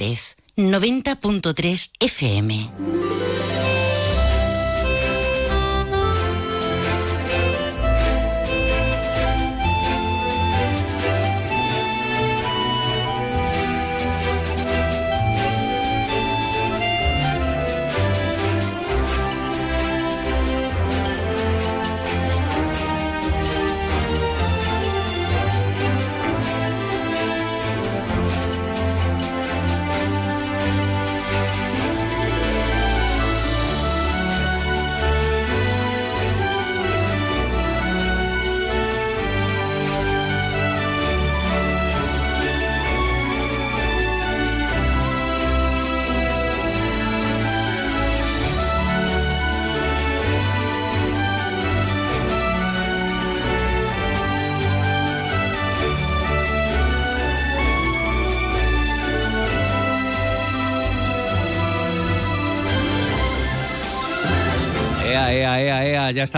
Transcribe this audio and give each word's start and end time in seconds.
Jerez 0.00 0.36
90.3 0.56 1.90
FM. 2.00 3.19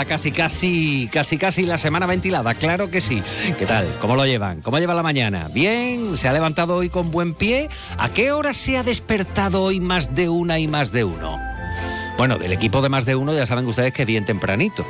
Casi, 0.04 0.32
casi, 0.32 1.08
casi, 1.12 1.38
casi 1.38 1.62
la 1.64 1.78
semana 1.78 2.06
ventilada, 2.06 2.54
claro 2.54 2.90
que 2.90 3.00
sí. 3.00 3.22
¿Qué 3.58 3.66
tal? 3.66 3.86
¿Cómo 4.00 4.16
lo 4.16 4.26
llevan? 4.26 4.60
¿Cómo 4.60 4.78
lleva 4.78 4.94
la 4.94 5.02
mañana? 5.02 5.48
¿Bien? 5.52 6.16
¿Se 6.18 6.28
ha 6.28 6.32
levantado 6.32 6.76
hoy 6.76 6.88
con 6.88 7.10
buen 7.10 7.34
pie? 7.34 7.68
¿A 7.98 8.08
qué 8.10 8.32
hora 8.32 8.54
se 8.54 8.76
ha 8.76 8.82
despertado 8.82 9.62
hoy 9.62 9.80
más 9.80 10.14
de 10.14 10.28
una 10.28 10.58
y 10.58 10.68
más 10.68 10.92
de 10.92 11.04
uno? 11.04 11.38
Bueno, 12.18 12.38
del 12.38 12.52
equipo 12.52 12.82
de 12.82 12.88
más 12.88 13.04
de 13.04 13.16
uno 13.16 13.34
ya 13.34 13.46
saben 13.46 13.66
ustedes 13.66 13.92
que 13.92 14.04
bien 14.04 14.24
tempranito. 14.24 14.86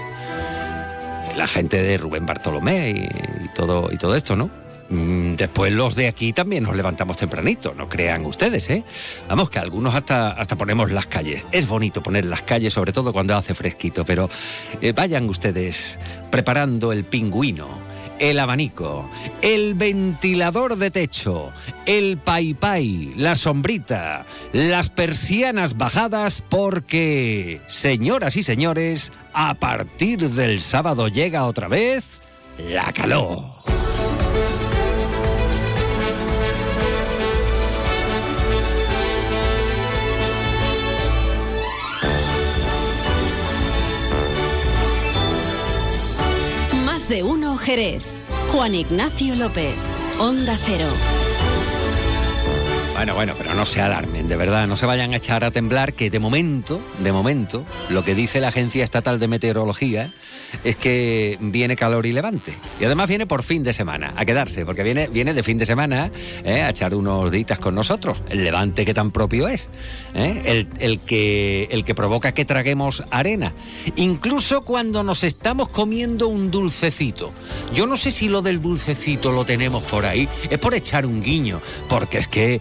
La 1.37 1.47
gente 1.47 1.83
de 1.83 1.99
Rubén 1.99 2.27
Bartolomé 2.27 2.91
y 2.91 3.49
todo, 3.55 3.89
y 3.91 3.97
todo 3.97 4.15
esto, 4.15 4.37
¿no? 4.37 4.51
Mm, 4.88 5.34
después 5.34 5.72
los 5.72 5.94
de 5.94 6.08
aquí 6.08 6.33
también 6.33 6.64
nos 6.64 6.77
levantamos 6.77 7.16
tempranito, 7.16 7.75
no 7.75 7.88
crean 7.88 8.27
ustedes, 8.27 8.69
¿eh? 8.70 8.84
Vamos, 9.28 9.50
que 9.50 9.58
algunos 9.58 9.94
hasta, 9.94 10.33
hasta 10.33 10.56
ponemos 10.56 10.91
las 10.91 11.06
calles. 11.06 11.47
Es 11.52 11.69
bonito 11.69 12.02
poner 12.02 12.25
las 12.25 12.42
calles, 12.42 12.72
sobre 12.72 12.92
todo 12.92 13.12
cuando 13.12 13.36
hace 13.36 13.55
fresquito, 13.55 14.05
pero 14.05 14.28
eh, 14.80 14.92
vayan 14.92 15.28
ustedes 15.28 15.98
preparando 16.30 16.92
el 16.92 17.05
pingüino, 17.05 17.69
el 18.19 18.38
abanico, 18.38 19.08
el 19.41 19.75
ventilador 19.75 20.77
de 20.77 20.91
techo, 20.91 21.50
el 21.86 22.19
pai 22.19 22.55
pai, 22.55 23.14
la 23.16 23.34
sombrita, 23.34 24.27
las 24.53 24.91
persianas 24.91 25.77
bajadas, 25.77 26.42
porque, 26.48 27.60
señoras 27.66 28.36
y 28.36 28.42
señores, 28.42 29.12
a 29.33 29.55
partir 29.55 30.30
del 30.30 30.60
sábado 30.60 31.08
llega 31.08 31.47
otra 31.47 31.69
vez 31.69 32.20
la 32.58 32.92
calor. 32.92 33.41
De 47.12 47.23
uno 47.23 47.59
Jerez. 47.59 48.17
Juan 48.50 48.75
Ignacio 48.75 49.37
López. 49.37 49.75
Onda 50.19 50.56
Cero. 50.65 51.22
Bueno, 53.03 53.17
bueno, 53.17 53.35
pero 53.37 53.53
no 53.55 53.67
se 53.67 53.81
alarmen, 53.81 54.29
de 54.29 54.37
verdad, 54.37 54.69
no 54.69 54.77
se 54.77 54.87
vayan 54.87 55.13
a 55.13 55.17
echar 55.17 55.43
a 55.43 55.51
temblar 55.51 55.93
que 55.93 56.09
de 56.09 56.21
momento, 56.21 56.81
de 57.01 57.11
momento, 57.11 57.67
lo 57.89 58.05
que 58.05 58.15
dice 58.15 58.41
la 58.41 58.47
Agencia 58.47 58.85
Estatal 58.85 59.19
de 59.19 59.27
Meteorología 59.27 60.13
es 60.65 60.77
que 60.77 61.37
viene 61.41 61.77
calor 61.77 62.07
y 62.07 62.13
levante. 62.13 62.55
Y 62.81 62.85
además 62.85 63.09
viene 63.09 63.27
por 63.27 63.43
fin 63.43 63.63
de 63.63 63.73
semana, 63.73 64.15
a 64.17 64.25
quedarse, 64.25 64.65
porque 64.65 64.83
viene, 64.83 65.09
viene 65.09 65.35
de 65.35 65.43
fin 65.43 65.59
de 65.59 65.67
semana 65.67 66.11
¿eh? 66.45 66.63
a 66.63 66.71
echar 66.71 66.95
unos 66.95 67.31
ditas 67.31 67.59
con 67.59 67.75
nosotros. 67.75 68.23
El 68.29 68.45
levante 68.45 68.85
que 68.85 68.95
tan 68.95 69.11
propio 69.11 69.49
es. 69.49 69.69
¿eh? 70.15 70.67
El, 70.79 71.01
que, 71.01 71.69
el 71.71 71.84
que 71.84 71.95
provoca 71.95 72.33
que 72.33 72.45
traguemos 72.45 73.03
arena. 73.11 73.53
Incluso 73.97 74.63
cuando 74.63 75.03
nos 75.03 75.25
estamos 75.25 75.69
comiendo 75.69 76.29
un 76.29 76.51
dulcecito. 76.51 77.33
Yo 77.75 77.87
no 77.87 77.97
sé 77.97 78.11
si 78.11 78.29
lo 78.29 78.43
del 78.43 78.61
dulcecito 78.61 79.33
lo 79.33 79.45
tenemos 79.45 79.83
por 79.84 80.05
ahí. 80.05 80.29
Es 80.51 80.59
por 80.59 80.75
echar 80.75 81.07
un 81.07 81.23
guiño, 81.23 81.61
porque 81.89 82.19
es 82.19 82.29
que 82.29 82.61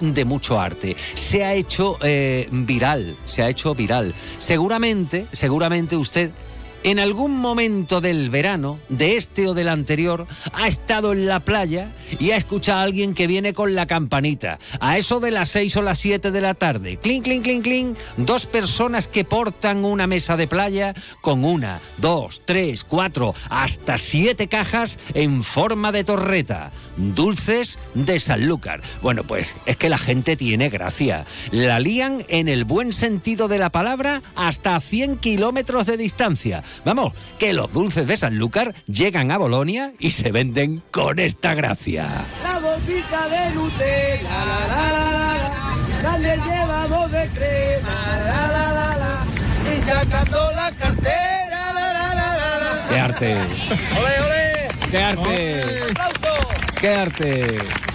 de 0.00 0.24
mucho 0.24 0.60
arte. 0.60 0.96
Se 1.14 1.44
ha 1.44 1.54
hecho 1.54 1.98
eh, 2.02 2.48
viral, 2.50 3.16
se 3.26 3.42
ha 3.42 3.48
hecho 3.48 3.74
viral. 3.74 4.14
Seguramente, 4.38 5.26
seguramente 5.32 5.96
usted 5.96 6.30
en 6.86 7.00
algún 7.00 7.36
momento 7.36 8.00
del 8.00 8.30
verano, 8.30 8.78
de 8.88 9.16
este 9.16 9.48
o 9.48 9.54
del 9.54 9.66
anterior, 9.66 10.28
ha 10.52 10.68
estado 10.68 11.12
en 11.12 11.26
la 11.26 11.40
playa 11.40 11.92
y 12.20 12.30
ha 12.30 12.36
escuchado 12.36 12.78
a 12.78 12.82
alguien 12.82 13.12
que 13.12 13.26
viene 13.26 13.52
con 13.52 13.74
la 13.74 13.86
campanita. 13.86 14.60
A 14.78 14.96
eso 14.96 15.18
de 15.18 15.32
las 15.32 15.48
seis 15.48 15.76
o 15.76 15.82
las 15.82 15.98
siete 15.98 16.30
de 16.30 16.40
la 16.40 16.54
tarde. 16.54 16.96
Clink, 16.98 17.24
clink, 17.24 17.42
clink, 17.42 17.64
clink. 17.64 17.98
Dos 18.16 18.46
personas 18.46 19.08
que 19.08 19.24
portan 19.24 19.84
una 19.84 20.06
mesa 20.06 20.36
de 20.36 20.46
playa 20.46 20.94
con 21.22 21.44
una, 21.44 21.80
dos, 21.98 22.42
tres, 22.44 22.84
cuatro, 22.84 23.34
hasta 23.50 23.98
siete 23.98 24.46
cajas 24.46 25.00
en 25.12 25.42
forma 25.42 25.90
de 25.90 26.04
torreta. 26.04 26.70
Dulces 26.96 27.80
de 27.94 28.20
Sanlúcar. 28.20 28.82
Bueno, 29.02 29.24
pues 29.24 29.56
es 29.66 29.76
que 29.76 29.88
la 29.88 29.98
gente 29.98 30.36
tiene 30.36 30.68
gracia. 30.68 31.26
La 31.50 31.80
lían 31.80 32.24
en 32.28 32.46
el 32.46 32.64
buen 32.64 32.92
sentido 32.92 33.48
de 33.48 33.58
la 33.58 33.70
palabra 33.70 34.22
hasta 34.36 34.78
100 34.78 35.16
kilómetros 35.16 35.86
de 35.86 35.96
distancia. 35.96 36.62
Vamos, 36.84 37.12
que 37.38 37.52
los 37.52 37.72
dulces 37.72 38.06
de 38.06 38.16
Sanlúcar 38.16 38.74
llegan 38.86 39.30
a 39.30 39.38
Bolonia 39.38 39.92
y 39.98 40.10
se 40.10 40.30
venden 40.32 40.82
con 40.90 41.18
esta 41.18 41.54
gracia. 41.54 42.06
La 42.42 42.58
boquita 42.58 43.28
de 43.28 43.54
Nutella, 43.54 44.44
la, 44.44 44.66
la, 44.68 45.38
la, 46.02 46.18
la, 46.18 46.34
lleva 46.34 46.86
dos 46.86 47.12
de 47.12 47.28
crema, 47.28 48.18
la, 48.24 48.46
la, 48.48 48.72
la, 48.72 48.96
la, 48.96 49.24
y 49.74 49.80
sacando 49.80 50.50
la 50.52 50.72
cartera, 50.72 51.72
la, 51.72 51.92
la, 51.92 52.14
la, 52.14 52.58
la, 52.58 52.88
¡Qué 52.88 52.98
arte! 52.98 53.36
¡Ole, 53.98 54.20
ole! 54.20 54.68
¡Qué 54.90 54.98
arte! 54.98 55.62
¡Qué 56.80 56.88
arte! 56.94 57.85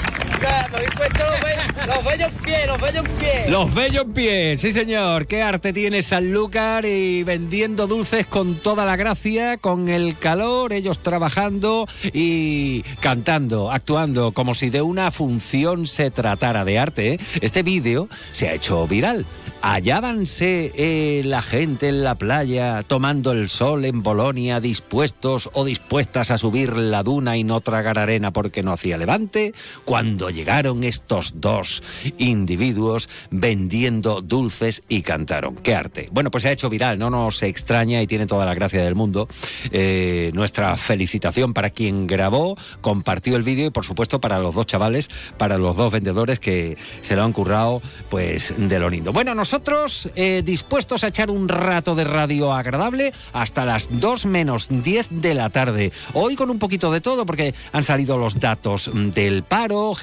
Los 1.88 2.04
bellos 2.04 2.32
pies, 2.44 2.68
los 2.68 2.82
bellos 2.82 3.10
pies. 3.20 3.50
Los 3.50 3.74
bellos 3.74 4.06
pies, 4.14 4.62
sí 4.62 4.72
señor. 4.72 5.28
Qué 5.28 5.42
arte 5.42 5.74
tiene 5.74 6.02
Sanlúcar 6.02 6.86
y 6.86 7.24
vendiendo 7.24 7.88
dulces 7.88 8.28
con 8.28 8.56
toda 8.56 8.86
la 8.86 8.96
gracia, 8.96 9.58
con 9.58 9.90
el 9.90 10.18
calor, 10.18 10.74
ellos 10.74 11.00
trabajando 11.00 11.88
y 12.14 12.84
cantando, 13.00 13.72
actuando 13.72 14.32
como 14.32 14.54
si 14.54 14.70
de 14.70 14.82
una 14.82 15.12
función 15.12 15.88
se 15.88 16.12
tratara 16.12 16.66
de 16.66 16.80
arte. 16.80 17.14
¿eh? 17.14 17.20
Este 17.42 17.64
vídeo 17.64 18.10
se 18.32 18.50
ha 18.50 18.54
hecho 18.54 18.88
viral. 18.88 19.26
Hallábanse 19.64 20.72
eh, 20.76 21.22
la 21.24 21.44
gente 21.44 21.90
en 21.90 22.04
la 22.04 22.16
playa 22.16 22.82
tomando 22.82 23.32
el 23.32 23.48
sol 23.48 23.86
en 23.86 24.02
Bolonia, 24.02 24.60
dispuestos 24.60 25.52
o 25.54 25.66
dispuestas 25.66 26.32
a 26.32 26.40
subir 26.40 26.76
la 26.76 27.04
duna 27.04 27.38
y 27.38 27.44
no 27.44 27.62
tragar 27.62 28.00
arena 28.00 28.34
porque 28.34 28.64
no 28.64 28.72
hacía 28.72 28.98
levante, 28.98 29.54
cuando 29.86 30.31
llegaron 30.34 30.84
estos 30.84 31.40
dos 31.40 31.84
individuos 32.18 33.10
vendiendo 33.30 34.22
dulces 34.22 34.84
y 34.90 35.04
cantaron. 35.04 35.56
¡Qué 35.56 35.76
arte! 35.76 36.10
Bueno, 36.12 36.32
pues 36.32 36.44
se 36.44 36.50
ha 36.50 36.52
hecho 36.52 36.70
viral, 36.70 36.98
no 36.98 37.10
nos 37.10 37.44
extraña 37.44 38.02
y 38.02 38.08
tiene 38.08 38.26
toda 38.26 38.46
la 38.46 38.54
gracia 38.54 38.84
del 38.84 38.96
mundo. 38.96 39.28
Eh, 39.72 40.32
nuestra 40.34 40.76
felicitación 40.76 41.54
para 41.54 41.70
quien 41.70 42.08
grabó, 42.08 42.58
compartió 42.82 43.36
el 43.36 43.44
vídeo 43.44 43.68
y 43.68 43.70
por 43.70 43.86
supuesto 43.86 44.20
para 44.20 44.40
los 44.40 44.56
dos 44.56 44.66
chavales, 44.66 45.10
para 45.38 45.58
los 45.58 45.76
dos 45.76 45.94
vendedores 45.94 46.40
que 46.40 46.78
se 47.02 47.16
lo 47.16 47.24
han 47.24 47.34
currado 47.34 47.82
pues 48.10 48.56
de 48.58 48.80
lo 48.80 48.90
lindo. 48.90 49.14
Bueno, 49.14 49.36
nos 49.36 49.52
nosotros 49.52 50.10
eh, 50.16 50.44
dispuestos 50.46 51.04
a 51.04 51.08
echar 51.08 51.30
un 51.30 51.50
rato 51.50 51.94
de 51.94 52.06
radio 52.06 52.54
agradable 52.54 53.12
hasta 53.34 53.66
las 53.66 53.90
2 54.00 54.26
menos 54.28 54.68
10 54.70 55.10
de 55.10 55.34
la 55.34 55.50
tarde. 55.50 55.92
Hoy 56.14 56.38
con 56.38 56.50
un 56.50 56.58
poquito 56.58 56.90
de 56.90 57.02
todo 57.02 57.26
porque 57.26 57.54
han 57.74 57.84
salido 57.84 58.18
los 58.18 58.40
datos 58.40 58.90
del 58.94 59.44
paro. 59.44 59.94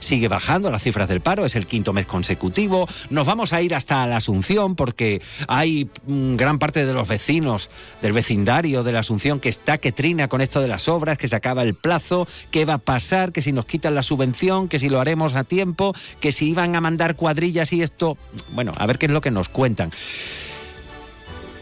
Sigue 0.00 0.28
bajando 0.28 0.70
las 0.70 0.82
cifras 0.82 1.08
del 1.08 1.20
paro, 1.20 1.44
es 1.44 1.56
el 1.56 1.66
quinto 1.66 1.92
mes 1.92 2.06
consecutivo. 2.06 2.88
Nos 3.10 3.26
vamos 3.26 3.52
a 3.52 3.62
ir 3.62 3.74
hasta 3.74 4.06
la 4.06 4.16
Asunción 4.16 4.74
porque 4.76 5.20
hay 5.48 5.88
mm, 6.06 6.36
gran 6.36 6.58
parte 6.58 6.84
de 6.84 6.94
los 6.94 7.08
vecinos 7.08 7.70
del 8.02 8.12
vecindario 8.12 8.82
de 8.82 8.92
la 8.92 9.00
Asunción 9.00 9.40
que 9.40 9.48
está 9.48 9.78
que 9.78 9.92
trina 9.92 10.28
con 10.28 10.40
esto 10.40 10.60
de 10.60 10.68
las 10.68 10.88
obras, 10.88 11.18
que 11.18 11.28
se 11.28 11.36
acaba 11.36 11.62
el 11.62 11.74
plazo, 11.74 12.26
qué 12.50 12.64
va 12.64 12.74
a 12.74 12.78
pasar, 12.78 13.32
que 13.32 13.42
si 13.42 13.52
nos 13.52 13.66
quitan 13.66 13.94
la 13.94 14.02
subvención, 14.02 14.68
que 14.68 14.78
si 14.78 14.88
lo 14.88 15.00
haremos 15.00 15.34
a 15.34 15.44
tiempo, 15.44 15.94
que 16.20 16.32
si 16.32 16.50
iban 16.50 16.74
a 16.76 16.80
mandar 16.80 17.16
cuadrillas 17.16 17.72
y 17.72 17.82
esto, 17.82 18.16
bueno, 18.52 18.72
a 18.76 18.86
ver 18.86 18.98
qué 18.98 19.06
es 19.06 19.12
lo 19.12 19.20
que 19.20 19.30
nos 19.30 19.48
cuentan. 19.48 19.90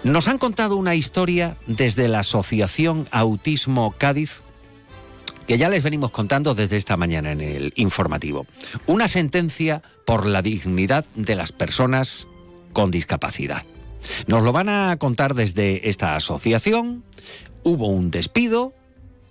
Nos 0.04 0.28
han 0.28 0.36
contado 0.36 0.76
una 0.76 0.94
historia 0.94 1.56
desde 1.66 2.08
la 2.08 2.18
Asociación 2.18 3.08
Autismo 3.10 3.94
Cádiz 3.96 4.43
que 5.46 5.58
ya 5.58 5.68
les 5.68 5.82
venimos 5.82 6.10
contando 6.10 6.54
desde 6.54 6.76
esta 6.76 6.96
mañana 6.96 7.32
en 7.32 7.40
el 7.40 7.72
informativo. 7.76 8.46
Una 8.86 9.08
sentencia 9.08 9.82
por 10.06 10.26
la 10.26 10.42
dignidad 10.42 11.04
de 11.14 11.34
las 11.36 11.52
personas 11.52 12.28
con 12.72 12.90
discapacidad. 12.90 13.64
Nos 14.26 14.42
lo 14.42 14.52
van 14.52 14.68
a 14.68 14.96
contar 14.96 15.34
desde 15.34 15.88
esta 15.88 16.16
asociación. 16.16 17.04
Hubo 17.62 17.88
un 17.88 18.10
despido 18.10 18.74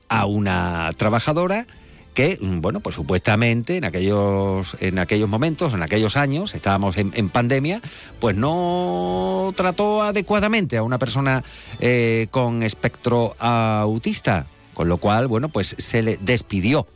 a 0.10 0.26
una 0.26 0.92
trabajadora 0.98 1.68
que, 2.14 2.38
bueno, 2.40 2.80
pues 2.80 2.96
supuestamente 2.96 3.78
en 3.78 3.86
aquellos, 3.86 4.78
en 4.80 5.00
aquellos 5.00 5.28
momentos, 5.28 5.74
en 5.74 5.82
aquellos 5.82 6.16
años, 6.16 6.54
estábamos 6.54 6.98
en, 6.98 7.30
pandemia, 7.30 7.82
pues 8.20 8.36
no 8.36 9.52
trató 9.56 10.04
adecuadamente 10.04 10.78
a 10.78 10.84
una 10.84 11.00
persona 11.00 11.44
eh, 11.80 12.28
con 12.30 12.64
espectro 12.64 13.36
autista. 13.40 14.46
Con 14.74 14.88
lo 14.88 14.98
cual, 14.98 15.28
bueno, 15.28 15.50
pues 15.50 15.76
se 15.78 16.02
le 16.02 16.18
despidió. 16.18 16.88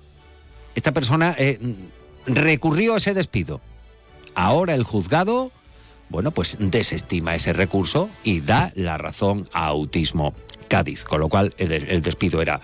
Esta 0.75 0.91
persona 0.91 1.35
eh, 1.37 1.59
recurrió 2.25 2.95
a 2.95 2.97
ese 2.97 3.13
despido. 3.13 3.61
Ahora 4.35 4.73
el 4.73 4.83
juzgado, 4.83 5.51
bueno, 6.09 6.31
pues 6.31 6.57
desestima 6.59 7.35
ese 7.35 7.53
recurso 7.53 8.09
y 8.23 8.41
da 8.41 8.71
la 8.75 8.97
razón 8.97 9.47
a 9.51 9.67
Autismo 9.67 10.33
Cádiz, 10.67 11.03
con 11.03 11.19
lo 11.19 11.29
cual 11.29 11.53
el 11.57 12.01
despido 12.01 12.41
era 12.41 12.61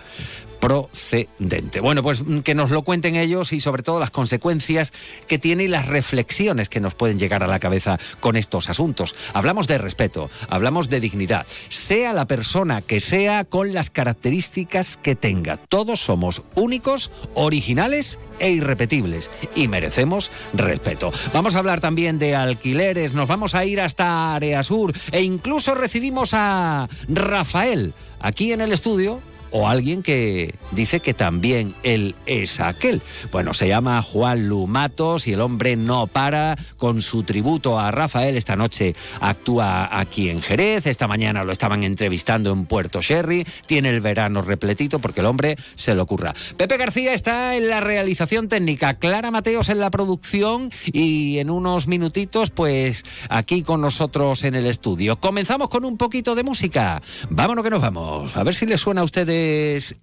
procedente. 0.64 1.80
Bueno, 1.80 2.02
pues 2.02 2.24
mm, 2.24 2.38
que 2.38 2.54
nos 2.54 2.70
lo 2.70 2.80
cuenten 2.80 3.16
ellos 3.16 3.52
y 3.52 3.60
sobre 3.60 3.82
todo 3.82 4.00
las 4.00 4.10
consecuencias 4.10 4.94
que 5.28 5.38
tiene 5.38 5.64
y 5.64 5.68
las 5.68 5.86
reflexiones 5.86 6.70
que 6.70 6.80
nos 6.80 6.94
pueden 6.94 7.18
llegar 7.18 7.42
a 7.42 7.46
la 7.46 7.58
cabeza 7.58 7.98
con 8.20 8.34
estos 8.34 8.70
asuntos. 8.70 9.14
Hablamos 9.34 9.66
de 9.66 9.76
respeto, 9.76 10.30
hablamos 10.48 10.88
de 10.88 11.00
dignidad, 11.00 11.46
sea 11.68 12.14
la 12.14 12.24
persona 12.24 12.80
que 12.80 13.00
sea 13.00 13.44
con 13.44 13.74
las 13.74 13.90
características 13.90 14.96
que 14.96 15.14
tenga. 15.14 15.58
Todos 15.58 16.00
somos 16.00 16.40
únicos, 16.54 17.10
originales 17.34 18.18
e 18.38 18.50
irrepetibles 18.50 19.30
y 19.54 19.68
merecemos 19.68 20.30
respeto. 20.54 21.12
Vamos 21.34 21.56
a 21.56 21.58
hablar 21.58 21.80
también 21.80 22.18
de 22.18 22.36
alquileres, 22.36 23.12
nos 23.12 23.28
vamos 23.28 23.54
a 23.54 23.66
ir 23.66 23.82
hasta 23.82 24.34
Área 24.34 24.62
Sur 24.62 24.94
e 25.12 25.20
incluso 25.20 25.74
recibimos 25.74 26.30
a 26.32 26.88
Rafael 27.06 27.92
aquí 28.18 28.52
en 28.52 28.62
el 28.62 28.72
estudio 28.72 29.20
o 29.56 29.68
alguien 29.68 30.02
que 30.02 30.52
dice 30.72 30.98
que 30.98 31.14
también 31.14 31.76
él 31.84 32.16
es 32.26 32.58
aquel. 32.58 33.00
Bueno, 33.30 33.54
se 33.54 33.68
llama 33.68 34.02
Juan 34.02 34.48
Lumatos 34.48 35.28
y 35.28 35.32
el 35.32 35.40
hombre 35.40 35.76
no 35.76 36.08
para 36.08 36.58
con 36.76 37.00
su 37.00 37.22
tributo 37.22 37.78
a 37.78 37.92
Rafael. 37.92 38.36
Esta 38.36 38.56
noche 38.56 38.96
actúa 39.20 39.96
aquí 39.96 40.28
en 40.28 40.42
Jerez, 40.42 40.88
esta 40.88 41.06
mañana 41.06 41.44
lo 41.44 41.52
estaban 41.52 41.84
entrevistando 41.84 42.50
en 42.50 42.66
Puerto 42.66 43.00
Sherry, 43.00 43.46
tiene 43.66 43.90
el 43.90 44.00
verano 44.00 44.42
repletito 44.42 44.98
porque 44.98 45.20
el 45.20 45.26
hombre 45.26 45.56
se 45.76 45.94
lo 45.94 46.02
ocurra. 46.02 46.34
Pepe 46.56 46.76
García 46.76 47.14
está 47.14 47.56
en 47.56 47.68
la 47.68 47.78
realización 47.78 48.48
técnica, 48.48 48.94
Clara 48.94 49.30
Mateos 49.30 49.68
en 49.68 49.78
la 49.78 49.90
producción 49.92 50.72
y 50.84 51.38
en 51.38 51.48
unos 51.48 51.86
minutitos 51.86 52.50
pues 52.50 53.04
aquí 53.28 53.62
con 53.62 53.80
nosotros 53.80 54.42
en 54.42 54.56
el 54.56 54.66
estudio. 54.66 55.20
Comenzamos 55.20 55.68
con 55.68 55.84
un 55.84 55.96
poquito 55.96 56.34
de 56.34 56.42
música. 56.42 57.00
Vámonos 57.30 57.62
que 57.62 57.70
nos 57.70 57.80
vamos. 57.80 58.36
A 58.36 58.42
ver 58.42 58.52
si 58.52 58.66
le 58.66 58.78
suena 58.78 59.02
a 59.02 59.04
ustedes 59.04 59.43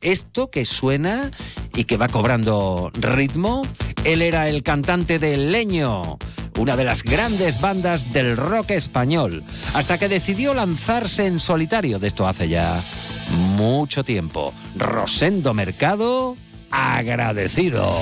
esto 0.01 0.49
que 0.49 0.65
suena 0.65 1.31
y 1.75 1.85
que 1.85 1.97
va 1.97 2.07
cobrando 2.07 2.91
ritmo. 2.93 3.61
Él 4.03 4.21
era 4.21 4.49
el 4.49 4.63
cantante 4.63 5.19
de 5.19 5.37
Leño, 5.37 6.17
una 6.59 6.75
de 6.75 6.83
las 6.83 7.03
grandes 7.03 7.61
bandas 7.61 8.13
del 8.13 8.37
rock 8.37 8.71
español, 8.71 9.43
hasta 9.73 9.97
que 9.97 10.07
decidió 10.07 10.53
lanzarse 10.53 11.25
en 11.25 11.39
solitario. 11.39 11.99
De 11.99 12.07
esto 12.07 12.27
hace 12.27 12.49
ya 12.49 12.79
mucho 13.57 14.03
tiempo. 14.03 14.53
Rosendo 14.75 15.53
Mercado, 15.53 16.35
agradecido. 16.71 18.01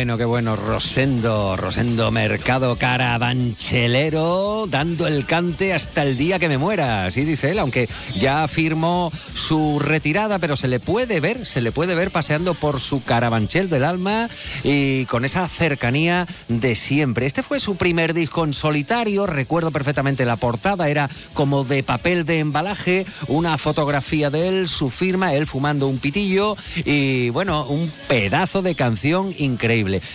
Bueno, 0.00 0.16
qué 0.16 0.24
bueno. 0.24 0.56
Rosendo, 0.56 1.56
Rosendo 1.56 2.10
Mercado 2.10 2.76
Carabanchelero, 2.76 4.66
dando 4.66 5.06
el 5.06 5.26
cante 5.26 5.74
hasta 5.74 6.02
el 6.04 6.16
día 6.16 6.38
que 6.38 6.48
me 6.48 6.56
muera. 6.56 7.04
Así 7.04 7.22
dice 7.22 7.50
él, 7.50 7.58
aunque 7.58 7.86
ya 8.18 8.48
firmó 8.48 9.12
su 9.34 9.78
retirada, 9.78 10.38
pero 10.38 10.56
se 10.56 10.68
le 10.68 10.80
puede 10.80 11.20
ver, 11.20 11.44
se 11.44 11.60
le 11.60 11.70
puede 11.70 11.94
ver 11.94 12.10
paseando 12.10 12.54
por 12.54 12.80
su 12.80 13.04
carabanchel 13.04 13.68
del 13.68 13.84
alma 13.84 14.30
y 14.64 15.04
con 15.04 15.26
esa 15.26 15.46
cercanía 15.48 16.26
de 16.48 16.74
siempre. 16.74 17.26
Este 17.26 17.42
fue 17.42 17.60
su 17.60 17.76
primer 17.76 18.14
disco 18.14 18.42
en 18.44 18.54
solitario, 18.54 19.26
recuerdo 19.26 19.70
perfectamente 19.70 20.24
la 20.24 20.36
portada, 20.36 20.88
era 20.88 21.10
como 21.34 21.62
de 21.62 21.82
papel 21.82 22.24
de 22.24 22.38
embalaje, 22.38 23.04
una 23.28 23.58
fotografía 23.58 24.30
de 24.30 24.48
él, 24.48 24.68
su 24.70 24.88
firma, 24.88 25.34
él 25.34 25.46
fumando 25.46 25.88
un 25.88 25.98
pitillo 25.98 26.56
y 26.86 27.28
bueno, 27.28 27.66
un 27.66 27.92
pedazo 28.08 28.62
de 28.62 28.74
canción 28.74 29.34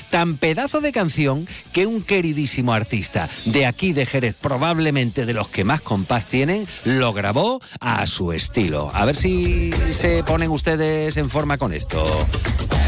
Tan 0.09 0.37
pedazo 0.37 0.81
de 0.81 0.91
canción 0.91 1.47
que 1.73 1.85
un 1.85 2.01
queridísimo 2.01 2.73
artista 2.73 3.29
de 3.45 3.65
aquí 3.65 3.93
de 3.93 4.05
Jerez, 4.05 4.35
probablemente 4.41 5.25
de 5.25 5.33
los 5.33 5.47
que 5.47 5.63
más 5.63 5.81
compás 5.81 6.27
tienen, 6.27 6.65
lo 6.85 7.13
grabó 7.13 7.61
a 7.79 8.05
su 8.07 8.31
estilo. 8.31 8.91
A 8.93 9.05
ver 9.05 9.15
si 9.15 9.71
se 9.91 10.23
ponen 10.23 10.51
ustedes 10.51 11.17
en 11.17 11.29
forma 11.29 11.57
con 11.57 11.73
esto. 11.73 12.03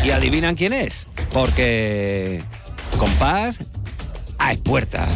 Y 0.03 0.11
adivinan 0.11 0.55
quién 0.55 0.73
es. 0.73 1.07
Porque 1.33 2.43
compás 2.97 3.59
hay 4.37 4.57
puertas. 4.57 5.11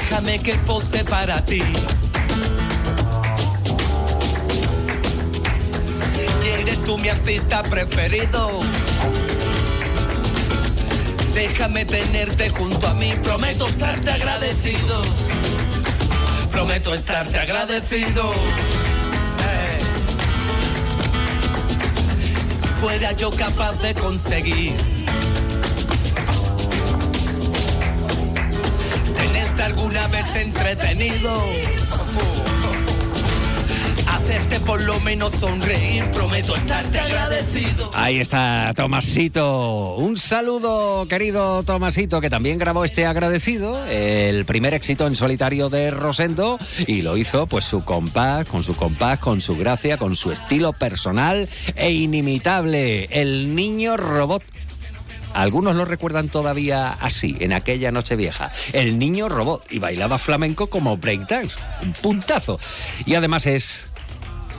Déjame 0.00 0.38
que 0.38 0.54
pose 0.66 1.04
para 1.04 1.44
ti. 1.44 1.62
¿Eres 6.44 6.84
tú 6.84 6.98
mi 6.98 7.08
artista 7.08 7.62
preferido? 7.62 8.60
Déjame 11.34 11.84
tenerte 11.84 12.50
junto 12.50 12.86
a 12.86 12.94
mí, 12.94 13.12
prometo 13.22 13.68
estarte 13.68 14.10
agradecido. 14.10 15.02
Prometo 16.50 16.94
estarte 16.94 17.38
agradecido. 17.38 18.32
Si 22.60 22.68
fuera 22.80 23.12
yo 23.12 23.30
capaz 23.30 23.72
de 23.80 23.94
conseguir 23.94 24.99
alguna 29.70 30.08
vez 30.08 30.26
entretenido 30.34 31.30
hacerte 34.08 34.58
por 34.60 34.82
lo 34.82 34.98
menos 35.00 35.32
sonreír. 35.34 36.04
Prometo 36.10 36.56
estarte 36.56 36.98
agradecido. 36.98 37.90
Ahí 37.94 38.18
está 38.18 38.72
Tomasito. 38.74 39.94
Un 39.94 40.16
saludo, 40.16 41.06
querido 41.08 41.62
Tomasito, 41.62 42.20
que 42.20 42.28
también 42.28 42.58
grabó 42.58 42.84
este 42.84 43.06
agradecido, 43.06 43.86
el 43.86 44.44
primer 44.44 44.74
éxito 44.74 45.06
en 45.06 45.14
solitario 45.14 45.68
de 45.68 45.92
Rosendo, 45.92 46.58
y 46.88 47.02
lo 47.02 47.16
hizo 47.16 47.46
pues 47.46 47.64
su 47.64 47.84
compás, 47.84 48.48
con 48.48 48.64
su 48.64 48.74
compás, 48.74 49.20
con 49.20 49.40
su 49.40 49.56
gracia, 49.56 49.98
con 49.98 50.16
su 50.16 50.32
estilo 50.32 50.72
personal 50.72 51.48
e 51.76 51.92
inimitable. 51.92 53.04
El 53.10 53.54
niño 53.54 53.96
robot 53.96 54.42
algunos 55.34 55.76
lo 55.76 55.84
recuerdan 55.84 56.28
todavía 56.28 56.92
así, 56.92 57.36
en 57.40 57.52
aquella 57.52 57.92
noche 57.92 58.16
vieja. 58.16 58.52
El 58.72 58.98
niño 58.98 59.28
robot 59.28 59.66
y 59.70 59.78
bailaba 59.78 60.18
flamenco 60.18 60.68
como 60.68 60.96
breakdance. 60.96 61.56
Un 61.82 61.92
puntazo. 61.92 62.58
Y 63.06 63.14
además 63.14 63.46
es 63.46 63.89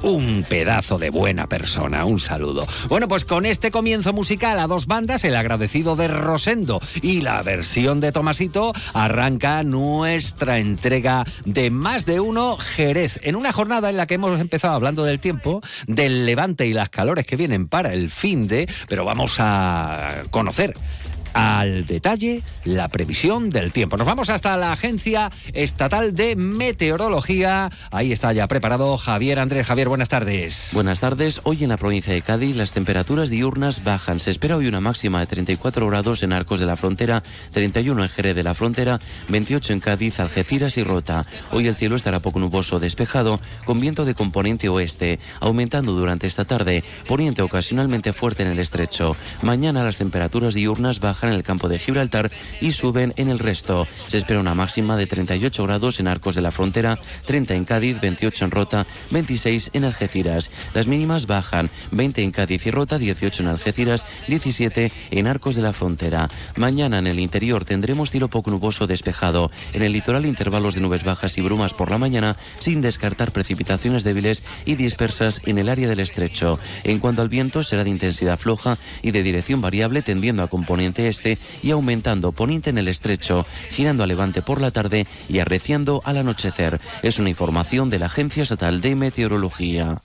un 0.03 0.43
pedazo 0.47 0.97
de 0.97 1.09
buena 1.09 1.47
persona. 1.47 2.05
Un 2.05 2.19
saludo. 2.19 2.67
Bueno, 2.87 3.07
pues 3.07 3.25
con 3.25 3.45
este 3.45 3.71
comienzo 3.71 4.13
musical 4.13 4.59
a 4.59 4.67
dos 4.67 4.87
bandas, 4.87 5.23
el 5.23 5.35
agradecido 5.35 5.95
de 5.95 6.07
Rosendo 6.07 6.81
y 7.01 7.21
la 7.21 7.41
versión 7.43 7.99
de 7.99 8.11
Tomasito, 8.11 8.73
arranca 8.93 9.63
nuestra 9.63 10.59
entrega 10.59 11.25
de 11.45 11.69
más 11.71 12.05
de 12.05 12.19
uno 12.19 12.57
Jerez. 12.57 13.19
En 13.23 13.35
una 13.35 13.51
jornada 13.51 13.89
en 13.89 13.97
la 13.97 14.07
que 14.07 14.15
hemos 14.15 14.39
empezado 14.39 14.75
hablando 14.75 15.03
del 15.03 15.19
tiempo, 15.19 15.61
del 15.87 16.25
levante 16.25 16.65
y 16.67 16.73
las 16.73 16.89
calores 16.89 17.25
que 17.25 17.35
vienen 17.35 17.67
para 17.67 17.93
el 17.93 18.09
fin 18.09 18.47
de, 18.47 18.67
pero 18.87 19.05
vamos 19.05 19.35
a 19.39 20.23
conocer 20.31 20.73
al 21.33 21.85
detalle 21.85 22.43
la 22.63 22.87
previsión 22.89 23.49
del 23.49 23.71
tiempo. 23.71 23.97
Nos 23.97 24.07
vamos 24.07 24.29
hasta 24.29 24.57
la 24.57 24.71
Agencia 24.71 25.31
Estatal 25.53 26.13
de 26.13 26.35
Meteorología. 26.35 27.69
Ahí 27.91 28.11
está 28.11 28.33
ya 28.33 28.47
preparado 28.47 28.97
Javier 28.97 29.39
Andrés. 29.39 29.67
Javier, 29.67 29.89
buenas 29.89 30.09
tardes. 30.09 30.71
Buenas 30.73 30.99
tardes. 30.99 31.41
Hoy 31.43 31.63
en 31.63 31.69
la 31.69 31.77
provincia 31.77 32.13
de 32.13 32.21
Cádiz 32.21 32.55
las 32.55 32.73
temperaturas 32.73 33.29
diurnas 33.29 33.83
bajan. 33.83 34.19
Se 34.19 34.31
espera 34.31 34.57
hoy 34.57 34.67
una 34.67 34.81
máxima 34.81 35.19
de 35.19 35.27
34 35.27 35.87
grados 35.87 36.23
en 36.23 36.33
Arcos 36.33 36.59
de 36.59 36.65
la 36.65 36.77
Frontera, 36.77 37.23
31 37.51 38.03
en 38.03 38.09
Jerez 38.09 38.35
de 38.35 38.43
la 38.43 38.55
Frontera, 38.55 38.99
28 39.29 39.73
en 39.73 39.79
Cádiz, 39.79 40.19
Algeciras 40.19 40.77
y 40.77 40.83
Rota. 40.83 41.25
Hoy 41.51 41.67
el 41.67 41.75
cielo 41.75 41.95
estará 41.95 42.19
poco 42.19 42.39
nuboso 42.39 42.79
despejado 42.79 43.39
con 43.65 43.79
viento 43.79 44.05
de 44.05 44.15
componente 44.15 44.69
oeste, 44.69 45.19
aumentando 45.39 45.93
durante 45.93 46.27
esta 46.27 46.45
tarde, 46.45 46.83
poniente 47.07 47.41
ocasionalmente 47.41 48.13
fuerte 48.13 48.43
en 48.43 48.49
el 48.49 48.59
estrecho. 48.59 49.15
Mañana 49.41 49.83
las 49.83 49.97
temperaturas 49.97 50.53
diurnas 50.53 50.99
bajan 50.99 51.20
en 51.27 51.33
el 51.33 51.43
campo 51.43 51.69
de 51.69 51.79
Gibraltar 51.79 52.31
y 52.59 52.71
suben 52.71 53.13
en 53.17 53.29
el 53.29 53.39
resto. 53.39 53.87
Se 54.07 54.17
espera 54.17 54.39
una 54.39 54.55
máxima 54.55 54.97
de 54.97 55.07
38 55.07 55.63
grados 55.63 55.99
en 55.99 56.07
Arcos 56.07 56.35
de 56.35 56.41
la 56.41 56.51
Frontera, 56.51 56.99
30 57.25 57.55
en 57.55 57.65
Cádiz, 57.65 57.99
28 58.01 58.45
en 58.45 58.51
Rota, 58.51 58.85
26 59.11 59.71
en 59.73 59.85
Algeciras. 59.85 60.51
Las 60.73 60.87
mínimas 60.87 61.27
bajan, 61.27 61.69
20 61.91 62.23
en 62.23 62.31
Cádiz 62.31 62.65
y 62.65 62.71
Rota, 62.71 62.97
18 62.97 63.43
en 63.43 63.49
Algeciras, 63.49 64.05
17 64.27 64.91
en 65.11 65.27
Arcos 65.27 65.55
de 65.55 65.61
la 65.61 65.73
Frontera. 65.73 66.29
Mañana 66.55 66.99
en 66.99 67.07
el 67.07 67.19
interior 67.19 67.65
tendremos 67.65 68.11
cielo 68.11 68.29
poco 68.29 68.51
nuboso 68.51 68.87
despejado. 68.87 69.51
En 69.73 69.83
el 69.83 69.93
litoral 69.93 70.25
intervalos 70.25 70.75
de 70.75 70.81
nubes 70.81 71.03
bajas 71.03 71.37
y 71.37 71.41
brumas 71.41 71.73
por 71.73 71.91
la 71.91 71.97
mañana, 71.97 72.37
sin 72.59 72.81
descartar 72.81 73.31
precipitaciones 73.31 74.03
débiles 74.03 74.43
y 74.65 74.75
dispersas 74.75 75.41
en 75.45 75.57
el 75.57 75.69
área 75.69 75.87
del 75.87 75.99
estrecho. 75.99 76.59
En 76.83 76.99
cuanto 76.99 77.21
al 77.21 77.29
viento, 77.29 77.63
será 77.63 77.83
de 77.83 77.89
intensidad 77.89 78.39
floja 78.39 78.77
y 79.01 79.11
de 79.11 79.23
dirección 79.23 79.61
variable 79.61 80.01
tendiendo 80.01 80.43
a 80.43 80.47
componente 80.47 81.07
y 81.61 81.71
aumentando 81.71 82.31
poniente 82.31 82.69
en 82.69 82.77
el 82.77 82.87
estrecho, 82.87 83.45
girando 83.71 84.03
a 84.03 84.07
levante 84.07 84.41
por 84.41 84.61
la 84.61 84.71
tarde 84.71 85.05
y 85.27 85.39
arreciando 85.39 86.01
al 86.05 86.17
anochecer. 86.17 86.79
Es 87.03 87.19
una 87.19 87.29
información 87.29 87.89
de 87.89 87.99
la 87.99 88.05
Agencia 88.07 88.43
Estatal 88.43 88.81
de 88.81 88.95
Meteorología. 88.95 90.01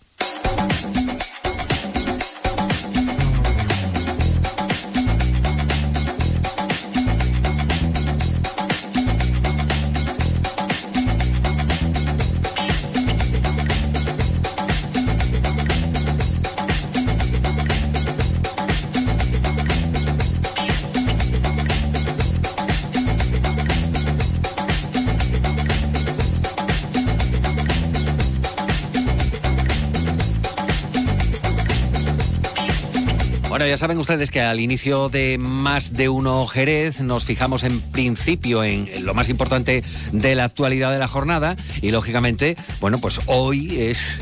Saben 33.78 33.98
ustedes 33.98 34.30
que 34.30 34.40
al 34.40 34.60
inicio 34.60 35.08
de 35.08 35.38
más 35.38 35.92
de 35.92 36.08
uno 36.08 36.46
Jerez 36.46 37.00
nos 37.00 37.24
fijamos 37.24 37.62
en 37.62 37.80
principio 37.80 38.64
en 38.64 39.04
lo 39.04 39.12
más 39.12 39.28
importante 39.28 39.82
de 40.12 40.34
la 40.34 40.44
actualidad 40.44 40.92
de 40.92 40.98
la 40.98 41.08
jornada 41.08 41.56
y 41.82 41.90
lógicamente, 41.90 42.56
bueno, 42.80 42.98
pues 42.98 43.20
hoy 43.26 43.76
es 43.80 44.20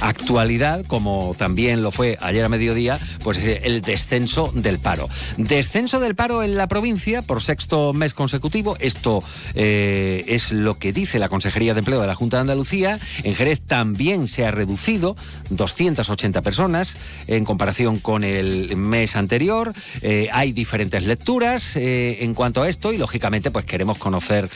actualidad, 0.00 0.84
como 0.86 1.34
también 1.36 1.82
lo 1.82 1.90
fue 1.90 2.16
ayer 2.20 2.44
a 2.44 2.48
mediodía, 2.48 2.98
pues 3.22 3.38
el 3.38 3.82
descenso 3.82 4.50
del 4.54 4.78
paro. 4.78 5.08
Descenso 5.36 6.00
del 6.00 6.14
paro 6.14 6.42
en 6.42 6.56
la 6.56 6.68
provincia 6.68 7.22
por 7.22 7.42
sexto 7.42 7.92
mes 7.92 8.14
consecutivo. 8.14 8.76
Esto 8.78 9.22
eh, 9.54 10.24
es 10.28 10.52
lo 10.52 10.78
que 10.78 10.92
dice 10.92 11.18
la 11.18 11.28
Consejería 11.28 11.74
de 11.74 11.80
Empleo 11.80 12.00
de 12.00 12.06
la 12.06 12.14
Junta 12.14 12.36
de 12.38 12.42
Andalucía. 12.42 12.98
En 13.22 13.34
Jerez 13.34 13.60
también 13.60 14.28
se 14.28 14.44
ha 14.46 14.50
reducido 14.50 15.16
280 15.50 16.42
personas 16.42 16.96
en 17.26 17.44
comparación 17.44 17.98
con 17.98 18.24
el 18.24 18.76
mes 18.76 19.16
anterior. 19.16 19.72
Eh, 20.00 20.28
hay 20.32 20.52
diferentes 20.52 21.04
lecturas 21.04 21.76
eh, 21.76 22.18
en 22.24 22.34
cuanto 22.34 22.62
a 22.62 22.68
esto 22.68 22.92
y 22.92 22.98
lógicamente 22.98 23.50
pues 23.50 23.64
queremos 23.64 23.98
conocer 23.98 24.48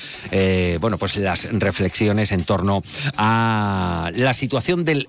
bueno 0.80 0.98
pues 0.98 1.16
las 1.16 1.48
reflexiones 1.50 2.32
en 2.32 2.44
torno 2.44 2.82
a 3.16 4.10
la 4.14 4.34
situación 4.34 4.84
del 4.84 5.08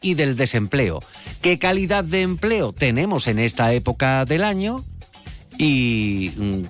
y 0.00 0.14
del 0.14 0.36
desempleo. 0.36 1.00
¿Qué 1.40 1.58
calidad 1.58 2.04
de 2.04 2.22
empleo 2.22 2.72
tenemos 2.72 3.26
en 3.26 3.38
esta 3.38 3.72
época 3.72 4.24
del 4.24 4.44
año? 4.44 4.84
Y 5.58 6.32
mm, 6.36 6.62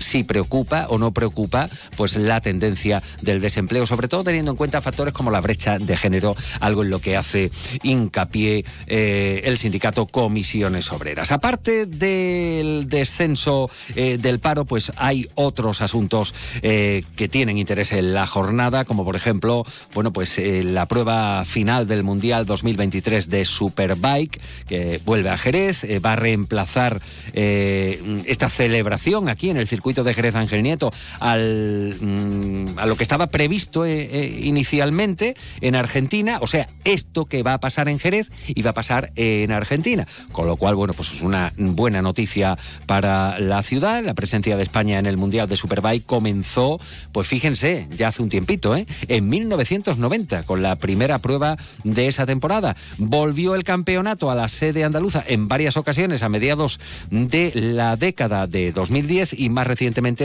si 0.00 0.24
preocupa 0.24 0.86
o 0.88 0.98
no 0.98 1.12
preocupa 1.12 1.68
pues 1.96 2.16
la 2.16 2.40
tendencia 2.40 3.02
del 3.22 3.40
desempleo, 3.40 3.86
sobre 3.86 4.08
todo 4.08 4.24
teniendo 4.24 4.50
en 4.50 4.56
cuenta 4.56 4.80
factores 4.80 5.14
como 5.14 5.30
la 5.30 5.40
brecha 5.40 5.78
de 5.78 5.96
género, 5.96 6.34
algo 6.58 6.82
en 6.82 6.90
lo 6.90 6.98
que 6.98 7.16
hace 7.16 7.50
hincapié 7.82 8.64
eh, 8.86 9.42
el 9.44 9.58
sindicato 9.58 10.06
Comisiones 10.06 10.90
Obreras. 10.90 11.30
Aparte 11.30 11.86
del 11.86 12.88
descenso 12.88 13.70
eh, 13.94 14.18
del 14.20 14.40
paro, 14.40 14.64
pues 14.64 14.92
hay 14.96 15.28
otros 15.34 15.82
asuntos 15.82 16.34
eh, 16.62 17.04
que 17.16 17.28
tienen 17.28 17.58
interés 17.58 17.92
en 17.92 18.14
la 18.14 18.26
jornada, 18.26 18.84
como 18.84 19.04
por 19.04 19.16
ejemplo, 19.16 19.64
bueno, 19.94 20.12
pues 20.12 20.40
la 20.40 20.86
prueba 20.86 21.44
final 21.44 21.86
del 21.86 22.02
Mundial 22.02 22.46
2023 22.46 23.28
de 23.28 23.44
Superbike, 23.44 24.40
que 24.66 25.00
vuelve 25.04 25.30
a 25.30 25.36
Jerez, 25.36 25.84
va 26.04 26.14
a 26.14 26.16
reemplazar 26.16 27.02
esta 27.34 28.48
celebración 28.48 29.28
aquí 29.28 29.50
en 29.50 29.58
el 29.58 29.68
circuito 29.68 29.89
de 29.90 30.14
Jerez 30.14 30.34
Ángel 30.34 30.62
Nieto 30.62 30.92
al, 31.18 31.96
mm, 32.00 32.78
a 32.78 32.86
lo 32.86 32.96
que 32.96 33.02
estaba 33.02 33.26
previsto 33.26 33.84
eh, 33.84 34.08
eh, 34.12 34.40
inicialmente 34.42 35.34
en 35.60 35.74
Argentina, 35.74 36.38
o 36.40 36.46
sea, 36.46 36.68
esto 36.84 37.26
que 37.26 37.42
va 37.42 37.54
a 37.54 37.60
pasar 37.60 37.88
en 37.88 37.98
Jerez 37.98 38.30
y 38.46 38.62
va 38.62 38.70
a 38.70 38.74
pasar 38.74 39.10
en 39.16 39.52
Argentina, 39.52 40.06
con 40.32 40.46
lo 40.46 40.56
cual, 40.56 40.76
bueno, 40.76 40.94
pues 40.94 41.12
es 41.12 41.22
una 41.22 41.52
buena 41.56 42.02
noticia 42.02 42.56
para 42.86 43.38
la 43.40 43.62
ciudad, 43.62 44.02
la 44.02 44.14
presencia 44.14 44.56
de 44.56 44.62
España 44.62 44.98
en 44.98 45.06
el 45.06 45.16
Mundial 45.16 45.48
de 45.48 45.56
Superbike 45.56 46.06
comenzó, 46.06 46.80
pues 47.12 47.26
fíjense, 47.26 47.88
ya 47.96 48.08
hace 48.08 48.22
un 48.22 48.28
tiempito, 48.28 48.76
¿eh? 48.76 48.86
en 49.08 49.28
1990, 49.28 50.44
con 50.44 50.62
la 50.62 50.76
primera 50.76 51.18
prueba 51.18 51.56
de 51.84 52.08
esa 52.08 52.26
temporada. 52.26 52.76
Volvió 52.98 53.54
el 53.54 53.64
campeonato 53.64 54.30
a 54.30 54.34
la 54.34 54.48
sede 54.48 54.84
andaluza 54.84 55.24
en 55.26 55.48
varias 55.48 55.76
ocasiones 55.76 56.22
a 56.22 56.28
mediados 56.28 56.80
de 57.10 57.52
la 57.54 57.96
década 57.96 58.46
de 58.46 58.72
2010 58.72 59.38
y 59.38 59.48
más 59.48 59.66
recientemente 59.66 59.79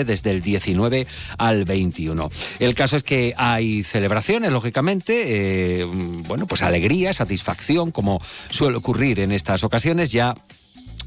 desde 0.06 0.32
el 0.32 0.42
19 0.42 1.08
al 1.38 1.66
21. 1.66 2.30
El 2.60 2.76
caso 2.76 2.98
es 2.98 3.04
que 3.04 3.34
hay 3.38 3.84
celebraciones, 3.84 4.52
lógicamente, 4.52 5.80
eh, 5.80 5.86
bueno, 6.28 6.46
pues 6.46 6.62
alegría, 6.62 7.14
satisfacción, 7.14 7.92
como 7.92 8.22
suele 8.50 8.78
ocurrir 8.78 9.20
en 9.20 9.32
estas 9.32 9.64
ocasiones, 9.64 10.12
ya 10.12 10.36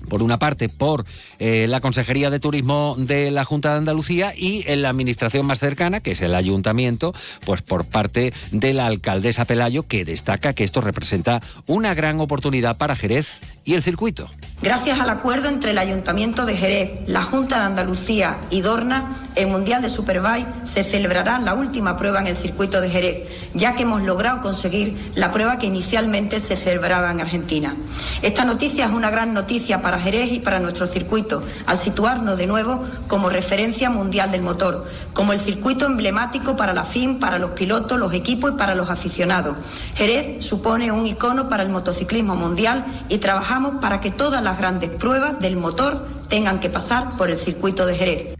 por 0.08 0.22
una 0.22 0.38
parte 0.38 0.68
por 0.68 1.04
eh, 1.38 1.66
la 1.68 1.80
Consejería 1.80 2.30
de 2.30 2.40
Turismo 2.40 2.94
de 2.96 3.30
la 3.30 3.44
Junta 3.44 3.72
de 3.72 3.78
Andalucía 3.78 4.32
y 4.36 4.64
en 4.66 4.82
la 4.82 4.88
administración 4.88 5.46
más 5.46 5.58
cercana, 5.58 6.00
que 6.00 6.12
es 6.12 6.22
el 6.22 6.34
ayuntamiento, 6.34 7.14
pues 7.44 7.62
por 7.62 7.84
parte 7.84 8.32
de 8.50 8.72
la 8.72 8.86
alcaldesa 8.86 9.44
Pelayo, 9.44 9.86
que 9.86 10.04
destaca 10.04 10.52
que 10.52 10.64
esto 10.64 10.80
representa 10.80 11.42
una 11.66 11.94
gran 11.94 12.20
oportunidad 12.20 12.76
para 12.78 12.96
Jerez 12.96 13.40
y 13.68 13.74
el 13.74 13.82
circuito. 13.82 14.30
Gracias 14.60 14.98
al 14.98 15.08
acuerdo 15.08 15.48
entre 15.48 15.70
el 15.70 15.78
Ayuntamiento 15.78 16.44
de 16.44 16.56
Jerez, 16.56 16.90
la 17.06 17.22
Junta 17.22 17.60
de 17.60 17.66
Andalucía 17.66 18.38
y 18.50 18.60
Dorna, 18.60 19.14
el 19.36 19.46
Mundial 19.46 19.82
de 19.82 19.88
Superbike 19.88 20.48
se 20.64 20.82
celebrará 20.82 21.38
la 21.38 21.54
última 21.54 21.96
prueba 21.96 22.20
en 22.20 22.26
el 22.26 22.34
circuito 22.34 22.80
de 22.80 22.90
Jerez, 22.90 23.28
ya 23.54 23.76
que 23.76 23.84
hemos 23.84 24.02
logrado 24.02 24.40
conseguir 24.40 25.12
la 25.14 25.30
prueba 25.30 25.58
que 25.58 25.66
inicialmente 25.66 26.40
se 26.40 26.56
celebraba 26.56 27.12
en 27.12 27.20
Argentina. 27.20 27.76
Esta 28.20 28.44
noticia 28.44 28.86
es 28.86 28.90
una 28.90 29.10
gran 29.10 29.32
noticia 29.32 29.80
para 29.80 30.00
Jerez 30.00 30.32
y 30.32 30.40
para 30.40 30.58
nuestro 30.58 30.88
circuito, 30.88 31.40
al 31.66 31.76
situarnos 31.76 32.36
de 32.36 32.48
nuevo 32.48 32.80
como 33.06 33.30
referencia 33.30 33.90
mundial 33.90 34.32
del 34.32 34.42
motor, 34.42 34.88
como 35.12 35.32
el 35.32 35.38
circuito 35.38 35.86
emblemático 35.86 36.56
para 36.56 36.72
la 36.72 36.82
FIM, 36.82 37.20
para 37.20 37.38
los 37.38 37.52
pilotos, 37.52 37.96
los 37.96 38.12
equipos 38.12 38.50
y 38.50 38.56
para 38.56 38.74
los 38.74 38.90
aficionados. 38.90 39.56
Jerez 39.94 40.44
supone 40.44 40.90
un 40.90 41.06
icono 41.06 41.48
para 41.48 41.62
el 41.62 41.68
motociclismo 41.68 42.34
mundial 42.34 42.84
y 43.08 43.18
para 43.80 44.00
que 44.00 44.10
todas 44.10 44.42
las 44.42 44.58
grandes 44.58 44.90
pruebas 44.90 45.40
del 45.40 45.56
motor 45.56 46.06
tengan 46.28 46.60
que 46.60 46.70
pasar 46.70 47.16
por 47.16 47.30
el 47.30 47.38
circuito 47.38 47.86
de 47.86 47.94
Jerez. 47.94 48.38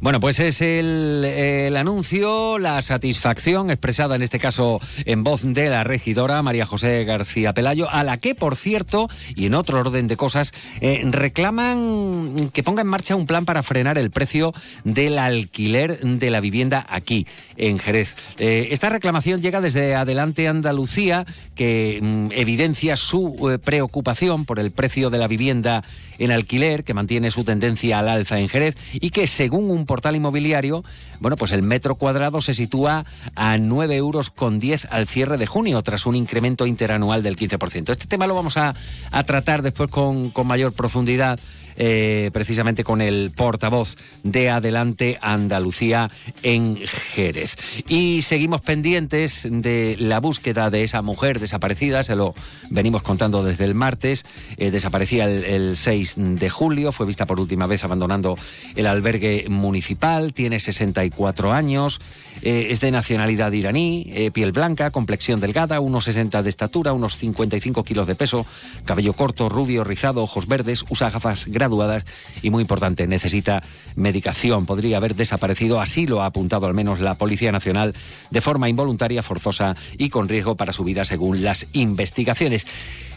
Bueno, 0.00 0.20
pues 0.20 0.38
es 0.38 0.60
el, 0.60 1.74
anuncio, 1.76 2.58
la 2.58 2.80
satisfacción 2.82 3.70
expresada 3.70 4.16
en 4.16 4.22
este 4.22 4.38
caso 4.38 4.80
en 5.04 5.24
voz 5.24 5.42
de 5.42 5.70
la 5.70 5.84
regidora 5.84 6.42
María 6.42 6.66
José 6.66 7.04
García 7.04 7.52
Pelayo, 7.52 7.90
a 7.90 8.04
la 8.04 8.18
que, 8.18 8.34
por 8.34 8.56
cierto, 8.56 9.08
y 9.34 9.46
en 9.46 9.54
otro 9.54 9.80
orden 9.80 10.06
de 10.06 10.16
cosas, 10.16 10.52
eh, 10.80 11.02
reclaman 11.04 12.50
que 12.52 12.62
ponga 12.62 12.82
en 12.82 12.88
marcha 12.88 13.16
un 13.16 13.26
plan 13.26 13.44
para 13.44 13.62
frenar 13.62 13.98
el 13.98 14.10
precio 14.10 14.52
del 14.84 15.18
alquiler 15.18 16.00
de 16.00 16.30
la 16.30 16.40
vivienda 16.40 16.86
aquí, 16.88 17.26
en 17.56 17.78
Jerez. 17.78 18.16
Eh, 18.38 18.68
esta 18.70 18.88
reclamación 18.88 19.42
llega 19.42 19.60
desde 19.60 19.94
Adelante 19.94 20.48
Andalucía, 20.48 21.26
que 21.54 21.98
mm, 22.02 22.28
evidencia 22.32 22.96
su 22.96 23.50
eh, 23.50 23.58
preocupación 23.58 24.44
por 24.44 24.58
el 24.58 24.70
precio 24.70 25.10
de 25.10 25.18
la 25.18 25.28
vivienda 25.28 25.84
en 26.18 26.30
alquiler, 26.30 26.84
que 26.84 26.94
mantiene 26.94 27.30
su 27.30 27.44
tendencia 27.44 27.98
al 27.98 28.08
alza 28.08 28.38
en 28.38 28.48
Jerez 28.48 28.76
y 28.94 29.10
que, 29.10 29.26
según 29.26 29.70
un 29.70 29.86
portal 29.86 30.16
inmobiliario, 30.16 30.84
bueno, 31.20 31.36
pues 31.36 31.52
el 31.52 31.62
metro 31.62 31.94
cuadrado 31.94 32.40
se 32.40 32.54
sitúa 32.54 33.04
a 33.34 33.58
9 33.58 33.96
euros 33.96 34.30
con 34.30 34.58
10 34.58 34.88
al 34.90 35.06
cierre 35.06 35.38
de 35.38 35.46
junio, 35.46 35.82
tras 35.82 36.06
un 36.06 36.16
incremento 36.16 36.66
interanual 36.66 37.22
del 37.22 37.36
15%. 37.36 37.90
Este 37.90 38.06
tema 38.06 38.26
lo 38.26 38.34
vamos 38.34 38.56
a, 38.56 38.74
a 39.10 39.24
tratar 39.24 39.62
después 39.62 39.90
con, 39.90 40.30
con 40.30 40.46
mayor 40.46 40.72
profundidad 40.72 41.38
eh, 41.76 42.30
precisamente 42.32 42.84
con 42.84 43.00
el 43.00 43.32
portavoz 43.34 43.96
de 44.22 44.50
Adelante 44.50 45.18
Andalucía 45.20 46.10
en 46.42 46.78
Jerez. 47.14 47.56
Y 47.88 48.22
seguimos 48.22 48.60
pendientes 48.60 49.46
de 49.50 49.96
la 49.98 50.20
búsqueda 50.20 50.70
de 50.70 50.84
esa 50.84 51.02
mujer 51.02 51.40
desaparecida, 51.40 52.02
se 52.02 52.16
lo 52.16 52.34
venimos 52.70 53.02
contando 53.02 53.42
desde 53.42 53.64
el 53.64 53.74
martes, 53.74 54.24
eh, 54.56 54.70
desaparecía 54.70 55.24
el, 55.24 55.44
el, 55.44 55.76
6 55.76 56.14
de 56.16 56.50
julio, 56.50 56.92
fue 56.92 57.06
vista 57.06 57.26
por 57.26 57.40
última 57.40 57.66
vez 57.66 57.84
abandonando 57.84 58.36
el 58.74 58.86
albergue 58.86 59.46
municipal, 59.48 60.32
tiene 60.32 60.60
64 60.60 61.52
años, 61.52 62.00
eh, 62.42 62.68
es 62.70 62.80
de 62.80 62.90
nacionalidad 62.90 63.52
iraní, 63.52 64.10
eh, 64.12 64.30
piel 64.30 64.52
blanca, 64.52 64.90
complexión 64.90 65.40
delgada, 65.40 65.80
unos 65.80 66.04
60 66.04 66.42
de 66.42 66.50
estatura, 66.50 66.92
unos 66.92 67.16
55 67.16 67.84
kilos 67.84 68.06
de 68.06 68.14
peso, 68.14 68.46
cabello 68.84 69.14
corto, 69.14 69.48
rubio, 69.48 69.84
rizado, 69.84 70.22
ojos 70.22 70.46
verdes, 70.46 70.84
usa 70.90 71.10
gafas 71.10 71.46
graduadas 71.64 72.04
y 72.42 72.50
muy 72.50 72.60
importante, 72.60 73.06
necesita 73.06 73.62
medicación. 73.96 74.66
Podría 74.66 74.98
haber 74.98 75.14
desaparecido, 75.14 75.80
así 75.80 76.06
lo 76.06 76.22
ha 76.22 76.26
apuntado 76.26 76.66
al 76.66 76.74
menos 76.74 77.00
la 77.00 77.14
Policía 77.14 77.52
Nacional, 77.52 77.94
de 78.30 78.40
forma 78.42 78.68
involuntaria, 78.68 79.22
forzosa 79.22 79.76
y 79.96 80.10
con 80.10 80.28
riesgo 80.28 80.56
para 80.56 80.74
su 80.74 80.84
vida 80.84 81.06
según 81.06 81.42
las 81.42 81.66
investigaciones. 81.72 82.66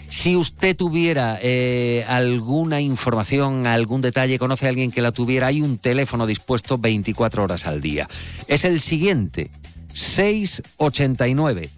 Si 0.10 0.38
usted 0.38 0.78
tuviera 0.78 1.38
eh, 1.42 2.06
alguna 2.08 2.80
información, 2.80 3.68
algún 3.68 4.00
detalle, 4.00 4.40
conoce 4.40 4.66
a 4.66 4.70
alguien 4.70 4.92
que 4.92 5.02
la 5.02 5.12
tuviera, 5.12 5.48
hay 5.48 5.62
un 5.62 5.78
teléfono 5.78 6.26
dispuesto 6.26 6.78
24 6.78 7.44
horas 7.44 7.68
al 7.68 7.82
día. 7.82 8.08
Es 8.48 8.64
el 8.64 8.80
siguiente, 8.80 9.52
689 9.94 11.70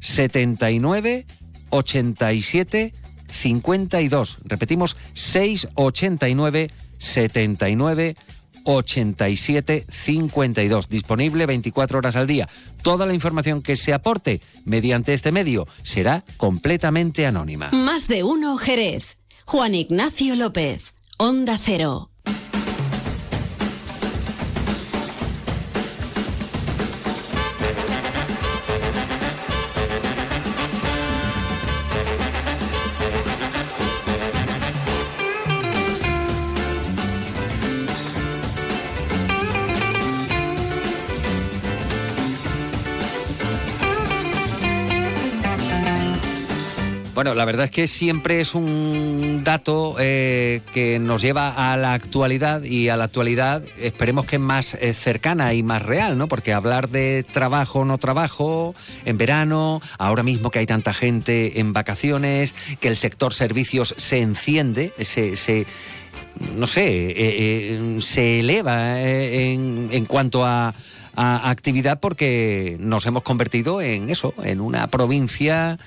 79 0.00 1.26
87 1.70 2.92
52. 3.32 4.38
Repetimos, 4.44 4.96
689 5.14 6.70
79 6.98 8.16
87 8.64 9.86
52. 9.88 10.88
Disponible 10.88 11.46
24 11.46 11.98
horas 11.98 12.16
al 12.16 12.26
día. 12.26 12.48
Toda 12.82 13.06
la 13.06 13.14
información 13.14 13.62
que 13.62 13.76
se 13.76 13.92
aporte 13.92 14.40
mediante 14.64 15.14
este 15.14 15.32
medio 15.32 15.66
será 15.82 16.22
completamente 16.36 17.26
anónima. 17.26 17.70
Más 17.72 18.08
de 18.08 18.22
uno 18.22 18.56
Jerez. 18.56 19.18
Juan 19.44 19.74
Ignacio 19.74 20.36
López. 20.36 20.94
Onda 21.18 21.58
Cero. 21.58 22.11
Bueno, 47.22 47.36
la 47.36 47.44
verdad 47.44 47.66
es 47.66 47.70
que 47.70 47.86
siempre 47.86 48.40
es 48.40 48.52
un 48.52 49.42
dato 49.44 49.94
eh, 50.00 50.60
que 50.74 50.98
nos 50.98 51.22
lleva 51.22 51.70
a 51.70 51.76
la 51.76 51.92
actualidad 51.92 52.64
y 52.64 52.88
a 52.88 52.96
la 52.96 53.04
actualidad 53.04 53.62
esperemos 53.78 54.26
que 54.26 54.34
es 54.34 54.42
más 54.42 54.74
eh, 54.74 54.92
cercana 54.92 55.54
y 55.54 55.62
más 55.62 55.82
real, 55.82 56.18
¿no? 56.18 56.26
Porque 56.26 56.52
hablar 56.52 56.88
de 56.88 57.24
trabajo 57.32 57.78
o 57.78 57.84
no 57.84 57.96
trabajo 57.98 58.74
en 59.04 59.18
verano, 59.18 59.80
ahora 59.98 60.24
mismo 60.24 60.50
que 60.50 60.58
hay 60.58 60.66
tanta 60.66 60.92
gente 60.92 61.60
en 61.60 61.72
vacaciones, 61.72 62.56
que 62.80 62.88
el 62.88 62.96
sector 62.96 63.32
servicios 63.32 63.94
se 63.98 64.18
enciende, 64.18 64.92
se, 64.98 65.36
se 65.36 65.64
no 66.56 66.66
sé, 66.66 66.88
eh, 66.88 67.14
eh, 67.18 67.98
se 68.00 68.40
eleva 68.40 69.00
en, 69.00 69.90
en 69.92 70.06
cuanto 70.06 70.44
a 70.44 70.74
actividad 71.14 72.00
porque 72.00 72.76
nos 72.80 73.06
hemos 73.06 73.22
convertido 73.22 73.80
en 73.80 74.10
eso, 74.10 74.34
en 74.42 74.60
una 74.60 74.88
provincia 74.88 75.78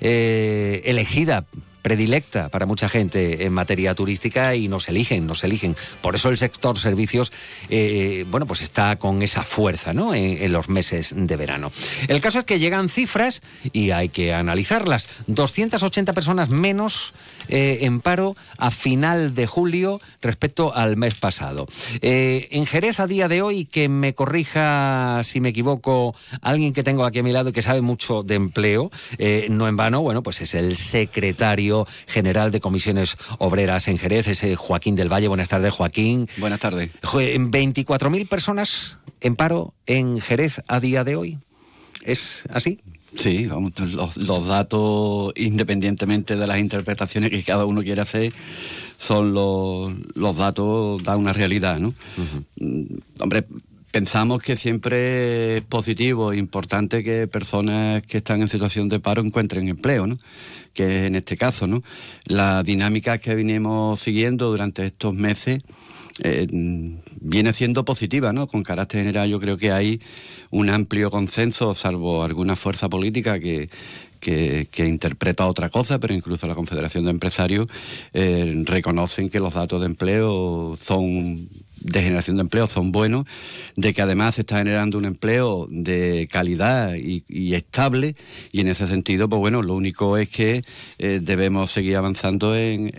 eh, 0.00 0.82
elegida 0.84 1.44
predilecta 1.84 2.48
para 2.48 2.64
mucha 2.64 2.88
gente 2.88 3.44
en 3.44 3.52
materia 3.52 3.94
turística 3.94 4.54
y 4.54 4.68
nos 4.68 4.88
eligen, 4.88 5.26
nos 5.26 5.44
eligen. 5.44 5.76
Por 6.00 6.14
eso 6.14 6.30
el 6.30 6.38
sector 6.38 6.78
servicios, 6.78 7.30
eh, 7.68 8.24
bueno, 8.30 8.46
pues 8.46 8.62
está 8.62 8.96
con 8.96 9.20
esa 9.20 9.42
fuerza, 9.42 9.92
¿no? 9.92 10.14
En, 10.14 10.42
en, 10.42 10.50
los 10.50 10.70
meses 10.70 11.12
de 11.14 11.36
verano. 11.36 11.70
El 12.08 12.22
caso 12.22 12.38
es 12.38 12.46
que 12.46 12.58
llegan 12.58 12.88
cifras 12.88 13.42
y 13.74 13.90
hay 13.90 14.08
que 14.08 14.32
analizarlas. 14.32 15.10
280 15.26 16.14
personas 16.14 16.48
menos 16.48 17.12
eh, 17.48 17.78
en 17.82 18.00
paro 18.00 18.36
a 18.58 18.70
final 18.70 19.34
de 19.34 19.46
julio 19.46 20.00
respecto 20.22 20.74
al 20.74 20.96
mes 20.96 21.14
pasado. 21.14 21.66
Eh, 22.02 22.48
en 22.50 22.66
Jerez 22.66 23.00
a 23.00 23.06
día 23.06 23.28
de 23.28 23.42
hoy, 23.42 23.64
que 23.64 23.88
me 23.88 24.14
corrija 24.14 25.20
si 25.24 25.40
me 25.40 25.50
equivoco, 25.50 26.14
alguien 26.40 26.72
que 26.72 26.82
tengo 26.82 27.04
aquí 27.04 27.20
a 27.20 27.22
mi 27.22 27.32
lado 27.32 27.50
y 27.50 27.52
que 27.52 27.62
sabe 27.62 27.80
mucho 27.80 28.22
de 28.22 28.34
empleo, 28.34 28.90
eh, 29.18 29.48
no 29.50 29.68
en 29.68 29.76
vano, 29.76 30.02
bueno, 30.02 30.22
pues 30.22 30.40
es 30.40 30.54
el 30.54 30.76
secretario 30.76 31.86
general 32.06 32.50
de 32.50 32.60
comisiones 32.60 33.16
obreras 33.38 33.88
en 33.88 33.98
Jerez, 33.98 34.28
ese 34.28 34.56
Joaquín 34.56 34.96
del 34.96 35.12
Valle. 35.12 35.28
Buenas 35.28 35.48
tardes, 35.48 35.72
Joaquín. 35.72 36.28
Buenas 36.38 36.60
tardes. 36.60 36.90
24.000 37.02 38.28
personas 38.28 38.98
en 39.20 39.36
paro 39.36 39.74
en 39.86 40.20
Jerez 40.20 40.62
a 40.66 40.80
día 40.80 41.04
de 41.04 41.16
hoy. 41.16 41.38
¿Es 42.02 42.44
así? 42.50 42.80
Sí, 43.16 43.46
vamos, 43.46 43.72
los, 43.78 44.16
los, 44.16 44.46
datos, 44.46 45.32
independientemente 45.36 46.36
de 46.36 46.46
las 46.46 46.58
interpretaciones 46.58 47.30
que 47.30 47.42
cada 47.42 47.64
uno 47.64 47.82
quiere 47.82 48.00
hacer, 48.00 48.32
son 48.98 49.32
los, 49.32 49.92
los 50.14 50.36
datos, 50.36 51.02
da 51.02 51.16
una 51.16 51.32
realidad, 51.32 51.78
¿no? 51.78 51.88
Uh 51.88 51.94
-huh. 52.60 53.02
Hombre, 53.20 53.44
pensamos 53.90 54.42
que 54.42 54.56
siempre 54.56 55.58
es 55.58 55.62
positivo 55.62 56.32
e 56.32 56.36
importante 56.38 57.04
que 57.04 57.28
personas 57.28 58.02
que 58.02 58.18
están 58.18 58.42
en 58.42 58.48
situación 58.48 58.88
de 58.88 58.98
paro 58.98 59.22
encuentren 59.22 59.68
empleo, 59.68 60.06
¿no? 60.06 60.18
que 60.74 60.82
es 60.84 61.06
en 61.06 61.14
este 61.14 61.36
caso, 61.36 61.66
¿no? 61.66 61.82
La 62.24 62.62
dinámica 62.64 63.18
que 63.18 63.34
venimos 63.34 64.00
siguiendo 64.00 64.50
durante 64.50 64.84
estos 64.84 65.14
meses 65.14 65.62
eh, 66.22 66.46
viene 66.50 67.52
siendo 67.52 67.84
positiva, 67.84 68.32
¿no? 68.32 68.46
Con 68.46 68.62
carácter 68.62 69.00
general 69.00 69.28
yo 69.28 69.40
creo 69.40 69.56
que 69.56 69.72
hay 69.72 70.00
un 70.50 70.70
amplio 70.70 71.10
consenso, 71.10 71.74
salvo 71.74 72.22
alguna 72.22 72.54
fuerza 72.54 72.88
política 72.88 73.40
que, 73.40 73.68
interpreta 74.76 75.46
otra 75.46 75.68
cosa, 75.70 75.98
pero 75.98 76.14
incluso 76.14 76.46
la 76.46 76.54
Confederación 76.54 77.04
de 77.04 77.10
Empresarios 77.10 77.66
eh, 78.12 78.62
reconocen 78.64 79.28
que 79.28 79.40
los 79.40 79.54
datos 79.54 79.80
de 79.80 79.86
empleo 79.86 80.78
son 80.80 81.48
de 81.84 82.02
generación 82.02 82.36
de 82.36 82.42
empleo 82.42 82.68
son 82.68 82.90
buenos, 82.90 83.26
de 83.76 83.94
que 83.94 84.02
además 84.02 84.34
se 84.34 84.40
está 84.40 84.58
generando 84.58 84.98
un 84.98 85.04
empleo 85.04 85.68
de 85.70 86.28
calidad 86.30 86.94
y, 86.94 87.54
estable, 87.54 88.16
y 88.50 88.60
en 88.60 88.68
ese 88.68 88.86
sentido, 88.86 89.28
pues 89.28 89.40
bueno, 89.40 89.62
lo 89.62 89.74
único 89.74 90.16
es 90.16 90.28
que 90.28 90.62
eh, 90.98 91.20
debemos 91.22 91.70
seguir 91.70 91.96
avanzando 91.96 92.56
en, 92.56 92.90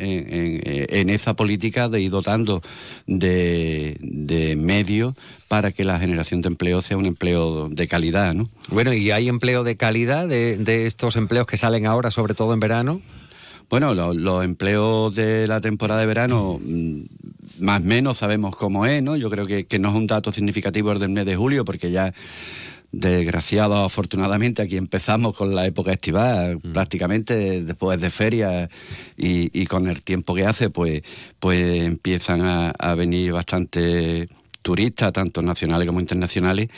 esa 1.10 1.34
política 1.36 1.90
de 1.90 2.02
ir 2.02 2.12
dotando 2.12 2.62
de, 3.08 3.98
de 4.00 4.56
medios 4.56 5.16
para 5.48 5.72
que 5.72 5.84
la 5.84 6.00
generación 6.00 6.42
de 6.42 6.50
empleo 6.50 6.82
sea 6.82 6.98
un 6.98 7.06
empleo 7.06 7.70
de 7.70 7.88
calidad, 7.88 8.34
¿no? 8.34 8.50
Bueno, 8.70 8.94
¿y 8.94 9.12
hay 9.12 9.28
empleo 9.28 9.64
de 9.64 9.78
calidad 9.78 10.28
de 10.28 10.86
estos 10.86 11.16
empleos 11.16 11.48
que 11.48 11.58
salen 11.58 11.86
ahora, 11.86 12.12
sobre 12.12 12.34
todo 12.34 12.54
en 12.54 12.60
verano? 12.60 13.02
Bueno, 13.70 13.94
los 13.94 14.44
empleos 14.44 15.16
de 15.16 15.48
la 15.48 15.62
temporada 15.62 16.02
de 16.02 16.06
verano 16.06 16.60
mm, 16.62 17.02
más 17.60 17.82
o 17.82 17.84
menos 17.84 18.18
sabemos 18.18 18.56
cómo 18.56 18.86
es, 18.86 19.02
¿no? 19.02 19.16
Yo 19.16 19.30
creo 19.30 19.46
que, 19.46 19.80
no 19.80 19.90
es 19.90 19.96
un 19.96 20.08
dato 20.08 20.32
significativo 20.32 20.92
el 20.92 21.00
del 21.00 21.10
mes 21.10 21.26
de 21.26 21.36
julio, 21.36 21.66
porque 21.66 21.92
ya 21.92 22.14
desgraciado 22.92 23.84
afortunadamente 23.84 24.62
aquí 24.62 24.78
empezamos 24.78 25.36
con 25.36 25.54
la 25.54 25.66
época 25.66 25.92
estival 25.92 26.58
mm. 26.58 26.72
prácticamente 26.72 27.62
después 27.64 28.00
de 28.00 28.10
feria 28.10 28.70
y, 29.18 29.66
con 29.66 29.88
el 29.88 30.02
tiempo 30.02 30.34
que 30.34 30.46
hace 30.46 30.70
pues 30.70 31.02
pues 31.40 31.84
empiezan 31.84 32.42
a, 32.42 32.96
venir 32.96 33.34
bastante 33.34 34.30
turistas 34.66 35.14
tanto 35.14 35.44
nacionales 35.44 35.86
como 35.88 36.00
internacionales 36.00 36.70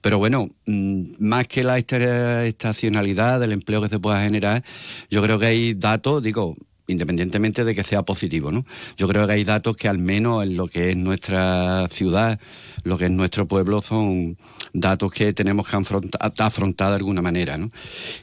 pero 0.00 0.18
bueno 0.18 0.50
mm, 0.66 1.14
más 1.18 1.48
que 1.48 1.64
la 1.64 1.76
estacionalidad 1.76 3.40
del 3.40 3.50
empleo 3.50 3.82
que 3.82 3.88
se 3.88 3.98
pueda 3.98 4.22
generar 4.22 4.62
yo 5.10 5.20
creo 5.20 5.40
que 5.40 5.46
hay 5.46 5.74
datos 5.74 6.22
digo 6.22 6.54
independientemente 6.86 7.64
de 7.64 7.74
que 7.74 7.84
sea 7.84 8.02
positivo. 8.02 8.52
¿no? 8.52 8.64
Yo 8.96 9.08
creo 9.08 9.26
que 9.26 9.34
hay 9.34 9.44
datos 9.44 9.76
que 9.76 9.88
al 9.88 9.98
menos 9.98 10.44
en 10.44 10.56
lo 10.56 10.66
que 10.68 10.90
es 10.90 10.96
nuestra 10.96 11.86
ciudad, 11.88 12.38
lo 12.84 12.98
que 12.98 13.06
es 13.06 13.10
nuestro 13.10 13.46
pueblo, 13.46 13.82
son 13.82 14.36
datos 14.72 15.12
que 15.12 15.32
tenemos 15.32 15.68
que 15.68 15.76
afrontar, 15.76 16.88
de 16.90 16.94
alguna 16.94 17.22
manera. 17.22 17.56
¿no? 17.58 17.70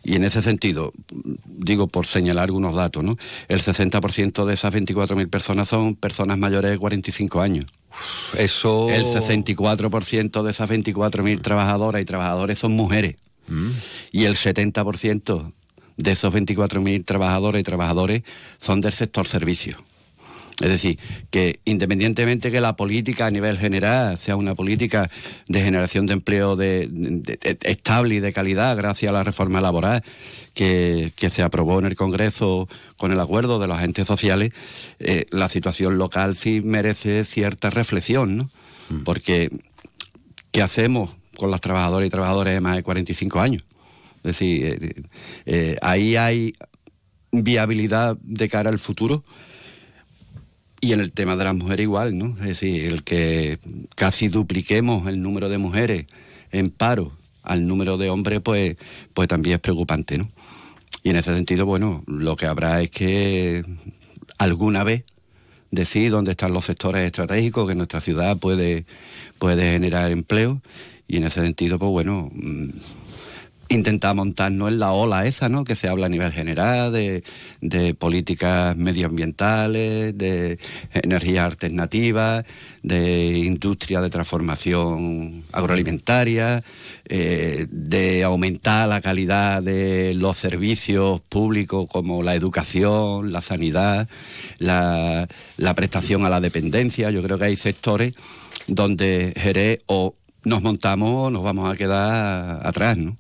Y 0.03 0.15
en 0.15 0.23
ese 0.23 0.41
sentido, 0.41 0.93
digo 1.45 1.87
por 1.87 2.05
señalar 2.05 2.45
algunos 2.45 2.75
datos, 2.75 3.03
¿no? 3.03 3.15
el 3.47 3.61
60% 3.61 4.45
de 4.45 4.53
esas 4.53 4.73
24.000 4.73 5.29
personas 5.29 5.69
son 5.69 5.95
personas 5.95 6.37
mayores 6.37 6.71
de 6.71 6.77
45 6.77 7.41
años. 7.41 7.65
Eso... 8.37 8.89
El 8.89 9.05
64% 9.05 10.43
de 10.43 10.51
esas 10.51 10.69
24.000 10.69 11.41
trabajadoras 11.41 12.01
y 12.01 12.05
trabajadores 12.05 12.59
son 12.59 12.73
mujeres. 12.73 13.15
Mm. 13.47 13.71
Y 14.11 14.25
el 14.25 14.35
70% 14.35 15.51
de 15.97 16.11
esos 16.11 16.33
24.000 16.33 17.05
trabajadores 17.05 17.59
y 17.59 17.63
trabajadores 17.63 18.23
son 18.57 18.81
del 18.81 18.93
sector 18.93 19.27
servicio. 19.27 19.77
Es 20.61 20.69
decir, 20.69 20.99
que 21.29 21.61
independientemente 21.63 22.51
que 22.51 22.59
la 22.59 22.75
política 22.75 23.27
a 23.27 23.31
nivel 23.31 23.57
general 23.57 24.17
sea 24.17 24.35
una 24.35 24.55
política 24.55 25.09
de 25.47 25.61
generación 25.61 26.05
de 26.05 26.13
empleo 26.13 26.57
de, 26.57 26.89
estable 27.63 28.15
y 28.15 28.19
de 28.19 28.33
calidad 28.33 28.75
gracias 28.75 29.09
a 29.09 29.13
la 29.13 29.23
reforma 29.23 29.61
laboral 29.61 30.03
que, 30.53 31.13
se 31.31 31.43
aprobó 31.43 31.79
en 31.79 31.85
el 31.85 31.95
Congreso 31.95 32.67
con 32.97 33.13
el 33.13 33.19
acuerdo 33.21 33.59
de 33.59 33.67
los 33.67 33.77
agentes 33.77 34.05
sociales, 34.05 34.51
eh, 34.99 35.25
la 35.29 35.47
situación 35.47 35.97
local 35.97 36.35
sí 36.35 36.59
merece 36.61 37.23
cierta 37.23 37.69
reflexión, 37.69 38.35
¿no? 38.35 38.49
Mm. 38.89 39.03
Porque, 39.03 39.49
¿qué 40.51 40.61
hacemos 40.61 41.11
con 41.37 41.51
las 41.51 41.61
trabajadoras 41.61 42.07
y 42.07 42.09
trabajadores 42.09 42.53
de 42.53 42.59
más 42.59 42.75
de 42.75 42.83
45 42.83 43.39
años? 43.39 43.63
Es 44.17 44.23
decir, 44.23 44.65
eh, 44.65 44.93
eh, 45.45 45.77
ahí 45.81 46.17
hay 46.17 46.53
viabilidad 47.31 48.17
de 48.21 48.49
cara 48.49 48.69
al 48.69 48.79
futuro. 48.79 49.23
Y 50.81 50.93
en 50.93 51.01
el 51.01 51.11
tema 51.11 51.35
de 51.35 51.43
las 51.43 51.55
mujeres 51.55 51.83
igual, 51.83 52.17
¿no? 52.17 52.37
Es 52.39 52.47
decir, 52.47 52.85
el 52.85 53.03
que 53.03 53.59
casi 53.95 54.29
dupliquemos 54.29 55.07
el 55.07 55.21
número 55.21 55.49
de 55.49 55.57
mujeres 55.57 56.05
en 56.51 56.69
paro 56.69 57.11
al 57.43 57.67
número 57.67 57.97
de 57.97 58.09
hombres, 58.09 58.41
pues, 58.41 58.77
pues 59.13 59.27
también 59.27 59.55
es 59.55 59.61
preocupante, 59.61 60.17
¿no? 60.17 60.27
Y 61.03 61.09
en 61.09 61.15
ese 61.15 61.33
sentido, 61.33 61.65
bueno, 61.65 62.03
lo 62.07 62.35
que 62.35 62.45
habrá 62.45 62.81
es 62.81 62.89
que 62.89 63.63
alguna 64.37 64.83
vez 64.83 65.03
decir 65.71 66.11
dónde 66.11 66.31
están 66.31 66.53
los 66.53 66.65
sectores 66.65 67.05
estratégicos 67.05 67.67
que 67.67 67.75
nuestra 67.75 68.01
ciudad 68.01 68.37
puede, 68.37 68.85
puede 69.37 69.71
generar 69.71 70.11
empleo. 70.11 70.61
Y 71.07 71.17
en 71.17 71.23
ese 71.23 71.41
sentido, 71.41 71.79
pues 71.79 71.91
bueno, 71.91 72.29
mm, 72.33 72.69
intentar 73.69 74.15
montarnos 74.15 74.71
en 74.71 74.79
la 74.79 74.91
ola 74.91 75.25
esa, 75.25 75.47
¿no? 75.47 75.63
Que 75.63 75.75
se 75.75 75.87
habla 75.87 76.07
a 76.07 76.09
nivel 76.09 76.31
general 76.31 76.91
de, 76.91 77.23
políticas 77.97 78.75
medioambientales, 78.75 80.17
de 80.17 80.57
energías 80.93 81.45
alternativas, 81.45 82.45
de 82.81 83.37
industria 83.39 84.01
de 84.01 84.09
transformación 84.09 85.43
agroalimentaria, 85.51 86.63
eh, 87.05 87.67
de 87.69 88.23
aumentar 88.23 88.89
la 88.89 89.01
calidad 89.01 89.61
de 89.61 90.13
los 90.15 90.37
servicios 90.37 91.21
públicos 91.21 91.87
como 91.91 92.23
la 92.23 92.35
educación, 92.35 93.31
la 93.31 93.41
sanidad, 93.41 94.07
la, 94.57 95.27
prestación 95.75 96.25
a 96.25 96.29
la 96.29 96.41
dependencia. 96.41 97.11
Yo 97.11 97.21
creo 97.21 97.37
que 97.37 97.45
hay 97.45 97.55
sectores 97.55 98.15
donde 98.67 99.33
Jerez 99.37 99.81
o 99.85 100.15
nos 100.43 100.61
montamos 100.63 101.27
o 101.27 101.29
nos 101.29 101.43
vamos 101.43 101.71
a 101.71 101.77
quedar 101.77 102.65
atrás, 102.65 102.97
¿no? 102.97 103.18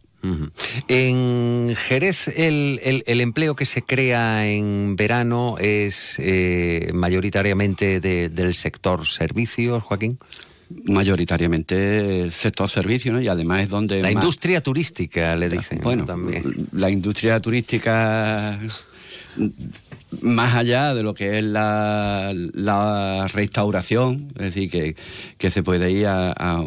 En 0.87 1.75
Jerez 1.75 2.27
el, 2.27 3.03
empleo 3.05 3.55
que 3.55 3.65
se 3.65 3.81
crea 3.83 4.47
en 4.47 4.95
verano 4.95 5.55
es 5.59 6.15
eh, 6.19 6.91
mayoritariamente 6.93 7.99
del 7.99 8.53
sector 8.53 9.07
servicios, 9.07 9.83
Joaquín. 9.83 10.19
Mayoritariamente 10.85 12.21
el 12.21 12.31
sector 12.31 12.69
servicios, 12.69 13.15
¿no? 13.15 13.21
Y 13.21 13.27
además 13.27 13.63
es 13.63 13.69
donde... 13.69 14.01
La 14.01 14.11
industria 14.11 14.61
turística, 14.61 15.35
le 15.35 15.49
dicen. 15.49 15.79
Bueno, 15.81 16.05
también. 16.05 16.67
la 16.73 16.91
industria 16.91 17.39
turística 17.39 18.59
más 20.21 20.55
allá 20.55 20.93
de 20.93 21.03
lo 21.03 21.13
que 21.13 21.37
es 21.37 21.43
la, 21.43 22.33
restauración, 23.33 24.31
es 24.35 24.53
decir, 24.53 24.95
que, 25.37 25.49
se 25.49 25.63
puede 25.63 25.91
ir 25.91 26.07
a, 26.07 26.61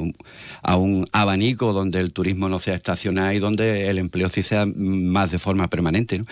un, 0.77 1.07
abanico 1.13 1.73
donde 1.73 2.01
el 2.01 2.13
turismo 2.13 2.49
no 2.49 2.59
sea 2.59 2.75
estacional 2.75 3.35
y 3.35 3.39
donde 3.39 3.89
el 3.89 3.99
empleo 3.99 4.29
sí 4.29 4.43
sea 4.43 4.67
más 4.67 5.31
de 5.31 5.39
forma 5.39 5.69
permanente. 5.69 6.25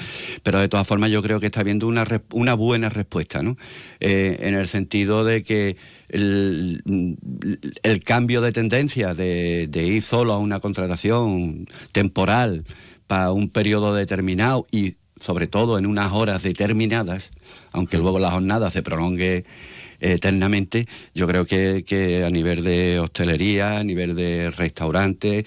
Pero 0.42 0.58
de 0.58 0.68
todas 0.68 0.86
formas 0.86 1.10
yo 1.10 1.22
creo 1.22 1.40
que 1.40 1.46
está 1.46 1.60
habiendo 1.60 1.86
una, 1.86 2.06
una 2.32 2.54
buena 2.54 2.88
respuesta, 2.88 3.42
¿no? 3.42 3.56
Eh, 4.00 4.38
en 4.40 4.54
el 4.54 4.66
sentido 4.66 5.24
de 5.24 5.42
que 5.42 5.76
el, 6.08 6.82
cambio 8.04 8.40
de 8.40 8.52
tendencia 8.52 9.14
de, 9.14 9.68
de 9.68 9.84
ir 9.84 10.02
solo 10.02 10.32
a 10.32 10.38
una 10.38 10.60
contratación 10.60 11.66
temporal 11.92 12.64
para 13.06 13.32
un 13.32 13.48
periodo 13.48 13.94
determinado 13.94 14.66
y 14.70 14.94
sobre 15.20 15.46
todo 15.46 15.78
en 15.78 15.86
unas 15.86 16.12
horas 16.12 16.42
determinadas, 16.42 17.30
aunque 17.72 17.98
luego 17.98 18.18
la 18.18 18.30
jornada 18.30 18.70
se 18.70 18.82
prolongue 18.82 19.44
eternamente, 20.00 20.86
yo 21.14 21.26
creo 21.26 21.44
que, 21.44 22.24
a 22.26 22.30
nivel 22.30 22.64
de 22.64 22.98
hostelería, 22.98 23.78
a 23.78 23.84
nivel 23.84 24.16
de 24.16 24.50
restaurantes, 24.50 25.44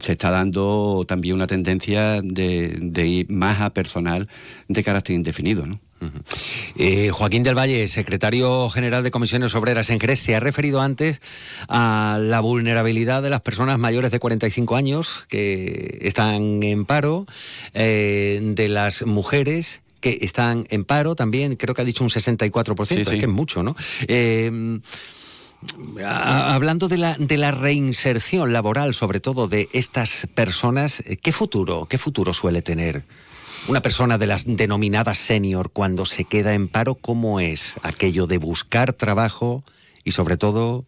se 0.00 0.12
está 0.12 0.30
dando 0.30 1.04
también 1.06 1.36
una 1.36 1.46
tendencia 1.46 2.20
de, 2.20 3.06
ir 3.06 3.30
más 3.30 3.60
a 3.60 3.70
personal 3.70 4.28
de 4.68 4.82
carácter 4.82 5.14
indefinido, 5.14 5.66
¿no? 5.66 5.80
Eh, 6.76 7.10
Joaquín 7.10 7.42
del 7.42 7.56
Valle, 7.56 7.88
secretario 7.88 8.68
general 8.70 9.02
de 9.02 9.10
Comisiones 9.10 9.54
Obreras 9.54 9.90
en 9.90 10.00
Jerez, 10.00 10.20
se 10.20 10.34
ha 10.34 10.40
referido 10.40 10.80
antes 10.80 11.20
a 11.68 12.18
la 12.20 12.40
vulnerabilidad 12.40 13.22
de 13.22 13.30
las 13.30 13.40
personas 13.40 13.78
mayores 13.78 14.10
de 14.10 14.18
45 14.18 14.76
años 14.76 15.24
que 15.28 15.98
están 16.02 16.62
en 16.62 16.84
paro, 16.84 17.26
eh, 17.74 18.40
de 18.42 18.68
las 18.68 19.04
mujeres 19.04 19.82
que 20.00 20.18
están 20.20 20.66
en 20.70 20.84
paro 20.84 21.14
también, 21.14 21.54
creo 21.56 21.74
que 21.74 21.82
ha 21.82 21.84
dicho 21.84 22.02
un 22.02 22.10
64%, 22.10 23.00
es 23.00 23.08
que 23.08 23.16
es 23.16 23.28
mucho, 23.28 23.62
¿no? 23.62 23.76
Eh, 24.08 24.80
hablando 26.04 26.88
de 26.88 26.98
la, 26.98 27.16
de 27.16 27.36
la 27.36 27.52
reinserción 27.52 28.52
laboral, 28.52 28.94
sobre 28.94 29.20
todo 29.20 29.46
de 29.46 29.68
estas 29.72 30.26
personas, 30.34 31.04
¿qué 31.22 31.30
futuro, 31.30 31.86
qué 31.88 31.98
futuro 31.98 32.32
suele 32.32 32.62
tener 32.62 33.04
una 33.68 33.82
persona 33.82 34.18
de 34.18 34.26
las 34.26 34.44
denominadas 34.46 35.18
senior 35.18 35.70
cuando 35.70 36.04
se 36.04 36.24
queda 36.24 36.54
en 36.54 36.68
paro? 36.68 36.94
¿Cómo 36.94 37.40
es 37.40 37.76
aquello 37.82 38.26
de 38.26 38.38
buscar 38.38 38.92
trabajo 38.92 39.64
y 40.04 40.12
sobre 40.12 40.36
todo 40.36 40.84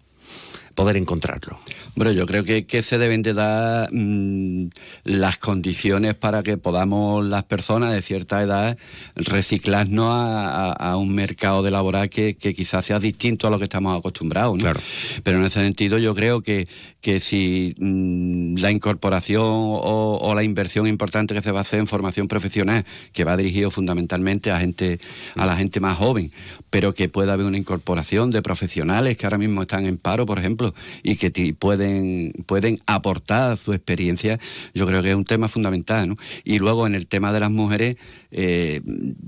poder 0.74 0.96
encontrarlo? 0.96 1.58
Bueno, 1.94 2.12
yo 2.12 2.26
creo 2.26 2.42
que, 2.44 2.66
que 2.66 2.82
se 2.82 2.98
deben 2.98 3.22
de 3.22 3.34
dar 3.34 3.88
mm, 3.92 4.70
las 5.04 5.36
condiciones 5.38 6.14
para 6.14 6.42
que 6.42 6.58
podamos 6.58 7.24
las 7.24 7.44
personas 7.44 7.92
de 7.92 8.02
cierta 8.02 8.42
edad 8.42 8.76
reciclarnos 9.14 10.08
a, 10.10 10.96
un 10.96 11.14
mercado 11.14 11.62
de 11.62 11.70
laboral 11.70 12.10
que, 12.10 12.34
quizás 12.36 12.86
sea 12.86 12.98
distinto 12.98 13.46
a 13.46 13.50
lo 13.50 13.58
que 13.58 13.64
estamos 13.64 13.96
acostumbrados. 13.96 14.56
¿no? 14.58 14.72
Pero 15.22 15.38
en 15.38 15.44
ese 15.44 15.60
sentido 15.60 15.98
yo 15.98 16.14
creo 16.14 16.42
que, 16.42 16.68
que 17.04 17.20
si 17.20 17.74
mm, 17.78 18.56
la 18.56 18.70
incorporación 18.70 19.42
o, 19.44 20.32
la 20.34 20.42
inversión 20.42 20.86
importante 20.86 21.34
que 21.34 21.42
se 21.42 21.52
va 21.52 21.58
a 21.58 21.62
hacer 21.62 21.78
en 21.78 21.86
formación 21.86 22.28
profesional, 22.28 22.86
que 23.12 23.24
va 23.24 23.36
dirigido 23.36 23.70
fundamentalmente 23.70 24.50
a 24.50 24.58
gente, 24.58 24.98
a 25.36 25.44
la 25.44 25.54
gente 25.54 25.80
más 25.80 25.98
joven, 25.98 26.32
pero 26.70 26.94
que 26.94 27.10
pueda 27.10 27.34
haber 27.34 27.44
una 27.44 27.58
incorporación 27.58 28.30
de 28.30 28.40
profesionales 28.40 29.18
que 29.18 29.26
ahora 29.26 29.36
mismo 29.36 29.60
están 29.60 29.84
en 29.84 29.98
paro, 29.98 30.24
por 30.24 30.38
ejemplo, 30.38 30.74
y 31.02 31.16
que 31.16 31.30
pueden, 31.52 32.32
pueden 32.46 32.78
aportar 32.86 33.58
su 33.58 33.74
experiencia, 33.74 34.40
yo 34.72 34.86
creo 34.86 35.02
que 35.02 35.10
es 35.10 35.14
un 35.14 35.26
tema 35.26 35.48
fundamental. 35.48 36.08
¿no? 36.08 36.16
Y 36.42 36.58
luego 36.58 36.86
en 36.86 36.94
el 36.94 37.06
tema 37.06 37.34
de 37.34 37.40
las 37.40 37.50
mujeres, 37.50 37.96
eh, 38.30 38.80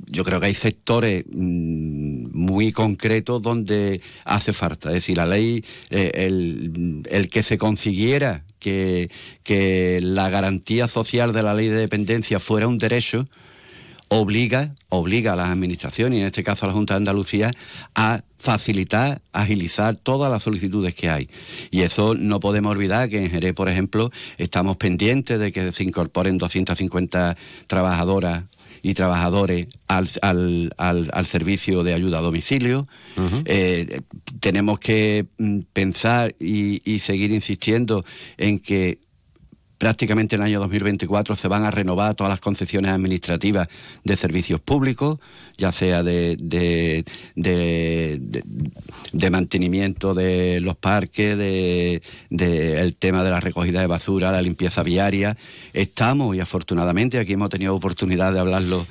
yo 0.06 0.24
creo 0.24 0.40
que 0.40 0.46
hay 0.46 0.54
sectores 0.54 1.24
mm, 1.30 2.28
muy 2.32 2.72
concretos 2.72 3.42
donde 3.42 4.00
hace 4.24 4.54
falta. 4.54 4.88
Es 4.88 4.94
decir, 4.94 5.18
la 5.18 5.26
ley, 5.26 5.62
eh, 5.90 6.10
el, 6.14 7.02
el 7.10 7.28
que 7.28 7.42
se 7.42 7.58
consiguiera 7.66 8.44
que, 8.60 9.10
que 9.42 9.98
la 10.00 10.30
garantía 10.30 10.86
social 10.86 11.32
de 11.32 11.42
la 11.42 11.52
ley 11.52 11.68
de 11.68 11.78
dependencia 11.78 12.38
fuera 12.38 12.68
un 12.68 12.78
derecho, 12.78 13.26
obliga, 14.06 14.72
obliga 14.88 15.32
a 15.32 15.36
las 15.36 15.48
administraciones, 15.48 16.18
y 16.18 16.20
en 16.20 16.26
este 16.26 16.44
caso 16.44 16.64
a 16.64 16.68
la 16.68 16.74
Junta 16.74 16.94
de 16.94 16.98
Andalucía, 16.98 17.50
a 17.96 18.22
facilitar, 18.38 19.20
agilizar 19.32 19.96
todas 19.96 20.30
las 20.30 20.44
solicitudes 20.44 20.94
que 20.94 21.10
hay. 21.10 21.28
Y 21.72 21.80
eso 21.80 22.14
no 22.14 22.38
podemos 22.38 22.70
olvidar 22.70 23.08
que 23.08 23.18
en 23.18 23.30
Jerez, 23.32 23.52
por 23.52 23.68
ejemplo, 23.68 24.12
estamos 24.38 24.76
pendientes 24.76 25.40
de 25.40 25.50
que 25.50 25.72
se 25.72 25.82
incorporen 25.82 26.38
250 26.38 27.36
trabajadoras 27.66 28.44
y 28.86 28.94
trabajadores 28.94 29.66
al, 29.88 30.08
al, 30.22 31.10
al, 31.12 31.26
servicio 31.26 31.82
de 31.82 31.92
ayuda 31.92 32.18
a 32.18 32.20
domicilio. 32.20 32.86
Eh, 33.44 34.00
tenemos 34.38 34.78
que 34.78 35.26
mm, 35.38 35.60
pensar 35.72 36.36
y, 36.38 36.80
y 36.88 37.00
seguir 37.00 37.32
insistiendo 37.32 38.04
en 38.36 38.60
que 38.60 39.00
prácticamente 39.78 40.36
en 40.36 40.42
el 40.42 40.46
año 40.46 40.60
2024 40.60 41.36
se 41.36 41.48
van 41.48 41.64
a 41.64 41.70
renovar 41.70 42.14
todas 42.14 42.30
las 42.30 42.40
concesiones 42.40 42.90
administrativas 42.90 43.68
de 44.04 44.16
servicios 44.16 44.60
públicos, 44.60 45.18
ya 45.56 45.72
sea 45.72 46.02
de, 46.02 47.04
mantenimiento 49.30 50.14
de 50.14 50.60
los 50.60 50.76
parques, 50.76 51.36
de, 51.36 52.02
el 52.30 52.96
tema 52.96 53.24
de 53.24 53.30
la 53.30 53.40
recogida 53.40 53.80
de 53.80 53.86
basura, 53.86 54.32
la 54.32 54.42
limpieza 54.42 54.82
viaria. 54.82 55.36
Estamos, 55.72 56.36
y 56.36 56.40
afortunadamente 56.40 57.18
aquí 57.18 57.34
hemos 57.34 57.50
tenido 57.50 57.74
oportunidad 57.74 58.32
de 58.32 58.40
hablarlo 58.40 58.86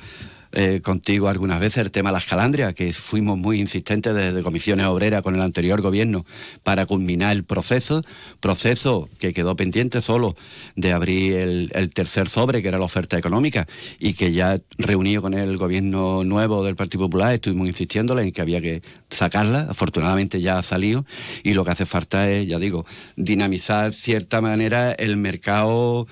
eh, 0.52 0.80
contigo 0.82 1.28
algunas 1.28 1.60
veces 1.60 1.84
el 1.84 1.90
tema 1.90 2.10
de 2.10 2.14
las 2.14 2.24
calandrias, 2.24 2.74
que 2.74 2.92
fuimos 2.92 3.36
muy 3.38 3.60
insistentes 3.60 4.14
desde 4.14 4.42
comisiones 4.42 4.86
obreras 4.86 5.22
con 5.22 5.34
el 5.34 5.40
anterior 5.40 5.82
gobierno 5.82 6.24
para 6.62 6.86
culminar 6.86 7.34
el 7.34 7.44
proceso, 7.44 8.02
proceso 8.40 9.08
que 9.18 9.32
quedó 9.32 9.56
pendiente 9.56 10.00
solo 10.00 10.36
de 10.74 10.92
abrir 10.92 11.34
el, 11.34 11.90
tercer 11.92 12.28
sobre, 12.28 12.62
que 12.62 12.68
era 12.68 12.78
la 12.78 12.84
oferta 12.84 13.18
económica, 13.18 13.66
y 13.98 14.14
que 14.14 14.32
ya 14.32 14.60
reunido 14.78 15.22
con 15.22 15.34
el 15.34 15.56
gobierno 15.56 16.24
nuevo 16.24 16.64
del 16.64 16.76
Partido 16.76 17.04
Popular 17.04 17.34
estuvimos 17.34 17.68
insistiéndole 17.68 18.22
en 18.22 18.32
que 18.32 18.42
había 18.42 18.60
que 18.60 18.82
sacarla, 19.10 19.66
afortunadamente 19.68 20.40
ya 20.40 20.58
ha 20.58 20.62
salido, 20.62 21.04
y 21.42 21.54
lo 21.54 21.64
que 21.64 21.70
hace 21.72 21.86
falta 21.86 22.30
es, 22.30 22.46
ya 22.46 22.58
digo, 22.58 22.86
dinamizar 23.16 23.92
cierta 23.92 24.40
manera 24.40 24.92
el 24.92 25.16
mercado 25.16 26.06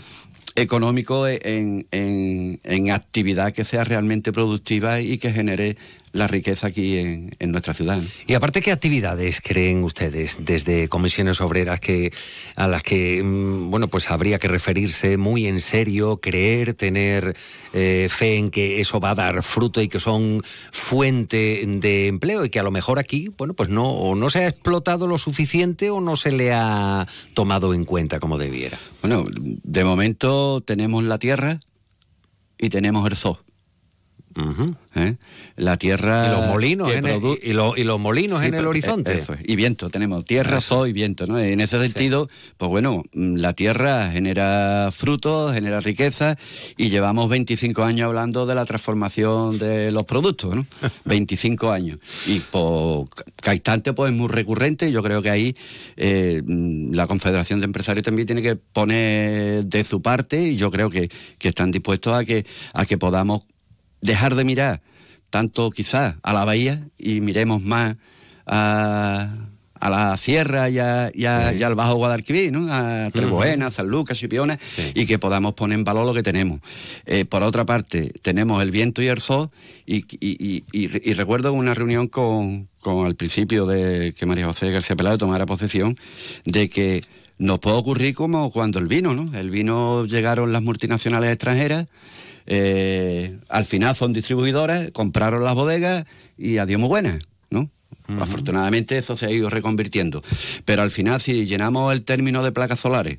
económico 0.56 1.26
en, 1.26 1.86
en, 1.90 2.60
en, 2.62 2.90
actividad 2.90 3.52
que 3.52 3.64
sea 3.64 3.84
realmente 3.84 4.32
productiva 4.32 5.00
y 5.00 5.18
que 5.18 5.32
genere 5.32 5.76
la 6.14 6.28
riqueza 6.28 6.68
aquí 6.68 6.96
en, 6.96 7.50
nuestra 7.50 7.74
ciudad. 7.74 8.00
Y 8.26 8.34
aparte, 8.34 8.62
¿qué 8.62 8.70
actividades 8.72 9.40
creen 9.40 9.82
ustedes 9.82 10.38
desde 10.40 10.88
comisiones 10.88 11.40
obreras 11.40 11.80
que 11.80 12.12
a 12.54 12.68
las 12.68 12.82
que 12.82 13.20
mm, 13.22 13.70
bueno 13.70 13.88
pues 13.88 14.10
habría 14.10 14.38
que 14.38 14.48
referirse 14.48 15.16
muy 15.16 15.46
en 15.46 15.60
serio, 15.60 16.18
creer, 16.18 16.74
tener 16.74 17.36
eh, 17.72 18.08
fe 18.10 18.36
en 18.36 18.50
que 18.50 18.80
eso 18.80 19.00
va 19.00 19.10
a 19.10 19.14
dar 19.16 19.42
fruto 19.42 19.82
y 19.82 19.88
que 19.88 19.98
son 19.98 20.42
fuente 20.70 21.64
de 21.66 22.06
empleo 22.06 22.44
y 22.44 22.50
que 22.50 22.60
a 22.60 22.62
lo 22.62 22.70
mejor 22.70 23.00
aquí 23.00 23.30
bueno 23.36 23.54
pues 23.54 23.68
no 23.68 23.90
o 23.90 24.14
no 24.14 24.30
se 24.30 24.44
ha 24.44 24.48
explotado 24.48 25.08
lo 25.08 25.18
suficiente 25.18 25.90
o 25.90 26.00
no 26.00 26.16
se 26.16 26.30
le 26.30 26.52
ha 26.52 27.08
tomado 27.34 27.74
en 27.74 27.84
cuenta 27.84 28.20
como 28.20 28.38
debiera? 28.38 28.78
Bueno, 29.02 29.24
de 29.28 29.84
momento 29.84 30.60
tenemos 30.60 31.02
la 31.02 31.18
tierra 31.18 31.58
y 32.56 32.68
tenemos 32.68 33.04
el 33.10 33.16
zoo. 33.16 33.43
¿Eh? 34.94 35.16
La 35.56 35.76
tierra. 35.76 36.26
Y 36.26 36.30
los 36.30 36.46
molinos, 36.48 36.90
en 36.90 37.06
el, 37.06 37.20
y, 37.42 37.52
los 37.52 38.00
molinos 38.00 38.42
en 38.42 38.54
el 38.54 38.66
horizonte. 38.66 39.22
y 39.44 39.56
viento, 39.56 39.90
tenemos 39.90 40.24
tierra, 40.24 40.60
sol 40.60 40.88
y 40.88 40.92
viento. 40.92 41.26
¿no? 41.26 41.38
En 41.38 41.60
ese 41.60 41.78
sentido, 41.78 42.28
pues 42.56 42.70
bueno, 42.70 43.02
mm, 43.12 43.36
la 43.36 43.52
tierra 43.52 44.10
genera 44.10 44.90
frutos, 44.92 45.52
genera 45.52 45.80
riqueza 45.80 46.36
y 46.76 46.88
llevamos 46.90 47.28
25 47.28 47.82
años 47.82 48.06
hablando 48.06 48.46
de 48.46 48.54
la 48.54 48.64
transformación 48.64 49.58
de 49.58 49.90
los 49.90 50.04
productos, 50.04 50.56
¿no? 50.56 50.64
25 51.04 51.70
años. 51.70 51.98
Y 52.26 52.40
pues, 52.40 53.08
Caistante 53.36 53.92
pues 53.92 54.10
es 54.10 54.16
muy 54.16 54.28
recurrente 54.28 54.74
yo 54.90 55.02
creo 55.02 55.22
que 55.22 55.30
ahí 55.30 55.54
eh, 55.96 56.42
mm, 56.44 56.92
la 56.94 57.06
Confederación 57.06 57.60
de 57.60 57.66
Empresarios 57.66 58.04
también 58.04 58.26
tiene 58.26 58.42
que 58.42 58.56
poner 58.56 59.64
de 59.64 59.84
su 59.84 60.02
parte 60.02 60.40
y 60.40 60.56
yo 60.56 60.70
creo 60.70 60.90
que, 60.90 61.10
que 61.38 61.48
están 61.48 61.70
dispuestos 61.70 62.14
a 62.14 62.24
que, 62.24 62.46
a 62.72 62.86
que 62.86 62.98
podamos 62.98 63.42
dejar 64.04 64.34
de 64.34 64.44
mirar 64.44 64.82
tanto 65.30 65.70
quizás 65.70 66.16
a 66.22 66.32
la 66.32 66.44
bahía 66.44 66.86
y 66.98 67.20
miremos 67.20 67.62
más 67.62 67.96
a, 68.46 69.30
la 69.80 70.16
sierra 70.16 70.70
y, 70.70 70.78
al 70.78 71.74
Bajo 71.74 71.96
Guadalquivir, 71.96 72.52
¿no? 72.52 72.72
a 72.72 73.10
Trebuena, 73.10 73.70
San 73.70 73.88
Lucas, 73.88 74.16
Chipiona, 74.16 74.58
y 74.94 75.04
que 75.06 75.18
podamos 75.18 75.54
poner 75.54 75.78
en 75.78 75.84
valor 75.84 76.06
lo 76.06 76.14
que 76.14 76.22
tenemos. 76.22 76.60
Eh, 77.04 77.24
por 77.24 77.42
otra 77.42 77.66
parte, 77.66 78.12
tenemos 78.22 78.62
el 78.62 78.70
viento 78.70 79.02
y 79.02 79.08
el 79.08 79.20
sol, 79.20 79.50
y, 79.84 80.04
y, 80.20 81.14
recuerdo 81.14 81.52
una 81.52 81.74
reunión 81.74 82.08
con, 82.08 82.68
con 82.80 83.04
al 83.04 83.16
principio 83.16 83.66
de 83.66 84.14
que 84.16 84.24
María 84.24 84.46
José 84.46 84.70
García 84.70 84.96
Pelado 84.96 85.18
tomara 85.18 85.44
posesión, 85.44 85.98
de 86.44 86.70
que 86.70 87.02
nos 87.38 87.58
puede 87.58 87.76
ocurrir 87.76 88.14
como 88.14 88.50
cuando 88.50 88.78
el 88.78 88.86
vino, 88.86 89.14
¿no? 89.14 89.36
El 89.36 89.50
vino 89.50 90.04
llegaron 90.04 90.52
las 90.52 90.62
multinacionales 90.62 91.30
extranjeras, 91.30 91.86
eh, 92.46 93.38
al 93.48 93.64
final 93.64 93.96
son 93.96 94.12
distribuidoras, 94.12 94.90
compraron 94.92 95.44
las 95.44 95.54
bodegas 95.54 96.04
y 96.36 96.58
adiós 96.58 96.80
muy 96.80 96.88
buenas, 96.88 97.20
¿no? 97.50 97.70
Afortunadamente 98.20 98.98
eso 98.98 99.16
se 99.16 99.26
ha 99.26 99.30
ido 99.30 99.48
reconvirtiendo. 99.48 100.22
Pero 100.64 100.82
al 100.82 100.90
final, 100.90 101.20
si 101.20 101.46
llenamos 101.46 101.92
el 101.92 102.02
término 102.02 102.42
de 102.42 102.52
placas 102.52 102.80
solares, 102.80 103.18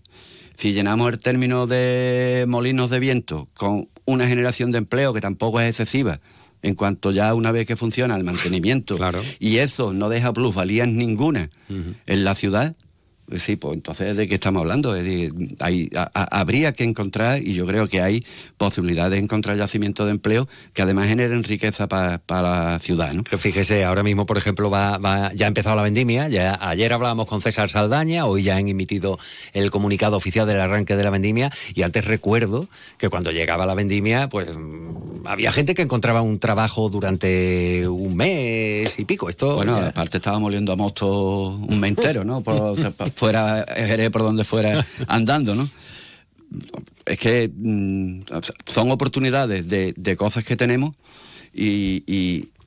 si 0.57 0.73
llenamos 0.73 1.11
el 1.11 1.19
término 1.19 1.67
de 1.67 2.45
molinos 2.47 2.89
de 2.89 2.99
viento 2.99 3.49
con 3.55 3.89
una 4.05 4.27
generación 4.27 4.71
de 4.71 4.77
empleo 4.77 5.13
que 5.13 5.21
tampoco 5.21 5.59
es 5.59 5.67
excesiva, 5.67 6.19
en 6.61 6.75
cuanto 6.75 7.11
ya 7.11 7.33
una 7.33 7.51
vez 7.51 7.67
que 7.67 7.75
funciona 7.75 8.15
el 8.15 8.23
mantenimiento, 8.23 8.97
y 9.39 9.57
eso 9.57 9.93
no 9.93 10.09
deja 10.09 10.33
plusvalías 10.33 10.87
ninguna 10.87 11.49
en 11.69 12.23
la 12.23 12.35
ciudad, 12.35 12.75
Sí, 13.33 13.55
pues 13.55 13.73
entonces 13.73 14.17
de 14.17 14.27
qué 14.27 14.35
estamos 14.35 14.61
hablando. 14.61 14.93
hay, 15.59 15.89
habría 16.13 16.73
que 16.73 16.83
encontrar, 16.83 17.41
y 17.41 17.53
yo 17.53 17.65
creo 17.65 17.87
que 17.87 18.01
hay 18.01 18.23
posibilidades 18.57 19.11
de 19.11 19.17
encontrar 19.17 19.57
yacimientos 19.57 20.05
de 20.05 20.11
empleo 20.11 20.47
que 20.73 20.83
además 20.83 21.07
generen 21.07 21.43
riqueza 21.43 21.87
para 21.87 22.21
la 22.29 22.79
ciudad. 22.79 23.13
¿no? 23.13 23.23
Fíjese, 23.25 23.83
ahora 23.83 24.03
mismo, 24.03 24.25
por 24.25 24.37
ejemplo, 24.37 24.69
va, 24.69 25.31
ya 25.33 25.45
ha 25.45 25.47
empezado 25.47 25.75
la 25.75 25.81
vendimia. 25.81 26.27
Ya, 26.27 26.57
ayer 26.61 26.93
hablábamos 26.93 27.25
con 27.25 27.41
César 27.41 27.69
Saldaña, 27.69 28.25
hoy 28.25 28.43
ya 28.43 28.57
han 28.57 28.67
emitido 28.67 29.17
el 29.53 29.71
comunicado 29.71 30.17
oficial 30.17 30.47
del 30.47 30.59
arranque 30.59 30.95
de 30.95 31.03
la 31.03 31.09
vendimia. 31.09 31.51
Y 31.73 31.81
antes 31.81 32.05
recuerdo 32.05 32.67
que 32.97 33.09
cuando 33.09 33.31
llegaba 33.31 33.65
la 33.65 33.73
vendimia, 33.73 34.29
pues 34.29 34.49
mm, 34.55 35.25
había 35.25 35.51
gente 35.51 35.73
que 35.73 35.81
encontraba 35.81 36.21
un 36.21 36.37
trabajo 36.37 36.89
durante 36.89 37.87
un 37.87 38.15
mes 38.15 38.99
y 38.99 39.05
pico. 39.05 39.29
Esto 39.29 39.55
bueno, 39.55 39.77
aparte 39.77 40.17
estábamos 40.17 40.49
oliendo 40.49 40.73
a 40.73 40.75
mosto 40.75 41.47
un 41.49 41.79
mes 41.79 41.89
entero, 41.89 42.23
¿no? 42.23 42.43
fuera 43.15 43.65
Jerez 43.67 44.09
por 44.11 44.21
donde 44.21 44.43
fuera 44.43 44.85
andando, 45.07 45.55
¿no? 45.55 45.69
Es 47.05 47.19
que 47.19 47.51
mm, 47.53 48.21
son 48.65 48.91
oportunidades 48.91 49.67
de, 49.67 50.15
cosas 50.17 50.43
que 50.43 50.55
tenemos 50.55 50.95
y, 51.53 52.03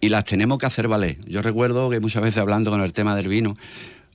y 0.00 0.08
las 0.08 0.24
tenemos 0.24 0.58
que 0.58 0.66
hacer 0.66 0.88
valer. 0.88 1.18
Yo 1.26 1.42
recuerdo 1.42 1.90
que 1.90 2.00
muchas 2.00 2.22
veces 2.22 2.38
hablando 2.38 2.70
con 2.70 2.82
el 2.82 2.92
tema 2.92 3.16
del 3.16 3.28
vino, 3.28 3.54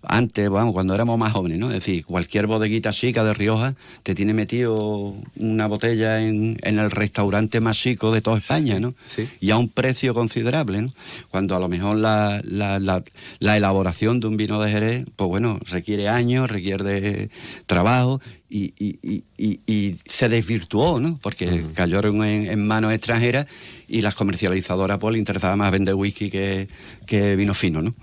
antes, 0.08 0.50
vamos, 0.50 0.74
cuando 0.74 0.94
éramos 0.96 1.18
más 1.18 1.34
jóvenes, 1.34 1.60
¿no? 1.60 1.68
Es 1.68 1.76
decir, 1.76 2.06
cualquier 2.06 2.48
bodeguita 2.48 2.92
chica 2.92 3.24
de 3.24 3.34
Rioja 3.34 3.76
te 4.04 4.16
tiene 4.16 4.34
metido 4.34 5.16
una 5.36 5.68
botella 5.68 6.22
en, 6.22 6.58
el 6.64 6.92
restaurante 6.92 7.60
más 7.60 7.78
chico 7.78 8.12
de 8.12 8.22
toda 8.22 8.38
España, 8.38 8.80
¿no? 8.80 8.94
Sí. 9.06 9.30
Y 9.40 9.52
a 9.52 9.58
un 9.58 9.70
precio 9.70 10.14
considerable, 10.14 10.82
¿no? 10.82 10.94
Cuando 11.30 11.56
a 11.56 11.60
lo 11.60 11.68
mejor 11.68 11.98
la, 11.98 12.42
la 12.44 13.58
elaboración 13.58 14.20
de 14.20 14.28
un 14.28 14.38
vino 14.38 14.62
de 14.62 14.72
Jerez, 14.72 15.06
pues 15.16 15.30
bueno, 15.30 15.60
requiere 15.70 16.10
años, 16.10 16.50
requiere 16.50 17.30
trabajo 17.66 18.22
y, 18.56 18.74
y, 18.78 19.60
y, 19.66 19.96
se 20.06 20.30
desvirtuó, 20.30 21.00
¿no? 21.00 21.18
Porque 21.22 21.66
cayeron 21.74 22.24
en, 22.24 22.68
manos 22.68 22.94
extranjeras 22.94 23.48
y 23.88 24.02
las 24.02 24.14
comercializadoras 24.14 25.00
pues 25.00 25.14
le 25.14 25.20
interesaba 25.20 25.56
más 25.56 25.72
vender 25.72 25.96
whisky 25.96 26.30
que, 26.30 26.68
que 27.08 27.36
vino 27.36 27.56
fino, 27.56 27.82
¿no? 27.82 27.94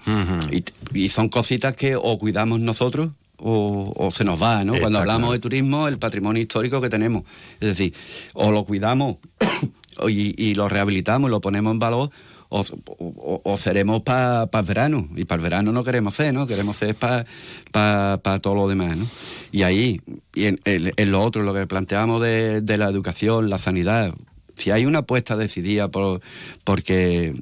y, 0.92 1.08
son 1.08 1.28
cositas 1.28 1.76
que 1.76 1.94
o 1.94 2.18
cuidamos 2.18 2.58
nosotros 2.58 3.10
o, 3.36 3.92
o 3.96 4.10
se 4.10 4.24
nos 4.24 4.42
va, 4.42 4.64
¿no? 4.64 4.74
Está 4.74 4.82
Cuando 4.82 4.98
hablamos 4.98 5.28
claro. 5.28 5.32
de 5.34 5.38
turismo, 5.38 5.86
el 5.86 5.98
patrimonio 5.98 6.42
histórico 6.42 6.80
que 6.80 6.88
tenemos. 6.88 7.22
Es 7.60 7.68
decir, 7.68 7.94
o 8.34 8.50
lo 8.50 8.64
cuidamos 8.64 9.16
y, 10.08 10.34
y 10.42 10.54
lo 10.54 10.68
rehabilitamos 10.68 11.28
y 11.28 11.30
lo 11.30 11.40
ponemos 11.40 11.72
en 11.72 11.78
valor, 11.78 12.10
o, 12.50 12.60
o- 12.98 13.40
o 13.42 13.56
seremos 13.58 14.02
para 14.02 14.48
el 14.52 14.62
verano. 14.64 15.08
Y 15.16 15.24
para 15.24 15.38
el 15.38 15.42
verano 15.42 15.72
no 15.72 15.82
queremos 15.82 16.14
ser, 16.14 16.34
¿no? 16.34 16.46
Queremos 16.46 16.76
ser 16.76 16.94
para 16.94 18.38
todo 18.42 18.54
lo 18.54 18.68
demás, 18.68 18.96
¿no? 18.96 19.06
Y 19.52 19.62
ahí, 19.62 20.00
y 20.34 20.44
en, 20.46 20.60
en- 20.64 20.92
en 20.94 21.10
lo 21.10 21.22
otro, 21.22 21.42
lo 21.42 21.54
que 21.54 21.66
planteamos 21.66 22.20
de, 22.22 22.60
de 22.60 22.76
la 22.76 22.88
educación, 22.88 23.48
la 23.50 23.58
sanidad, 23.58 24.14
si 24.56 24.70
hay 24.70 24.84
una 24.84 25.00
apuesta 25.00 25.36
decidida 25.36 25.88
por, 25.88 26.20
porque 26.64 27.34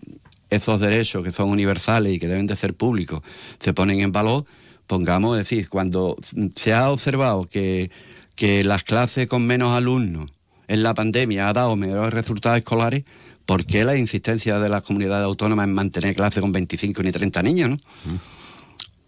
esos 0.51 0.81
derechos 0.81 1.25
que 1.25 1.33
son 1.33 1.49
universales 1.51 2.14
y 2.14 2.18
que 2.18 2.29
deben 2.29 2.47
de 2.47 2.57
ser 2.57 2.75
públicos 2.75 3.23
se 3.59 3.75
ponen 3.75 4.01
en 4.01 4.12
valor, 4.12 4.44
pongamos, 4.87 5.37
es 5.37 5.44
decir, 5.44 5.68
cuando 5.68 6.16
se 6.57 6.73
ha 6.73 6.90
observado 6.90 7.44
que, 7.44 7.90
que 8.35 8.62
las 8.64 8.85
clases 8.85 9.27
con 9.27 9.47
menos 9.47 9.73
alumnos 9.73 10.31
en 10.68 10.83
la 10.83 10.94
pandemia 10.94 11.49
ha 11.49 11.53
dado 11.53 11.77
mejores 11.77 12.14
resultados 12.14 12.59
escolares, 12.59 13.05
¿por 13.48 13.64
qué 13.64 13.82
la 13.82 13.96
insistencia 13.96 14.58
de 14.58 14.68
las 14.68 14.82
comunidades 14.82 15.24
autónomas 15.24 15.64
en 15.64 15.72
mantener 15.72 16.14
clases 16.14 16.42
con 16.42 16.52
25 16.52 17.02
ni 17.02 17.11
30 17.11 17.42
niños, 17.42 17.70
no? 17.70 17.78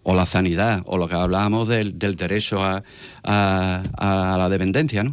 O 0.02 0.14
la 0.14 0.24
sanidad, 0.26 0.82
o 0.86 0.96
lo 0.98 1.08
que 1.08 1.14
hablábamos 1.14 1.68
del, 1.68 1.98
del 1.98 2.16
derecho 2.16 2.62
a, 2.64 2.82
a- 3.22 3.82
a 4.34 4.36
la 4.38 4.48
dependencia, 4.48 5.02
¿no? 5.04 5.12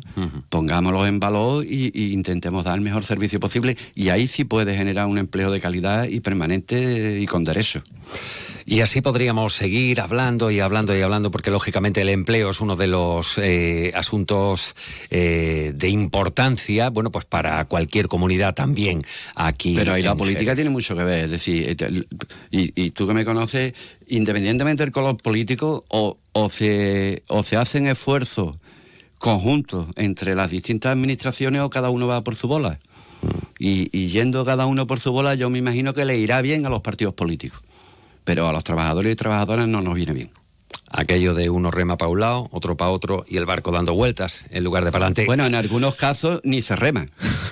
Pongámoslo 0.50 1.06
en 1.06 1.20
valor 1.20 1.66
y, 1.66 1.92
y 1.94 2.14
intentemos 2.14 2.64
dar 2.66 2.76
el 2.76 2.82
mejor 2.82 3.04
servicio 3.06 3.40
posible 3.40 3.78
y 3.96 4.10
ahí 4.10 4.28
sí 4.28 4.44
puede 4.46 4.76
generar 4.78 5.08
un 5.08 5.18
empleo 5.18 5.52
de 5.52 5.60
calidad 5.60 6.06
y 6.08 6.20
permanente 6.22 7.20
y 7.20 7.26
con 7.26 7.44
derechos. 7.44 7.84
Y 8.66 8.82
así 8.82 9.00
podríamos 9.00 9.54
seguir 9.54 10.02
hablando 10.02 10.52
y 10.52 10.60
hablando 10.60 10.96
y 10.98 11.02
hablando, 11.02 11.32
porque 11.32 11.52
lógicamente 11.52 12.02
el 12.02 12.10
empleo 12.10 12.50
es 12.50 12.60
uno 12.60 12.76
de 12.76 12.88
los 12.88 13.38
eh, 13.38 13.94
asuntos 13.96 14.76
eh, 15.10 15.72
de 15.74 15.88
importancia, 15.88 16.90
bueno, 16.90 17.10
pues 17.10 17.24
para 17.24 17.64
cualquier 17.66 18.10
comunidad 18.10 18.54
también 18.56 19.02
aquí. 19.36 19.74
Pero 19.74 19.94
ahí 19.94 20.04
la 20.04 20.16
política 20.16 20.42
Jerez. 20.52 20.56
tiene 20.58 20.70
mucho 20.70 20.98
que 20.98 21.04
ver, 21.06 21.26
es 21.26 21.32
decir, 21.32 21.78
y, 22.52 22.84
y 22.84 22.92
tú 22.92 23.08
que 23.08 23.14
me 23.14 23.24
conoces, 23.24 23.74
independientemente 24.08 24.84
del 24.84 24.92
color 24.92 25.18
político, 25.18 25.86
o, 25.90 26.18
o, 26.32 26.50
se, 26.50 27.24
o 27.28 27.44
se 27.44 27.58
hacen 27.58 27.88
esfuerzos 27.88 28.58
conjuntos 29.18 29.88
entre 29.96 30.36
las 30.36 30.50
distintas 30.52 30.92
administraciones 30.94 31.62
o 31.62 31.70
cada 31.70 31.90
uno 31.90 32.08
va 32.08 32.24
por 32.24 32.36
su 32.36 32.48
bola. 32.48 32.80
Y, 33.60 33.90
y 33.98 34.08
yendo 34.08 34.46
cada 34.46 34.66
uno 34.66 34.88
por 34.88 35.00
su 35.00 35.12
bola, 35.12 35.36
yo 35.36 35.50
me 35.50 35.58
imagino 35.58 35.94
que 35.94 36.06
le 36.06 36.18
irá 36.18 36.42
bien 36.42 36.66
a 36.66 36.70
los 36.70 36.82
partidos 36.82 37.14
políticos. 37.14 37.62
Pero 38.24 38.48
a 38.48 38.54
los 38.54 38.64
trabajadores 38.64 39.14
y 39.14 39.16
trabajadoras 39.16 39.68
no 39.68 39.82
nos 39.82 39.96
viene 39.96 40.14
bien. 40.14 40.32
Aquello 40.90 41.34
de 41.34 41.50
uno 41.50 41.70
rema 41.70 41.98
para 41.98 42.10
un 42.10 42.20
lado, 42.22 42.48
otro 42.52 42.78
para 42.78 42.92
otro 42.92 43.26
y 43.28 43.38
el 43.38 43.46
barco 43.46 43.72
dando 43.72 43.94
vueltas 43.94 44.46
en 44.52 44.64
lugar 44.64 44.86
de 44.86 44.92
para 44.92 45.06
adelante. 45.06 45.26
Bueno, 45.26 45.46
en 45.46 45.56
algunos 45.56 45.96
casos 45.96 46.40
ni 46.44 46.62
se 46.62 46.76
rema. 46.76 47.08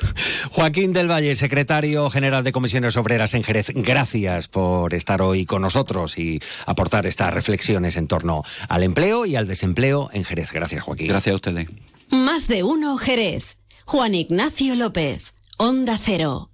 Joaquín 0.52 0.94
del 0.94 1.12
Valle, 1.12 1.36
secretario 1.36 2.10
general 2.10 2.44
de 2.44 2.52
Comisiones 2.54 2.96
Obreras 2.96 3.34
en 3.34 3.44
Jerez, 3.44 3.72
gracias 3.74 4.48
por 4.48 4.94
estar 4.94 5.22
hoy 5.22 5.46
con 5.46 5.62
nosotros 5.62 6.18
y 6.18 6.40
aportar 6.66 7.06
estas 7.06 7.34
reflexiones 7.34 7.98
en 7.98 8.08
torno 8.08 8.44
al 8.70 8.84
empleo 8.84 9.26
y 9.26 9.36
al 9.36 9.48
desempleo 9.48 10.10
en 10.14 10.24
Jerez. 10.24 10.52
Gracias, 10.52 10.84
Joaquín. 10.84 11.08
Gracias 11.08 11.34
a 11.34 11.36
ustedes. 11.36 11.68
Más 12.12 12.48
de 12.48 12.64
uno 12.64 12.98
Jerez. 12.98 13.58
Juan 13.86 14.16
Ignacio 14.16 14.76
López. 14.76 15.34
Onda 15.58 15.98
Cero. 16.02 16.50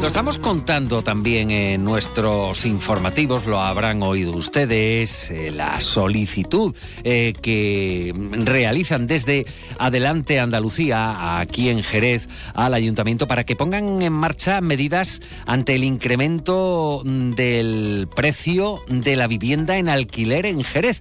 Lo 0.00 0.08
estamos 0.08 0.38
contando 0.38 1.02
también 1.02 1.50
en 1.50 1.82
nuestros 1.82 2.66
informativos, 2.66 3.46
lo 3.46 3.60
habrán 3.60 4.02
oído 4.02 4.32
ustedes, 4.32 5.30
eh, 5.30 5.50
la 5.50 5.80
solicitud 5.80 6.76
eh, 7.02 7.32
que 7.40 8.12
realizan 8.44 9.06
desde 9.06 9.46
Adelante 9.78 10.38
Andalucía, 10.38 11.40
aquí 11.40 11.70
en 11.70 11.82
Jerez, 11.82 12.28
al 12.54 12.74
ayuntamiento 12.74 13.26
para 13.26 13.44
que 13.44 13.56
pongan 13.56 14.02
en 14.02 14.12
marcha 14.12 14.60
medidas 14.60 15.22
ante 15.46 15.74
el 15.74 15.82
incremento 15.82 17.02
mm, 17.02 17.30
del 17.30 18.08
precio 18.14 18.80
de 18.88 19.16
la 19.16 19.26
vivienda 19.26 19.78
en 19.78 19.88
alquiler 19.88 20.44
en 20.44 20.62
Jerez. 20.62 21.00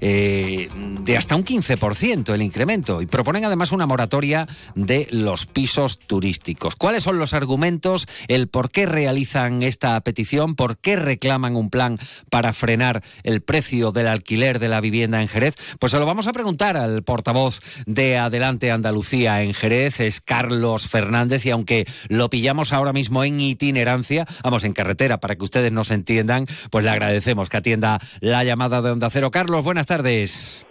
Eh, 0.00 0.68
de 0.74 1.16
hasta 1.16 1.36
un 1.36 1.44
15% 1.44 2.32
el 2.32 2.42
incremento 2.42 3.02
y 3.02 3.06
proponen 3.06 3.44
además 3.44 3.72
una 3.72 3.86
moratoria 3.86 4.46
de 4.74 5.08
los 5.10 5.46
pisos 5.46 5.98
turísticos. 5.98 6.76
¿Cuáles 6.76 7.02
son 7.02 7.18
los 7.18 7.34
argumentos? 7.34 8.06
El 8.28 8.48
por 8.48 8.70
qué 8.70 8.86
realizan 8.86 9.62
esta 9.62 10.00
petición, 10.00 10.54
por 10.54 10.78
qué 10.78 10.96
reclaman 10.96 11.56
un 11.56 11.70
plan 11.70 11.98
para 12.30 12.52
frenar 12.52 13.02
el 13.22 13.40
precio 13.40 13.92
del 13.92 14.08
alquiler 14.08 14.58
de 14.58 14.68
la 14.68 14.80
vivienda 14.80 15.22
en 15.22 15.28
Jerez. 15.28 15.56
Pues 15.78 15.92
se 15.92 15.98
lo 15.98 16.06
vamos 16.06 16.26
a 16.26 16.32
preguntar 16.32 16.76
al 16.76 17.02
portavoz 17.02 17.60
de 17.86 18.18
Adelante 18.18 18.70
Andalucía 18.70 19.42
en 19.42 19.54
Jerez, 19.54 20.00
es 20.00 20.20
Carlos 20.20 20.86
Fernández, 20.86 21.46
y 21.46 21.50
aunque 21.50 21.86
lo 22.08 22.30
pillamos 22.30 22.72
ahora 22.72 22.92
mismo 22.92 23.24
en 23.24 23.40
itinerancia, 23.40 24.26
vamos 24.42 24.64
en 24.64 24.72
carretera 24.72 25.20
para 25.20 25.36
que 25.36 25.44
ustedes 25.44 25.72
nos 25.72 25.90
entiendan, 25.90 26.46
pues 26.70 26.84
le 26.84 26.90
agradecemos 26.90 27.48
que 27.48 27.56
atienda 27.56 28.00
la 28.20 28.44
llamada 28.44 28.82
de 28.82 28.90
Onda 28.90 29.10
Cero. 29.10 29.30
Carlos, 29.30 29.64
buenas 29.64 29.83
tardes. 29.86 30.66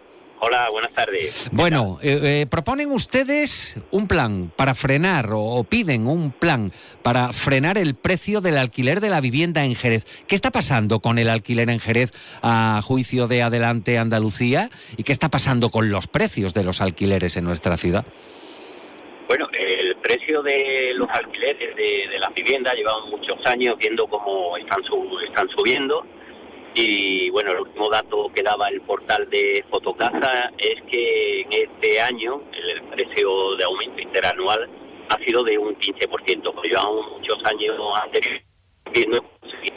Hola, 0.46 0.68
buenas 0.72 0.92
tardes. 0.92 1.50
Bueno, 1.54 2.00
eh, 2.02 2.20
eh, 2.42 2.46
proponen 2.48 2.92
ustedes 2.92 3.78
un 3.92 4.10
plan 4.10 4.52
para 4.54 4.74
frenar 4.74 5.32
o, 5.32 5.40
o 5.42 5.64
piden 5.64 6.06
un 6.06 6.32
plan 6.32 6.74
para 7.02 7.32
frenar 7.32 7.78
el 7.78 7.96
precio 7.96 8.42
del 8.42 8.58
alquiler 8.58 9.00
de 9.00 9.08
la 9.08 9.22
vivienda 9.22 9.64
en 9.64 9.74
Jerez. 9.74 10.06
¿Qué 10.28 10.36
está 10.36 10.52
pasando 10.52 11.00
con 11.00 11.18
el 11.18 11.30
alquiler 11.30 11.70
en 11.70 11.80
Jerez 11.80 12.12
a 12.42 12.82
juicio 12.84 13.30
de 13.30 13.42
Adelante 13.42 13.98
Andalucía? 13.98 14.70
¿Y 14.98 15.04
qué 15.04 15.14
está 15.14 15.30
pasando 15.30 15.70
con 15.70 15.90
los 15.90 16.08
precios 16.08 16.54
de 16.54 16.66
los 16.66 16.82
alquileres 16.82 17.38
en 17.38 17.46
nuestra 17.46 17.78
ciudad? 17.78 18.04
Bueno, 19.30 19.48
el 19.58 19.96
precio 19.96 20.44
de 20.44 20.92
los 20.96 21.10
alquileres 21.10 21.74
de, 21.78 22.10
de 22.12 22.20
las 22.20 22.34
viviendas 22.34 22.76
llevamos 22.76 23.10
muchos 23.12 23.38
años 23.46 23.78
viendo 23.78 24.08
cómo 24.08 24.58
están, 24.58 24.84
sub- 24.84 25.22
están 25.26 25.48
subiendo 25.48 26.06
y 26.76 27.30
bueno, 27.30 27.52
el 27.52 27.60
último 27.60 27.90
dato 27.90 28.32
que 28.34 28.42
daba 28.42 28.68
el 28.70 28.82
portal 28.82 29.30
de 29.30 29.64
Fotocasa 29.70 30.52
es 30.58 30.82
que 30.84 31.42
en 31.42 31.54
este 31.54 32.02
año 32.02 32.42
el, 32.52 32.82
precio 32.84 33.56
de 33.56 33.64
aumento 33.64 34.02
interanual 34.02 34.70
ha 35.10 35.18
sido 35.20 35.44
de 35.44 35.58
un 35.58 35.76
15%, 35.78 36.52
porque 36.52 36.70
llevamos 36.70 37.12
muchos 37.12 37.44
años 37.46 37.76
anteriores 38.02 38.44
viendo 38.92 39.24
seguía 39.42 39.74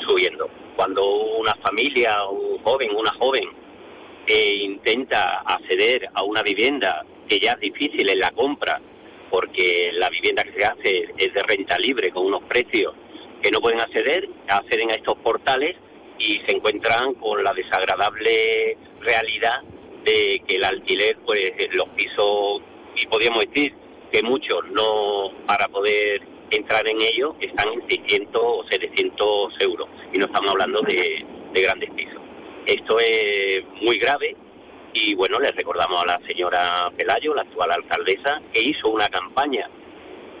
subiendo. 0.00 0.48
Cuando 0.76 1.04
una 1.38 1.54
familia, 1.56 2.24
un 2.26 2.58
joven, 2.62 2.96
una 2.96 3.12
joven 3.12 3.48
e 4.26 4.56
intenta 4.56 5.38
acceder 5.40 6.08
a 6.14 6.22
una 6.22 6.42
vivienda 6.42 7.04
que 7.28 7.38
ya 7.38 7.52
es 7.52 7.60
difícil 7.60 8.08
en 8.08 8.20
la 8.20 8.30
compra, 8.32 8.80
porque 9.30 9.90
la 9.92 10.08
vivienda 10.10 10.42
que 10.42 10.52
se 10.52 10.64
hace 10.64 11.14
es 11.16 11.32
de 11.32 11.42
renta 11.42 11.78
libre 11.78 12.10
con 12.10 12.26
unos 12.26 12.42
precios 12.44 12.94
que 13.42 13.50
no 13.50 13.60
pueden 13.60 13.80
acceder, 13.80 14.28
acceden 14.48 14.90
a 14.90 14.94
estos 14.94 15.16
portales 15.18 15.76
y 16.18 16.40
se 16.40 16.52
encuentran 16.52 17.14
con 17.14 17.42
la 17.42 17.52
desagradable 17.54 18.76
realidad 19.00 19.62
de 20.04 20.42
que 20.46 20.56
el 20.56 20.64
alquiler, 20.64 21.16
pues 21.24 21.52
los 21.72 21.88
pisos, 21.90 22.62
y 22.96 23.06
podríamos 23.06 23.44
decir 23.46 23.74
que 24.10 24.22
muchos 24.22 24.64
no, 24.70 25.32
para 25.46 25.68
poder 25.68 26.22
entrar 26.50 26.86
en 26.88 27.00
ellos, 27.00 27.34
están 27.40 27.68
en 27.68 27.88
600 27.88 28.42
o 28.42 28.64
700 28.68 29.60
euros, 29.60 29.88
y 30.12 30.18
no 30.18 30.26
estamos 30.26 30.50
hablando 30.50 30.80
de, 30.80 31.24
de 31.52 31.62
grandes 31.62 31.90
pisos. 31.90 32.20
Esto 32.66 32.98
es 33.00 33.64
muy 33.82 33.98
grave 33.98 34.36
y 34.92 35.14
bueno, 35.14 35.38
le 35.38 35.52
recordamos 35.52 36.02
a 36.02 36.06
la 36.06 36.20
señora 36.26 36.90
Pelayo, 36.96 37.34
la 37.34 37.42
actual 37.42 37.70
alcaldesa, 37.70 38.42
que 38.52 38.62
hizo 38.62 38.88
una 38.88 39.08
campaña 39.08 39.68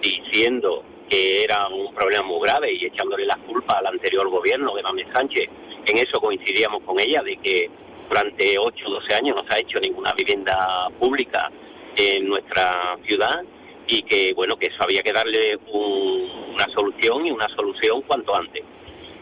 diciendo 0.02 0.84
que 1.08 1.44
era 1.44 1.68
un 1.68 1.94
problema 1.94 2.22
muy 2.22 2.40
grave 2.46 2.72
y 2.72 2.84
echándole 2.84 3.24
las 3.26 3.38
culpas 3.38 3.76
al 3.78 3.86
anterior 3.86 4.28
gobierno 4.28 4.74
de 4.74 4.82
Mames 4.82 5.06
Sánchez. 5.12 5.48
En 5.86 5.98
eso 5.98 6.20
coincidíamos 6.20 6.82
con 6.82 6.98
ella, 7.00 7.22
de 7.22 7.36
que 7.38 7.70
durante 8.08 8.58
8 8.58 8.84
o 8.86 8.90
12 8.90 9.14
años 9.14 9.36
no 9.36 9.44
se 9.48 9.54
ha 9.54 9.58
hecho 9.58 9.80
ninguna 9.80 10.12
vivienda 10.12 10.88
pública 10.98 11.50
en 11.96 12.28
nuestra 12.28 12.96
ciudad 13.04 13.42
y 13.86 14.02
que 14.02 14.32
bueno 14.34 14.56
que 14.58 14.66
eso 14.66 14.82
había 14.82 15.02
que 15.02 15.12
darle 15.12 15.56
un- 15.72 16.52
una 16.54 16.68
solución 16.68 17.26
y 17.26 17.30
una 17.30 17.48
solución 17.48 18.02
cuanto 18.02 18.34
antes. 18.34 18.62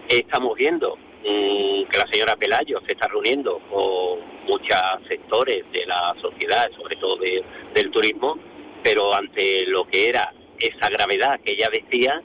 Estamos 0.09 0.57
viendo 0.57 0.96
mm, 1.29 1.85
que 1.90 1.99
la 1.99 2.07
señora 2.07 2.37
Pelayo 2.37 2.81
se 2.87 2.92
está 2.92 3.09
reuniendo 3.09 3.59
con 3.70 4.20
muchos 4.46 4.77
sectores 5.09 5.64
de 5.72 5.85
la 5.87 6.14
sociedad, 6.20 6.70
sobre 6.79 6.94
todo 6.96 7.16
de- 7.16 7.42
del 7.75 7.90
turismo, 7.90 8.38
pero 8.83 9.12
ante 9.14 9.66
lo 9.66 9.85
que 9.88 10.09
era 10.09 10.33
esa 10.58 10.88
gravedad 10.88 11.40
que 11.40 11.52
ella 11.52 11.68
decía, 11.70 12.22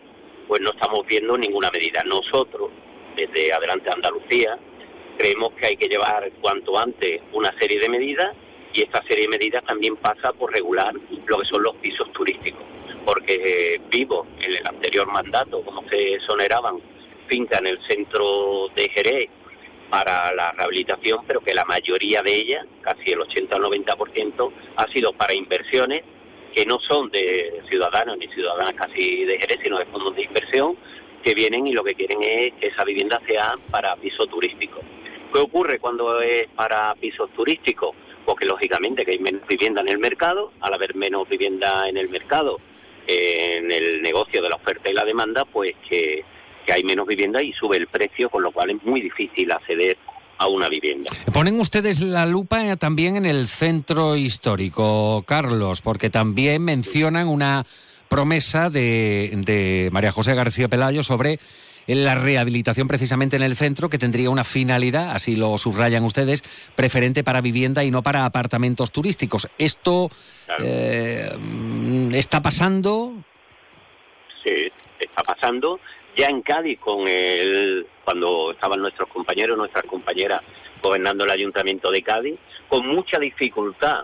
pues 0.47 0.61
no 0.61 0.71
estamos 0.71 1.05
viendo 1.05 1.37
ninguna 1.37 1.71
medida. 1.71 2.03
Nosotros, 2.03 2.71
desde 3.15 3.53
Adelante 3.53 3.89
Andalucía, 3.89 4.57
creemos 5.17 5.53
que 5.53 5.67
hay 5.67 5.77
que 5.77 5.87
llevar 5.87 6.31
cuanto 6.41 6.77
antes 6.77 7.21
una 7.33 7.51
serie 7.59 7.79
de 7.79 7.89
medidas 7.89 8.35
y 8.73 8.81
esta 8.81 9.03
serie 9.03 9.23
de 9.23 9.29
medidas 9.29 9.63
también 9.65 9.97
pasa 9.97 10.31
por 10.33 10.51
regular 10.51 10.93
lo 11.25 11.39
que 11.39 11.45
son 11.45 11.63
los 11.63 11.75
pisos 11.75 12.11
turísticos, 12.13 12.63
porque 13.05 13.75
eh, 13.75 13.81
vivo 13.89 14.27
en 14.39 14.55
el 14.55 14.67
anterior 14.67 15.07
mandato, 15.07 15.61
como 15.63 15.87
se 15.89 16.15
exoneraban 16.15 16.79
finca 17.27 17.59
en 17.59 17.67
el 17.67 17.81
centro 17.83 18.67
de 18.75 18.89
Jerez 18.89 19.29
para 19.89 20.33
la 20.33 20.51
rehabilitación, 20.53 21.19
pero 21.27 21.41
que 21.41 21.53
la 21.53 21.65
mayoría 21.65 22.21
de 22.23 22.33
ella, 22.33 22.65
casi 22.81 23.11
el 23.11 23.21
80 23.21 23.57
o 23.57 23.59
90%, 23.59 24.51
ha 24.77 24.87
sido 24.87 25.13
para 25.13 25.33
inversiones 25.33 26.03
que 26.53 26.65
no 26.65 26.79
son 26.79 27.09
de 27.09 27.61
ciudadanos 27.69 28.17
ni 28.17 28.27
ciudadanas 28.27 28.73
casi 28.73 29.25
de 29.25 29.39
Jerez, 29.39 29.59
sino 29.63 29.77
de 29.77 29.85
fondos 29.85 30.15
de 30.15 30.23
inversión 30.23 30.75
que 31.23 31.33
vienen 31.33 31.67
y 31.67 31.73
lo 31.73 31.83
que 31.83 31.95
quieren 31.95 32.19
es 32.21 32.53
que 32.53 32.67
esa 32.67 32.83
vivienda 32.83 33.21
sea 33.27 33.55
para 33.69 33.95
piso 33.95 34.25
turístico. 34.27 34.81
¿Qué 35.31 35.39
ocurre 35.39 35.79
cuando 35.79 36.19
es 36.21 36.47
para 36.55 36.93
pisos 36.95 37.29
turísticos? 37.31 37.95
Porque 38.25 38.45
lógicamente 38.45 39.05
que 39.05 39.11
hay 39.11 39.19
menos 39.19 39.47
vivienda 39.47 39.81
en 39.81 39.87
el 39.87 39.99
mercado, 39.99 40.51
al 40.59 40.73
haber 40.73 40.95
menos 40.95 41.29
vivienda 41.29 41.87
en 41.87 41.97
el 41.97 42.09
mercado, 42.09 42.59
en 43.07 43.71
el 43.71 44.01
negocio 44.01 44.41
de 44.41 44.49
la 44.49 44.55
oferta 44.55 44.89
y 44.89 44.93
la 44.93 45.05
demanda, 45.05 45.45
pues 45.45 45.75
que 45.87 46.23
hay 46.71 46.83
menos 46.83 47.07
vivienda 47.07 47.41
y 47.41 47.53
sube 47.53 47.77
el 47.77 47.87
precio, 47.87 48.29
con 48.29 48.43
lo 48.43 48.51
cual 48.51 48.71
es 48.71 48.83
muy 48.83 49.01
difícil 49.01 49.51
acceder 49.51 49.97
a 50.41 50.47
una 50.47 50.69
vivienda. 50.69 51.11
Ponen 51.31 51.59
ustedes 51.59 52.01
la 52.01 52.25
lupa 52.25 52.75
también 52.75 53.15
en 53.15 53.27
el 53.27 53.47
centro 53.47 54.15
histórico, 54.15 55.23
Carlos, 55.27 55.81
porque 55.81 56.09
también 56.09 56.63
mencionan 56.63 57.27
una 57.27 57.65
promesa 58.09 58.71
de, 58.71 59.31
de 59.45 59.89
María 59.91 60.11
José 60.11 60.33
García 60.33 60.67
Pelayo 60.67 61.03
sobre 61.03 61.39
la 61.85 62.15
rehabilitación 62.15 62.87
precisamente 62.87 63.35
en 63.35 63.43
el 63.43 63.55
centro, 63.55 63.87
que 63.89 63.99
tendría 63.99 64.31
una 64.31 64.43
finalidad, 64.43 65.11
así 65.11 65.35
lo 65.35 65.57
subrayan 65.59 66.03
ustedes, 66.03 66.43
preferente 66.75 67.23
para 67.23 67.41
vivienda 67.41 67.83
y 67.83 67.91
no 67.91 68.01
para 68.01 68.25
apartamentos 68.25 68.91
turísticos. 68.91 69.47
¿Esto 69.59 70.09
eh, 70.59 71.31
está 72.13 72.41
pasando? 72.41 73.13
Sí, 74.43 74.71
está 74.99 75.21
pasando. 75.21 75.79
Ya 76.15 76.27
en 76.27 76.41
Cádiz, 76.41 76.79
cuando 76.79 78.51
estaban 78.51 78.81
nuestros 78.81 79.07
compañeros, 79.09 79.57
nuestras 79.57 79.85
compañeras 79.85 80.41
gobernando 80.81 81.23
el 81.23 81.31
Ayuntamiento 81.31 81.89
de 81.91 82.01
Cádiz, 82.01 82.39
con 82.67 82.85
mucha 82.87 83.19
dificultad 83.19 84.03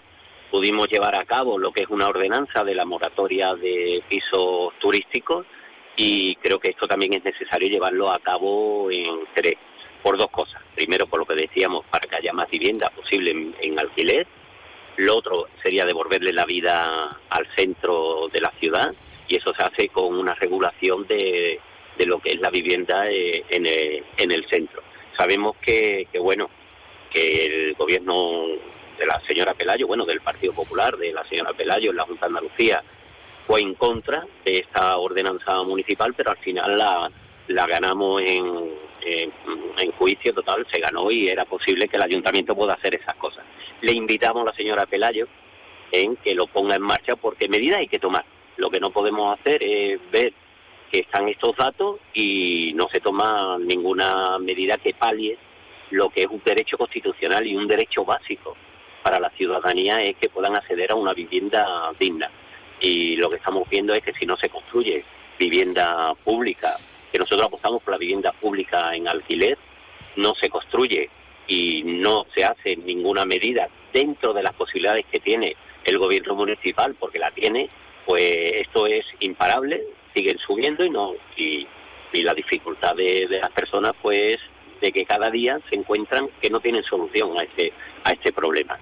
pudimos 0.49 0.87
llevar 0.87 1.15
a 1.15 1.25
cabo 1.25 1.57
lo 1.57 1.71
que 1.71 1.83
es 1.83 1.89
una 1.89 2.07
ordenanza 2.07 2.63
de 2.63 2.75
la 2.75 2.85
moratoria 2.85 3.55
de 3.55 4.01
pisos 4.07 4.73
turísticos 4.79 5.45
y 5.95 6.35
creo 6.35 6.59
que 6.59 6.69
esto 6.69 6.87
también 6.87 7.13
es 7.13 7.23
necesario 7.23 7.67
llevarlo 7.67 8.11
a 8.11 8.19
cabo 8.19 8.89
en 8.91 9.25
Jerez 9.35 9.57
por 10.01 10.17
dos 10.17 10.29
cosas. 10.29 10.61
Primero, 10.75 11.07
por 11.07 11.19
lo 11.19 11.25
que 11.25 11.35
decíamos, 11.35 11.85
para 11.87 12.07
que 12.07 12.15
haya 12.15 12.31
más 12.33 12.49
vivienda 12.49 12.89
posible 12.91 13.53
en, 13.59 13.79
alquiler. 13.79 14.27
Lo 14.97 15.17
otro 15.17 15.47
sería 15.61 15.85
devolverle 15.85 16.31
la 16.31 16.45
vida 16.45 17.19
al 17.29 17.47
centro 17.55 18.29
de 18.31 18.41
la 18.41 18.51
ciudad 18.51 18.93
y 19.27 19.35
eso 19.35 19.53
se 19.53 19.63
hace 19.63 19.89
con 19.89 20.15
una 20.15 20.33
regulación 20.35 21.05
de, 21.07 21.59
de 21.97 22.05
lo 22.05 22.19
que 22.19 22.31
es 22.31 22.39
la 22.39 22.49
vivienda 22.49 23.09
eh, 23.09 23.43
en, 23.49 23.65
el, 23.65 24.03
en 24.17 24.31
el 24.31 24.45
centro. 24.47 24.81
Sabemos 25.15 25.55
que, 25.61 26.07
que, 26.11 26.19
bueno, 26.19 26.49
que 27.09 27.45
el 27.45 27.73
gobierno 27.75 28.45
de 28.97 29.05
la 29.05 29.19
señora 29.21 29.53
Pelayo, 29.53 29.87
bueno, 29.87 30.05
del 30.05 30.21
Partido 30.21 30.53
Popular, 30.53 30.97
de 30.97 31.11
la 31.11 31.23
señora 31.25 31.53
Pelayo 31.53 31.91
en 31.91 31.97
la 31.97 32.03
Junta 32.03 32.25
de 32.25 32.29
Andalucía, 32.29 32.83
fue 33.45 33.61
en 33.61 33.75
contra 33.75 34.25
de 34.43 34.59
esta 34.59 34.97
ordenanza 34.97 35.63
municipal, 35.63 36.13
pero 36.13 36.31
al 36.31 36.37
final 36.37 36.77
la, 36.77 37.09
la 37.47 37.67
ganamos 37.67 38.21
en, 38.21 38.71
en, 39.01 39.91
juicio 39.93 40.33
total, 40.33 40.65
se 40.69 40.79
ganó 40.79 41.09
y 41.09 41.27
era 41.27 41.45
posible 41.45 41.87
que 41.87 41.95
el 41.95 42.03
ayuntamiento 42.03 42.55
pueda 42.55 42.73
hacer 42.73 42.95
esas 42.95 43.15
cosas. 43.15 43.45
Le 43.81 43.93
invitamos 43.93 44.43
a 44.43 44.45
la 44.47 44.53
señora 44.53 44.85
Pelayo 44.85 45.27
en 45.91 46.17
que 46.17 46.35
lo 46.35 46.47
ponga 46.47 46.75
en 46.75 46.81
marcha 46.81 47.15
porque 47.15 47.47
medidas 47.47 47.79
hay 47.79 47.87
que 47.87 47.99
tomar. 47.99 48.25
Lo 48.57 48.69
que 48.69 48.79
no 48.79 48.91
podemos 48.91 49.39
hacer 49.39 49.63
es 49.63 49.99
ver 50.11 50.33
que 50.91 50.99
están 50.99 51.27
estos 51.27 51.55
datos 51.55 51.99
y 52.13 52.73
no 52.75 52.87
se 52.89 52.99
toma 52.99 53.57
ninguna 53.59 54.39
medida 54.39 54.77
que 54.77 54.93
palie 54.93 55.37
lo 55.91 56.09
que 56.09 56.23
es 56.23 56.27
un 56.27 56.41
derecho 56.43 56.77
constitucional 56.77 57.45
y 57.45 57.55
un 57.55 57.67
derecho 57.67 58.03
básico 58.03 58.55
para 59.03 59.19
la 59.19 59.29
ciudadanía 59.31 60.01
es 60.01 60.17
que 60.17 60.29
puedan 60.29 60.55
acceder 60.55 60.91
a 60.91 60.95
una 60.95 61.13
vivienda 61.13 61.93
digna. 61.97 62.29
Y 62.79 63.15
lo 63.15 63.29
que 63.29 63.37
estamos 63.37 63.67
viendo 63.69 63.93
es 63.93 64.03
que 64.03 64.13
si 64.13 64.25
no 64.25 64.35
se 64.35 64.49
construye 64.49 65.05
vivienda 65.39 66.13
pública, 66.23 66.75
que 67.11 67.17
nosotros 67.17 67.47
apostamos 67.47 67.81
por 67.83 67.93
la 67.93 67.97
vivienda 67.97 68.33
pública 68.33 68.93
en 68.95 69.07
alquiler, 69.07 69.57
no 70.17 70.35
se 70.35 70.49
construye 70.49 71.09
y 71.47 71.83
no 71.85 72.25
se 72.35 72.43
hace 72.43 72.75
ninguna 72.75 73.23
medida 73.23 73.69
dentro 73.93 74.33
de 74.33 74.43
las 74.43 74.53
posibilidades 74.53 75.05
que 75.05 75.19
tiene 75.19 75.55
el 75.85 75.97
gobierno 75.97 76.35
municipal, 76.35 76.95
porque 76.99 77.19
la 77.19 77.31
tiene, 77.31 77.69
pues 78.05 78.23
esto 78.55 78.87
es 78.87 79.05
imparable, 79.21 79.85
siguen 80.17 80.37
subiendo 80.39 80.83
y 80.83 80.89
no 80.89 81.13
y, 81.35 81.67
la 82.23 82.33
dificultad 82.33 82.95
de, 82.95 83.27
las 83.29 83.51
personas 83.51 83.93
pues 84.01 84.39
de 84.81 84.91
que 84.91 85.05
cada 85.05 85.29
día 85.29 85.59
se 85.69 85.75
encuentran 85.75 86.27
que 86.41 86.49
no 86.49 86.59
tienen 86.59 86.83
solución 86.83 87.37
a 87.37 87.43
este, 87.43 87.71
a 88.03 88.11
este 88.11 88.31
problema. 88.31 88.79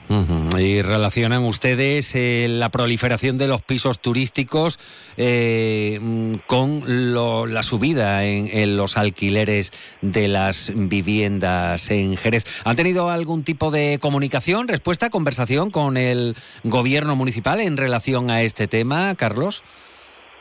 Y 0.57 0.81
relacionan 0.81 1.43
ustedes 1.43 2.15
eh, 2.15 2.47
la 2.49 2.69
proliferación 2.69 3.38
de 3.38 3.47
los 3.47 3.61
pisos 3.61 3.99
turísticos 3.99 4.79
eh, 5.17 5.99
con 6.47 6.83
la 6.88 7.61
subida 7.63 8.23
en, 8.23 8.77
los 8.77 8.95
alquileres 8.95 9.73
de 10.01 10.29
las 10.29 10.71
viviendas 10.73 11.91
en 11.91 12.15
Jerez. 12.15 12.45
¿Han 12.63 12.77
tenido 12.77 13.09
algún 13.09 13.43
tipo 13.43 13.69
de 13.69 13.99
comunicación, 13.99 14.69
respuesta, 14.69 15.09
conversación 15.09 15.71
con 15.71 15.97
el 15.97 16.38
gobierno 16.63 17.17
municipal 17.17 17.59
en 17.59 17.75
relación 17.75 18.31
a 18.31 18.43
este 18.43 18.69
tema, 18.69 19.13
Carlos? 19.15 19.61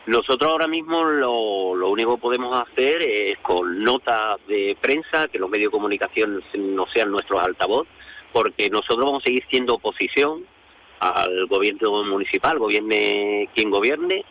Nosotros 0.06 0.50
ahora 0.50 0.66
mismo 0.66 1.02
lo, 1.02 1.74
lo, 1.74 1.88
único 1.88 2.16
que 2.16 2.22
podemos 2.22 2.60
hacer 2.60 3.00
es 3.00 3.38
con 3.38 3.82
notas 3.82 4.38
de 4.46 4.76
prensa, 4.78 5.28
que 5.28 5.38
los 5.38 5.48
medios 5.48 5.70
de 5.70 5.76
comunicación 5.78 6.42
no 6.54 6.86
sean 6.86 7.10
nuestros 7.10 7.42
altavoz, 7.42 7.86
porque 8.32 8.68
nosotros 8.68 9.06
vamos 9.06 9.22
a 9.22 9.26
seguir 9.26 9.44
siendo 9.48 9.74
oposición 9.74 10.44
al 11.00 11.46
gobierno 11.46 12.04
municipal, 12.04 12.58
gobierne 12.58 13.48
quien 13.54 13.70
gobierne, 13.70 14.24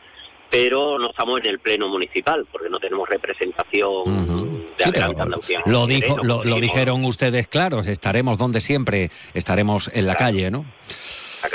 pero 0.49 0.99
no 0.99 1.09
estamos 1.09 1.39
en 1.39 1.47
el 1.47 1.59
pleno 1.59 1.87
municipal, 1.89 2.45
porque 2.51 2.69
no 2.69 2.79
tenemos 2.79 3.09
representación 3.09 4.67
de 4.77 4.83
Adelante 4.83 5.21
Andalucía. 5.21 5.63
Lo, 5.65 5.87
dijo, 5.87 6.17
lo, 6.23 6.43
lo, 6.43 6.59
dijeron 6.59 7.03
ustedes 7.05 7.47
claros, 7.47 7.87
estaremos 7.87 8.37
donde 8.37 8.61
siempre, 8.61 9.09
estaremos 9.33 9.89
en 9.93 10.05
la 10.05 10.15
calle, 10.15 10.51
¿no? 10.51 10.65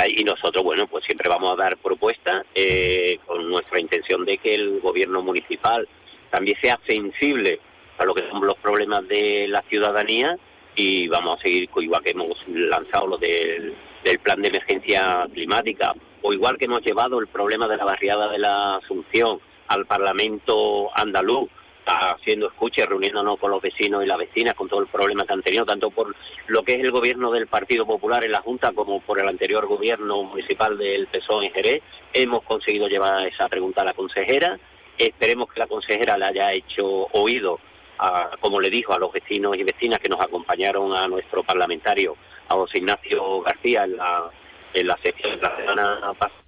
Y 0.09 0.24
nosotros, 0.24 0.64
bueno, 0.64 0.86
pues 0.86 1.05
siempre 1.05 1.28
vamos 1.28 1.53
a 1.53 1.62
dar 1.62 1.76
propuestas 1.78 2.45
eh, 2.55 3.18
con 3.26 3.49
nuestra 3.49 3.80
intención 3.80 4.24
de 4.24 4.39
que 4.39 4.55
el 4.55 4.80
gobierno 4.80 5.22
municipal 5.22 5.89
también 6.30 6.57
sea 6.61 6.78
sensible 6.86 7.61
a 7.97 8.05
lo 8.05 8.14
que 8.14 8.28
son 8.30 8.47
los 8.47 8.57
problemas 8.57 9.07
de 9.09 9.49
la 9.49 9.62
ciudadanía 9.62 10.39
y 10.76 11.09
vamos 11.09 11.39
a 11.39 11.43
seguir, 11.43 11.68
igual 11.76 12.03
que 12.03 12.11
hemos 12.11 12.36
lanzado 12.47 13.07
lo 13.07 13.16
del, 13.18 13.74
del 14.05 14.18
plan 14.20 14.41
de 14.41 14.49
emergencia 14.49 15.26
climática, 15.32 15.95
o 16.22 16.32
igual 16.32 16.57
que 16.57 16.66
hemos 16.66 16.82
llevado 16.82 17.18
el 17.18 17.26
problema 17.26 17.66
de 17.66 17.76
la 17.76 17.84
barriada 17.84 18.30
de 18.30 18.39
la 18.39 18.76
Asunción 18.76 19.41
al 19.66 19.86
Parlamento 19.86 20.91
andaluz, 20.97 21.51
haciendo 21.89 22.49
escucha, 22.49 22.86
reuniéndonos 22.86 23.39
con 23.39 23.51
los 23.51 23.62
vecinos 23.62 24.05
y 24.05 24.07
las 24.07 24.18
vecinas 24.18 24.55
con 24.55 24.68
todo 24.68 24.80
el 24.80 24.86
problema 24.89 25.24
que 25.24 25.32
han 25.32 25.43
tenido, 25.43 25.64
tanto 25.64 25.91
por 25.91 26.14
lo 26.47 26.62
que 26.62 26.74
es 26.74 26.80
el 26.80 26.91
gobierno 26.91 27.30
del 27.30 27.47
Partido 27.47 27.86
Popular 27.86 28.24
en 28.24 28.32
la 28.32 28.43
Junta 28.43 28.72
como 28.72 29.01
por 29.01 29.20
el 29.20 29.28
anterior 29.28 29.66
gobierno 29.66 30.22
municipal 30.22 30.76
del 30.76 31.07
PSOE 31.07 31.47
en 31.47 31.53
Jerez. 31.53 31.82
Hemos 32.12 32.43
conseguido 32.45 32.89
llevar 32.89 33.26
esa 33.26 33.49
pregunta 33.49 33.82
a 33.82 33.86
la 33.86 33.95
consejera. 33.95 34.59
Esperemos 34.97 35.53
que 35.53 35.61
la 35.61 35.66
consejera 35.66 36.18
le 36.18 36.26
haya 36.26 36.53
hecho 36.53 36.86
oído, 37.12 37.61
como 38.41 38.61
le 38.61 38.70
dijo 38.70 38.93
a 38.93 38.99
los 38.99 39.12
vecinos 39.12 39.57
y 39.57 39.62
vecinas 39.62 40.01
que 40.01 40.09
nos 40.09 40.20
acompañaron 40.20 40.95
a 40.95 41.09
nuestro 41.09 41.43
parlamentario, 41.43 42.16
a 42.49 42.55
José 42.55 42.78
Ignacio 42.78 43.41
García, 43.43 43.84
en 43.84 43.97
la, 43.97 44.30
en 44.74 44.86
la 44.86 44.97
sesión 44.99 45.36
de 45.36 45.43
la 45.43 45.57
semana 45.57 46.14
pasada 46.18 46.47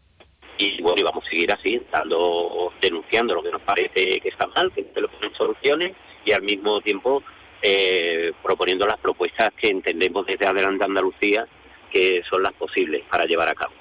y 0.61 0.83
bueno, 0.83 1.01
y 1.01 1.05
vamos 1.05 1.25
a 1.27 1.31
seguir 1.31 1.53
así, 1.53 1.81
dando, 1.91 2.73
denunciando 2.81 3.35
lo 3.35 3.43
que 3.43 3.51
nos 3.51 3.63
parece 3.63 4.21
que 4.21 4.29
está 4.29 4.47
mal, 4.49 4.71
que 4.73 4.83
no 4.83 4.89
se 4.95 5.01
le 5.01 5.09
ponen 5.09 5.35
soluciones 5.35 5.93
y 6.25 6.33
al 6.33 6.43
mismo 6.43 6.81
tiempo 6.81 7.23
eh, 7.63 8.33
proponiendo 8.43 8.87
las 8.87 8.99
propuestas 8.99 9.51
que 9.57 9.69
entendemos 9.69 10.27
desde 10.27 10.47
Adelante 10.47 10.85
Andalucía 10.85 11.47
que 11.91 12.23
son 12.29 12.43
las 12.43 12.53
posibles 12.53 13.03
para 13.11 13.25
llevar 13.27 13.49
a 13.49 13.55
cabo. 13.55 13.73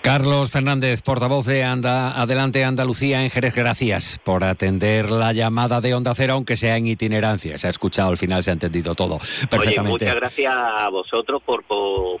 Carlos 0.00 0.50
Fernández, 0.50 1.02
portavoz 1.02 1.44
de 1.44 1.62
Anda, 1.62 2.18
Adelante 2.18 2.64
Andalucía 2.64 3.22
en 3.22 3.30
Jerez, 3.30 3.54
gracias 3.54 4.18
por 4.24 4.44
atender 4.44 5.10
la 5.10 5.32
llamada 5.32 5.82
de 5.82 5.92
Onda 5.92 6.14
Cero, 6.14 6.34
aunque 6.34 6.56
sea 6.56 6.76
en 6.76 6.86
itinerancia. 6.86 7.58
Se 7.58 7.66
ha 7.66 7.70
escuchado, 7.70 8.08
al 8.08 8.16
final 8.16 8.42
se 8.42 8.50
ha 8.50 8.54
entendido 8.54 8.94
todo 8.94 9.18
perfectamente. 9.18 9.80
Oye, 9.80 9.88
muchas 9.90 10.14
gracias 10.14 10.54
a 10.56 10.88
vosotros 10.88 11.42
por, 11.42 11.64
por, 11.64 12.18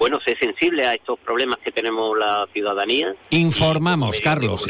bueno, 0.00 0.18
ser 0.18 0.38
sensible 0.38 0.86
a 0.86 0.94
estos 0.94 1.18
problemas 1.18 1.58
que 1.58 1.70
tenemos 1.70 2.16
la 2.18 2.48
ciudadanía. 2.54 3.14
Informamos, 3.28 4.18
Carlos, 4.22 4.66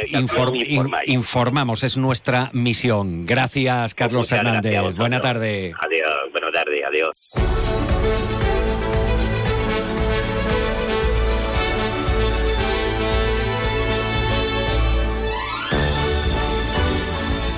informamos, 1.07 1.85
es 1.85 1.97
nuestra 1.97 2.51
misión. 2.53 3.25
Gracias, 3.27 3.95
Carlos 3.95 4.29
Fernández. 4.29 4.97
Buena 4.97 5.21
tarde. 5.21 5.73
Adiós, 5.79 6.33
buena 6.33 6.51
tarde, 6.51 6.85
adiós. 6.85 7.31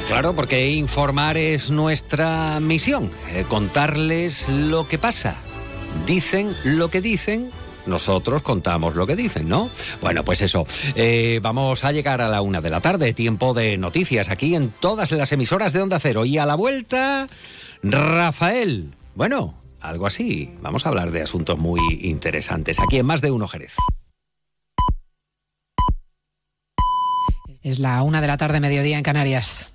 Claro. 0.06 0.12
Claro, 0.12 0.36
porque 0.36 0.66
informar 0.66 1.38
es 1.38 1.70
nuestra 1.70 2.60
misión, 2.60 3.10
eh, 3.30 3.46
contarles 3.48 4.46
lo 4.46 4.86
que 4.86 4.98
pasa. 4.98 5.38
Dicen 6.07 6.55
lo 6.64 6.90
que 6.90 7.01
dicen 7.01 7.51
nosotros 7.86 8.43
contamos 8.43 8.95
lo 8.95 9.07
que 9.07 9.16
dicen, 9.16 9.49
¿no? 9.49 9.70
Bueno, 10.01 10.24
pues 10.24 10.40
eso. 10.40 10.66
Eh, 10.95 11.40
vamos 11.43 11.84
a 11.84 11.93
llegar 11.93 12.20
a 12.20 12.28
la 12.28 12.40
una 12.40 12.61
de 12.61 12.70
la 12.70 12.80
tarde, 12.80 13.12
tiempo 13.12 13.55
de 13.55 13.76
noticias 13.78 14.28
aquí 14.28 14.55
en 14.55 14.70
todas 14.70 15.11
las 15.12 15.32
emisoras 15.32 15.72
de 15.72 15.82
Onda 15.82 15.99
Cero. 15.99 16.24
Y 16.24 16.38
a 16.38 16.47
la 16.47 16.55
vuelta, 16.55 17.28
Rafael. 17.82 18.95
Bueno, 19.14 19.55
algo 19.80 20.07
así. 20.07 20.55
Vamos 20.61 20.86
a 20.86 20.90
hablar 20.90 21.11
de 21.11 21.22
asuntos 21.22 21.59
muy 21.59 21.80
interesantes 22.03 22.78
aquí 22.78 22.99
en 22.99 23.07
Más 23.07 23.20
de 23.20 23.30
Uno 23.30 23.49
Jerez. 23.49 23.74
Es 27.62 27.78
la 27.78 28.03
una 28.03 28.20
de 28.20 28.26
la 28.26 28.36
tarde, 28.36 28.61
mediodía 28.61 28.97
en 28.97 29.05
Canarias. 29.05 29.74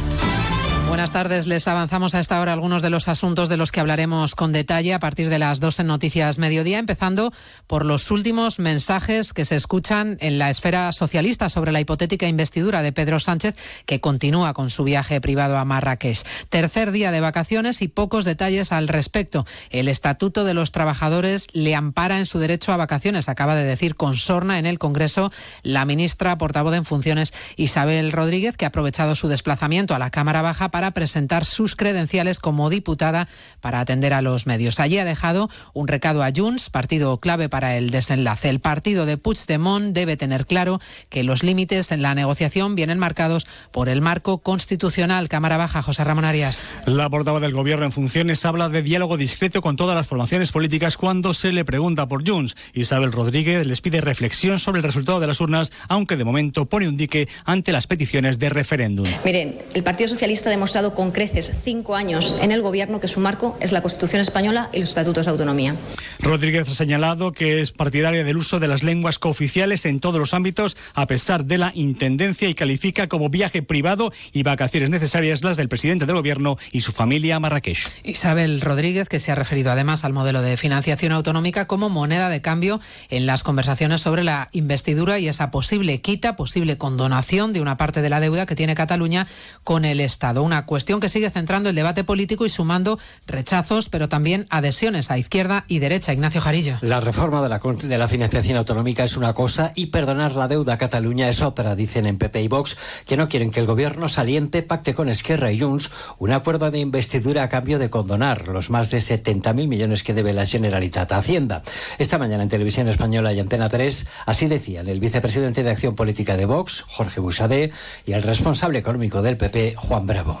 Buenas 0.91 1.13
tardes. 1.13 1.47
Les 1.47 1.69
avanzamos 1.69 2.15
a 2.15 2.19
esta 2.19 2.41
hora 2.41 2.51
algunos 2.51 2.81
de 2.81 2.89
los 2.89 3.07
asuntos 3.07 3.47
de 3.47 3.55
los 3.55 3.71
que 3.71 3.79
hablaremos 3.79 4.35
con 4.35 4.51
detalle 4.51 4.93
a 4.93 4.99
partir 4.99 5.29
de 5.29 5.39
las 5.39 5.61
dos 5.61 5.79
en 5.79 5.87
Noticias 5.87 6.37
Mediodía, 6.37 6.79
empezando 6.79 7.31
por 7.65 7.85
los 7.85 8.11
últimos 8.11 8.59
mensajes 8.59 9.31
que 9.31 9.45
se 9.45 9.55
escuchan 9.55 10.17
en 10.19 10.37
la 10.37 10.49
esfera 10.49 10.91
socialista 10.91 11.47
sobre 11.47 11.71
la 11.71 11.79
hipotética 11.79 12.27
investidura 12.27 12.81
de 12.81 12.91
Pedro 12.91 13.21
Sánchez, 13.21 13.55
que 13.85 14.01
continúa 14.01 14.53
con 14.53 14.69
su 14.69 14.83
viaje 14.83 15.21
privado 15.21 15.57
a 15.57 15.63
Marrakech. 15.63 16.23
Tercer 16.49 16.91
día 16.91 17.11
de 17.11 17.21
vacaciones 17.21 17.81
y 17.81 17.87
pocos 17.87 18.25
detalles 18.25 18.73
al 18.73 18.89
respecto. 18.89 19.45
El 19.69 19.87
Estatuto 19.87 20.43
de 20.43 20.53
los 20.53 20.73
Trabajadores 20.73 21.47
le 21.53 21.73
ampara 21.73 22.17
en 22.17 22.25
su 22.25 22.37
derecho 22.37 22.73
a 22.73 22.77
vacaciones, 22.77 23.29
acaba 23.29 23.55
de 23.55 23.63
decir 23.63 23.95
con 23.95 24.17
sorna 24.17 24.59
en 24.59 24.65
el 24.65 24.77
Congreso 24.77 25.31
la 25.63 25.85
ministra 25.85 26.37
portavoz 26.37 26.75
en 26.75 26.83
funciones 26.83 27.33
Isabel 27.55 28.11
Rodríguez, 28.11 28.57
que 28.57 28.65
ha 28.65 28.67
aprovechado 28.67 29.15
su 29.15 29.29
desplazamiento 29.29 29.95
a 29.95 29.99
la 29.99 30.09
Cámara 30.09 30.41
Baja 30.41 30.69
para 30.69 30.80
para 30.81 30.95
presentar 30.95 31.45
sus 31.45 31.75
credenciales 31.75 32.39
como 32.39 32.71
diputada 32.71 33.27
para 33.59 33.81
atender 33.81 34.15
a 34.15 34.23
los 34.23 34.47
medios. 34.47 34.79
Allí 34.79 34.97
ha 34.97 35.05
dejado 35.05 35.47
un 35.75 35.87
recado 35.87 36.23
a 36.23 36.31
Junts, 36.35 36.71
partido 36.71 37.19
clave 37.19 37.49
para 37.49 37.77
el 37.77 37.91
desenlace. 37.91 38.49
El 38.49 38.61
partido 38.61 39.05
de 39.05 39.15
Puigdemont 39.17 39.93
debe 39.93 40.17
tener 40.17 40.47
claro 40.47 40.81
que 41.09 41.23
los 41.23 41.43
límites 41.43 41.91
en 41.91 42.01
la 42.01 42.15
negociación 42.15 42.73
vienen 42.73 42.97
marcados 42.97 43.45
por 43.71 43.89
el 43.89 44.01
marco 44.01 44.39
constitucional. 44.39 45.29
Cámara 45.29 45.57
Baja, 45.57 45.83
José 45.83 46.03
Ramón 46.03 46.25
Arias. 46.25 46.73
La 46.87 47.07
portavoz 47.11 47.41
del 47.41 47.53
Gobierno 47.53 47.85
en 47.85 47.91
funciones 47.91 48.43
habla 48.43 48.67
de 48.67 48.81
diálogo 48.81 49.17
discreto 49.17 49.61
con 49.61 49.75
todas 49.75 49.95
las 49.95 50.07
formaciones 50.07 50.51
políticas 50.51 50.97
cuando 50.97 51.35
se 51.35 51.51
le 51.51 51.63
pregunta 51.63 52.07
por 52.07 52.27
Junts. 52.27 52.55
Isabel 52.73 53.11
Rodríguez 53.11 53.67
les 53.67 53.81
pide 53.81 54.01
reflexión 54.01 54.57
sobre 54.57 54.79
el 54.79 54.83
resultado 54.83 55.19
de 55.19 55.27
las 55.27 55.41
urnas, 55.41 55.71
aunque 55.89 56.17
de 56.17 56.23
momento 56.23 56.65
pone 56.65 56.87
un 56.87 56.97
dique 56.97 57.27
ante 57.45 57.71
las 57.71 57.85
peticiones 57.85 58.39
de 58.39 58.49
referéndum. 58.49 59.05
Miren, 59.23 59.59
el 59.75 59.83
Partido 59.83 60.07
Socialista 60.07 60.49
demostrado 60.49 60.70
demostrado 60.71 60.95
con 60.95 61.11
creces 61.11 61.51
cinco 61.65 61.97
años 61.97 62.37
en 62.41 62.49
el 62.53 62.61
Gobierno 62.61 63.01
que 63.01 63.09
su 63.09 63.19
marco 63.19 63.57
es 63.59 63.73
la 63.73 63.81
Constitución 63.81 64.21
española 64.21 64.69
y 64.71 64.79
los 64.79 64.87
estatutos 64.87 65.25
de 65.25 65.31
autonomía. 65.31 65.75
Rodríguez 66.19 66.69
ha 66.69 66.73
señalado 66.73 67.33
que 67.33 67.59
es 67.59 67.71
partidaria 67.73 68.23
del 68.23 68.37
uso 68.37 68.61
de 68.61 68.69
las 68.69 68.81
lenguas 68.81 69.19
cooficiales 69.19 69.85
en 69.85 69.99
todos 69.99 70.17
los 70.17 70.33
ámbitos, 70.33 70.77
a 70.93 71.07
pesar 71.07 71.43
de 71.43 71.57
la 71.57 71.73
intendencia, 71.75 72.47
y 72.47 72.53
califica 72.55 73.09
como 73.09 73.29
viaje 73.29 73.61
privado 73.61 74.13
y 74.31 74.43
vacaciones 74.43 74.89
necesarias 74.89 75.43
las 75.43 75.57
del 75.57 75.67
presidente 75.67 76.05
del 76.05 76.15
Gobierno 76.15 76.55
y 76.71 76.79
su 76.79 76.93
familia 76.93 77.35
a 77.35 77.41
Marrakech. 77.41 77.85
Isabel 78.05 78.61
Rodríguez, 78.61 79.09
que 79.09 79.19
se 79.19 79.33
ha 79.33 79.35
referido 79.35 79.71
además 79.71 80.05
al 80.05 80.13
modelo 80.13 80.41
de 80.41 80.55
financiación 80.55 81.11
autonómica 81.11 81.67
como 81.67 81.89
moneda 81.89 82.29
de 82.29 82.41
cambio 82.41 82.79
en 83.09 83.25
las 83.25 83.43
conversaciones 83.43 83.99
sobre 83.99 84.23
la 84.23 84.47
investidura 84.53 85.19
y 85.19 85.27
esa 85.27 85.51
posible 85.51 85.99
quita, 85.99 86.37
posible 86.37 86.77
condonación 86.77 87.51
de 87.51 87.59
una 87.59 87.75
parte 87.75 88.01
de 88.01 88.09
la 88.09 88.21
deuda 88.21 88.45
que 88.45 88.55
tiene 88.55 88.73
Cataluña 88.73 89.27
con 89.65 89.83
el 89.83 89.99
Estado. 89.99 90.43
Una 90.43 90.60
cuestión 90.65 90.99
que 90.99 91.09
sigue 91.09 91.29
centrando 91.29 91.69
el 91.69 91.75
debate 91.75 92.03
político 92.03 92.45
y 92.45 92.49
sumando 92.49 92.99
rechazos, 93.27 93.89
pero 93.89 94.09
también 94.09 94.47
adhesiones 94.49 95.11
a 95.11 95.17
izquierda 95.17 95.65
y 95.67 95.79
derecha. 95.79 96.13
Ignacio 96.13 96.41
Jarillo. 96.41 96.77
La 96.81 96.99
reforma 96.99 97.41
de 97.41 97.97
la, 97.97 98.07
financiación 98.07 98.57
autonómica 98.57 99.03
es 99.03 99.17
una 99.17 99.33
cosa 99.33 99.71
y 99.75 99.87
perdonar 99.87 100.35
la 100.35 100.47
deuda 100.47 100.73
a 100.73 100.77
Cataluña 100.77 101.29
es 101.29 101.41
otra, 101.41 101.75
dicen 101.75 102.05
en 102.05 102.17
PP 102.17 102.41
y 102.41 102.47
Vox, 102.47 102.77
que 103.05 103.17
no 103.17 103.27
quieren 103.27 103.51
que 103.51 103.59
el 103.59 103.65
gobierno 103.65 104.09
saliente 104.09 104.63
pacte 104.63 104.93
con 104.93 105.09
Esquerra 105.09 105.51
y 105.51 105.59
Junts 105.59 105.91
un 106.17 106.31
acuerdo 106.31 106.71
de 106.71 106.79
investidura 106.79 107.43
a 107.43 107.49
cambio 107.49 107.79
de 107.79 107.89
condonar 107.89 108.47
los 108.47 108.69
más 108.69 108.89
de 108.91 108.97
70.000 108.97 109.67
millones 109.67 110.03
que 110.03 110.13
debe 110.13 110.33
la 110.33 110.45
Generalitat 110.45 111.11
a 111.11 111.17
Hacienda. 111.17 111.61
Esta 111.97 112.17
mañana 112.17 112.43
en 112.43 112.49
Televisión 112.49 112.87
Española 112.87 113.33
y 113.33 113.39
Antena 113.39 113.69
3, 113.69 114.07
así 114.25 114.47
decían 114.47 114.87
el 114.87 114.99
vicepresidente 114.99 115.63
de 115.63 115.71
Acción 115.71 115.95
Política 115.95 116.35
de 116.35 116.45
Vox, 116.45 116.81
Jorge 116.87 117.19
Busadé, 117.19 117.71
y 118.05 118.13
el 118.13 118.23
responsable 118.23 118.79
económico 118.79 119.21
del 119.21 119.37
PP, 119.37 119.75
Juan 119.77 120.07
Bravo 120.07 120.40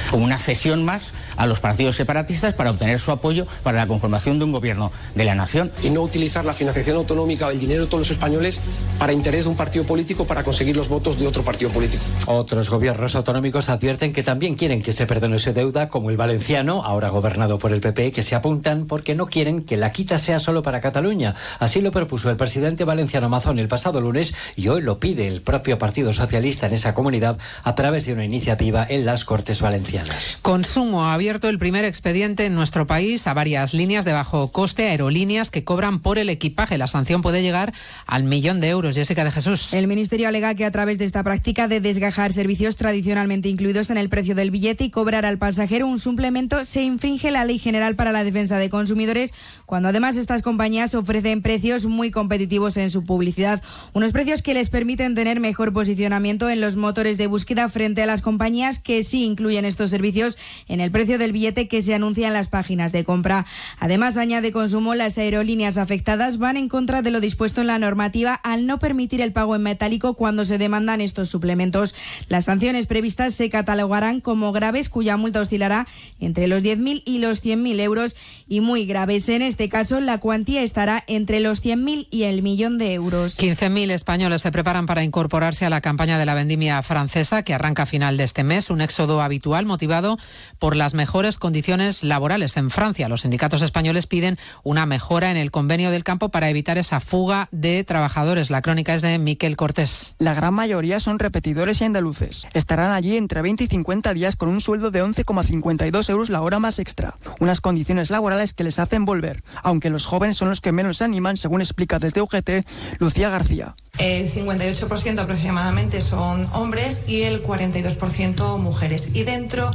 como 0.11 0.25
una 0.25 0.37
cesión 0.37 0.83
más 0.83 1.13
a 1.37 1.47
los 1.47 1.61
partidos 1.61 1.95
separatistas 1.95 2.53
para 2.53 2.69
obtener 2.69 2.99
su 2.99 3.11
apoyo 3.11 3.47
para 3.63 3.77
la 3.77 3.87
conformación 3.87 4.37
de 4.37 4.45
un 4.45 4.51
gobierno 4.51 4.91
de 5.15 5.23
la 5.23 5.33
nación. 5.33 5.71
Y 5.81 5.89
no 5.89 6.01
utilizar 6.01 6.43
la 6.43 6.53
financiación 6.53 6.97
autonómica 6.97 7.47
o 7.47 7.51
el 7.51 7.59
dinero 7.59 7.83
de 7.83 7.87
todos 7.87 8.01
los 8.01 8.11
españoles 8.11 8.59
para 8.99 9.13
interés 9.13 9.45
de 9.45 9.51
un 9.51 9.55
partido 9.55 9.85
político 9.85 10.25
para 10.25 10.43
conseguir 10.43 10.75
los 10.75 10.89
votos 10.89 11.17
de 11.17 11.27
otro 11.27 11.43
partido 11.43 11.71
político. 11.71 12.03
Otros 12.27 12.69
gobiernos 12.69 13.15
autonómicos 13.15 13.69
advierten 13.69 14.11
que 14.11 14.21
también 14.21 14.55
quieren 14.55 14.83
que 14.83 14.93
se 14.93 15.07
perdone 15.07 15.37
esa 15.37 15.53
deuda, 15.53 15.89
como 15.89 16.09
el 16.09 16.17
valenciano, 16.17 16.83
ahora 16.83 17.09
gobernado 17.09 17.57
por 17.57 17.71
el 17.71 17.79
PP, 17.79 18.11
que 18.11 18.21
se 18.21 18.35
apuntan 18.35 18.85
porque 18.85 19.15
no 19.15 19.27
quieren 19.27 19.63
que 19.63 19.77
la 19.77 19.91
quita 19.93 20.17
sea 20.17 20.39
solo 20.39 20.61
para 20.61 20.81
Cataluña. 20.81 21.35
Así 21.59 21.79
lo 21.79 21.91
propuso 21.91 22.29
el 22.29 22.35
presidente 22.35 22.83
valenciano 22.83 23.29
Mazón 23.29 23.59
el 23.59 23.67
pasado 23.69 24.01
lunes 24.01 24.33
y 24.57 24.67
hoy 24.67 24.81
lo 24.81 24.99
pide 24.99 25.27
el 25.27 25.41
propio 25.41 25.77
Partido 25.77 26.11
Socialista 26.11 26.67
en 26.67 26.73
esa 26.73 26.93
comunidad 26.93 27.37
a 27.63 27.75
través 27.75 28.05
de 28.05 28.13
una 28.13 28.25
iniciativa 28.25 28.85
en 28.89 29.05
las 29.05 29.23
Cortes 29.23 29.61
Valencianas. 29.61 30.00
Consumo 30.41 31.03
ha 31.05 31.13
abierto 31.13 31.49
el 31.49 31.59
primer 31.59 31.85
expediente 31.85 32.45
en 32.45 32.55
nuestro 32.55 32.87
país 32.87 33.27
a 33.27 33.33
varias 33.33 33.73
líneas 33.73 34.05
de 34.05 34.13
bajo 34.13 34.51
coste, 34.51 34.89
aerolíneas 34.89 35.49
que 35.49 35.63
cobran 35.63 35.99
por 35.99 36.17
el 36.17 36.29
equipaje. 36.29 36.77
La 36.77 36.87
sanción 36.87 37.21
puede 37.21 37.41
llegar 37.41 37.73
al 38.05 38.23
millón 38.23 38.61
de 38.61 38.69
euros. 38.69 38.95
Jessica 38.95 39.23
de 39.23 39.31
Jesús. 39.31 39.73
El 39.73 39.87
Ministerio 39.87 40.27
alega 40.27 40.55
que 40.55 40.65
a 40.65 40.71
través 40.71 40.97
de 40.97 41.05
esta 41.05 41.23
práctica 41.23 41.67
de 41.67 41.79
desgajar 41.79 42.33
servicios 42.33 42.75
tradicionalmente 42.75 43.49
incluidos 43.49 43.89
en 43.89 43.97
el 43.97 44.09
precio 44.09 44.35
del 44.35 44.51
billete 44.51 44.85
y 44.85 44.89
cobrar 44.89 45.25
al 45.25 45.37
pasajero 45.37 45.87
un 45.87 45.99
suplemento, 45.99 46.63
se 46.65 46.81
infringe 46.81 47.31
la 47.31 47.45
Ley 47.45 47.59
General 47.59 47.95
para 47.95 48.11
la 48.11 48.23
Defensa 48.23 48.57
de 48.57 48.69
Consumidores, 48.69 49.33
cuando 49.71 49.87
además 49.87 50.17
estas 50.17 50.41
compañías 50.41 50.95
ofrecen 50.95 51.41
precios 51.41 51.85
muy 51.85 52.11
competitivos 52.11 52.75
en 52.75 52.89
su 52.89 53.05
publicidad. 53.05 53.63
Unos 53.93 54.11
precios 54.11 54.41
que 54.41 54.53
les 54.53 54.67
permiten 54.67 55.15
tener 55.15 55.39
mejor 55.39 55.71
posicionamiento 55.71 56.49
en 56.49 56.59
los 56.59 56.75
motores 56.75 57.17
de 57.17 57.27
búsqueda 57.27 57.69
frente 57.69 58.01
a 58.01 58.05
las 58.05 58.21
compañías 58.21 58.79
que 58.79 59.01
sí 59.01 59.23
incluyen 59.23 59.63
estos 59.63 59.89
servicios 59.89 60.37
en 60.67 60.81
el 60.81 60.91
precio 60.91 61.17
del 61.17 61.31
billete 61.31 61.69
que 61.69 61.81
se 61.81 61.93
anuncia 61.93 62.27
en 62.27 62.33
las 62.33 62.49
páginas 62.49 62.91
de 62.91 63.05
compra. 63.05 63.45
Además, 63.79 64.17
añade 64.17 64.51
consumo, 64.51 64.93
las 64.93 65.17
aerolíneas 65.17 65.77
afectadas 65.77 66.37
van 66.37 66.57
en 66.57 66.67
contra 66.67 67.01
de 67.01 67.11
lo 67.11 67.21
dispuesto 67.21 67.61
en 67.61 67.67
la 67.67 67.79
normativa 67.79 68.33
al 68.33 68.67
no 68.67 68.77
permitir 68.77 69.21
el 69.21 69.31
pago 69.31 69.55
en 69.55 69.63
metálico 69.63 70.15
cuando 70.15 70.43
se 70.43 70.57
demandan 70.57 70.99
estos 70.99 71.29
suplementos. 71.29 71.95
Las 72.27 72.43
sanciones 72.43 72.87
previstas 72.87 73.35
se 73.35 73.49
catalogarán 73.49 74.19
como 74.19 74.51
graves, 74.51 74.89
cuya 74.89 75.15
multa 75.15 75.39
oscilará 75.39 75.87
entre 76.19 76.49
los 76.49 76.61
10.000 76.61 77.03
y 77.05 77.19
los 77.19 77.41
100.000 77.41 77.79
euros 77.79 78.17
y 78.49 78.59
muy 78.59 78.85
graves. 78.85 79.29
En 79.29 79.41
este 79.41 79.60
caso, 79.69 79.99
la 79.99 80.19
cuantía 80.19 80.61
estará 80.61 81.03
entre 81.07 81.39
los 81.39 81.63
100.000 81.63 82.07
y 82.11 82.23
el 82.23 82.41
millón 82.41 82.77
de 82.77 82.93
euros. 82.93 83.37
15.000 83.37 83.91
españoles 83.91 84.41
se 84.41 84.51
preparan 84.51 84.85
para 84.85 85.03
incorporarse 85.03 85.65
a 85.65 85.69
la 85.69 85.81
campaña 85.81 86.17
de 86.17 86.25
la 86.25 86.33
vendimia 86.33 86.81
francesa 86.81 87.43
que 87.43 87.53
arranca 87.53 87.83
a 87.83 87.85
final 87.85 88.17
de 88.17 88.23
este 88.23 88.43
mes, 88.43 88.69
un 88.69 88.81
éxodo 88.81 89.21
habitual 89.21 89.65
motivado 89.65 90.17
por 90.59 90.75
las 90.75 90.93
mejores 90.93 91.37
condiciones 91.37 92.03
laborales 92.03 92.57
en 92.57 92.69
Francia. 92.69 93.09
Los 93.09 93.21
sindicatos 93.21 93.61
españoles 93.61 94.07
piden 94.07 94.37
una 94.63 94.85
mejora 94.85 95.31
en 95.31 95.37
el 95.37 95.51
convenio 95.51 95.91
del 95.91 96.03
campo 96.03 96.29
para 96.29 96.49
evitar 96.49 96.77
esa 96.77 96.99
fuga 96.99 97.49
de 97.51 97.83
trabajadores. 97.83 98.49
La 98.49 98.61
crónica 98.61 98.93
es 98.95 99.01
de 99.01 99.17
Miquel 99.17 99.57
Cortés. 99.57 100.15
La 100.19 100.33
gran 100.33 100.53
mayoría 100.53 100.99
son 100.99 101.19
repetidores 101.19 101.81
y 101.81 101.85
andaluces. 101.85 102.47
Estarán 102.53 102.91
allí 102.91 103.17
entre 103.17 103.41
20 103.41 103.63
y 103.63 103.67
50 103.67 104.13
días 104.13 104.35
con 104.35 104.49
un 104.49 104.61
sueldo 104.61 104.91
de 104.91 105.03
11,52 105.03 106.09
euros 106.09 106.29
la 106.29 106.41
hora 106.41 106.59
más 106.59 106.79
extra. 106.79 107.15
Unas 107.39 107.61
condiciones 107.61 108.09
laborales 108.09 108.53
que 108.53 108.63
les 108.63 108.79
hacen 108.79 109.05
volver, 109.05 109.43
aunque 109.63 109.89
los 109.89 110.05
jóvenes 110.05 110.37
son 110.37 110.49
los 110.49 110.61
que 110.61 110.71
menos 110.71 110.97
se 110.97 111.03
animan, 111.03 111.37
según 111.37 111.61
explica 111.61 111.99
desde 111.99 112.21
UGT 112.21 112.65
Lucía 112.99 113.29
García. 113.29 113.75
El 113.97 114.27
58% 114.27 115.19
aproximadamente 115.19 116.01
son 116.01 116.47
hombres 116.53 117.03
y 117.07 117.23
el 117.23 117.43
42% 117.43 118.57
mujeres. 118.57 119.15
Y 119.15 119.23
dentro 119.23 119.69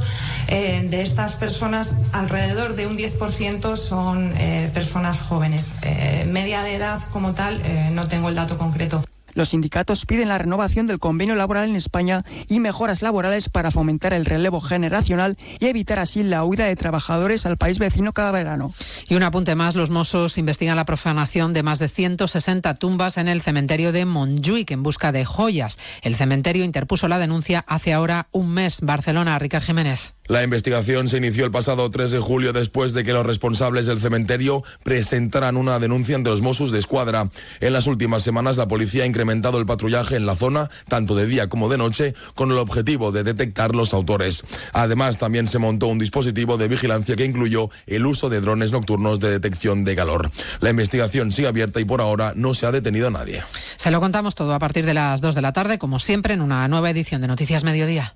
eh, 0.47 0.85
de 0.89 1.01
estas 1.01 1.35
personas, 1.35 1.95
alrededor 2.13 2.75
de 2.75 2.87
un 2.87 2.97
10% 2.97 3.75
son 3.77 4.33
eh, 4.37 4.69
personas 4.73 5.21
jóvenes. 5.21 5.71
Eh, 5.83 6.27
media 6.29 6.63
de 6.63 6.75
edad 6.75 7.01
como 7.11 7.33
tal, 7.33 7.61
no 7.93 8.07
tengo 8.07 8.29
el 8.29 8.35
dato 8.35 8.57
concreto. 8.57 9.03
Los 9.37 9.49
sindicatos 9.49 10.07
piden 10.07 10.29
la 10.29 10.39
renovación 10.39 10.87
del 10.87 10.97
convenio 10.97 11.35
laboral 11.35 11.69
en 11.69 11.75
España 11.75 12.23
y 12.49 12.59
mejoras 12.59 13.03
laborales 13.03 13.49
para 13.49 13.69
fomentar 13.69 14.11
el 14.11 14.25
relevo 14.25 14.61
generacional 14.61 15.37
y 15.59 15.67
evitar 15.67 15.99
así 15.99 16.23
la 16.23 16.43
huida 16.43 16.65
de 16.65 16.75
trabajadores 16.75 17.45
al 17.45 17.55
país 17.55 17.77
vecino 17.77 18.13
cada 18.13 18.31
verano. 18.31 18.73
Y 19.07 19.13
un 19.13 19.21
apunte 19.21 19.53
más, 19.53 19.75
los 19.75 19.91
Mossos 19.91 20.39
investigan 20.39 20.75
la 20.75 20.85
profanación 20.85 21.53
de 21.53 21.61
más 21.61 21.77
de 21.77 21.87
160 21.87 22.73
tumbas 22.79 23.17
en 23.17 23.27
el 23.27 23.43
cementerio 23.43 23.91
de 23.91 24.05
Montjuic 24.05 24.71
en 24.71 24.81
busca 24.81 25.11
de 25.11 25.23
joyas. 25.23 25.77
El 26.01 26.15
cementerio 26.15 26.63
interpuso 26.63 27.07
la 27.07 27.19
denuncia 27.19 27.63
hace 27.67 27.93
ahora 27.93 28.29
un 28.31 28.49
mes. 28.49 28.81
Barcelona, 28.81 29.37
Ricard 29.37 29.65
Jiménez. 29.65 30.16
La 30.27 30.43
investigación 30.43 31.07
se 31.07 31.17
inició 31.17 31.45
el 31.45 31.51
pasado 31.51 31.89
3 31.89 32.11
de 32.11 32.19
julio 32.19 32.51
después 32.51 32.93
de 32.93 33.05
que 33.05 33.13
los 33.13 33.25
responsables 33.25 33.85
del 33.85 33.99
cementerio 33.99 34.61
presentaran 34.83 35.55
una 35.55 35.79
denuncia 35.79 36.17
ante 36.17 36.29
los 36.29 36.41
Mossos 36.41 36.71
de 36.71 36.79
Escuadra. 36.79 37.29
En 37.61 37.71
las 37.71 37.87
últimas 37.87 38.23
semanas 38.23 38.57
la 38.57 38.67
policía 38.67 39.03
ha 39.03 39.07
incrementado 39.07 39.57
el 39.57 39.65
patrullaje 39.65 40.17
en 40.17 40.25
la 40.25 40.35
zona, 40.35 40.69
tanto 40.89 41.15
de 41.15 41.27
día 41.27 41.47
como 41.47 41.69
de 41.69 41.77
noche, 41.77 42.13
con 42.35 42.51
el 42.51 42.57
objetivo 42.57 43.13
de 43.13 43.23
detectar 43.23 43.73
los 43.73 43.93
autores. 43.93 44.43
Además, 44.73 45.17
también 45.17 45.47
se 45.47 45.59
montó 45.59 45.87
un 45.87 45.99
dispositivo 45.99 46.57
de 46.57 46.67
vigilancia 46.67 47.15
que 47.15 47.25
incluyó 47.25 47.69
el 47.85 48.05
uso 48.05 48.29
de 48.29 48.41
drones 48.41 48.73
nocturnos 48.73 49.19
de 49.21 49.31
detección 49.31 49.85
de 49.85 49.95
calor. 49.95 50.29
La 50.59 50.69
investigación 50.69 51.31
sigue 51.31 51.47
abierta 51.47 51.79
y 51.79 51.85
por 51.85 52.01
ahora 52.01 52.33
no 52.35 52.53
se 52.53 52.65
ha 52.65 52.71
detenido 52.71 53.07
a 53.07 53.11
nadie. 53.11 53.41
Se 53.77 53.91
lo 53.91 54.01
contamos 54.01 54.35
todo 54.35 54.53
a 54.53 54.59
partir 54.59 54.85
de 54.85 54.93
las 54.93 55.21
2 55.21 55.35
de 55.35 55.41
la 55.41 55.53
tarde, 55.53 55.77
como 55.77 55.99
siempre, 55.99 56.33
en 56.33 56.41
una 56.41 56.67
nueva 56.67 56.89
edición 56.89 57.21
de 57.21 57.27
Noticias 57.27 57.63
Mediodía. 57.63 58.15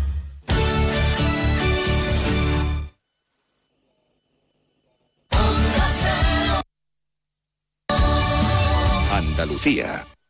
Andalucía. 9.61 10.20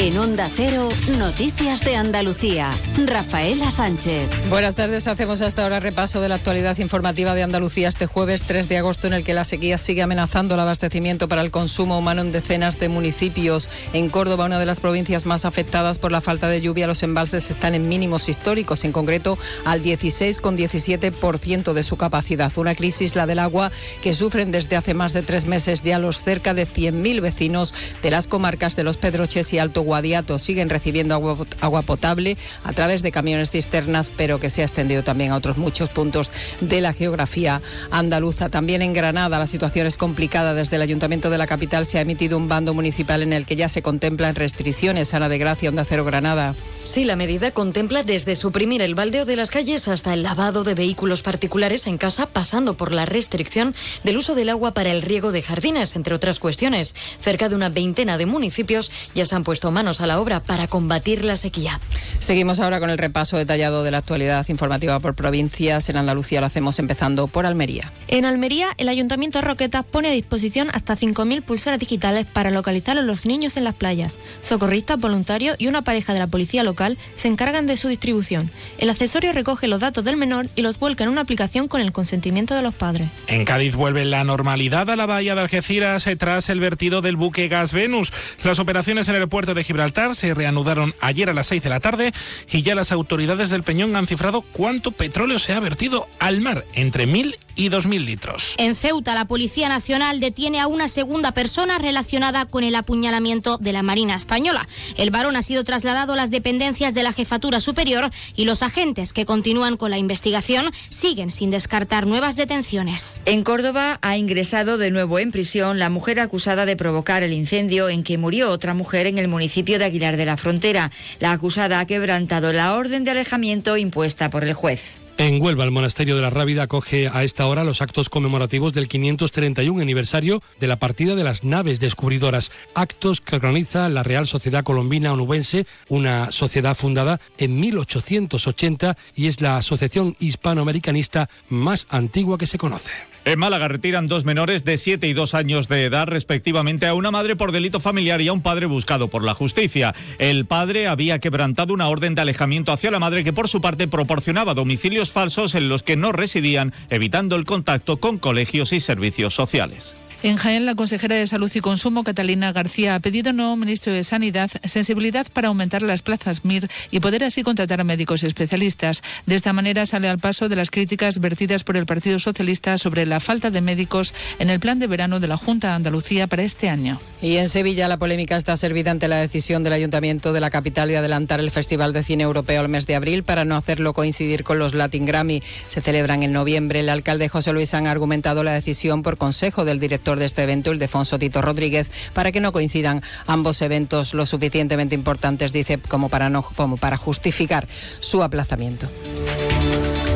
En 0.00 0.16
Onda 0.16 0.48
Cero, 0.48 0.88
Noticias 1.18 1.84
de 1.84 1.94
Andalucía. 1.94 2.70
Rafaela 3.04 3.70
Sánchez. 3.70 4.48
Buenas 4.48 4.74
tardes. 4.74 5.06
Hacemos 5.06 5.42
hasta 5.42 5.62
ahora 5.62 5.78
repaso 5.78 6.22
de 6.22 6.30
la 6.30 6.36
actualidad 6.36 6.78
informativa 6.78 7.34
de 7.34 7.42
Andalucía 7.42 7.88
este 7.88 8.06
jueves 8.06 8.44
3 8.44 8.66
de 8.70 8.78
agosto, 8.78 9.08
en 9.08 9.12
el 9.12 9.24
que 9.24 9.34
la 9.34 9.44
sequía 9.44 9.76
sigue 9.76 10.00
amenazando 10.02 10.54
el 10.54 10.60
abastecimiento 10.60 11.28
para 11.28 11.42
el 11.42 11.50
consumo 11.50 11.98
humano 11.98 12.22
en 12.22 12.32
decenas 12.32 12.78
de 12.78 12.88
municipios. 12.88 13.68
En 13.92 14.08
Córdoba, 14.08 14.46
una 14.46 14.58
de 14.58 14.64
las 14.64 14.80
provincias 14.80 15.26
más 15.26 15.44
afectadas 15.44 15.98
por 15.98 16.12
la 16.12 16.22
falta 16.22 16.48
de 16.48 16.62
lluvia, 16.62 16.86
los 16.86 17.02
embalses 17.02 17.50
están 17.50 17.74
en 17.74 17.86
mínimos 17.86 18.30
históricos, 18.30 18.84
en 18.84 18.92
concreto 18.92 19.36
al 19.66 19.82
16,17% 19.82 21.74
de 21.74 21.82
su 21.82 21.98
capacidad. 21.98 22.50
Una 22.56 22.74
crisis, 22.74 23.16
la 23.16 23.26
del 23.26 23.38
agua, 23.38 23.70
que 24.00 24.14
sufren 24.14 24.50
desde 24.50 24.76
hace 24.76 24.94
más 24.94 25.12
de 25.12 25.20
tres 25.20 25.44
meses 25.44 25.82
ya 25.82 25.98
los 25.98 26.22
cerca 26.22 26.54
de 26.54 26.66
100.000 26.66 27.20
vecinos 27.20 27.74
de 28.02 28.10
las 28.10 28.26
comarcas 28.26 28.76
de 28.76 28.84
Los 28.84 28.96
Pedroches 28.96 29.52
y 29.52 29.58
Alto 29.58 29.89
Guadiato 29.90 30.38
siguen 30.38 30.70
recibiendo 30.70 31.14
agua, 31.14 31.36
agua, 31.60 31.82
potable 31.82 32.36
a 32.62 32.72
través 32.72 33.02
de 33.02 33.10
camiones 33.10 33.50
cisternas, 33.50 34.12
pero 34.16 34.38
que 34.38 34.48
se 34.48 34.62
ha 34.62 34.64
extendido 34.64 35.02
también 35.02 35.32
a 35.32 35.36
otros 35.36 35.56
muchos 35.56 35.90
puntos 35.90 36.30
de 36.60 36.80
la 36.80 36.92
geografía 36.92 37.60
andaluza. 37.90 38.50
También 38.50 38.82
en 38.82 38.92
Granada 38.92 39.40
la 39.40 39.48
situación 39.48 39.88
es 39.88 39.96
complicada. 39.96 40.54
Desde 40.54 40.76
el 40.76 40.82
Ayuntamiento 40.82 41.28
de 41.28 41.38
la 41.38 41.48
capital 41.48 41.86
se 41.86 41.98
ha 41.98 42.02
emitido 42.02 42.38
un 42.38 42.46
bando 42.46 42.72
municipal 42.72 43.24
en 43.24 43.32
el 43.32 43.46
que 43.46 43.56
ya 43.56 43.68
se 43.68 43.82
contemplan 43.82 44.36
restricciones. 44.36 45.12
Ana 45.12 45.28
de 45.28 45.38
Gracia, 45.38 45.70
Onda 45.70 45.84
Cero 45.84 46.04
Granada. 46.04 46.54
Sí, 46.84 47.04
la 47.04 47.16
medida 47.16 47.50
contempla 47.50 48.04
desde 48.04 48.36
suprimir 48.36 48.80
el 48.80 48.94
baldeo 48.94 49.24
de 49.24 49.36
las 49.36 49.50
calles 49.50 49.88
hasta 49.88 50.14
el 50.14 50.22
lavado 50.22 50.62
de 50.62 50.74
vehículos 50.74 51.22
particulares 51.22 51.86
en 51.88 51.98
casa, 51.98 52.26
pasando 52.26 52.74
por 52.74 52.92
la 52.92 53.06
restricción 53.06 53.74
del 54.04 54.16
uso 54.18 54.34
del 54.34 54.48
agua 54.50 54.72
para 54.72 54.90
el 54.90 55.02
riego 55.02 55.32
de 55.32 55.42
jardines, 55.42 55.96
entre 55.96 56.14
otras 56.14 56.38
cuestiones. 56.38 56.94
Cerca 57.20 57.48
de 57.48 57.56
una 57.56 57.68
veintena 57.68 58.16
de 58.16 58.26
municipios 58.26 58.90
ya 59.14 59.26
se 59.26 59.34
han 59.34 59.44
puesto 59.44 59.70
manos 59.80 60.02
a 60.02 60.06
la 60.06 60.20
obra 60.20 60.40
para 60.40 60.66
combatir 60.66 61.24
la 61.24 61.38
sequía. 61.38 61.80
Seguimos 62.18 62.60
ahora 62.60 62.80
con 62.80 62.90
el 62.90 62.98
repaso 62.98 63.38
detallado 63.38 63.82
de 63.82 63.90
la 63.90 63.96
actualidad 63.96 64.46
informativa 64.50 65.00
por 65.00 65.14
provincias. 65.14 65.88
En 65.88 65.96
Andalucía 65.96 66.40
lo 66.40 66.46
hacemos 66.46 66.78
empezando 66.78 67.28
por 67.28 67.46
Almería. 67.46 67.90
En 68.08 68.26
Almería, 68.26 68.74
el 68.76 68.90
Ayuntamiento 68.90 69.38
de 69.38 69.42
Roquetas 69.46 69.86
pone 69.86 70.08
a 70.08 70.12
disposición 70.12 70.68
hasta 70.74 70.98
5.000 70.98 71.42
pulseras 71.42 71.78
digitales 71.78 72.26
para 72.26 72.50
localizar 72.50 72.98
a 72.98 73.00
los 73.00 73.24
niños 73.24 73.56
en 73.56 73.64
las 73.64 73.74
playas. 73.74 74.18
Socorristas, 74.42 75.00
voluntarios 75.00 75.56
y 75.58 75.66
una 75.66 75.80
pareja 75.80 76.12
de 76.12 76.18
la 76.18 76.26
policía 76.26 76.62
local 76.62 76.98
se 77.14 77.28
encargan 77.28 77.66
de 77.66 77.78
su 77.78 77.88
distribución. 77.88 78.50
El 78.76 78.90
accesorio 78.90 79.32
recoge 79.32 79.66
los 79.66 79.80
datos 79.80 80.04
del 80.04 80.18
menor 80.18 80.46
y 80.56 80.60
los 80.60 80.78
vuelca 80.78 81.04
en 81.04 81.10
una 81.10 81.22
aplicación 81.22 81.68
con 81.68 81.80
el 81.80 81.92
consentimiento 81.92 82.54
de 82.54 82.60
los 82.60 82.74
padres. 82.74 83.08
En 83.28 83.46
Cádiz 83.46 83.74
vuelve 83.76 84.04
la 84.04 84.24
normalidad 84.24 84.90
a 84.90 84.96
la 84.96 85.06
bahía 85.06 85.34
de 85.34 85.40
Algeciras 85.40 86.04
tras 86.18 86.50
el 86.50 86.60
vertido 86.60 87.00
del 87.00 87.16
buque 87.16 87.48
Gas 87.48 87.72
Venus. 87.72 88.12
Las 88.44 88.58
operaciones 88.58 89.08
en 89.08 89.14
el 89.14 89.26
puerto 89.26 89.54
de 89.54 89.64
Gibraltar 89.70 90.16
se 90.16 90.34
reanudaron 90.34 90.96
ayer 91.00 91.30
a 91.30 91.32
las 91.32 91.46
6 91.46 91.62
de 91.62 91.68
la 91.68 91.78
tarde 91.78 92.12
y 92.50 92.62
ya 92.62 92.74
las 92.74 92.90
autoridades 92.90 93.50
del 93.50 93.62
Peñón 93.62 93.94
han 93.94 94.08
cifrado 94.08 94.42
cuánto 94.42 94.90
petróleo 94.90 95.38
se 95.38 95.52
ha 95.52 95.60
vertido 95.60 96.08
al 96.18 96.40
mar, 96.40 96.64
entre 96.74 97.06
1.000 97.06 97.36
y 97.54 97.68
2.000 97.68 98.04
litros. 98.04 98.54
En 98.56 98.74
Ceuta, 98.74 99.14
la 99.14 99.26
Policía 99.26 99.68
Nacional 99.68 100.18
detiene 100.18 100.60
a 100.60 100.66
una 100.66 100.88
segunda 100.88 101.32
persona 101.32 101.78
relacionada 101.78 102.46
con 102.46 102.64
el 102.64 102.74
apuñalamiento 102.74 103.58
de 103.58 103.72
la 103.72 103.82
Marina 103.82 104.16
Española. 104.16 104.66
El 104.96 105.10
varón 105.10 105.36
ha 105.36 105.42
sido 105.42 105.62
trasladado 105.62 106.14
a 106.14 106.16
las 106.16 106.30
dependencias 106.30 106.94
de 106.94 107.02
la 107.02 107.12
Jefatura 107.12 107.60
Superior 107.60 108.10
y 108.34 108.46
los 108.46 108.62
agentes 108.62 109.12
que 109.12 109.26
continúan 109.26 109.76
con 109.76 109.90
la 109.90 109.98
investigación 109.98 110.72
siguen 110.88 111.30
sin 111.30 111.50
descartar 111.50 112.06
nuevas 112.06 112.34
detenciones. 112.34 113.20
En 113.24 113.44
Córdoba 113.44 113.98
ha 114.02 114.16
ingresado 114.16 114.78
de 114.78 114.90
nuevo 114.90 115.18
en 115.18 115.30
prisión 115.30 115.78
la 115.78 115.90
mujer 115.90 116.18
acusada 116.18 116.66
de 116.66 116.76
provocar 116.76 117.22
el 117.22 117.32
incendio 117.32 117.88
en 117.88 118.02
que 118.02 118.18
murió 118.18 118.50
otra 118.50 118.74
mujer 118.74 119.06
en 119.06 119.18
el 119.18 119.28
municipio 119.28 119.59
de 119.62 119.84
Aguilar 119.84 120.16
de 120.16 120.24
la 120.24 120.36
Frontera. 120.36 120.90
La 121.18 121.32
acusada 121.32 121.80
ha 121.80 121.86
quebrantado 121.86 122.52
la 122.52 122.74
orden 122.74 123.04
de 123.04 123.10
alejamiento 123.10 123.76
impuesta 123.76 124.30
por 124.30 124.44
el 124.44 124.54
juez. 124.54 124.96
En 125.18 125.42
Huelva, 125.42 125.64
el 125.64 125.70
Monasterio 125.70 126.16
de 126.16 126.22
la 126.22 126.30
Rábida 126.30 126.62
acoge 126.62 127.08
a 127.08 127.24
esta 127.24 127.46
hora 127.46 127.62
los 127.62 127.82
actos 127.82 128.08
conmemorativos 128.08 128.72
del 128.72 128.88
531 128.88 129.82
aniversario 129.82 130.42
de 130.58 130.66
la 130.66 130.78
partida 130.78 131.14
de 131.14 131.24
las 131.24 131.44
naves 131.44 131.78
descubridoras, 131.78 132.50
actos 132.74 133.20
que 133.20 133.36
organiza 133.36 133.90
la 133.90 134.02
Real 134.02 134.26
Sociedad 134.26 134.64
Colombina 134.64 135.12
Onubense, 135.12 135.66
una 135.90 136.30
sociedad 136.30 136.74
fundada 136.74 137.20
en 137.36 137.60
1880 137.60 138.96
y 139.14 139.26
es 139.26 139.42
la 139.42 139.58
asociación 139.58 140.16
hispanoamericanista 140.20 141.28
más 141.50 141.86
antigua 141.90 142.38
que 142.38 142.46
se 142.46 142.56
conoce. 142.56 143.09
En 143.26 143.38
Málaga 143.38 143.68
retiran 143.68 144.06
dos 144.06 144.24
menores 144.24 144.64
de 144.64 144.78
7 144.78 145.06
y 145.06 145.12
2 145.12 145.34
años 145.34 145.68
de 145.68 145.84
edad 145.84 146.06
respectivamente 146.06 146.86
a 146.86 146.94
una 146.94 147.10
madre 147.10 147.36
por 147.36 147.52
delito 147.52 147.78
familiar 147.78 148.20
y 148.22 148.28
a 148.28 148.32
un 148.32 148.40
padre 148.40 148.64
buscado 148.64 149.08
por 149.08 149.22
la 149.22 149.34
justicia. 149.34 149.94
El 150.18 150.46
padre 150.46 150.88
había 150.88 151.18
quebrantado 151.18 151.74
una 151.74 151.88
orden 151.88 152.14
de 152.14 152.22
alejamiento 152.22 152.72
hacia 152.72 152.90
la 152.90 152.98
madre 152.98 153.22
que 153.22 153.34
por 153.34 153.48
su 153.48 153.60
parte 153.60 153.88
proporcionaba 153.88 154.54
domicilios 154.54 155.12
falsos 155.12 155.54
en 155.54 155.68
los 155.68 155.82
que 155.82 155.96
no 155.96 156.12
residían, 156.12 156.72
evitando 156.88 157.36
el 157.36 157.44
contacto 157.44 157.98
con 157.98 158.18
colegios 158.18 158.72
y 158.72 158.80
servicios 158.80 159.34
sociales. 159.34 159.94
En 160.22 160.36
Jaén, 160.36 160.66
la 160.66 160.74
consejera 160.74 161.16
de 161.16 161.26
Salud 161.26 161.50
y 161.54 161.60
Consumo, 161.60 162.04
Catalina 162.04 162.52
García, 162.52 162.94
ha 162.94 163.00
pedido 163.00 163.30
al 163.30 163.36
nuevo 163.36 163.56
ministro 163.56 163.90
de 163.90 164.04
Sanidad 164.04 164.50
sensibilidad 164.66 165.26
para 165.32 165.48
aumentar 165.48 165.80
las 165.80 166.02
plazas 166.02 166.44
MIR 166.44 166.68
y 166.90 167.00
poder 167.00 167.24
así 167.24 167.42
contratar 167.42 167.80
a 167.80 167.84
médicos 167.84 168.22
especialistas. 168.22 169.02
De 169.24 169.34
esta 169.34 169.54
manera 169.54 169.86
sale 169.86 170.10
al 170.10 170.18
paso 170.18 170.50
de 170.50 170.56
las 170.56 170.70
críticas 170.70 171.20
vertidas 171.20 171.64
por 171.64 171.78
el 171.78 171.86
Partido 171.86 172.18
Socialista 172.18 172.76
sobre 172.76 173.06
la 173.06 173.18
falta 173.18 173.50
de 173.50 173.62
médicos 173.62 174.12
en 174.38 174.50
el 174.50 174.60
plan 174.60 174.78
de 174.78 174.88
verano 174.88 175.20
de 175.20 175.28
la 175.28 175.38
Junta 175.38 175.68
de 175.68 175.74
Andalucía 175.76 176.26
para 176.26 176.42
este 176.42 176.68
año. 176.68 177.00
Y 177.22 177.36
en 177.36 177.48
Sevilla 177.48 177.88
la 177.88 177.96
polémica 177.96 178.36
está 178.36 178.58
servida 178.58 178.90
ante 178.90 179.08
la 179.08 179.16
decisión 179.16 179.62
del 179.62 179.72
Ayuntamiento 179.72 180.34
de 180.34 180.40
la 180.40 180.50
capital 180.50 180.88
de 180.88 180.98
adelantar 180.98 181.40
el 181.40 181.50
Festival 181.50 181.94
de 181.94 182.02
Cine 182.02 182.24
Europeo 182.24 182.60
al 182.60 182.68
mes 182.68 182.86
de 182.86 182.94
abril 182.94 183.24
para 183.24 183.46
no 183.46 183.56
hacerlo 183.56 183.94
coincidir 183.94 184.44
con 184.44 184.58
los 184.58 184.74
Latin 184.74 185.06
Grammy. 185.06 185.42
Se 185.66 185.80
celebran 185.80 186.22
en 186.22 186.32
noviembre. 186.32 186.80
El 186.80 186.90
alcalde 186.90 187.30
José 187.30 187.54
Luis 187.54 187.72
han 187.72 187.86
argumentado 187.86 188.44
la 188.44 188.52
decisión 188.52 189.02
por 189.02 189.16
consejo 189.16 189.64
del 189.64 189.80
director 189.80 190.09
de 190.18 190.26
este 190.26 190.42
evento, 190.42 190.72
el 190.72 190.78
Defonso 190.78 191.18
Tito 191.18 191.42
Rodríguez, 191.42 191.90
para 192.12 192.32
que 192.32 192.40
no 192.40 192.52
coincidan 192.52 193.02
ambos 193.26 193.62
eventos 193.62 194.14
lo 194.14 194.26
suficientemente 194.26 194.94
importantes, 194.94 195.52
dice, 195.52 195.78
como 195.78 196.08
para, 196.08 196.28
no, 196.28 196.42
como 196.42 196.76
para 196.76 196.96
justificar 196.96 197.66
su 198.00 198.22
aplazamiento. 198.22 198.88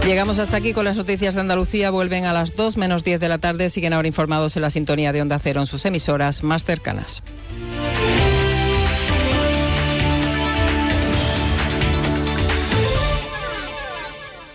Llegamos 0.06 0.38
hasta 0.38 0.58
aquí 0.58 0.74
con 0.74 0.84
las 0.84 0.98
noticias 0.98 1.34
de 1.34 1.40
Andalucía. 1.40 1.90
Vuelven 1.90 2.26
a 2.26 2.34
las 2.34 2.54
2 2.56 2.76
menos 2.76 3.04
10 3.04 3.20
de 3.20 3.28
la 3.28 3.38
tarde. 3.38 3.70
Siguen 3.70 3.94
ahora 3.94 4.06
informados 4.06 4.54
en 4.56 4.62
la 4.62 4.68
sintonía 4.68 5.12
de 5.12 5.22
Onda 5.22 5.38
Cero 5.38 5.60
en 5.62 5.66
sus 5.66 5.84
emisoras 5.86 6.42
más 6.42 6.64
cercanas. 6.64 7.22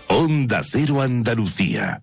Onda 0.06 0.62
Cero 0.64 1.00
Andalucía. 1.00 2.02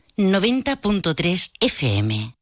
90.3 0.17 1.51
FM. 1.59 2.35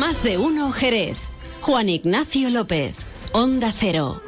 Más 0.00 0.22
de 0.22 0.38
uno 0.38 0.72
Jerez. 0.72 1.27
Juan 1.68 1.90
Ignacio 1.90 2.48
López. 2.48 2.96
Onda 3.32 3.74
Cero. 3.76 4.22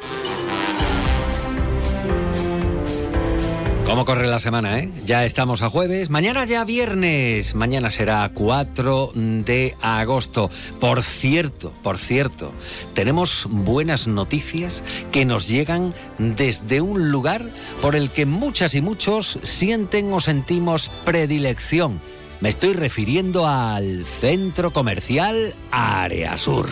¿Cómo 3.83 4.05
corre 4.05 4.27
la 4.27 4.39
semana, 4.39 4.77
eh? 4.77 4.91
Ya 5.07 5.25
estamos 5.25 5.63
a 5.63 5.71
jueves, 5.71 6.11
mañana 6.11 6.45
ya 6.45 6.63
viernes, 6.65 7.55
mañana 7.55 7.89
será 7.89 8.29
4 8.31 9.13
de 9.15 9.75
agosto. 9.81 10.51
Por 10.79 11.01
cierto, 11.01 11.73
por 11.81 11.97
cierto, 11.97 12.51
tenemos 12.93 13.47
buenas 13.49 14.05
noticias 14.05 14.83
que 15.11 15.25
nos 15.25 15.47
llegan 15.47 15.95
desde 16.19 16.81
un 16.81 17.09
lugar 17.09 17.49
por 17.81 17.95
el 17.95 18.11
que 18.11 18.27
muchas 18.27 18.75
y 18.75 18.81
muchos 18.81 19.39
sienten 19.41 20.13
o 20.13 20.19
sentimos 20.19 20.91
predilección. 21.05 21.99
Me 22.39 22.49
estoy 22.49 22.73
refiriendo 22.73 23.47
al 23.47 24.05
centro 24.05 24.71
comercial 24.71 25.55
Área 25.71 26.37
Sur. 26.37 26.69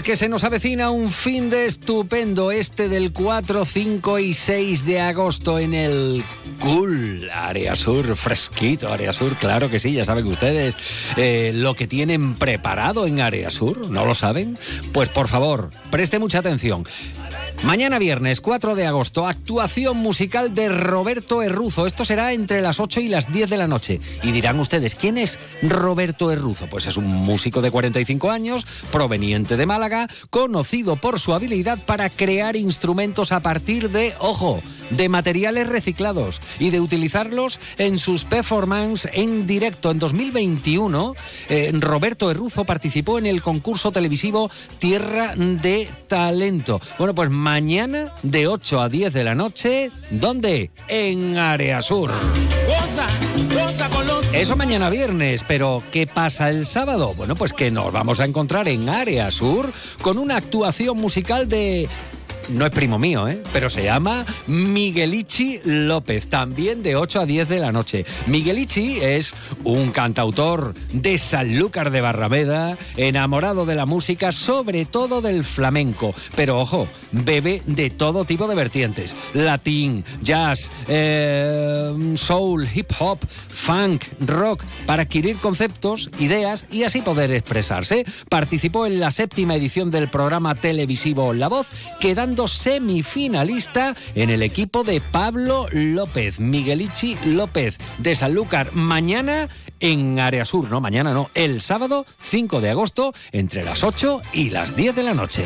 Porque 0.00 0.16
se 0.16 0.30
nos 0.30 0.44
avecina 0.44 0.90
un 0.90 1.10
fin 1.10 1.50
de 1.50 1.66
estupendo 1.66 2.52
este 2.52 2.88
del 2.88 3.12
4, 3.12 3.66
5 3.66 4.18
y 4.18 4.32
6 4.32 4.86
de 4.86 4.98
agosto 4.98 5.58
en 5.58 5.74
el 5.74 6.24
Cool 6.58 7.28
Área 7.30 7.76
Sur, 7.76 8.16
fresquito 8.16 8.90
Área 8.90 9.12
Sur, 9.12 9.34
claro 9.34 9.68
que 9.68 9.78
sí, 9.78 9.92
ya 9.92 10.06
saben 10.06 10.26
ustedes 10.26 10.74
eh, 11.18 11.52
lo 11.54 11.74
que 11.74 11.86
tienen 11.86 12.34
preparado 12.34 13.06
en 13.06 13.20
Área 13.20 13.50
Sur, 13.50 13.90
¿no 13.90 14.06
lo 14.06 14.14
saben? 14.14 14.56
Pues 14.92 15.10
por 15.10 15.28
favor, 15.28 15.68
preste 15.90 16.18
mucha 16.18 16.38
atención. 16.38 16.86
Mañana 17.64 17.98
viernes 17.98 18.40
4 18.40 18.74
de 18.74 18.86
agosto, 18.86 19.28
actuación 19.28 19.98
musical 19.98 20.54
de 20.54 20.70
Roberto 20.70 21.42
Erruzo. 21.42 21.86
Esto 21.86 22.06
será 22.06 22.32
entre 22.32 22.62
las 22.62 22.80
8 22.80 23.00
y 23.00 23.08
las 23.08 23.30
10 23.30 23.50
de 23.50 23.56
la 23.58 23.66
noche. 23.66 24.00
Y 24.22 24.32
dirán 24.32 24.58
ustedes, 24.58 24.96
¿quién 24.96 25.18
es 25.18 25.38
Roberto 25.62 26.32
Erruzo? 26.32 26.68
Pues 26.68 26.86
es 26.86 26.96
un 26.96 27.06
músico 27.06 27.60
de 27.60 27.70
45 27.70 28.30
años, 28.30 28.64
proveniente 28.90 29.58
de 29.58 29.66
Málaga, 29.66 30.08
conocido 30.30 30.96
por 30.96 31.20
su 31.20 31.34
habilidad 31.34 31.78
para 31.84 32.08
crear 32.08 32.56
instrumentos 32.56 33.30
a 33.30 33.40
partir 33.40 33.90
de, 33.90 34.14
ojo, 34.20 34.62
de 34.88 35.10
materiales 35.10 35.68
reciclados 35.68 36.40
y 36.58 36.70
de 36.70 36.80
utilizarlos 36.80 37.60
en 37.76 37.98
sus 37.98 38.24
performances 38.24 39.10
en 39.12 39.46
directo. 39.46 39.90
En 39.90 39.98
2021, 39.98 41.14
eh, 41.50 41.70
Roberto 41.74 42.30
Erruzo 42.30 42.64
participó 42.64 43.18
en 43.18 43.26
el 43.26 43.42
concurso 43.42 43.92
televisivo 43.92 44.50
Tierra 44.78 45.34
de 45.36 45.88
Talento. 46.08 46.80
Bueno, 46.98 47.14
pues 47.14 47.30
mañana 47.50 48.12
de 48.22 48.46
8 48.46 48.80
a 48.80 48.88
10 48.88 49.12
de 49.12 49.24
la 49.24 49.34
noche, 49.34 49.90
¿dónde? 50.12 50.70
En 50.86 51.36
Área 51.36 51.82
Sur. 51.82 52.12
Eso 54.32 54.54
mañana 54.54 54.88
viernes, 54.88 55.44
pero 55.48 55.82
¿qué 55.90 56.06
pasa 56.06 56.50
el 56.50 56.64
sábado? 56.64 57.12
Bueno, 57.16 57.34
pues 57.34 57.52
que 57.52 57.72
nos 57.72 57.92
vamos 57.92 58.20
a 58.20 58.24
encontrar 58.24 58.68
en 58.68 58.88
Área 58.88 59.32
Sur 59.32 59.72
con 60.00 60.18
una 60.18 60.36
actuación 60.36 60.96
musical 60.98 61.48
de 61.48 61.88
no 62.48 62.64
es 62.64 62.70
primo 62.70 62.98
mío, 62.98 63.28
¿eh? 63.28 63.42
pero 63.52 63.70
se 63.70 63.84
llama 63.84 64.24
Miguelichi 64.46 65.60
López, 65.64 66.28
también 66.28 66.82
de 66.82 66.96
8 66.96 67.20
a 67.20 67.26
10 67.26 67.48
de 67.48 67.60
la 67.60 67.72
noche. 67.72 68.04
Miguelichi 68.26 68.98
es 69.00 69.34
un 69.64 69.90
cantautor 69.92 70.74
de 70.92 71.18
Sanlúcar 71.18 71.90
de 71.90 72.00
Barrameda, 72.00 72.76
enamorado 72.96 73.66
de 73.66 73.74
la 73.74 73.86
música, 73.86 74.32
sobre 74.32 74.84
todo 74.84 75.20
del 75.20 75.44
flamenco, 75.44 76.14
pero 76.34 76.58
ojo, 76.58 76.88
bebe 77.12 77.62
de 77.66 77.90
todo 77.90 78.24
tipo 78.24 78.48
de 78.48 78.54
vertientes, 78.54 79.14
latín, 79.34 80.04
jazz, 80.22 80.70
eh, 80.88 81.92
soul, 82.14 82.68
hip 82.72 82.90
hop, 82.98 83.18
funk, 83.48 84.04
rock, 84.20 84.64
para 84.86 85.02
adquirir 85.02 85.36
conceptos, 85.36 86.10
ideas 86.18 86.64
y 86.70 86.84
así 86.84 87.02
poder 87.02 87.32
expresarse. 87.32 88.04
Participó 88.28 88.86
en 88.86 89.00
la 89.00 89.10
séptima 89.10 89.54
edición 89.54 89.90
del 89.90 90.08
programa 90.08 90.54
televisivo 90.54 91.32
La 91.32 91.48
Voz, 91.48 91.66
quedando 92.00 92.29
semifinalista 92.48 93.96
en 94.14 94.30
el 94.30 94.42
equipo 94.42 94.84
de 94.84 95.00
Pablo 95.00 95.66
López, 95.72 96.40
Miguelichi 96.40 97.16
López 97.24 97.78
de 97.98 98.14
Sanlúcar. 98.14 98.72
Mañana 98.72 99.48
en 99.80 100.18
Área 100.18 100.44
Sur, 100.44 100.70
no, 100.70 100.80
mañana 100.80 101.12
no, 101.12 101.30
el 101.34 101.60
sábado 101.60 102.06
5 102.20 102.60
de 102.60 102.70
agosto 102.70 103.14
entre 103.32 103.64
las 103.64 103.82
8 103.82 104.22
y 104.32 104.50
las 104.50 104.76
10 104.76 104.94
de 104.94 105.02
la 105.02 105.14
noche. 105.14 105.44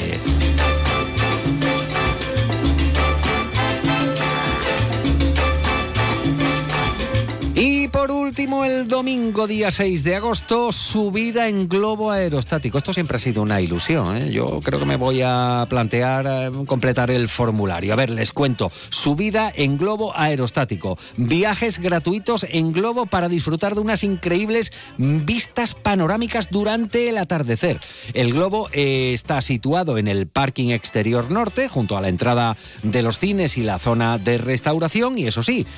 Último, 8.35 8.65
el 8.65 8.89
domingo 8.89 9.47
día 9.47 9.71
6 9.71 10.03
de 10.03 10.17
agosto, 10.17 10.73
subida 10.73 11.47
en 11.47 11.69
globo 11.69 12.11
aerostático. 12.11 12.79
Esto 12.79 12.93
siempre 12.93 13.15
ha 13.15 13.21
sido 13.21 13.43
una 13.43 13.61
ilusión. 13.61 14.17
¿eh? 14.17 14.33
Yo 14.33 14.59
creo 14.59 14.81
que 14.81 14.85
me 14.85 14.97
voy 14.97 15.23
a 15.25 15.65
plantear 15.71 16.27
eh, 16.27 16.51
completar 16.67 17.13
el 17.13 17.29
formulario. 17.29 17.93
A 17.93 17.97
ver, 17.97 18.11
les 18.11 18.33
cuento. 18.33 18.73
Subida 18.89 19.53
en 19.55 19.79
globo 19.79 20.13
aerostático. 20.17 20.99
Viajes 21.17 21.79
gratuitos 21.79 22.45
en 22.51 22.73
globo 22.73 23.07
para 23.07 23.29
disfrutar 23.29 23.77
de 23.77 23.83
unas 23.83 24.03
increíbles 24.03 24.73
vistas 24.99 25.77
panorámicas 25.77 26.51
durante 26.51 27.09
el 27.11 27.19
atardecer. 27.19 27.81
El 28.15 28.33
globo 28.33 28.69
eh, 28.73 29.13
está 29.15 29.41
situado 29.43 29.97
en 29.97 30.09
el 30.09 30.27
parking 30.27 30.71
exterior 30.71 31.31
norte, 31.31 31.69
junto 31.69 31.97
a 31.97 32.01
la 32.01 32.09
entrada 32.09 32.57
de 32.83 33.03
los 33.03 33.21
cines 33.21 33.57
y 33.59 33.63
la 33.63 33.79
zona 33.79 34.19
de 34.19 34.39
restauración. 34.39 35.19
Y 35.19 35.29
eso 35.29 35.45
sí, 35.45 35.69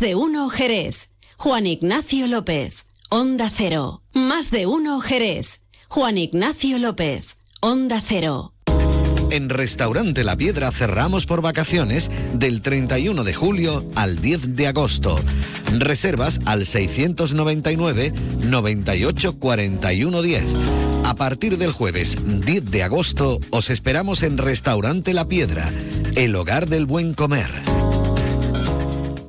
De 0.00 0.14
uno 0.14 0.48
Jerez. 0.48 1.10
Juan 1.38 1.66
Ignacio 1.66 2.28
López. 2.28 2.84
Onda 3.10 3.50
Cero. 3.52 4.02
Más 4.12 4.52
de 4.52 4.66
uno 4.66 5.00
Jerez. 5.00 5.62
Juan 5.88 6.18
Ignacio 6.18 6.78
López. 6.78 7.36
Onda 7.60 8.00
Cero. 8.00 8.54
En 9.32 9.48
Restaurante 9.48 10.22
La 10.22 10.36
Piedra 10.36 10.70
cerramos 10.70 11.26
por 11.26 11.42
vacaciones 11.42 12.12
del 12.32 12.62
31 12.62 13.24
de 13.24 13.34
julio 13.34 13.84
al 13.96 14.22
10 14.22 14.54
de 14.54 14.68
agosto. 14.68 15.16
Reservas 15.76 16.40
al 16.46 16.64
699 16.64 18.12
98 18.44 19.38
41 19.38 20.22
10. 20.22 20.44
A 21.06 21.14
partir 21.16 21.58
del 21.58 21.72
jueves 21.72 22.16
10 22.24 22.70
de 22.70 22.82
agosto 22.84 23.40
os 23.50 23.68
esperamos 23.68 24.22
en 24.22 24.38
Restaurante 24.38 25.12
La 25.12 25.26
Piedra, 25.26 25.68
el 26.14 26.36
hogar 26.36 26.68
del 26.68 26.86
buen 26.86 27.14
comer. 27.14 27.50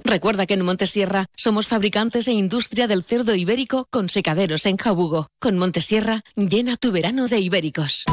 Recuerda 0.09 0.47
que 0.47 0.55
en 0.55 0.65
Montesierra 0.65 1.27
somos 1.35 1.67
fabricantes 1.67 2.27
e 2.27 2.31
industria 2.31 2.87
del 2.87 3.03
cerdo 3.03 3.35
ibérico 3.35 3.85
con 3.91 4.09
secaderos 4.09 4.65
en 4.65 4.75
Jabugo. 4.77 5.27
Con 5.39 5.59
Montesierra, 5.59 6.23
llena 6.35 6.77
tu 6.77 6.91
verano 6.91 7.27
de 7.27 7.39
ibéricos. 7.39 8.05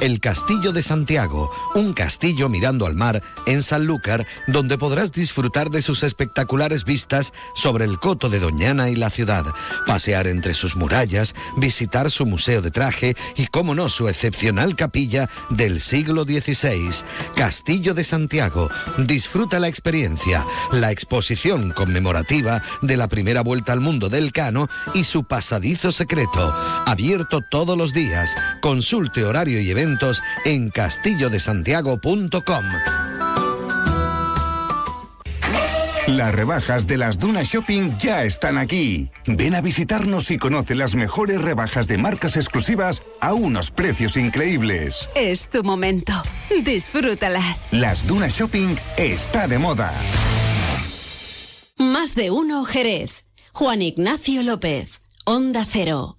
El 0.00 0.20
Castillo 0.20 0.70
de 0.70 0.84
Santiago, 0.84 1.50
un 1.74 1.92
castillo 1.92 2.48
mirando 2.48 2.86
al 2.86 2.94
mar 2.94 3.20
en 3.46 3.64
Sanlúcar, 3.64 4.24
donde 4.46 4.78
podrás 4.78 5.10
disfrutar 5.10 5.70
de 5.70 5.82
sus 5.82 6.04
espectaculares 6.04 6.84
vistas 6.84 7.32
sobre 7.56 7.84
el 7.84 7.98
coto 7.98 8.28
de 8.30 8.38
Doñana 8.38 8.90
y 8.90 8.94
la 8.94 9.10
ciudad, 9.10 9.44
pasear 9.88 10.28
entre 10.28 10.54
sus 10.54 10.76
murallas, 10.76 11.34
visitar 11.56 12.12
su 12.12 12.26
museo 12.26 12.62
de 12.62 12.70
traje 12.70 13.16
y, 13.34 13.48
como 13.48 13.74
no, 13.74 13.88
su 13.88 14.08
excepcional 14.08 14.76
capilla 14.76 15.28
del 15.50 15.80
siglo 15.80 16.22
XVI. 16.22 16.90
Castillo 17.34 17.92
de 17.92 18.04
Santiago, 18.04 18.70
disfruta 18.98 19.58
la 19.58 19.66
experiencia, 19.66 20.46
la 20.70 20.92
exposición 20.92 21.72
conmemorativa 21.72 22.62
de 22.82 22.96
la 22.96 23.08
primera 23.08 23.42
vuelta 23.42 23.72
al 23.72 23.80
mundo 23.80 24.08
del 24.08 24.30
Cano 24.30 24.68
y 24.94 25.02
su 25.02 25.24
pasadizo 25.24 25.90
secreto, 25.90 26.54
abierto 26.86 27.40
todos 27.40 27.76
los 27.76 27.92
días. 27.92 28.36
Consulte 28.60 29.24
horario 29.24 29.60
y 29.60 29.70
eventos 29.70 29.87
en 30.44 30.70
castillodesantiago.com. 30.70 32.64
Las 36.08 36.34
rebajas 36.34 36.86
de 36.86 36.96
las 36.96 37.18
Dunas 37.18 37.48
Shopping 37.48 37.98
ya 37.98 38.24
están 38.24 38.56
aquí. 38.56 39.10
Ven 39.26 39.54
a 39.54 39.60
visitarnos 39.60 40.30
y 40.30 40.38
conoce 40.38 40.74
las 40.74 40.94
mejores 40.94 41.40
rebajas 41.42 41.86
de 41.86 41.98
marcas 41.98 42.36
exclusivas 42.38 43.02
a 43.20 43.34
unos 43.34 43.70
precios 43.70 44.16
increíbles. 44.16 45.10
Es 45.14 45.50
tu 45.50 45.62
momento. 45.62 46.14
Disfrútalas. 46.64 47.68
Las 47.72 48.06
Dunas 48.06 48.32
Shopping 48.32 48.76
está 48.96 49.46
de 49.48 49.58
moda. 49.58 49.92
Más 51.76 52.14
de 52.14 52.30
uno 52.30 52.64
Jerez. 52.64 53.26
Juan 53.52 53.82
Ignacio 53.82 54.42
López. 54.42 55.02
Onda 55.26 55.66
Cero. 55.68 56.16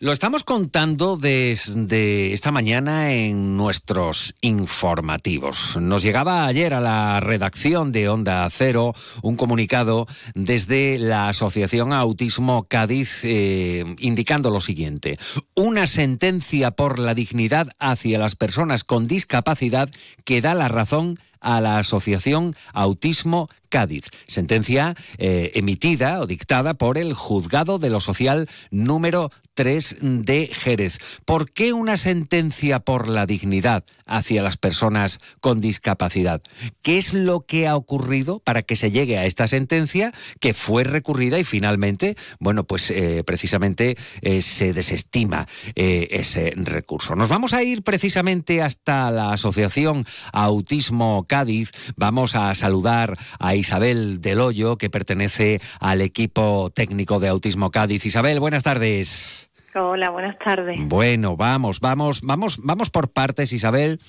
Lo 0.00 0.12
estamos 0.12 0.42
contando 0.42 1.16
desde 1.16 2.32
esta 2.32 2.50
mañana 2.50 3.12
en 3.12 3.56
nuestros 3.56 4.34
informativos. 4.40 5.76
Nos 5.76 6.02
llegaba 6.02 6.46
ayer 6.46 6.74
a 6.74 6.80
la 6.80 7.20
redacción 7.20 7.92
de 7.92 8.08
Onda 8.08 8.48
Cero 8.50 8.92
un 9.22 9.36
comunicado 9.36 10.08
desde 10.34 10.98
la 10.98 11.28
Asociación 11.28 11.92
Autismo 11.92 12.66
Cádiz 12.68 13.20
eh, 13.22 13.84
indicando 13.98 14.50
lo 14.50 14.60
siguiente. 14.60 15.16
Una 15.54 15.86
sentencia 15.86 16.72
por 16.72 16.98
la 16.98 17.14
dignidad 17.14 17.68
hacia 17.78 18.18
las 18.18 18.34
personas 18.34 18.82
con 18.82 19.06
discapacidad 19.06 19.88
que 20.24 20.40
da 20.40 20.54
la 20.54 20.66
razón 20.66 21.18
a 21.40 21.60
la 21.60 21.78
Asociación 21.78 22.56
Autismo 22.72 23.48
Cádiz. 23.74 24.04
Sentencia 24.28 24.94
eh, 25.18 25.50
emitida 25.56 26.20
o 26.20 26.28
dictada 26.28 26.74
por 26.74 26.96
el 26.96 27.12
Juzgado 27.12 27.80
de 27.80 27.90
lo 27.90 27.98
Social 27.98 28.48
número 28.70 29.32
3 29.54 29.96
de 30.00 30.48
Jerez. 30.52 30.98
¿Por 31.24 31.50
qué 31.50 31.72
una 31.72 31.96
sentencia 31.96 32.78
por 32.78 33.08
la 33.08 33.26
dignidad 33.26 33.84
hacia 34.06 34.42
las 34.42 34.58
personas 34.58 35.18
con 35.40 35.60
discapacidad? 35.60 36.40
¿Qué 36.82 36.98
es 36.98 37.14
lo 37.14 37.46
que 37.46 37.66
ha 37.66 37.74
ocurrido 37.74 38.38
para 38.38 38.62
que 38.62 38.76
se 38.76 38.92
llegue 38.92 39.18
a 39.18 39.26
esta 39.26 39.48
sentencia 39.48 40.12
que 40.38 40.54
fue 40.54 40.84
recurrida 40.84 41.40
y 41.40 41.44
finalmente, 41.44 42.16
bueno, 42.38 42.64
pues 42.64 42.92
eh, 42.92 43.24
precisamente 43.26 43.96
eh, 44.22 44.40
se 44.40 44.72
desestima 44.72 45.48
ese 45.74 46.52
recurso? 46.56 47.16
Nos 47.16 47.28
vamos 47.28 47.54
a 47.54 47.64
ir 47.64 47.82
precisamente 47.82 48.62
hasta 48.62 49.10
la 49.10 49.32
Asociación 49.32 50.06
Autismo 50.32 51.26
Cádiz. 51.28 51.72
Vamos 51.96 52.36
a 52.36 52.54
saludar 52.54 53.18
a 53.40 53.54
Isabel 53.64 54.20
Del 54.20 54.40
Hoyo, 54.40 54.76
que 54.76 54.90
pertenece 54.90 55.58
al 55.80 56.02
equipo 56.02 56.68
técnico 56.68 57.18
de 57.18 57.28
Autismo 57.28 57.70
Cádiz. 57.70 58.04
Isabel, 58.04 58.38
buenas 58.38 58.62
tardes. 58.62 59.50
Hola, 59.74 60.10
buenas 60.10 60.38
tardes. 60.38 60.76
Bueno, 60.80 61.34
vamos, 61.34 61.80
vamos, 61.80 62.20
vamos, 62.20 62.58
vamos 62.62 62.90
por 62.90 63.10
partes, 63.10 63.54
Isabel. 63.54 64.00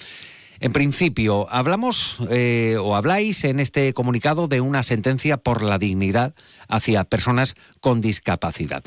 En 0.60 0.74
principio, 0.74 1.48
hablamos 1.50 2.20
eh, 2.30 2.76
o 2.78 2.98
habláis 2.98 3.46
en 3.46 3.62
este 3.62 3.94
comunicado 3.94 4.50
de 4.50 4.60
una 4.60 4.84
sentencia 4.84 5.38
por 5.38 5.64
la 5.64 5.78
dignidad 5.78 6.34
hacia 6.68 7.06
personas 7.06 7.56
con 7.80 8.02
discapacidad. 8.02 8.84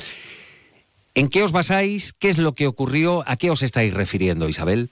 ¿En 1.14 1.28
qué 1.28 1.42
os 1.44 1.52
basáis? 1.52 2.12
¿Qué 2.12 2.28
es 2.28 2.36
lo 2.36 2.52
que 2.52 2.66
ocurrió? 2.66 3.24
¿A 3.26 3.36
qué 3.36 3.50
os 3.50 3.62
estáis 3.62 3.94
refiriendo, 3.94 4.50
Isabel? 4.50 4.90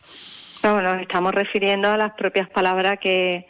No, 0.62 0.80
nos 0.80 1.02
estamos 1.02 1.34
refiriendo 1.34 1.88
a 1.90 1.98
las 1.98 2.14
propias 2.14 2.48
palabras 2.48 2.98
que, 2.98 3.46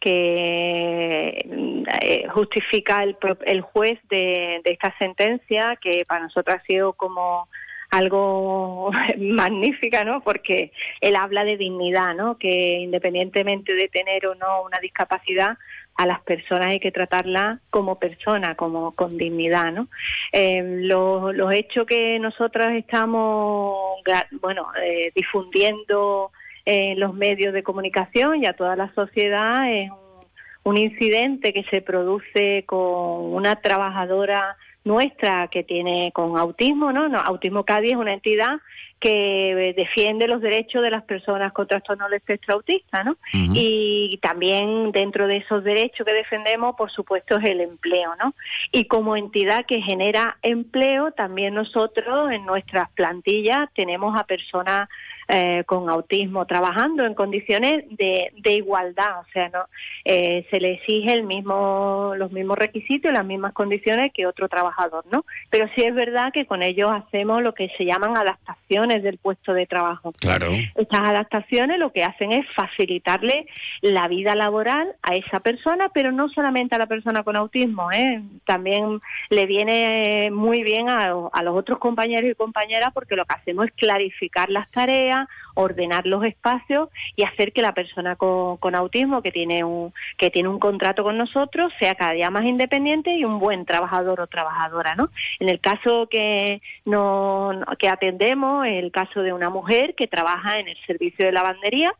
que 0.00 1.84
eh, 2.02 2.28
justifica 2.28 3.02
el, 3.02 3.16
el 3.44 3.60
juez 3.62 3.98
de, 4.08 4.60
esta 4.64 4.96
sentencia, 4.98 5.76
que 5.76 6.04
para 6.06 6.24
nosotros 6.24 6.56
ha 6.56 6.64
sido 6.64 6.92
como 6.92 7.48
algo 7.90 8.90
magnífica, 9.18 10.04
¿no? 10.04 10.22
Porque 10.22 10.72
él 11.00 11.16
habla 11.16 11.44
de 11.44 11.56
dignidad, 11.56 12.14
¿no? 12.14 12.38
Que 12.38 12.78
independientemente 12.80 13.74
de 13.74 13.88
tener 13.88 14.26
o 14.26 14.34
no 14.34 14.62
una 14.62 14.78
discapacidad, 14.78 15.58
a 15.96 16.06
las 16.06 16.20
personas 16.20 16.68
hay 16.68 16.78
que 16.78 16.92
tratarlas 16.92 17.58
como 17.70 17.98
personas, 17.98 18.56
como 18.56 18.92
con 18.92 19.16
dignidad, 19.16 19.72
¿no? 19.72 19.88
Eh, 20.32 20.62
los, 20.82 21.34
los 21.34 21.52
hechos 21.52 21.86
que 21.86 22.20
nosotros 22.20 22.68
estamos, 22.72 24.00
bueno, 24.40 24.68
eh, 24.80 25.10
difundiendo 25.14 26.30
en 26.70 27.00
los 27.00 27.14
medios 27.14 27.54
de 27.54 27.62
comunicación 27.62 28.42
y 28.42 28.46
a 28.46 28.52
toda 28.52 28.76
la 28.76 28.92
sociedad 28.92 29.72
es 29.72 29.90
un, 29.90 30.26
un 30.64 30.76
incidente 30.76 31.54
que 31.54 31.64
se 31.64 31.80
produce 31.80 32.64
con 32.66 33.32
una 33.32 33.56
trabajadora 33.56 34.58
nuestra 34.84 35.48
que 35.48 35.64
tiene 35.64 36.12
con 36.12 36.36
autismo, 36.36 36.92
¿no? 36.92 37.08
no 37.08 37.20
autismo 37.20 37.64
Cádiz 37.64 37.92
es 37.92 37.96
una 37.96 38.12
entidad 38.12 38.58
que 39.00 39.74
defiende 39.76 40.26
los 40.26 40.40
derechos 40.40 40.82
de 40.82 40.90
las 40.90 41.04
personas 41.04 41.52
con 41.52 41.66
trastorno 41.66 42.06
del 42.06 42.14
espectro 42.14 42.54
autista, 42.54 43.04
¿no? 43.04 43.16
Y 43.32 44.18
también 44.20 44.92
dentro 44.92 45.26
de 45.26 45.38
esos 45.38 45.62
derechos 45.62 46.04
que 46.06 46.12
defendemos, 46.12 46.74
por 46.76 46.90
supuesto, 46.90 47.36
es 47.36 47.44
el 47.44 47.60
empleo, 47.60 48.16
¿no? 48.16 48.34
Y 48.72 48.86
como 48.86 49.16
entidad 49.16 49.66
que 49.66 49.80
genera 49.80 50.38
empleo, 50.42 51.12
también 51.12 51.54
nosotros 51.54 52.32
en 52.32 52.44
nuestras 52.44 52.90
plantillas 52.90 53.68
tenemos 53.74 54.18
a 54.18 54.24
personas 54.24 54.88
eh, 55.30 55.62
con 55.66 55.90
autismo 55.90 56.46
trabajando 56.46 57.04
en 57.04 57.12
condiciones 57.12 57.84
de, 57.90 58.32
de 58.34 58.52
igualdad, 58.54 59.20
o 59.20 59.26
sea, 59.30 59.50
no 59.50 59.66
eh, 60.06 60.46
se 60.50 60.58
le 60.58 60.72
exige 60.72 61.12
el 61.12 61.24
mismo, 61.24 62.14
los 62.16 62.32
mismos 62.32 62.56
requisitos 62.56 63.10
y 63.10 63.14
las 63.14 63.26
mismas 63.26 63.52
condiciones 63.52 64.10
que 64.14 64.26
otro 64.26 64.48
trabajador, 64.48 65.04
¿no? 65.12 65.26
Pero 65.50 65.68
sí 65.74 65.82
es 65.82 65.94
verdad 65.94 66.32
que 66.32 66.46
con 66.46 66.62
ellos 66.62 66.90
hacemos 66.90 67.42
lo 67.42 67.52
que 67.52 67.68
se 67.76 67.84
llaman 67.84 68.16
adaptaciones 68.16 68.87
del 68.88 69.18
puesto 69.18 69.52
de 69.52 69.66
trabajo. 69.66 70.12
Claro. 70.12 70.50
Estas 70.74 71.00
adaptaciones 71.00 71.78
lo 71.78 71.92
que 71.92 72.04
hacen 72.04 72.32
es 72.32 72.46
facilitarle 72.54 73.46
la 73.82 74.08
vida 74.08 74.34
laboral 74.34 74.94
a 75.02 75.14
esa 75.14 75.40
persona, 75.40 75.90
pero 75.92 76.12
no 76.12 76.28
solamente 76.28 76.74
a 76.74 76.78
la 76.78 76.86
persona 76.86 77.22
con 77.22 77.36
autismo, 77.36 77.92
¿eh? 77.92 78.22
también 78.44 79.00
le 79.30 79.46
viene 79.46 80.30
muy 80.32 80.62
bien 80.62 80.88
a, 80.88 81.12
a 81.32 81.42
los 81.42 81.56
otros 81.56 81.78
compañeros 81.78 82.30
y 82.30 82.34
compañeras 82.34 82.90
porque 82.94 83.16
lo 83.16 83.24
que 83.24 83.34
hacemos 83.34 83.66
es 83.66 83.72
clarificar 83.72 84.50
las 84.50 84.70
tareas 84.70 85.28
ordenar 85.58 86.06
los 86.06 86.24
espacios 86.24 86.88
y 87.16 87.24
hacer 87.24 87.52
que 87.52 87.62
la 87.62 87.74
persona 87.74 88.14
con, 88.14 88.74
autismo 88.74 89.22
que 89.22 89.32
tiene 89.32 89.64
un 89.64 89.92
que 90.16 90.30
tiene 90.30 90.48
un 90.48 90.60
contrato 90.60 91.02
con 91.02 91.18
nosotros 91.18 91.72
sea 91.80 91.96
cada 91.96 92.12
día 92.12 92.30
más 92.30 92.44
independiente 92.44 93.16
y 93.16 93.24
un 93.24 93.40
buen 93.40 93.64
trabajador 93.64 94.20
o 94.20 94.26
trabajadora, 94.28 94.94
¿no? 94.94 95.10
En 95.40 95.48
el 95.48 95.58
caso 95.58 96.08
que 96.08 96.62
no 96.84 97.50
que 97.78 97.88
atendemos, 97.88 98.66
el 98.78 98.90
caso 98.92 99.22
de 99.22 99.32
una 99.32 99.50
mujer 99.50 99.94
que 99.94 100.06
trabaja 100.06 100.58
en 100.58 100.68
el 100.68 100.76
servicio 100.86 101.26
de 101.26 101.32
lavandería 101.32 101.92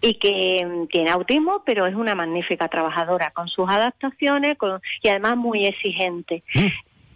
y 0.00 0.14
que 0.14 0.86
tiene 0.90 1.10
autismo, 1.10 1.62
pero 1.64 1.86
es 1.86 1.94
una 1.94 2.14
magnífica 2.14 2.68
trabajadora 2.68 3.30
con 3.30 3.48
sus 3.48 3.68
adaptaciones 3.68 4.58
con, 4.58 4.80
y 5.02 5.08
además 5.08 5.36
muy 5.36 5.66
exigente. 5.66 6.42
Mm. 6.54 6.66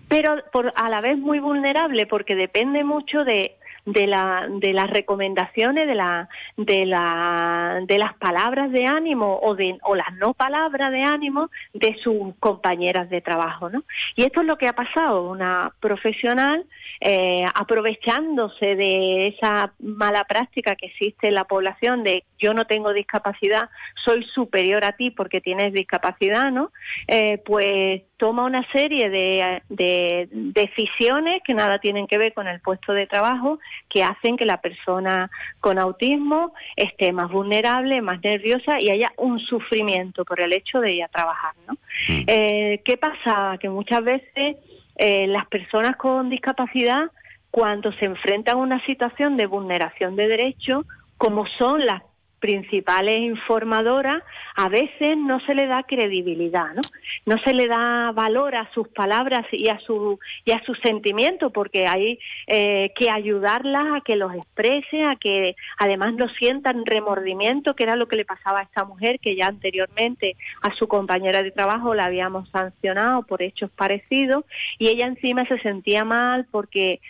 Pero 0.09 0.37
por, 0.53 0.73
a 0.77 0.89
la 0.89 1.01
vez 1.01 1.19
muy 1.19 1.39
vulnerable 1.39 2.07
porque 2.07 2.35
depende 2.35 2.85
mucho 2.85 3.25
de 3.25 3.57
de, 3.85 4.07
la, 4.07 4.47
de 4.49 4.73
las 4.73 4.91
recomendaciones, 4.91 5.87
de, 5.87 5.95
la, 5.95 6.29
de, 6.57 6.87
la, 6.87 7.81
de 7.87 7.99
las 7.99 8.15
palabras 8.15 8.71
de 8.73 8.87
ánimo 8.87 9.39
o, 9.43 9.55
de, 9.55 9.79
o 9.83 9.95
las 9.95 10.13
no 10.15 10.35
palabras 10.35 10.93
de 10.93 11.03
ánimo 11.03 11.51
de 11.73 11.97
sus 11.99 12.35
compañeras 12.39 13.11
de 13.11 13.21
trabajo. 13.21 13.71
¿no? 13.71 13.85
Y 14.17 14.25
esto 14.25 14.41
es 14.41 14.47
lo 14.47 14.59
que 14.59 14.69
ha 14.69 14.75
pasado, 14.75 15.31
una 15.31 15.73
profesional 15.81 16.67
eh, 17.01 17.45
aprovechándose 17.55 18.77
de 18.77 19.29
esa 19.29 19.73
mala 19.79 20.25
práctica 20.25 20.77
que 20.77 20.87
existe 20.87 21.29
en 21.29 21.35
la 21.35 21.45
población 21.45 22.03
de 22.03 22.25
yo 22.39 22.55
no 22.55 22.67
tengo 22.67 22.93
discapacidad, 22.93 23.71
soy 23.95 24.23
superior 24.25 24.85
a 24.85 24.93
ti 24.93 25.11
porque 25.11 25.41
tienes 25.41 25.73
discapacidad, 25.73 26.51
¿no? 26.51 26.73
Eh, 27.07 27.39
pues 27.45 28.03
toma 28.21 28.45
una 28.45 28.71
serie 28.71 29.09
de, 29.09 30.29
decisiones 30.31 31.41
que 31.43 31.55
nada 31.55 31.79
tienen 31.79 32.07
que 32.07 32.19
ver 32.19 32.35
con 32.35 32.47
el 32.49 32.61
puesto 32.61 32.93
de 32.93 33.07
trabajo, 33.07 33.59
que 33.89 34.05
hacen 34.05 34.37
que 34.37 34.45
la 34.45 34.61
persona 34.61 35.31
con 35.59 35.79
autismo 35.79 36.53
esté 36.77 37.13
más 37.15 37.31
vulnerable, 37.31 38.03
más 38.03 38.23
nerviosa 38.23 38.79
y 38.79 38.91
haya 38.91 39.15
un 39.17 39.39
sufrimiento 39.39 40.27
por 40.27 40.39
el 40.39 40.53
hecho 40.53 40.81
de 40.81 40.93
ir 40.93 41.05
a 41.05 41.09
trabajar. 41.09 41.55
¿no? 41.67 41.73
Mm. 42.09 42.25
Eh, 42.27 42.83
¿Qué 42.85 42.99
pasa? 42.99 43.57
Que 43.59 43.71
muchas 43.71 44.05
veces 44.05 44.57
eh, 44.97 45.27
las 45.27 45.47
personas 45.47 45.97
con 45.97 46.29
discapacidad, 46.29 47.11
cuando 47.51 47.91
se 47.93 48.05
enfrentan 48.05 48.57
a 48.57 48.61
una 48.61 48.85
situación 48.85 49.39
de 49.39 49.47
vulneración 49.47 50.15
de 50.15 50.29
derechos, 50.29 50.85
como 51.17 51.47
son 51.47 51.87
las 51.87 52.03
principales 52.41 53.21
informadoras, 53.21 54.23
a 54.57 54.69
veces 54.69 55.17
no 55.17 55.39
se 55.41 55.55
le 55.55 55.67
da 55.67 55.83
credibilidad, 55.85 56.75
¿no? 56.75 56.81
No 57.27 57.39
se 57.39 57.53
le 57.53 57.69
da 57.69 58.13
valor 58.13 58.57
a 58.57 58.71
sus 58.73 58.89
palabras 58.89 59.47
y 59.53 59.69
a 59.69 59.79
su 59.79 60.19
y 60.45 60.53
a 60.53 60.63
sus 60.65 60.79
sentimientos, 60.81 61.53
porque 61.53 61.87
hay 61.87 62.19
eh, 62.47 62.93
que 62.97 63.11
ayudarlas 63.11 63.87
a 63.95 64.01
que 64.01 64.17
los 64.17 64.35
exprese, 64.35 65.05
a 65.05 65.17
que 65.17 65.55
además 65.79 66.15
no 66.15 66.29
sientan 66.29 66.87
remordimiento, 66.87 67.77
que 67.77 67.85
era 67.85 67.97
lo 67.97 68.09
que 68.09 68.17
le 68.17 68.25
pasaba 68.25 68.61
a 68.61 68.65
esta 68.65 68.85
mujer, 68.85 69.21
que 69.21 69.37
ya 69.37 69.47
anteriormente 69.47 70.37
a 70.63 70.75
su 70.75 70.89
compañera 70.89 71.43
de 71.43 71.51
trabajo 71.51 71.95
la 71.95 72.07
habíamos 72.07 72.49
sancionado 72.49 73.23
por 73.23 73.43
hechos 73.43 73.71
parecidos, 73.71 74.45
y 74.79 74.89
ella 74.89 75.07
encima 75.07 75.47
se 75.47 75.59
sentía 75.59 76.05
mal 76.05 76.47
porque 76.51 77.01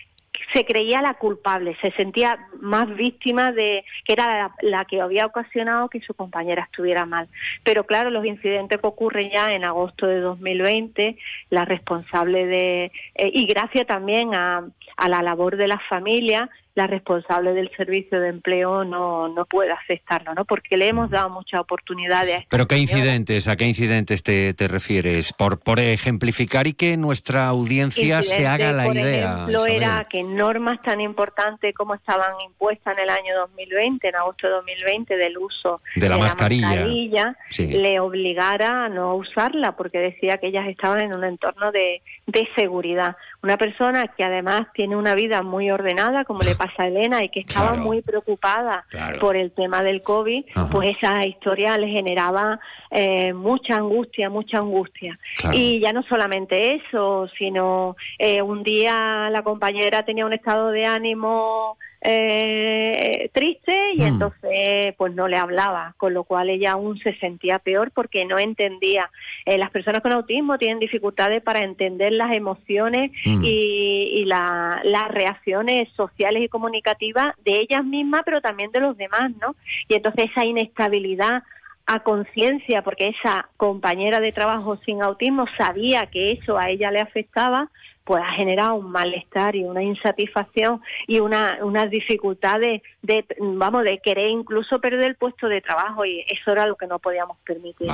se 0.53 0.65
creía 0.65 1.03
la 1.03 1.15
culpable, 1.15 1.77
se 1.81 1.91
sentía 1.93 2.49
más 2.61 2.95
víctima 2.95 3.53
de 3.53 3.85
que 4.05 4.13
era 4.13 4.53
la, 4.63 4.85
que 4.85 5.01
había 5.01 5.27
ocasionado 5.27 5.89
que 5.89 6.01
su 6.01 6.15
compañera 6.15 6.63
estuviera 6.63 7.07
mal. 7.07 7.29
Pero 7.63 7.85
claro, 7.85 8.11
los 8.11 8.25
incidentes 8.25 8.81
que 8.81 8.87
ocurren 8.87 9.31
ya 9.31 9.53
en 9.55 9.65
agosto 9.65 10.07
de 10.07 10.21
2020, 10.21 11.17
la 11.51 11.65
responsable 11.65 12.47
de 12.47 12.93
eh, 13.15 13.31
y 13.33 13.47
gracias 13.47 13.87
también 13.87 14.35
a, 14.35 14.65
a 14.97 15.09
la 15.09 15.23
labor 15.23 15.57
de 15.57 15.69
la 15.69 15.79
familia, 15.79 16.51
la 16.81 16.87
responsable 16.87 17.53
del 17.53 17.71
servicio 17.77 18.19
de 18.21 18.31
empleo 18.31 18.85
no, 18.85 19.29
no 19.29 19.45
puede 19.45 19.71
aceptarlo, 19.71 20.35
¿no? 20.35 20.47
Porque 20.47 20.79
le 20.79 20.89
hemos 20.89 21.11
dado 21.11 21.29
muchas 21.29 21.61
oportunidades. 21.61 22.45
Pero 22.49 22.67
¿qué 22.67 22.79
incidentes, 22.79 23.49
a 23.49 23.57
qué 23.57 23.67
incidentes 23.67 24.23
te, 24.23 24.55
te 24.55 24.67
refieres? 24.67 25.35
Por, 25.35 25.61
por 25.61 25.79
ejemplificar 25.79 26.67
y 26.67 26.73
que 26.73 26.97
nuestra 26.97 27.49
audiencia 27.49 28.23
se 28.23 28.47
haga 28.47 28.73
la 28.73 28.89
idea. 28.89 29.45
Por 29.45 29.51
ejemplo, 29.51 29.67
era 29.67 30.07
que 30.09 30.23
normas 30.23 30.81
tan 30.81 31.03
importantes 31.03 31.75
como 31.75 31.95
estaban 31.95 32.33
impuestas 32.47 32.97
en 32.97 33.05
el 33.05 33.11
año 33.11 33.37
2020, 33.41 34.09
en 34.09 34.17
agosto 34.17 34.47
de 34.47 34.55
2020, 34.55 35.17
del 35.19 35.37
uso 35.37 35.83
de 35.97 36.09
la 36.09 36.17
mascarilla, 36.17 37.37
le 37.59 38.01
obligara 38.01 38.87
a 38.87 38.89
no 38.89 39.17
usarla 39.17 39.77
porque 39.77 39.99
decía 39.99 40.39
que 40.39 40.47
ellas 40.47 40.67
estaban 40.67 41.01
en 41.01 41.15
un 41.15 41.25
entorno 41.25 41.73
de, 41.73 42.01
de 42.27 42.49
seguridad. 42.55 43.17
Una 43.43 43.57
persona 43.57 44.09
que 44.09 44.25
además 44.25 44.67
tiene 44.75 44.97
una 44.97 45.15
vida 45.15 45.43
muy 45.43 45.71
ordenada, 45.71 46.25
como 46.25 46.43
le 46.43 46.55
pasa 46.55 46.83
a 46.83 46.87
Elena, 46.89 47.25
y 47.25 47.31
que 47.31 47.41
estaba 47.41 47.75
muy 47.75 48.03
preocupada 48.03 48.85
por 49.21 49.37
el 49.37 49.53
tema 49.53 49.83
del 49.83 50.03
COVID, 50.03 50.45
pues 50.71 50.97
esa 50.97 51.25
historia 51.25 51.79
le 51.79 51.89
generaba 51.89 52.61
eh, 52.91 53.33
mucha 53.33 53.77
angustia, 53.77 54.29
mucha 54.29 54.59
angustia. 54.59 55.19
Y 55.53 55.81
ya 55.81 55.93
no 55.93 56.03
solamente 56.03 56.75
eso, 56.75 57.29
sino 57.39 57.97
eh, 58.19 58.43
un 58.43 58.63
día 58.63 59.31
la 59.31 59.43
compañera 59.43 60.05
tenía 60.05 60.27
un 60.27 60.33
estado 60.33 60.71
de 60.71 60.85
ánimo 60.85 61.79
eh, 62.03 63.31
triste 63.35 63.93
y 63.93 64.01
mm. 64.01 64.07
entonces 64.07 64.95
pues 64.97 65.15
no 65.15 65.29
le 65.29 65.37
hablaba, 65.37 65.95
con 65.99 66.15
lo 66.15 66.25
cual 66.25 66.49
ella 66.49 66.73
aún 66.73 66.99
se 66.99 67.15
sentía 67.17 67.59
peor 67.59 67.91
porque 67.91 68.25
no 68.25 68.39
entendía. 68.39 69.11
Eh, 69.45 69.59
las 69.59 69.71
personas 69.71 70.01
con 70.01 70.13
autismo 70.13 70.57
tienen 70.57 70.79
dificultades 70.79 71.43
para 71.43 71.63
entender 71.63 72.13
las 72.13 72.33
emociones 72.33 73.11
mm. 73.25 73.43
y, 73.45 74.25
las 74.25 75.11
reacciones 75.11 75.89
sociales 75.91 76.43
y 76.43 76.49
comunicativas 76.49 77.35
de 77.45 77.61
ellas 77.61 77.85
mismas, 77.85 78.23
pero 78.25 78.41
también 78.41 78.71
de 78.71 78.81
los 78.81 78.97
demás, 78.97 79.33
¿no? 79.41 79.57
Y 79.89 79.95
entonces 79.95 80.31
esa 80.31 80.45
inestabilidad 80.45 81.43
a 81.87 82.01
conciencia, 82.01 82.83
porque 82.83 83.09
esa 83.09 83.49
compañera 83.57 84.21
de 84.21 84.31
trabajo 84.31 84.79
sin 84.85 85.03
autismo 85.03 85.47
sabía 85.57 86.07
que 86.07 86.31
eso 86.31 86.57
a 86.57 86.71
ella 86.71 86.93
le 86.93 87.01
afectaba, 87.01 87.69
pues 88.11 88.25
ha 88.27 88.33
generado 88.33 88.75
un 88.75 88.91
malestar 88.91 89.55
y 89.55 89.63
una 89.63 89.85
insatisfacción 89.85 90.83
y 91.07 91.21
una, 91.21 91.59
unas 91.63 91.89
dificultades 91.91 92.83
de, 93.03 93.25
vamos, 93.39 93.85
de 93.85 93.99
querer 93.99 94.31
incluso 94.31 94.81
perder 94.81 95.05
el 95.05 95.15
puesto 95.15 95.47
de 95.47 95.61
trabajo 95.61 96.05
y 96.05 96.25
eso 96.29 96.51
era 96.51 96.67
lo 96.67 96.75
que 96.75 96.89
no 96.89 96.99
podíamos 96.99 97.37
permitir. 97.45 97.89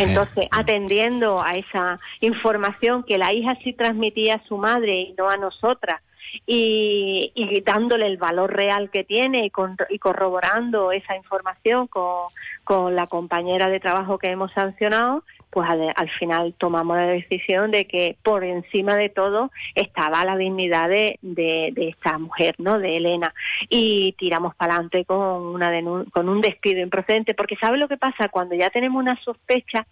Entonces, 0.00 0.48
atendiendo 0.50 1.40
a 1.40 1.54
esa 1.54 2.00
información 2.18 3.04
que 3.04 3.18
la 3.18 3.32
hija 3.32 3.56
sí 3.62 3.72
transmitía 3.72 4.34
a 4.34 4.44
su 4.48 4.56
madre 4.58 4.98
y 5.02 5.14
no 5.16 5.30
a 5.30 5.36
nosotras, 5.36 6.00
y, 6.46 7.62
dándole 7.64 8.06
el 8.06 8.16
valor 8.16 8.54
real 8.54 8.90
que 8.90 9.04
tiene 9.04 9.44
y, 9.44 9.52
y 9.90 9.98
corroborando 9.98 10.92
esa 10.92 11.16
información 11.16 11.86
con, 11.86 12.28
con, 12.64 12.94
la 12.94 13.06
compañera 13.06 13.68
de 13.68 13.80
trabajo 13.80 14.18
que 14.18 14.30
hemos 14.30 14.52
sancionado, 14.52 15.24
pues 15.56 15.70
al, 15.70 16.10
final 16.10 16.54
tomamos 16.58 16.98
la 16.98 17.06
decisión 17.06 17.70
de 17.70 17.86
que 17.86 18.18
por 18.22 18.44
encima 18.44 18.94
de 18.94 19.08
todo 19.08 19.50
estaba 19.74 20.22
la 20.22 20.36
dignidad 20.36 20.90
de, 20.90 21.18
de, 21.22 21.72
esta 21.76 22.18
mujer, 22.18 22.54
¿no? 22.58 22.78
De 22.78 22.98
Elena. 22.98 23.32
Y 23.70 24.14
tiramos 24.18 24.54
para 24.54 24.74
adelante 24.74 25.06
con, 25.06 25.18
una 25.18 25.72
con 26.12 26.28
un 26.28 26.42
despido 26.42 26.82
improcedente, 26.82 27.32
porque 27.32 27.56
¿sabe 27.56 27.78
lo 27.78 27.88
que 27.88 27.96
pasa? 27.96 28.28
Cuando 28.28 28.54
ya 28.54 28.68
tenemos 28.68 29.00
una 29.00 29.16
sospecha, 29.22 29.86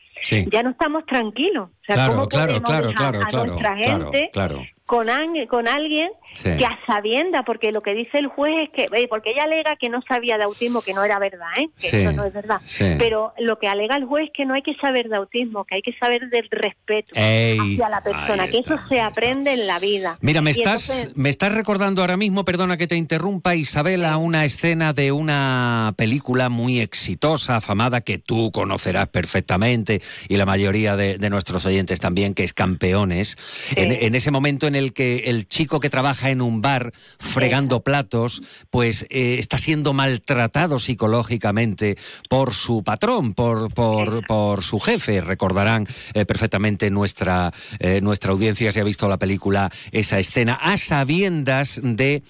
ya 0.51 0.62
no 0.62 0.68
estamos 0.68 1.07
tranquilos. 1.07 1.70
O 1.70 1.85
sea, 1.87 1.95
claro, 1.95 2.12
¿cómo 2.12 2.28
claro, 2.28 2.62
claro, 2.93 3.20
a 3.24 3.47
nuestra 3.47 3.76
gente 3.76 4.30
con, 4.87 5.09
con 5.49 5.68
alguien 5.68 6.11
que 6.43 6.64
a 6.64 6.78
sabienda, 6.87 7.45
porque 7.45 7.72
lo 7.72 7.82
que 7.82 7.95
dice 7.95 8.18
el 8.18 8.26
juez 8.26 8.64
es 8.64 8.70
que, 8.70 8.82
eh, 8.97 9.07
porque 9.09 9.30
ella 9.30 9.45
alega 9.45 9.76
que 9.76 9.89
no 9.89 10.03
sabía 10.03 10.37
de 10.37 10.45
autismo, 10.45 10.82
que 10.82 10.93
no 10.93 11.05
era 11.05 11.18
verdad, 11.18 11.49
¿eh? 11.57 11.68
que 11.80 12.03
eso 12.03 12.12
no 12.12 12.24
es 12.24 12.32
verdad, 12.32 12.61
pero 12.99 13.32
lo 13.39 13.59
que 13.59 13.68
alega 13.68 13.97
el 13.97 14.05
juez 14.05 14.26
es 14.26 14.30
que 14.32 14.45
no 14.45 14.55
hay 14.55 14.62
que 14.62 14.74
saber 14.74 15.09
de 15.09 15.16
autismo, 15.16 15.64
que 15.64 15.76
hay 15.76 15.82
que 15.82 15.93
saber 15.93 16.28
del 16.28 16.49
respeto 16.51 17.14
hacia 17.14 17.89
la 17.89 18.03
persona, 18.03 18.49
que 18.49 18.59
eso 18.59 18.78
se 18.89 19.01
aprende 19.01 19.53
en 19.53 19.66
la 19.66 19.78
vida. 19.78 20.18
Mira, 20.20 20.43
me 20.43 20.51
estás, 20.51 21.09
me 21.14 21.30
estás 21.30 21.53
recordando 21.53 22.03
ahora 22.03 22.16
mismo, 22.16 22.45
perdona 22.45 22.76
que 22.76 22.87
te 22.87 22.97
interrumpa, 22.97 23.55
Isabela, 23.55 24.16
una 24.16 24.45
escena 24.45 24.93
de 24.93 25.12
una 25.12 25.95
película 25.97 26.49
muy 26.49 26.80
exitosa, 26.80 27.57
afamada, 27.57 28.01
que 28.01 28.18
tú 28.18 28.51
conocerás 28.53 29.09
perfectamente 29.09 30.03
y 30.28 30.37
la 30.37 30.47
mayoría 30.47 30.97
de, 30.97 31.18
nuestros 31.30 31.64
oyentes 31.66 32.01
también, 32.01 32.35
que 32.35 32.45
es 32.45 32.53
Campeones. 32.53 33.37
En, 33.76 34.14
ese 34.14 34.30
momento 34.30 34.66
en 34.66 34.74
el 34.77 34.93
que 34.93 35.25
el 35.27 35.47
chico 35.47 35.81
que 35.81 35.91
trabaja 35.91 36.31
en 36.31 36.41
un 36.41 36.61
bar 36.61 36.93
fregando 37.18 37.83
platos, 37.83 38.43
pues 38.70 39.07
eh, 39.11 39.37
está 39.39 39.59
siendo 39.59 39.93
maltratado 39.93 40.79
psicológicamente 40.79 41.97
por 42.29 42.55
su 42.55 42.83
patrón, 42.83 43.35
por, 43.35 43.72
por, 43.72 44.27
por 44.27 44.62
su 44.62 44.81
jefe. 44.81 45.20
Recordarán 45.20 45.87
eh, 46.14 46.25
perfectamente 46.25 46.91
nuestra, 46.91 47.53
eh, 47.79 48.01
nuestra 48.01 48.33
audiencia 48.33 48.72
si 48.72 48.81
ha 48.81 48.85
visto 48.85 49.09
la 49.09 49.18
película 49.18 49.70
esa 49.93 50.18
escena, 50.18 50.55
a 50.55 50.77
sabiendas 50.77 51.81
de 51.83 52.22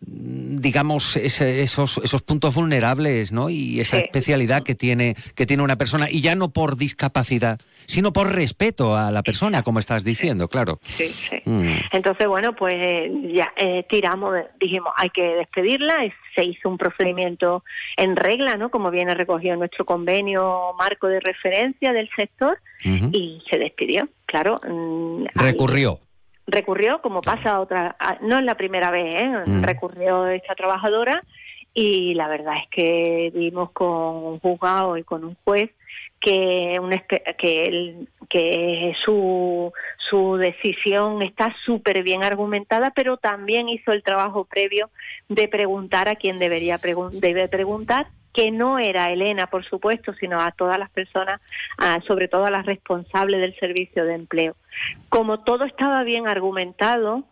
digamos 0.00 1.16
esos 1.16 2.00
esos 2.02 2.22
puntos 2.22 2.52
vulnerables 2.52 3.30
no 3.30 3.48
y 3.48 3.78
esa 3.78 3.98
especialidad 3.98 4.64
que 4.64 4.74
tiene 4.74 5.14
que 5.36 5.46
tiene 5.46 5.62
una 5.62 5.76
persona 5.76 6.10
y 6.10 6.20
ya 6.20 6.34
no 6.34 6.52
por 6.52 6.76
discapacidad 6.76 7.60
sino 7.86 8.12
por 8.12 8.34
respeto 8.34 8.96
a 8.96 9.10
la 9.10 9.22
persona 9.22 9.62
como 9.62 9.78
estás 9.78 10.04
diciendo 10.04 10.48
claro. 10.48 10.78
Sí 10.82 11.08
sí. 11.08 11.42
Mm. 11.44 11.76
entonces 11.92 12.26
bueno 12.26 12.54
pues 12.54 13.10
ya 13.32 13.52
eh, 13.56 13.84
tiramos 13.88 14.34
dijimos 14.58 14.92
hay 14.96 15.10
que 15.10 15.34
despedirla 15.36 15.96
se 16.34 16.44
hizo 16.44 16.68
un 16.68 16.78
procedimiento 16.78 17.64
en 17.96 18.16
regla 18.16 18.56
no 18.56 18.70
como 18.70 18.90
viene 18.90 19.14
recogido 19.14 19.54
en 19.54 19.60
nuestro 19.60 19.84
convenio 19.84 20.72
marco 20.78 21.08
de 21.08 21.20
referencia 21.20 21.92
del 21.92 22.08
sector 22.16 22.58
y 23.12 23.42
se 23.48 23.58
despidió 23.58 24.08
claro 24.26 24.56
mm, 24.68 25.24
recurrió. 25.34 26.00
Recurrió, 26.46 27.00
como 27.00 27.22
pasa 27.22 27.58
otra, 27.58 27.96
no 28.20 28.38
es 28.38 28.44
la 28.44 28.54
primera 28.54 28.90
vez, 28.90 29.22
¿eh? 29.22 29.42
Mm. 29.46 29.62
recurrió 29.62 30.26
esta 30.26 30.54
trabajadora 30.54 31.24
y 31.72 32.14
la 32.14 32.28
verdad 32.28 32.56
es 32.58 32.68
que 32.68 33.32
vimos 33.34 33.70
con 33.72 33.88
un 33.88 34.38
juzgado 34.40 34.98
y 34.98 35.04
con 35.04 35.24
un 35.24 35.36
juez 35.42 35.70
que, 36.24 36.80
un, 36.80 36.90
que, 37.36 38.06
que 38.30 38.96
su, 39.04 39.70
su 39.98 40.36
decisión 40.36 41.20
está 41.20 41.54
súper 41.66 42.02
bien 42.02 42.24
argumentada, 42.24 42.92
pero 42.94 43.18
también 43.18 43.68
hizo 43.68 43.92
el 43.92 44.02
trabajo 44.02 44.46
previo 44.46 44.88
de 45.28 45.48
preguntar 45.48 46.08
a 46.08 46.16
quién 46.16 46.38
debería 46.38 46.78
debe 47.12 47.48
preguntar 47.48 48.06
que 48.32 48.50
no 48.50 48.78
era 48.78 49.12
Elena, 49.12 49.48
por 49.48 49.64
supuesto, 49.64 50.14
sino 50.14 50.40
a 50.40 50.50
todas 50.52 50.78
las 50.78 50.88
personas, 50.90 51.42
sobre 52.06 52.26
todo 52.26 52.46
a 52.46 52.50
las 52.50 52.64
responsables 52.64 53.42
del 53.42 53.54
servicio 53.56 54.06
de 54.06 54.14
empleo. 54.14 54.56
Como 55.10 55.40
todo 55.40 55.64
estaba 55.64 56.02
bien 56.04 56.26
argumentado, 56.26 57.24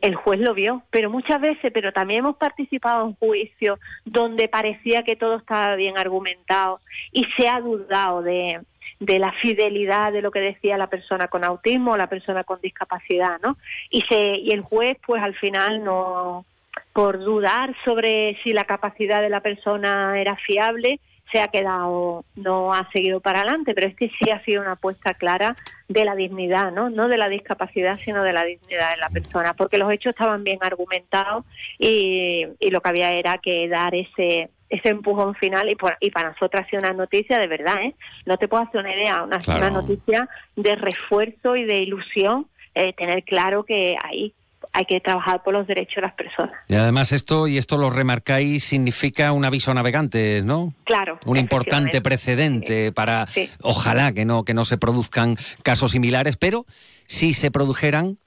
el 0.00 0.14
juez 0.16 0.40
lo 0.40 0.54
vio, 0.54 0.82
pero 0.90 1.08
muchas 1.08 1.40
veces, 1.40 1.70
pero 1.72 1.92
también 1.92 2.20
hemos 2.20 2.36
participado 2.36 3.06
en 3.06 3.14
juicios 3.14 3.78
donde 4.04 4.48
parecía 4.48 5.04
que 5.04 5.16
todo 5.16 5.36
estaba 5.36 5.76
bien 5.76 5.96
argumentado 5.96 6.80
y 7.12 7.24
se 7.36 7.48
ha 7.48 7.60
dudado 7.60 8.22
de, 8.22 8.60
de 8.98 9.18
la 9.18 9.32
fidelidad 9.32 10.12
de 10.12 10.22
lo 10.22 10.32
que 10.32 10.40
decía 10.40 10.78
la 10.78 10.88
persona 10.88 11.28
con 11.28 11.44
autismo 11.44 11.92
o 11.92 11.96
la 11.96 12.08
persona 12.08 12.42
con 12.44 12.60
discapacidad, 12.60 13.38
¿no? 13.42 13.56
Y 13.90 14.02
se 14.02 14.36
y 14.36 14.50
el 14.50 14.62
juez 14.62 14.98
pues 15.06 15.22
al 15.22 15.34
final 15.34 15.84
no 15.84 16.44
por 16.92 17.20
dudar 17.20 17.74
sobre 17.84 18.36
si 18.42 18.52
la 18.52 18.64
capacidad 18.64 19.22
de 19.22 19.30
la 19.30 19.40
persona 19.40 20.20
era 20.20 20.36
fiable, 20.36 21.00
se 21.30 21.40
ha 21.40 21.48
quedado, 21.48 22.24
no 22.36 22.72
ha 22.72 22.90
seguido 22.90 23.20
para 23.20 23.40
adelante, 23.40 23.74
pero 23.74 23.86
es 23.86 23.94
que 23.94 24.10
sí 24.18 24.30
ha 24.30 24.42
sido 24.44 24.62
una 24.62 24.72
apuesta 24.72 25.14
clara 25.14 25.56
de 25.88 26.04
la 26.04 26.14
dignidad, 26.14 26.72
¿no? 26.72 26.90
No 26.90 27.08
de 27.08 27.18
la 27.18 27.28
discapacidad, 27.28 27.98
sino 28.04 28.22
de 28.22 28.32
la 28.32 28.44
dignidad 28.44 28.90
de 28.90 28.96
la 28.98 29.10
persona, 29.10 29.54
porque 29.54 29.78
los 29.78 29.90
hechos 29.92 30.10
estaban 30.10 30.44
bien 30.44 30.58
argumentados 30.60 31.44
y, 31.78 32.46
lo 32.70 32.80
que 32.80 32.88
había 32.88 33.12
era 33.12 33.38
que 33.38 33.68
dar 33.68 33.94
ese 33.94 34.50
ese 34.70 34.90
empujón 34.90 35.34
final 35.34 35.70
y, 35.70 35.76
y 36.00 36.10
para 36.10 36.28
nosotros 36.28 36.62
ha 36.62 36.68
sido 36.68 36.80
una 36.82 36.92
noticia 36.92 37.38
de 37.38 37.46
verdad, 37.46 37.82
¿eh? 37.82 37.94
No 38.26 38.36
te 38.36 38.48
puedo 38.48 38.64
hacer 38.64 38.82
una 38.82 38.94
idea, 38.94 39.22
una, 39.22 39.40
una 39.46 39.70
noticia 39.70 40.28
de 40.56 40.76
refuerzo 40.76 41.56
y 41.56 41.64
de 41.64 41.80
ilusión, 41.80 42.46
eh, 42.74 42.92
tener 42.92 43.24
claro 43.24 43.64
que 43.64 43.96
ahí 44.04 44.34
hay 44.78 44.84
que 44.84 45.00
trabajar 45.00 45.42
por 45.42 45.54
los 45.54 45.66
derechos 45.66 45.96
de 45.96 46.02
las 46.02 46.12
personas. 46.12 46.54
Y 46.68 46.76
además 46.76 47.10
esto, 47.10 47.48
y 47.48 47.58
esto 47.58 47.78
lo 47.78 47.90
remarcáis, 47.90 48.62
significa 48.62 49.32
un 49.32 49.44
aviso 49.44 49.72
a 49.72 49.74
navegantes, 49.74 50.44
¿no? 50.44 50.72
Claro. 50.84 51.18
Un 51.26 51.36
importante 51.36 52.00
precedente 52.00 52.92
para, 52.92 53.26
ojalá 53.60 54.12
que 54.12 54.24
no, 54.24 54.44
que 54.44 54.54
no 54.54 54.64
se 54.64 54.78
produzcan 54.78 55.36
casos 55.64 55.90
similares, 55.90 56.36
pero 56.36 56.64
si 57.08 57.34
se 57.34 57.50
produjeran, 57.50 58.18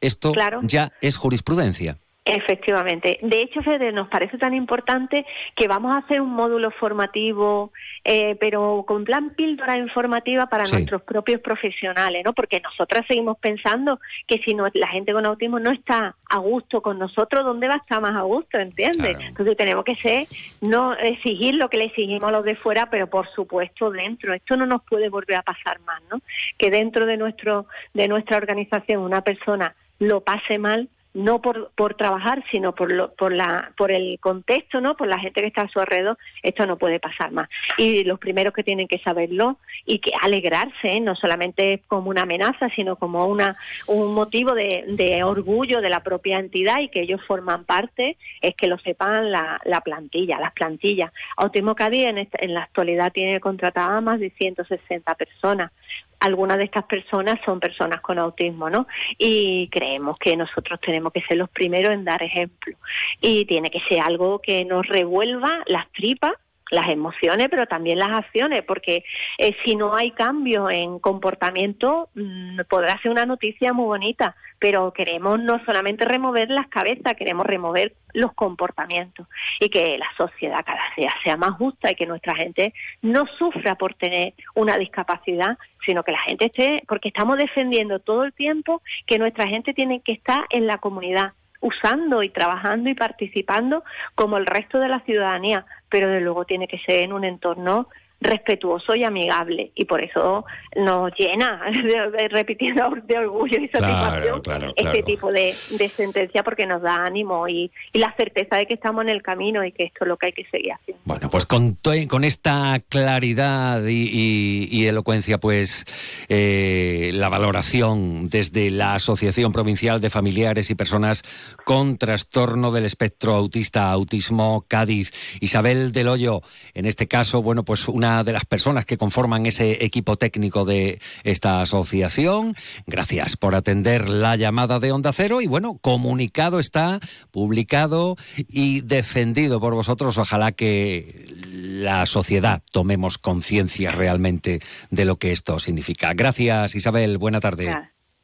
esto 0.00 0.32
ya 0.62 0.92
es 1.00 1.16
jurisprudencia. 1.16 1.98
Efectivamente. 2.22 3.18
De 3.22 3.40
hecho, 3.40 3.62
Fede, 3.62 3.92
nos 3.92 4.08
parece 4.08 4.36
tan 4.36 4.52
importante 4.52 5.24
que 5.56 5.66
vamos 5.66 5.92
a 5.92 6.04
hacer 6.04 6.20
un 6.20 6.30
módulo 6.30 6.70
formativo, 6.70 7.72
eh, 8.04 8.36
pero 8.38 8.84
con 8.86 9.04
plan 9.04 9.30
píldora 9.30 9.78
informativa 9.78 10.46
para 10.46 10.64
nuestros 10.64 11.00
propios 11.02 11.40
profesionales, 11.40 12.22
¿no? 12.22 12.34
Porque 12.34 12.60
nosotras 12.60 13.06
seguimos 13.08 13.38
pensando 13.38 14.00
que 14.26 14.38
si 14.38 14.54
no, 14.54 14.66
la 14.74 14.88
gente 14.88 15.14
con 15.14 15.24
autismo 15.24 15.58
no 15.60 15.70
está 15.70 16.14
a 16.28 16.38
gusto 16.38 16.82
con 16.82 16.98
nosotros, 16.98 17.42
¿dónde 17.42 17.68
va 17.68 17.74
a 17.74 17.78
estar 17.78 18.02
más 18.02 18.14
a 18.14 18.22
gusto? 18.22 18.58
¿Entiendes? 18.58 19.16
Entonces 19.18 19.56
tenemos 19.56 19.84
que 19.84 19.96
ser, 19.96 20.26
no 20.60 20.92
exigir 20.92 21.54
lo 21.54 21.70
que 21.70 21.78
le 21.78 21.84
exigimos 21.84 22.28
a 22.28 22.32
los 22.32 22.44
de 22.44 22.54
fuera, 22.54 22.90
pero 22.90 23.08
por 23.08 23.28
supuesto 23.28 23.90
dentro. 23.90 24.34
Esto 24.34 24.58
no 24.58 24.66
nos 24.66 24.82
puede 24.82 25.08
volver 25.08 25.38
a 25.38 25.42
pasar 25.42 25.80
más, 25.80 26.02
¿no? 26.10 26.20
Que 26.58 26.70
dentro 26.70 27.06
de 27.06 27.16
nuestro, 27.16 27.66
de 27.94 28.08
nuestra 28.08 28.36
organización 28.36 29.02
una 29.02 29.22
persona 29.22 29.74
lo 29.98 30.20
pase 30.20 30.58
mal 30.58 30.90
no 31.12 31.40
por, 31.40 31.72
por 31.74 31.94
trabajar, 31.94 32.44
sino 32.50 32.74
por, 32.74 32.92
lo, 32.92 33.12
por, 33.14 33.32
la, 33.32 33.72
por 33.76 33.90
el 33.90 34.18
contexto, 34.20 34.80
¿no? 34.80 34.96
por 34.96 35.08
la 35.08 35.18
gente 35.18 35.40
que 35.40 35.48
está 35.48 35.62
a 35.62 35.68
su 35.68 35.80
alrededor, 35.80 36.18
esto 36.42 36.66
no 36.66 36.78
puede 36.78 37.00
pasar 37.00 37.32
más. 37.32 37.48
Y 37.76 38.04
los 38.04 38.18
primeros 38.18 38.54
que 38.54 38.62
tienen 38.62 38.86
que 38.86 38.98
saberlo 38.98 39.58
y 39.84 39.98
que 39.98 40.12
alegrarse, 40.22 40.92
¿eh? 40.92 41.00
no 41.00 41.16
solamente 41.16 41.82
como 41.88 42.10
una 42.10 42.22
amenaza, 42.22 42.68
sino 42.70 42.96
como 42.96 43.26
una, 43.26 43.56
un 43.86 44.14
motivo 44.14 44.54
de, 44.54 44.84
de, 44.86 45.24
orgullo 45.24 45.80
de 45.80 45.90
la 45.90 46.02
propia 46.02 46.38
entidad 46.38 46.80
y 46.80 46.88
que 46.88 47.00
ellos 47.00 47.20
forman 47.26 47.64
parte, 47.64 48.16
es 48.40 48.54
que 48.54 48.68
lo 48.68 48.78
sepan 48.78 49.32
la, 49.32 49.60
la 49.64 49.80
plantilla, 49.80 50.38
las 50.38 50.52
plantillas. 50.52 51.12
Autismo 51.36 51.74
Cádiz 51.74 52.06
en, 52.06 52.18
en 52.18 52.54
la 52.54 52.62
actualidad 52.62 53.12
tiene 53.12 53.40
contratada 53.40 53.96
a 53.96 54.00
más 54.00 54.20
de 54.20 54.30
160 54.30 55.14
personas 55.16 55.72
algunas 56.20 56.58
de 56.58 56.64
estas 56.64 56.84
personas 56.84 57.40
son 57.44 57.60
personas 57.60 58.00
con 58.00 58.18
autismo, 58.18 58.70
¿no? 58.70 58.86
Y 59.18 59.68
creemos 59.68 60.18
que 60.18 60.36
nosotros 60.36 60.78
tenemos 60.80 61.12
que 61.12 61.22
ser 61.22 61.38
los 61.38 61.48
primeros 61.48 61.92
en 61.92 62.04
dar 62.04 62.22
ejemplo. 62.22 62.76
Y 63.20 63.46
tiene 63.46 63.70
que 63.70 63.80
ser 63.80 64.00
algo 64.00 64.40
que 64.40 64.64
nos 64.64 64.86
revuelva 64.86 65.62
las 65.66 65.90
tripas 65.92 66.34
las 66.70 66.88
emociones, 66.88 67.48
pero 67.50 67.66
también 67.66 67.98
las 67.98 68.12
acciones, 68.12 68.62
porque 68.62 69.04
eh, 69.38 69.56
si 69.64 69.76
no 69.76 69.94
hay 69.94 70.12
cambio 70.12 70.70
en 70.70 70.98
comportamiento, 70.98 72.08
mm, 72.14 72.60
podrá 72.68 72.98
ser 72.98 73.10
una 73.10 73.26
noticia 73.26 73.72
muy 73.72 73.86
bonita, 73.86 74.36
pero 74.58 74.92
queremos 74.92 75.40
no 75.40 75.62
solamente 75.64 76.04
remover 76.04 76.50
las 76.50 76.68
cabezas, 76.68 77.14
queremos 77.14 77.46
remover 77.46 77.94
los 78.12 78.32
comportamientos 78.34 79.26
y 79.60 79.68
que 79.68 79.98
la 79.98 80.08
sociedad 80.16 80.64
cada 80.64 80.82
día 80.96 81.12
sea 81.22 81.36
más 81.36 81.52
justa 81.52 81.90
y 81.90 81.94
que 81.94 82.06
nuestra 82.06 82.34
gente 82.34 82.74
no 83.02 83.26
sufra 83.26 83.76
por 83.76 83.94
tener 83.94 84.34
una 84.54 84.78
discapacidad, 84.78 85.58
sino 85.84 86.02
que 86.02 86.12
la 86.12 86.18
gente 86.18 86.46
esté, 86.46 86.82
porque 86.86 87.08
estamos 87.08 87.38
defendiendo 87.38 88.00
todo 88.00 88.24
el 88.24 88.32
tiempo 88.32 88.82
que 89.06 89.18
nuestra 89.18 89.46
gente 89.46 89.74
tiene 89.74 90.00
que 90.00 90.12
estar 90.12 90.44
en 90.50 90.66
la 90.66 90.78
comunidad, 90.78 91.32
usando 91.60 92.22
y 92.22 92.30
trabajando 92.30 92.90
y 92.90 92.94
participando 92.94 93.84
como 94.14 94.38
el 94.38 94.46
resto 94.46 94.78
de 94.78 94.88
la 94.88 95.00
ciudadanía, 95.00 95.66
pero 95.88 96.08
de 96.08 96.20
luego 96.20 96.44
tiene 96.44 96.68
que 96.68 96.78
ser 96.78 97.04
en 97.04 97.12
un 97.12 97.24
entorno 97.24 97.88
respetuoso 98.20 98.94
y 98.94 99.04
amigable 99.04 99.72
y 99.74 99.86
por 99.86 100.02
eso 100.02 100.44
nos 100.76 101.12
llena 101.18 101.62
de, 101.70 102.28
repitiendo 102.28 102.90
de 103.04 103.18
orgullo 103.18 103.58
y 103.58 103.68
satisfacción 103.68 104.42
este 104.76 105.02
tipo 105.02 105.32
de, 105.32 105.52
sentencia 105.52 106.42
porque 106.42 106.66
nos 106.66 106.82
da 106.82 107.04
ánimo 107.04 107.48
y, 107.48 107.70
la 107.94 108.14
certeza 108.16 108.56
de 108.56 108.66
que 108.66 108.74
estamos 108.74 109.02
en 109.02 109.10
el 109.10 109.22
camino 109.22 109.64
y 109.64 109.72
que 109.72 109.84
esto 109.84 110.04
es 110.04 110.08
lo 110.08 110.16
que 110.16 110.26
hay 110.26 110.32
que 110.32 110.46
seguir 110.50 110.72
haciendo. 110.72 111.02
Bueno, 111.04 111.28
pues 111.28 111.44
con, 111.46 111.76
con 112.08 112.24
esta 112.24 112.80
claridad 112.88 113.82
y, 113.86 114.86
elocuencia, 114.86 115.38
pues 115.38 115.84
eh, 116.28 117.10
la 117.14 117.28
valoración 117.28 118.28
desde 118.28 118.70
la 118.70 118.94
Asociación 118.94 119.52
Provincial 119.52 120.00
de 120.00 120.10
Familiares 120.10 120.70
y 120.70 120.74
Personas 120.74 121.22
con 121.64 121.98
Trastorno 121.98 122.72
del 122.72 122.84
Espectro 122.84 123.34
Autista 123.34 123.90
Autismo 123.90 124.64
Cádiz, 124.66 125.12
Isabel 125.40 125.92
del 125.92 126.08
Hoyo, 126.08 126.42
en 126.74 126.86
este 126.86 127.06
caso, 127.06 127.42
bueno, 127.42 127.64
pues 127.64 127.88
una 127.88 128.09
una 128.10 128.24
de 128.24 128.32
las 128.32 128.44
personas 128.44 128.84
que 128.84 128.96
conforman 128.96 129.46
ese 129.46 129.84
equipo 129.84 130.16
técnico 130.16 130.64
de 130.64 131.00
esta 131.22 131.60
asociación. 131.60 132.56
Gracias 132.86 133.36
por 133.36 133.54
atender 133.54 134.08
la 134.08 134.36
llamada 134.36 134.80
de 134.80 134.90
Onda 134.90 135.12
Cero 135.12 135.40
y 135.40 135.46
bueno, 135.46 135.78
comunicado 135.80 136.58
está, 136.58 136.98
publicado 137.30 138.16
y 138.36 138.80
defendido 138.80 139.60
por 139.60 139.74
vosotros. 139.74 140.18
Ojalá 140.18 140.52
que 140.52 141.26
la 141.52 142.04
sociedad 142.06 142.62
tomemos 142.72 143.18
conciencia 143.18 143.92
realmente 143.92 144.60
de 144.90 145.04
lo 145.04 145.16
que 145.16 145.30
esto 145.30 145.58
significa. 145.60 146.12
Gracias 146.14 146.74
Isabel, 146.74 147.18
buena 147.18 147.40
tarde. 147.40 147.72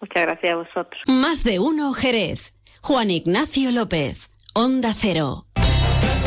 Muchas 0.01 0.23
gracias 0.23 0.53
a 0.53 0.57
vosotros. 0.57 1.03
Más 1.07 1.45
de 1.45 1.59
uno 1.61 1.93
Jerez. 1.93 2.55
Juan 2.83 3.11
Ignacio 3.11 3.73
López, 3.73 4.29
Onda 4.53 4.95
Cero. 4.95 5.46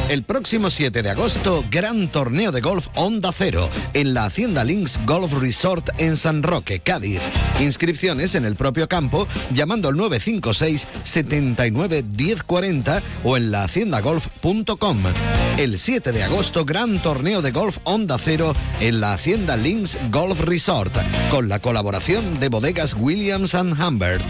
El 0.09 0.23
próximo 0.23 0.71
7 0.71 1.03
de 1.03 1.11
agosto, 1.11 1.63
gran 1.69 2.11
torneo 2.11 2.51
de 2.51 2.61
golf 2.61 2.87
Onda 2.95 3.31
Cero 3.31 3.69
en 3.93 4.15
la 4.15 4.25
Hacienda 4.25 4.63
Links 4.63 4.99
Golf 5.05 5.31
Resort 5.33 5.91
en 5.99 6.17
San 6.17 6.41
Roque, 6.41 6.79
Cádiz. 6.79 7.21
Inscripciones 7.59 8.33
en 8.33 8.43
el 8.43 8.55
propio 8.55 8.89
campo 8.89 9.27
llamando 9.53 9.87
al 9.87 9.97
956 9.97 10.87
79 11.03 12.03
1040 12.17 13.03
o 13.23 13.37
en 13.37 13.51
lahaciendagolf.com. 13.51 14.97
El 15.59 15.77
7 15.77 16.11
de 16.11 16.23
agosto, 16.23 16.65
gran 16.65 16.99
torneo 17.03 17.43
de 17.43 17.51
golf 17.51 17.77
Onda 17.83 18.17
Cero 18.17 18.55
en 18.79 19.01
la 19.01 19.13
Hacienda 19.13 19.55
Links 19.57 19.95
Golf 20.09 20.39
Resort 20.39 20.97
con 21.29 21.49
la 21.49 21.59
colaboración 21.59 22.39
de 22.39 22.49
bodegas 22.49 22.95
Williams⁇ 22.95 23.53
Humbert. 23.87 24.25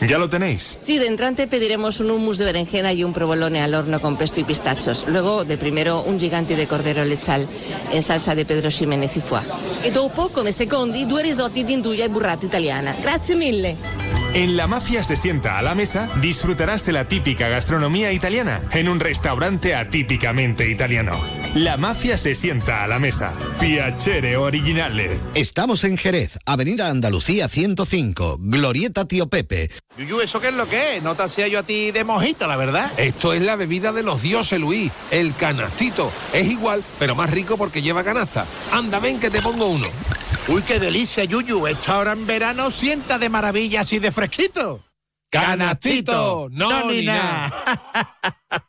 ¿Ya 0.00 0.18
lo 0.18 0.28
tenéis? 0.28 0.78
Sí, 0.80 0.98
de 0.98 1.06
entrante 1.06 1.48
pediremos 1.48 2.00
un 2.00 2.10
hummus 2.10 2.38
de 2.38 2.44
berenjena 2.44 2.92
y 2.92 3.02
un 3.02 3.12
provolone 3.12 3.60
al 3.60 3.74
horno 3.74 4.00
con 4.00 4.16
pesto 4.16 4.40
y 4.40 4.44
pistachos. 4.44 5.04
Luego, 5.08 5.44
de 5.44 5.58
primero, 5.58 6.02
un 6.02 6.20
gigante 6.20 6.54
de 6.56 6.66
cordero 6.66 7.04
lechal 7.04 7.48
en 7.92 8.02
salsa 8.02 8.34
de 8.34 8.44
Pedro 8.44 8.70
Ximénez 8.70 9.16
y 9.16 9.20
foie. 9.20 9.42
E 9.82 9.90
dopo, 9.90 10.28
come 10.28 10.52
secondi, 10.52 11.04
due 11.06 11.22
risotti 11.22 11.64
di 11.64 11.72
induja 11.72 12.04
e 12.04 12.08
burrata 12.08 12.46
italiana. 12.46 12.94
Grazie 13.00 13.34
mille. 13.34 13.76
En 14.34 14.56
La 14.56 14.66
Mafia 14.66 15.02
se 15.02 15.16
sienta 15.16 15.58
a 15.58 15.62
la 15.62 15.74
mesa, 15.74 16.08
disfrutarás 16.20 16.84
de 16.84 16.92
la 16.92 17.06
típica 17.06 17.48
gastronomía 17.48 18.12
italiana 18.12 18.60
en 18.72 18.88
un 18.88 19.00
restaurante 19.00 19.74
atípicamente 19.74 20.70
italiano. 20.70 21.20
La 21.54 21.76
Mafia 21.78 22.18
se 22.18 22.34
sienta 22.34 22.84
a 22.84 22.86
la 22.86 22.98
mesa. 22.98 23.32
Piacere 23.58 24.36
originale. 24.36 25.18
Estamos 25.34 25.82
en 25.84 25.96
Jerez, 25.96 26.38
Avenida 26.44 26.90
Andalucía 26.90 27.48
105, 27.48 28.36
Glorieta 28.40 29.06
Tío 29.06 29.28
Pepe. 29.28 29.70
Yuyu, 29.98 30.20
¿eso 30.20 30.40
qué 30.40 30.48
es 30.48 30.54
lo 30.54 30.68
que 30.68 30.96
es? 30.96 31.02
No 31.02 31.16
te 31.16 31.24
hacía 31.24 31.48
yo 31.48 31.58
a 31.58 31.64
ti 31.64 31.90
de 31.90 32.04
mojito, 32.04 32.46
la 32.46 32.54
verdad. 32.54 32.92
Esto 32.96 33.32
es 33.32 33.42
la 33.42 33.56
bebida 33.56 33.92
de 33.92 34.04
los 34.04 34.22
dioses, 34.22 34.60
Luis. 34.60 34.92
El 35.10 35.34
canastito. 35.34 36.12
Es 36.32 36.46
igual, 36.46 36.84
pero 37.00 37.16
más 37.16 37.28
rico 37.30 37.56
porque 37.56 37.82
lleva 37.82 38.04
canasta. 38.04 38.46
Anda, 38.70 39.00
ven 39.00 39.18
que 39.18 39.28
te 39.28 39.42
pongo 39.42 39.66
uno. 39.66 39.88
Uy, 40.46 40.62
qué 40.62 40.78
delicia, 40.78 41.24
Yuyu. 41.24 41.66
Esta 41.66 41.94
ahora 41.94 42.12
en 42.12 42.28
verano 42.28 42.70
sienta 42.70 43.18
de 43.18 43.28
maravilla 43.28 43.80
así 43.80 43.98
de 43.98 44.12
fresquito. 44.12 44.84
¡Canastito! 45.30 46.48
No, 46.52 46.90
ni 46.90 47.04
nada. 47.04 47.52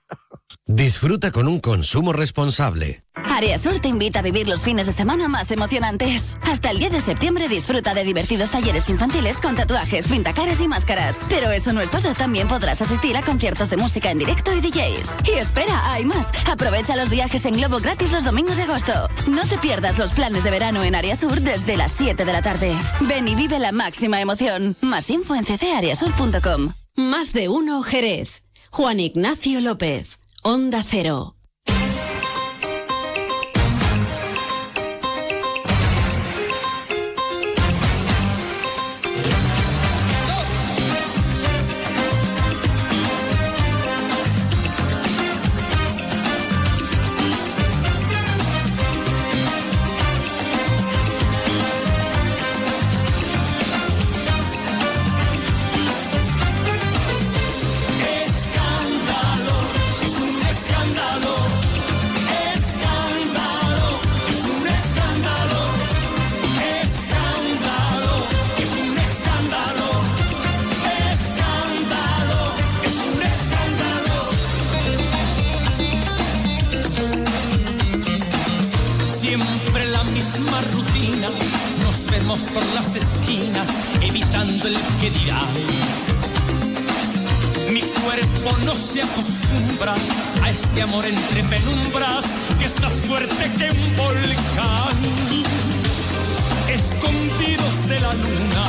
Disfruta 0.71 1.31
con 1.31 1.47
un 1.47 1.59
consumo 1.59 2.13
responsable. 2.13 3.03
Área 3.15 3.57
Sur 3.57 3.79
te 3.79 3.87
invita 3.87 4.19
a 4.19 4.21
vivir 4.21 4.47
los 4.47 4.63
fines 4.63 4.85
de 4.85 4.93
semana 4.93 5.27
más 5.27 5.49
emocionantes. 5.49 6.37
Hasta 6.43 6.69
el 6.69 6.77
10 6.77 6.91
de 6.91 7.01
septiembre 7.01 7.47
disfruta 7.47 7.95
de 7.95 8.03
divertidos 8.03 8.51
talleres 8.51 8.87
infantiles 8.87 9.39
con 9.39 9.55
tatuajes, 9.55 10.07
pintacaras 10.07 10.61
y 10.61 10.67
máscaras. 10.67 11.17
Pero 11.27 11.49
eso 11.49 11.73
no 11.73 11.81
es 11.81 11.89
todo, 11.89 12.13
también 12.13 12.47
podrás 12.47 12.83
asistir 12.83 13.17
a 13.17 13.23
conciertos 13.23 13.71
de 13.71 13.77
música 13.77 14.11
en 14.11 14.19
directo 14.19 14.53
y 14.53 14.61
DJs. 14.61 15.11
Y 15.25 15.39
espera, 15.39 15.91
hay 15.91 16.05
más. 16.05 16.29
Aprovecha 16.45 16.95
los 16.95 17.09
viajes 17.09 17.43
en 17.47 17.55
globo 17.55 17.79
gratis 17.79 18.11
los 18.11 18.23
domingos 18.23 18.55
de 18.55 18.63
agosto. 18.63 19.09
No 19.27 19.47
te 19.47 19.57
pierdas 19.57 19.97
los 19.97 20.11
planes 20.11 20.43
de 20.43 20.51
verano 20.51 20.83
en 20.83 20.93
Área 20.93 21.15
Sur 21.15 21.41
desde 21.41 21.77
las 21.77 21.93
7 21.93 22.25
de 22.25 22.31
la 22.31 22.43
tarde. 22.43 22.77
Ven 23.01 23.27
y 23.27 23.33
vive 23.33 23.57
la 23.57 23.71
máxima 23.71 24.21
emoción. 24.21 24.75
Más 24.81 25.09
info 25.09 25.33
en 25.33 25.45
ccareasur.com. 25.45 26.73
Más 26.95 27.33
de 27.33 27.49
uno 27.49 27.81
Jerez. 27.81 28.43
Juan 28.69 28.99
Ignacio 28.99 29.61
López. 29.61 30.18
Onda 30.43 30.83
Cero. 30.83 31.38
Amor 90.81 91.05
entre 91.05 91.43
penumbras 91.43 92.25
que 92.57 92.65
es 92.65 92.81
más 92.81 92.93
fuerte 93.01 93.51
que 93.57 93.69
un 93.71 93.95
volcán. 93.95 94.97
Escondidos 96.69 97.87
de 97.87 97.99
la 97.99 98.13
luna, 98.13 98.67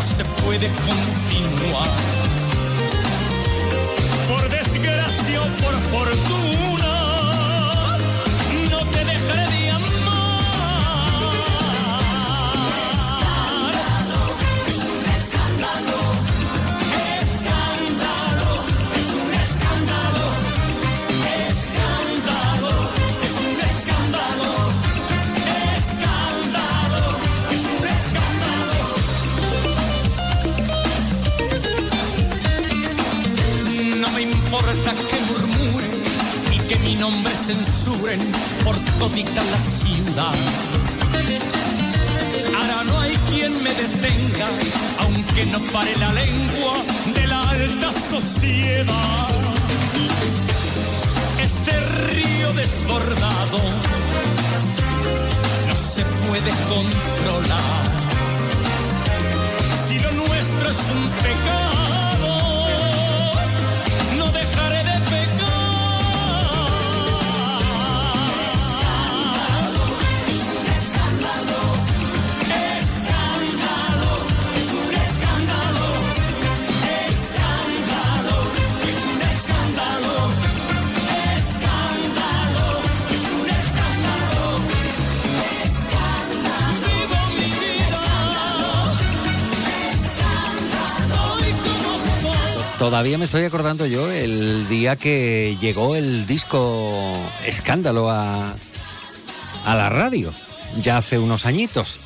se 0.00 0.24
puede 0.24 0.68
continuar. 0.68 1.03
Todavía 93.04 93.18
me 93.18 93.26
estoy 93.26 93.44
acordando 93.44 93.84
yo 93.84 94.10
el 94.10 94.66
día 94.66 94.96
que 94.96 95.58
llegó 95.60 95.94
el 95.94 96.26
disco 96.26 97.12
Escándalo 97.44 98.08
a, 98.08 98.50
a 99.66 99.74
la 99.74 99.90
radio, 99.90 100.32
ya 100.80 100.96
hace 100.96 101.18
unos 101.18 101.44
añitos. 101.44 101.98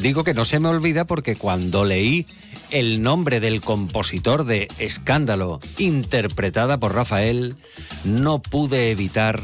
Digo 0.00 0.22
que 0.22 0.32
no 0.32 0.44
se 0.44 0.60
me 0.60 0.68
olvida 0.68 1.06
porque 1.06 1.34
cuando 1.34 1.84
leí 1.84 2.24
el 2.70 3.02
nombre 3.02 3.40
del 3.40 3.60
compositor 3.60 4.44
de 4.44 4.68
Escándalo, 4.78 5.58
interpretada 5.78 6.78
por 6.78 6.94
Rafael, 6.94 7.56
no 8.04 8.40
pude 8.40 8.92
evitar 8.92 9.42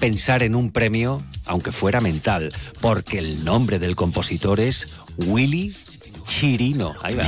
pensar 0.00 0.42
en 0.42 0.54
un 0.54 0.70
premio, 0.70 1.22
aunque 1.46 1.72
fuera 1.72 2.02
mental, 2.02 2.52
porque 2.82 3.20
el 3.20 3.42
nombre 3.42 3.78
del 3.78 3.96
compositor 3.96 4.60
es 4.60 5.00
Willy 5.16 5.74
Chirino. 6.26 6.92
Ahí 7.02 7.14
va. 7.14 7.24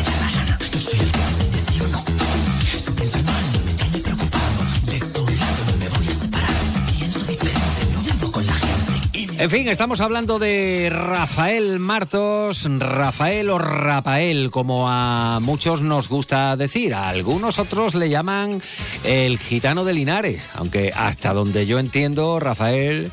En 9.45 9.51
fin, 9.51 9.69
estamos 9.69 10.01
hablando 10.01 10.39
de 10.39 10.89
Rafael 10.91 11.79
Martos, 11.79 12.67
Rafael 12.79 13.51
o 13.51 13.59
Rafael, 13.59 14.51
como 14.51 14.89
a 14.89 15.39
muchos 15.43 15.83
nos 15.83 16.09
gusta 16.09 16.57
decir. 16.57 16.95
A 16.95 17.11
algunos 17.11 17.59
otros 17.59 17.95
le 17.95 18.09
llaman 18.09 18.63
el 19.05 19.39
gitano 19.39 19.85
de 19.85 19.93
Linares, 19.93 20.49
aunque 20.55 20.93
hasta 20.97 21.35
donde 21.35 21.67
yo 21.67 21.79
entiendo, 21.79 22.41
Rafael 22.41 23.13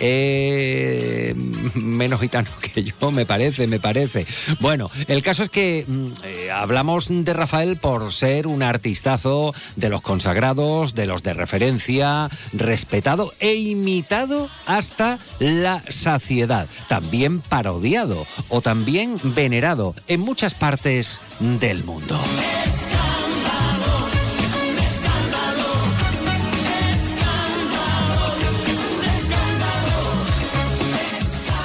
es 0.00 1.36
menos 1.36 2.20
gitano 2.20 2.48
que 2.74 2.82
yo, 2.82 3.12
me 3.12 3.24
parece, 3.24 3.68
me 3.68 3.78
parece. 3.78 4.26
Bueno, 4.58 4.90
el 5.06 5.22
caso 5.22 5.44
es 5.44 5.48
que 5.48 5.84
mm, 5.86 6.06
eh, 6.24 6.50
hablamos 6.50 7.06
de 7.08 7.32
Rafael 7.32 7.76
por 7.76 8.12
ser 8.12 8.48
un 8.48 8.64
artistazo 8.64 9.54
de 9.76 9.90
los 9.90 10.00
consagrados, 10.00 10.96
de 10.96 11.06
los 11.06 11.22
de 11.22 11.34
referencia, 11.34 12.28
respetado 12.52 13.32
e 13.38 13.54
imitado 13.54 14.48
hasta 14.66 15.20
la 15.38 15.67
saciedad, 15.88 16.66
también 16.88 17.40
parodiado 17.40 18.26
o 18.48 18.60
también 18.60 19.16
venerado 19.22 19.94
en 20.06 20.20
muchas 20.20 20.54
partes 20.54 21.20
del 21.40 21.84
mundo. 21.84 22.18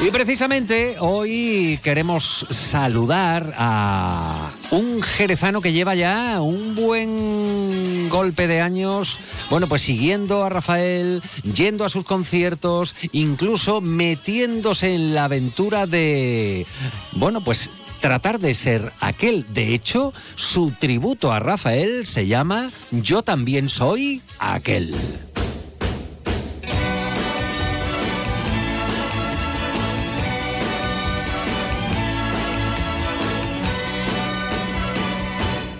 Y 0.05 0.11
precisamente 0.11 0.97
hoy 0.99 1.79
queremos 1.81 2.45
saludar 2.49 3.53
a 3.57 4.49
un 4.71 5.01
jerezano 5.01 5.61
que 5.61 5.71
lleva 5.71 5.95
ya 5.95 6.41
un 6.41 6.75
buen 6.75 8.09
golpe 8.09 8.47
de 8.47 8.59
años, 8.59 9.17
bueno, 9.49 9.67
pues 9.67 9.81
siguiendo 9.81 10.43
a 10.43 10.49
Rafael, 10.49 11.23
yendo 11.55 11.85
a 11.85 11.89
sus 11.89 12.03
conciertos, 12.03 12.95
incluso 13.13 13.79
metiéndose 13.79 14.93
en 14.93 15.15
la 15.15 15.23
aventura 15.23 15.87
de, 15.87 16.67
bueno, 17.13 17.39
pues 17.39 17.69
tratar 18.01 18.39
de 18.39 18.55
ser 18.55 18.91
aquel. 18.99 19.45
De 19.53 19.73
hecho, 19.73 20.13
su 20.35 20.71
tributo 20.71 21.31
a 21.31 21.39
Rafael 21.39 22.05
se 22.05 22.27
llama 22.27 22.71
Yo 22.91 23.23
también 23.23 23.69
soy 23.69 24.21
aquel. 24.37 24.93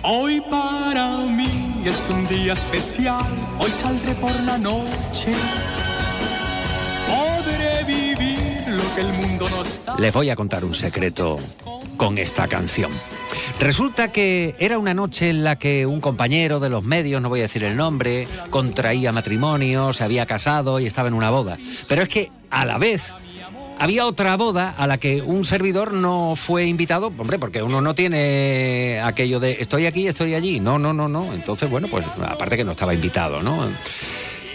Hoy 0.05 0.41
para 0.41 1.17
mí 1.27 1.81
es 1.85 2.09
un 2.09 2.27
día 2.27 2.51
especial, 2.51 3.23
hoy 3.57 3.71
saldré 3.71 4.13
por 4.15 4.38
la 4.41 4.57
noche. 4.57 5.31
Podré 7.07 7.85
vivir 7.85 8.67
lo 8.67 8.95
que 8.95 9.01
el 9.01 9.13
mundo 9.13 9.49
no 9.49 9.61
está. 9.61 9.95
Les 9.97 10.13
voy 10.13 10.30
a 10.30 10.35
contar 10.35 10.65
un 10.65 10.75
secreto 10.75 11.38
con 11.95 12.17
esta 12.17 12.49
canción. 12.49 12.91
Resulta 13.61 14.11
que 14.11 14.55
era 14.59 14.77
una 14.77 14.93
noche 14.93 15.30
en 15.30 15.45
la 15.45 15.57
que 15.57 15.85
un 15.85 16.01
compañero 16.01 16.59
de 16.59 16.67
los 16.67 16.84
medios, 16.84 17.21
no 17.21 17.30
voy 17.30 17.39
a 17.39 17.43
decir 17.43 17.63
el 17.63 17.77
nombre, 17.77 18.27
contraía 18.49 19.13
matrimonio, 19.13 19.93
se 19.93 20.03
había 20.03 20.25
casado 20.25 20.81
y 20.81 20.85
estaba 20.85 21.07
en 21.07 21.13
una 21.13 21.30
boda. 21.30 21.57
Pero 21.88 22.01
es 22.01 22.09
que 22.09 22.30
a 22.49 22.65
la 22.65 22.77
vez 22.77 23.15
había 23.84 24.05
otra 24.05 24.38
boda 24.38 24.73
a 24.77 24.88
la 24.88 24.97
que 24.97 25.22
un 25.22 25.43
servidor 25.43 25.93
no 25.93 26.38
fue 26.38 26.68
invitado, 26.68 27.07
hombre, 27.18 27.38
porque 27.38 27.61
uno 27.61 27.81
no 27.81 27.93
tiene 27.93 29.01
aquello 29.03 29.41
de 29.41 29.57
estoy 29.60 29.88
aquí, 29.88 30.07
estoy 30.07 30.35
allí. 30.35 30.61
No, 30.61 30.80
no, 30.80 30.93
no, 30.93 31.10
no. 31.10 31.34
Entonces, 31.34 31.69
bueno, 31.69 31.89
pues 31.89 32.05
aparte 32.26 32.55
que 32.55 32.64
no 32.64 32.72
estaba 32.72 32.93
invitado, 32.93 33.43
¿no? 33.43 33.68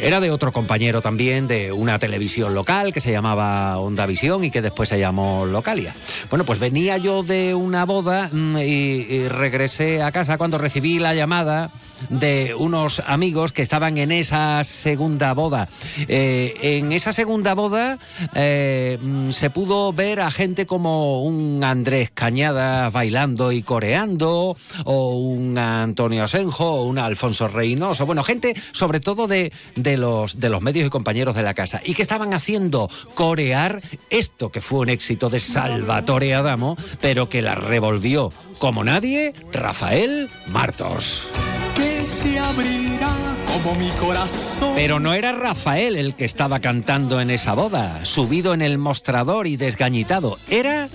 Era 0.01 0.21
de 0.21 0.31
otro 0.31 0.53
compañero 0.53 1.03
también 1.03 1.49
de 1.49 1.73
una 1.73 1.99
televisión 1.99 2.55
local 2.55 2.93
que 2.93 3.01
se 3.01 3.11
llamaba 3.11 3.79
Onda 3.79 4.07
Visión 4.07 4.45
y 4.45 4.51
que 4.51 4.63
después 4.63 4.89
se 4.89 4.99
llamó 4.99 5.45
Localia. 5.45 5.95
Bueno, 6.31 6.45
pues 6.45 6.61
venía 6.61 6.99
yo 6.99 7.25
de 7.25 7.55
una 7.55 7.85
boda 7.85 8.31
mm, 8.31 8.59
y, 8.59 9.29
regresé 9.29 10.03
a 10.03 10.13
casa 10.13 10.39
cuando 10.39 10.57
recibí 10.57 10.99
la 11.01 11.15
llamada 11.15 11.73
de 12.11 12.55
unos 12.55 13.03
amigos 13.07 13.53
que 13.53 13.63
estaban 13.63 13.99
en 13.99 14.13
esa 14.13 14.63
segunda 14.63 15.35
boda. 15.35 15.69
Eh, 16.07 16.55
en 16.63 16.93
esa 16.93 17.13
segunda 17.13 17.55
boda 17.55 17.99
eh, 18.35 18.99
mm, 19.01 19.31
se 19.31 19.51
pudo 19.51 19.93
ver 19.93 20.21
a 20.21 20.31
gente 20.31 20.67
como 20.67 21.23
un 21.25 21.65
Andrés 21.65 22.11
Cañada 22.15 22.89
bailando 22.91 23.51
y 23.51 23.63
coreando, 23.63 24.57
o 24.85 25.17
un 25.17 25.59
Antonio 25.59 26.25
Asenjo, 26.25 26.65
o 26.65 26.85
un 26.85 26.99
Alfonso 26.99 27.49
Reynoso. 27.49 28.07
Bueno, 28.07 28.23
gente 28.23 28.55
sobre 28.73 29.01
todo 29.01 29.27
de, 29.27 29.53
los, 29.97 30.41
de 30.41 30.49
los 30.49 30.63
medios 30.63 30.87
y 30.87 30.91
compañeros 30.91 31.35
de 31.37 31.43
la 31.43 31.55
casa. 31.55 31.81
Y 31.85 31.95
que 31.95 32.03
estaban 32.03 32.35
haciendo 32.35 32.91
corear 33.15 33.83
esto 34.11 34.51
que 34.51 34.61
fue 34.61 34.81
un 34.81 34.89
éxito 34.89 35.31
de 35.31 35.41
Salvatore 35.41 36.35
Adamo, 36.35 36.77
pero 37.01 37.29
que 37.29 37.43
la 37.43 37.55
revolvió 37.55 38.33
como 38.59 38.85
nadie 38.85 39.35
Rafael 39.53 40.29
Martos 40.49 41.31
que 41.79 42.05
se 42.05 42.39
abrirá 42.39 43.09
como 43.47 43.75
mi 43.77 43.89
corazón. 43.91 44.73
Pero 44.75 44.99
no 44.99 45.15
era 45.15 45.33
Rafael 45.33 45.97
el 45.97 46.15
que 46.15 46.25
estaba 46.25 46.59
cantando 46.61 47.21
en 47.21 47.31
esa 47.31 47.55
boda, 47.55 48.05
subido 48.05 48.53
en 48.53 48.63
el 48.63 48.79
mostrador 48.79 49.47
y 49.47 49.57
desgañitado. 49.57 50.37
Era 50.51 50.89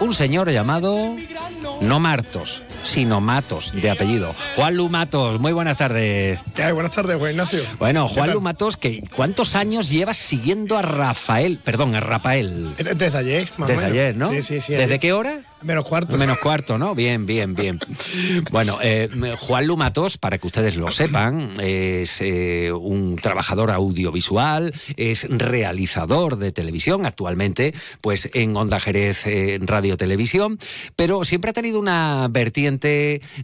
un 0.00 0.12
señor 0.12 0.50
llamado 0.50 1.16
no 1.80 1.98
Martos, 1.98 2.62
sino 2.84 3.20
Matos, 3.20 3.72
de 3.72 3.90
apellido. 3.90 4.34
Juan 4.56 4.76
Lu 4.76 4.88
Matos, 4.88 5.40
muy 5.40 5.52
buenas 5.52 5.76
tardes. 5.76 6.38
¿Qué 6.54 6.62
hay? 6.62 6.72
Buenas 6.72 6.92
tardes, 6.94 7.16
Juan 7.16 7.32
Ignacio. 7.32 7.60
Bueno, 7.78 8.06
¿Qué 8.08 8.14
Juan? 8.14 8.32
Lu 8.32 8.40
Matos, 8.40 8.76
que 8.76 9.02
¿cuántos 9.14 9.56
años 9.56 9.90
llevas 9.90 10.16
siguiendo 10.16 10.76
a 10.76 10.82
Rafael? 10.82 11.58
Perdón, 11.62 11.94
a 11.94 12.00
Rafael. 12.00 12.74
Desde 12.76 13.16
ayer, 13.18 13.48
más 13.56 13.68
o 13.68 13.72
Desde 13.72 13.76
menos. 13.76 13.92
ayer, 13.92 14.16
¿no? 14.16 14.30
Sí, 14.30 14.42
sí, 14.42 14.60
sí. 14.60 14.72
¿Desde 14.72 14.84
ayer. 14.84 15.00
qué 15.00 15.12
hora? 15.12 15.40
Menos 15.62 15.86
cuarto. 15.86 16.18
Menos 16.18 16.38
cuarto, 16.38 16.76
¿no? 16.76 16.94
Bien, 16.94 17.24
bien, 17.24 17.54
bien. 17.54 17.80
Bueno, 18.50 18.78
eh, 18.82 19.08
Juan 19.38 19.66
Lumatos, 19.66 20.18
para 20.18 20.36
que 20.38 20.46
ustedes 20.46 20.76
lo 20.76 20.90
sepan, 20.90 21.52
es 21.60 22.20
eh, 22.20 22.70
un 22.72 23.16
trabajador 23.16 23.70
audiovisual, 23.70 24.74
es 24.96 25.26
realizador 25.30 26.36
de 26.36 26.52
televisión, 26.52 27.06
actualmente, 27.06 27.72
pues 28.00 28.28
en 28.34 28.54
Onda 28.56 28.78
Jerez 28.78 29.26
eh, 29.26 29.58
Radio 29.62 29.96
Televisión, 29.96 30.58
pero 30.96 31.24
siempre 31.24 31.50
ha 31.50 31.54
tenido 31.54 31.78
una 31.78 32.28
vertiente, 32.30 32.73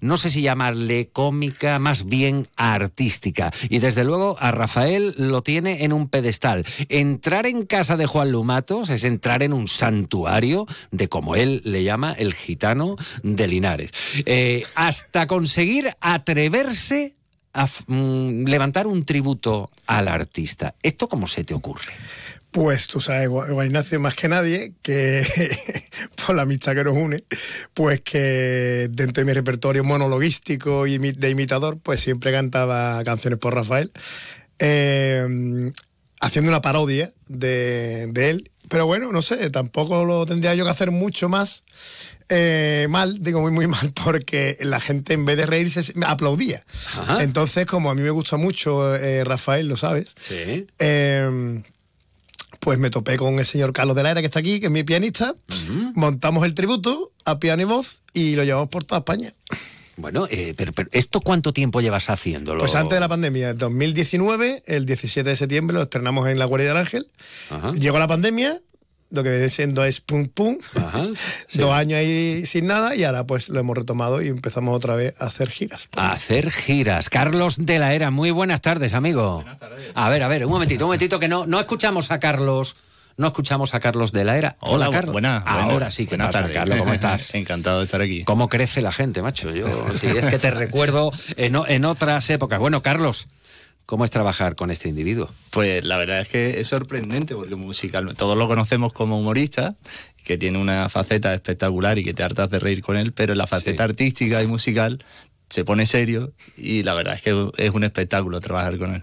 no 0.01 0.17
sé 0.17 0.31
si 0.31 0.43
llamarle 0.43 1.09
cómica, 1.09 1.79
más 1.79 2.07
bien 2.07 2.49
artística. 2.57 3.53
Y 3.69 3.79
desde 3.79 4.05
luego 4.05 4.37
a 4.41 4.51
Rafael 4.51 5.15
lo 5.17 5.43
tiene 5.43 5.85
en 5.85 5.93
un 5.93 6.09
pedestal. 6.09 6.65
Entrar 6.89 7.47
en 7.47 7.65
casa 7.67 7.97
de 7.97 8.07
Juan 8.07 8.33
Lumatos 8.33 8.91
es 8.91 9.05
entrar 9.05 9.43
en 9.43 9.53
un 9.53 9.69
santuario 9.69 10.67
de, 10.91 11.09
como 11.09 11.37
él 11.37 11.63
le 11.65 11.85
llama, 11.85 12.13
el 12.13 12.35
gitano 12.35 12.97
de 13.23 13.49
Linares. 13.49 13.91
Eh, 14.27 14.65
hasta 14.75 15.27
conseguir 15.27 15.95
atreverse 16.01 17.15
a 17.53 17.67
mm, 17.67 18.45
levantar 18.45 18.87
un 18.87 19.05
tributo 19.05 19.71
al 19.87 20.09
artista. 20.09 20.75
¿Esto 20.83 21.09
cómo 21.09 21.27
se 21.27 21.45
te 21.45 21.55
ocurre? 21.55 21.93
Pues 22.51 22.89
tú 22.89 23.01
sabes, 23.01 23.29
Juan 23.29 23.67
Ignacio, 23.67 24.01
más 24.01 24.15
que 24.15 24.29
nadie, 24.29 24.73
que 24.83 25.25
por 26.27 26.35
la 26.35 26.43
amistad 26.43 26.75
que 26.75 26.85
nos 26.85 26.97
une, 26.97 27.25
pues 27.75 28.01
que 28.01 28.89
dentro 28.91 29.23
de 29.23 29.25
mi 29.25 29.33
repertorio 29.33 29.85
monologuístico 29.85 30.87
y 30.87 30.99
de 30.99 31.31
imitador, 31.31 31.79
pues 31.79 32.01
siempre 32.01 32.33
cantaba 32.33 33.03
canciones 33.05 33.39
por 33.39 33.55
Rafael, 33.55 33.93
eh, 34.59 35.73
haciendo 36.21 36.51
una 36.51 36.61
parodia 36.61 37.13
de, 37.29 38.09
de 38.11 38.31
él. 38.31 38.51
Pero 38.69 38.87
bueno, 38.87 39.11
no 39.13 39.23
sé, 39.23 39.51
tampoco 39.51 40.05
lo 40.05 40.27
tendría 40.27 40.55
yo 40.55 40.65
que 40.65 40.71
hacer 40.71 40.91
mucho 40.91 41.29
más 41.29 41.65
eh, 42.33 42.87
mal, 42.89 43.19
digo 43.21 43.41
muy, 43.41 43.51
muy 43.51 43.67
mal, 43.67 43.93
porque 44.05 44.57
la 44.61 44.79
gente 44.81 45.15
en 45.15 45.25
vez 45.25 45.37
de 45.37 45.47
reírse 45.47 45.93
aplaudía. 46.07 46.65
Ajá. 46.97 47.23
Entonces, 47.23 47.67
como 47.67 47.91
a 47.91 47.95
mí 47.95 48.03
me 48.03 48.11
gusta 48.11 48.37
mucho 48.37 48.95
eh, 48.95 49.25
Rafael, 49.25 49.67
lo 49.67 49.77
sabes, 49.77 50.15
Sí. 50.21 50.67
Pues 52.61 52.79
me 52.79 52.91
topé 52.91 53.17
con 53.17 53.39
el 53.39 53.47
señor 53.47 53.73
Carlos 53.73 53.97
de 53.97 54.03
la 54.03 54.11
Era, 54.13 54.21
que 54.21 54.27
está 54.27 54.39
aquí, 54.39 54.61
que 54.61 54.67
es 54.67 54.73
mi 54.73 54.85
pianista. 54.85 55.35
Montamos 55.95 56.45
el 56.45 56.55
tributo 56.55 57.11
a 57.25 57.39
piano 57.39 57.63
y 57.63 57.65
voz 57.65 58.03
y 58.13 58.37
lo 58.37 58.45
llevamos 58.45 58.69
por 58.69 58.85
toda 58.85 59.01
España. 59.01 59.33
Bueno, 59.97 60.27
eh, 60.31 60.55
pero, 60.57 60.73
pero 60.73 60.89
¿esto 60.93 61.21
cuánto 61.21 61.53
tiempo 61.53 61.81
llevas 61.81 62.09
haciéndolo? 62.09 62.61
Pues 62.61 62.75
antes 62.75 62.97
de 62.97 63.01
la 63.01 63.09
pandemia, 63.09 63.55
2019, 63.55 64.63
el 64.67 64.87
17 64.87 65.29
de 65.29 65.37
septiembre 65.37 65.75
lo 65.75 65.83
estrenamos 65.83 66.29
en 66.29 66.39
la 66.39 66.45
Guardia 66.45 66.69
del 66.69 66.77
Ángel. 66.77 67.09
Ajá. 67.51 67.73
Llegó 67.73 67.99
la 67.99 68.09
pandemia, 68.09 68.61
lo 69.11 69.23
que 69.23 69.31
viene 69.31 69.49
siendo 69.49 69.85
es 69.85 70.01
pum 70.01 70.29
pum, 70.29 70.59
dos 71.55 71.73
años 71.75 71.99
ahí 71.99 72.47
sin 72.47 72.67
nada 72.67 72.95
y 72.95 73.05
ahora 73.05 73.25
pues 73.25 73.49
lo 73.49 73.61
hemos 73.61 73.77
retomado 73.77 74.23
y 74.23 74.29
empezamos 74.29 74.75
otra 74.77 74.95
vez 74.95 75.15
a 75.19 75.27
hacer 75.27 75.51
giras. 75.51 75.89
A 75.97 76.13
hacer 76.13 76.51
giras. 76.51 77.09
Carlos 77.11 77.57
de 77.59 77.79
la 77.79 77.95
Era, 77.95 78.11
muy 78.11 78.31
buenas 78.31 78.61
tardes, 78.61 78.95
amigo. 78.95 79.45
A 79.95 80.09
ver, 80.09 80.23
a 80.23 80.29
ver, 80.29 80.45
un 80.47 80.53
momentito, 80.53 80.85
un 80.85 80.89
momentito 80.91 81.19
que 81.19 81.29
no, 81.29 81.47
no 81.47 81.59
escuchamos 81.61 82.11
a 82.11 82.21
Carlos. 82.21 82.77
No 83.17 83.27
escuchamos 83.27 83.75
a 83.75 83.81
Carlos 83.81 84.13
de 84.13 84.25
la 84.25 84.39
Era. 84.39 84.57
Hola, 84.61 84.87
Hola, 84.89 84.97
Carlos. 84.97 85.13
buenas, 85.13 85.43
Ahora 85.45 85.65
buenas. 85.73 85.95
sí 85.95 86.05
que 86.05 86.11
Buenas 86.11 86.29
pasa, 86.29 86.39
tardes. 86.41 86.57
Carlos, 86.57 86.79
¿cómo 86.79 86.93
estás? 86.95 87.35
Encantado 87.35 87.81
de 87.81 87.85
estar 87.85 88.01
aquí. 88.01 88.25
¿Cómo 88.25 88.49
crece 88.49 88.81
la 88.81 88.93
gente, 88.93 89.21
macho? 89.21 89.51
Yo, 89.55 89.67
sí, 90.01 90.07
es 90.07 90.25
que 90.27 90.39
te 90.39 90.51
recuerdo 90.51 91.11
en, 91.37 91.55
en 91.69 91.85
otras 91.85 92.31
épocas. 92.31 92.59
Bueno, 92.59 92.81
Carlos, 92.81 93.27
¿cómo 93.91 94.05
es 94.05 94.13
trabajar 94.13 94.55
con 94.55 94.71
este 94.71 94.89
individuo? 94.89 95.29
Pues 95.51 95.85
la 95.85 95.97
verdad 95.97 96.21
es 96.21 96.29
que 96.29 96.61
es 96.61 96.69
sorprendente 96.69 97.35
porque 97.35 97.57
musical, 97.57 98.15
todos 98.17 98.39
lo 98.39 98.47
conocemos 98.47 98.93
como 98.93 99.19
humorista, 99.19 99.75
que 100.23 100.39
tiene 100.39 100.59
una 100.59 100.89
faceta 100.89 101.35
espectacular 101.35 101.99
y 101.99 102.05
que 102.05 102.15
te 102.15 102.23
hartas 102.23 102.49
de 102.51 102.61
reír 102.61 102.83
con 102.83 102.97
él, 102.97 103.13
pero 103.13 103.33
en 103.33 103.39
la 103.39 103.49
faceta 103.49 103.83
artística 103.83 104.45
y 104.45 104.47
musical 104.47 105.05
se 105.49 105.65
pone 105.65 105.87
serio 105.87 106.33
y 106.57 106.85
la 106.85 106.95
verdad 106.95 107.15
es 107.15 107.23
que 107.23 107.51
es 107.57 107.71
un 107.71 107.83
espectáculo 107.83 108.41
trabajar 108.41 108.79
con 108.79 108.95
él. 108.95 109.03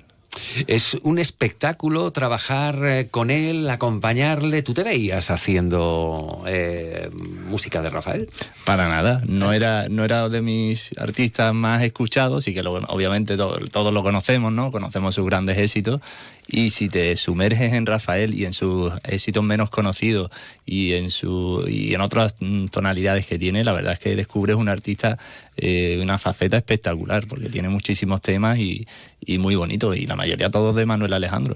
Es 0.67 0.97
un 1.03 1.19
espectáculo 1.19 2.11
trabajar 2.11 2.79
eh, 2.85 3.07
con 3.09 3.29
él, 3.31 3.69
acompañarle. 3.69 4.61
¿Tú 4.63 4.73
te 4.73 4.83
veías 4.83 5.29
haciendo 5.31 6.43
eh, 6.47 7.09
música 7.49 7.81
de 7.81 7.89
Rafael? 7.89 8.29
Para 8.65 8.87
nada, 8.87 9.21
no 9.27 9.53
era, 9.53 9.87
no 9.89 10.03
era 10.03 10.29
de 10.29 10.41
mis 10.41 10.91
artistas 10.97 11.53
más 11.53 11.83
escuchados 11.83 12.47
y 12.47 12.53
que 12.53 12.61
obviamente 12.61 13.37
to- 13.37 13.59
todos 13.71 13.93
lo 13.93 14.03
conocemos, 14.03 14.51
¿no? 14.51 14.71
Conocemos 14.71 15.15
sus 15.15 15.25
grandes 15.25 15.57
éxitos 15.57 16.01
y 16.47 16.69
si 16.69 16.87
te 16.87 17.15
sumerges 17.17 17.73
en 17.73 17.85
Rafael 17.85 18.33
y 18.33 18.45
en 18.45 18.53
sus 18.53 18.91
éxitos 19.03 19.43
menos 19.43 19.69
conocidos 19.69 20.31
y 20.65 20.93
en 20.93 21.11
su 21.11 21.65
y 21.67 21.93
en 21.93 22.01
otras 22.01 22.35
mm, 22.39 22.67
tonalidades 22.67 23.25
que 23.25 23.37
tiene, 23.37 23.63
la 23.63 23.73
verdad 23.73 23.93
es 23.93 23.99
que 23.99 24.15
descubres 24.15 24.55
un 24.55 24.69
artista 24.69 25.17
eh, 25.57 25.99
una 26.01 26.17
faceta 26.17 26.57
espectacular 26.57 27.27
porque 27.27 27.49
tiene 27.49 27.69
muchísimos 27.69 28.21
temas 28.21 28.57
y, 28.59 28.87
y 29.19 29.37
muy 29.37 29.55
bonitos 29.55 29.97
y 29.97 30.05
la 30.05 30.15
mayoría 30.15 30.49
todos 30.49 30.75
de 30.75 30.85
Manuel 30.85 31.13
Alejandro. 31.13 31.55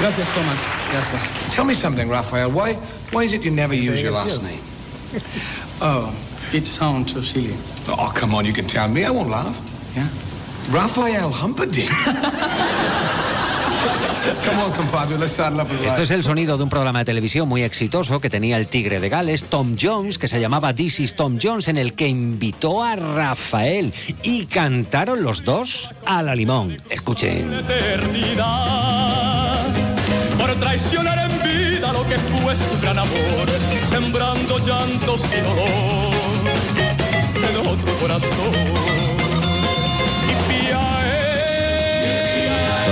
Gracias, 0.00 0.28
Thomas. 0.34 0.58
Gracias. 0.90 1.54
Tell 1.54 1.64
me 1.64 1.74
something, 1.74 2.08
Rafael. 2.08 2.50
Why, 2.50 2.74
why 3.12 3.24
is 3.24 3.32
it 3.32 3.42
you 3.42 3.50
never 3.50 3.74
use 3.74 4.02
your 4.02 4.12
last 4.12 4.42
name? 4.42 4.60
Oh, 5.80 6.12
it 6.54 6.66
sounds 6.66 7.12
so 7.12 7.22
silly. 7.22 7.54
Oh, 7.88 8.12
come 8.14 8.34
on, 8.34 8.44
you 8.44 8.52
can 8.52 8.66
tell 8.66 8.88
me. 8.88 9.04
I 9.04 9.10
won't 9.10 9.30
laugh. 9.30 9.56
Yeah? 9.94 10.08
Rafael 10.70 11.30
Humperdinck. 11.30 11.90
Esto 15.84 16.02
es 16.02 16.10
el 16.10 16.24
sonido 16.24 16.56
de 16.56 16.62
un 16.62 16.70
programa 16.70 17.00
de 17.00 17.04
televisión 17.04 17.46
muy 17.46 17.62
exitoso 17.62 18.20
que 18.20 18.30
tenía 18.30 18.56
el 18.56 18.68
Tigre 18.68 18.98
de 18.98 19.10
Gales, 19.10 19.44
Tom 19.44 19.76
Jones, 19.80 20.16
que 20.16 20.28
se 20.28 20.40
llamaba 20.40 20.74
This 20.74 21.00
is 21.00 21.14
Tom 21.14 21.38
Jones, 21.40 21.68
en 21.68 21.76
el 21.76 21.92
que 21.92 22.08
invitó 22.08 22.82
a 22.82 22.96
Rafael 22.96 23.92
y 24.22 24.46
cantaron 24.46 25.22
los 25.22 25.44
dos 25.44 25.90
a 26.06 26.22
la 26.22 26.34
limón. 26.34 26.78
Escuchen. 26.88 27.52
eternidad 27.52 29.04
traicionar 30.56 31.18
en 31.18 31.42
vida 31.42 31.92
lo 31.92 32.06
que 32.06 32.18
fue 32.18 32.54
su 32.56 32.80
gran 32.80 32.98
amor, 32.98 33.48
sembrando 33.82 34.58
llantos 34.58 35.22
y 35.32 35.40
dolor 35.40 36.14
en 37.50 37.56
otro 37.66 37.94
corazón. 38.00 39.23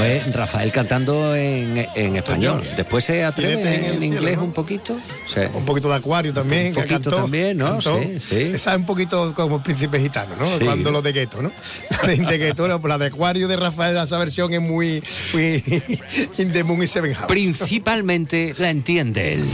Es 0.03 0.33
Rafael 0.33 0.73
cantando 0.73 1.35
en, 1.35 1.87
en 1.95 2.17
español. 2.17 2.63
Después 2.77 3.05
se 3.05 3.25
atreve 3.25 3.57
Jinete 3.57 3.75
en 3.75 3.85
en, 3.85 3.85
el 3.85 3.99
cielo, 3.99 4.15
inglés 4.15 4.37
¿no? 4.37 4.45
un 4.45 4.53
poquito. 4.53 4.97
Sí. 5.27 5.41
Un 5.55 5.65
poquito 5.65 5.89
de 5.89 5.95
acuario 5.97 6.33
también. 6.33 6.69
Un 6.69 6.75
que 6.75 6.81
poquito 6.81 7.11
cantó, 7.11 7.23
también, 7.23 7.59
¿no? 7.59 7.67
cantó. 7.67 8.01
Sí, 8.01 8.21
sí. 8.21 8.41
Esa 8.55 8.73
es 8.73 8.77
un 8.79 8.87
poquito 8.87 9.35
como 9.35 9.63
príncipe 9.63 9.99
gitano, 9.99 10.37
¿no? 10.37 10.47
Sí. 10.59 10.65
Cuando 10.65 10.91
los 10.91 11.03
de 11.03 11.13
Gueto, 11.13 11.43
¿no? 11.43 11.53
La 12.03 12.31
de, 12.31 12.39
Gueto, 12.39 12.69
no, 12.69 12.81
la 12.87 12.99
de 12.99 13.07
acuario 13.07 13.49
de 13.49 13.57
Rafael, 13.57 13.97
esa 13.97 14.19
versión 14.19 14.53
es 14.53 14.61
muy, 14.61 15.03
muy 15.33 15.63
in 16.39 16.53
the 16.53 16.65
moon 16.65 16.83
y 16.83 16.87
seven 16.87 17.15
house. 17.15 17.29
Principalmente 17.29 18.55
la 18.59 18.71
entiende 18.71 19.35
él. 19.35 19.45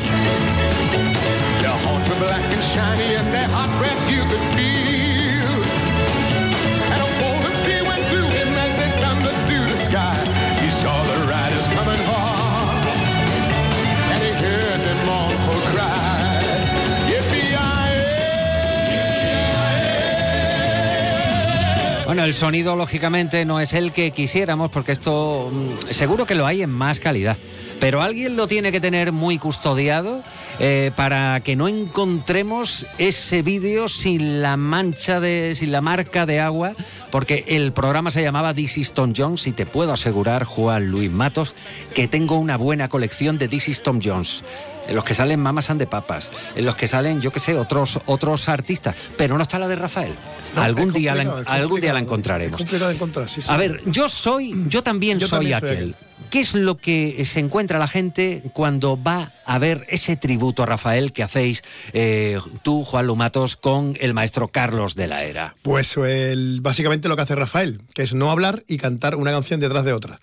Bueno, 22.18 22.26
el 22.26 22.34
sonido 22.34 22.74
lógicamente 22.74 23.44
no 23.44 23.60
es 23.60 23.74
el 23.74 23.92
que 23.92 24.10
quisiéramos 24.10 24.72
porque 24.72 24.90
esto 24.90 25.52
mm, 25.52 25.92
seguro 25.92 26.26
que 26.26 26.34
lo 26.34 26.46
hay 26.46 26.62
en 26.62 26.70
más 26.70 26.98
calidad. 26.98 27.36
Pero 27.78 28.02
alguien 28.02 28.34
lo 28.34 28.48
tiene 28.48 28.72
que 28.72 28.80
tener 28.80 29.12
muy 29.12 29.38
custodiado 29.38 30.24
eh, 30.58 30.90
para 30.96 31.38
que 31.44 31.54
no 31.54 31.68
encontremos 31.68 32.86
ese 32.98 33.42
vídeo 33.42 33.88
sin 33.88 34.42
la 34.42 34.56
mancha 34.56 35.20
de, 35.20 35.54
sin 35.54 35.70
la 35.70 35.80
marca 35.80 36.26
de 36.26 36.40
agua, 36.40 36.74
porque 37.12 37.44
el 37.46 37.70
programa 37.70 38.10
se 38.10 38.20
llamaba 38.20 38.52
This 38.52 38.78
is 38.78 38.94
Tom 38.94 39.12
Jones 39.16 39.46
y 39.46 39.52
te 39.52 39.64
puedo 39.64 39.92
asegurar, 39.92 40.42
Juan 40.42 40.90
Luis 40.90 41.12
Matos, 41.12 41.54
que 41.94 42.08
tengo 42.08 42.36
una 42.40 42.56
buena 42.56 42.88
colección 42.88 43.38
de 43.38 43.46
This 43.46 43.68
is 43.68 43.82
Tom 43.84 44.00
Jones. 44.02 44.42
En 44.88 44.94
los 44.94 45.04
que 45.04 45.14
salen 45.14 45.38
Mamas 45.40 45.70
and 45.70 45.80
the 45.80 45.86
Papas, 45.86 46.30
en 46.56 46.64
los 46.64 46.74
que 46.74 46.88
salen, 46.88 47.20
yo 47.20 47.30
qué 47.30 47.40
sé, 47.40 47.56
otros, 47.58 48.00
otros 48.06 48.48
artistas, 48.48 48.96
pero 49.16 49.36
no 49.36 49.42
está 49.42 49.58
la 49.58 49.68
de 49.68 49.74
Rafael. 49.76 50.14
No, 50.56 50.62
algún 50.62 50.92
día 50.92 51.14
la, 51.14 51.42
algún 51.46 51.80
día 51.80 51.92
la 51.92 52.00
encontraremos. 52.00 52.64
De 52.64 52.90
encontrar, 52.92 53.28
sí, 53.28 53.42
sí. 53.42 53.48
A 53.50 53.56
ver, 53.56 53.82
yo 53.86 54.08
soy, 54.08 54.54
yo 54.68 54.82
también 54.82 55.18
Yo 55.18 55.28
soy 55.28 55.50
también 55.50 55.60
soy 55.60 55.68
aquel. 55.70 55.94
¿Qué 56.30 56.40
es 56.40 56.54
lo 56.54 56.76
que 56.76 57.22
se 57.24 57.40
encuentra 57.40 57.78
la 57.78 57.86
gente 57.88 58.42
cuando 58.52 59.00
va 59.02 59.32
a 59.46 59.58
ver 59.58 59.86
ese 59.88 60.16
tributo 60.16 60.62
a 60.62 60.66
Rafael 60.66 61.12
que 61.12 61.22
hacéis 61.22 61.62
eh, 61.94 62.38
tú, 62.62 62.82
Juan 62.82 63.06
Lumatos, 63.06 63.56
con 63.56 63.96
el 64.00 64.12
maestro 64.14 64.48
Carlos 64.48 64.94
de 64.94 65.06
la 65.06 65.24
Era? 65.24 65.54
Pues 65.62 65.96
el- 65.96 66.60
básicamente 66.60 67.08
lo 67.08 67.16
que 67.16 67.22
hace 67.22 67.34
Rafael, 67.34 67.80
que 67.94 68.02
es 68.02 68.12
no 68.14 68.30
hablar 68.30 68.62
y 68.66 68.76
cantar 68.78 69.14
una 69.16 69.30
canción 69.30 69.58
detrás 69.60 69.84
de 69.86 69.92
otra. 69.94 70.18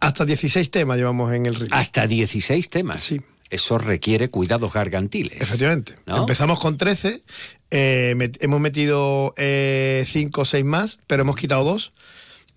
Hasta 0.00 0.24
16 0.24 0.70
temas 0.70 0.96
llevamos 0.96 1.32
en 1.34 1.44
el 1.46 1.54
ritmo. 1.54 1.76
¿Mm? 1.76 1.80
Hasta 1.80 2.06
16 2.06 2.70
temas. 2.70 3.02
Sí. 3.02 3.20
Eso 3.54 3.78
requiere 3.78 4.28
cuidados 4.30 4.72
gargantiles. 4.72 5.40
Efectivamente. 5.40 5.94
¿No? 6.06 6.18
Empezamos 6.18 6.58
con 6.60 6.76
13, 6.76 7.22
eh, 7.70 8.14
met- 8.16 8.36
hemos 8.40 8.60
metido 8.60 9.32
5 9.36 10.40
o 10.40 10.44
6 10.44 10.64
más, 10.64 10.98
pero 11.06 11.22
hemos 11.22 11.36
quitado 11.36 11.64
2, 11.64 11.92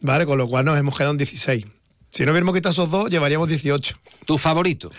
¿vale? 0.01 0.25
Con 0.25 0.37
lo 0.37 0.47
cual 0.47 0.65
nos 0.65 0.77
hemos 0.77 0.95
quedado 0.95 1.11
en 1.11 1.17
16. 1.17 1.65
Si 2.09 2.25
no 2.25 2.31
hubiéramos 2.31 2.55
quitado 2.55 2.71
esos 2.73 2.89
dos, 2.89 3.09
llevaríamos 3.09 3.47
18. 3.47 3.95
¿Tu 4.25 4.37
favorito? 4.37 4.91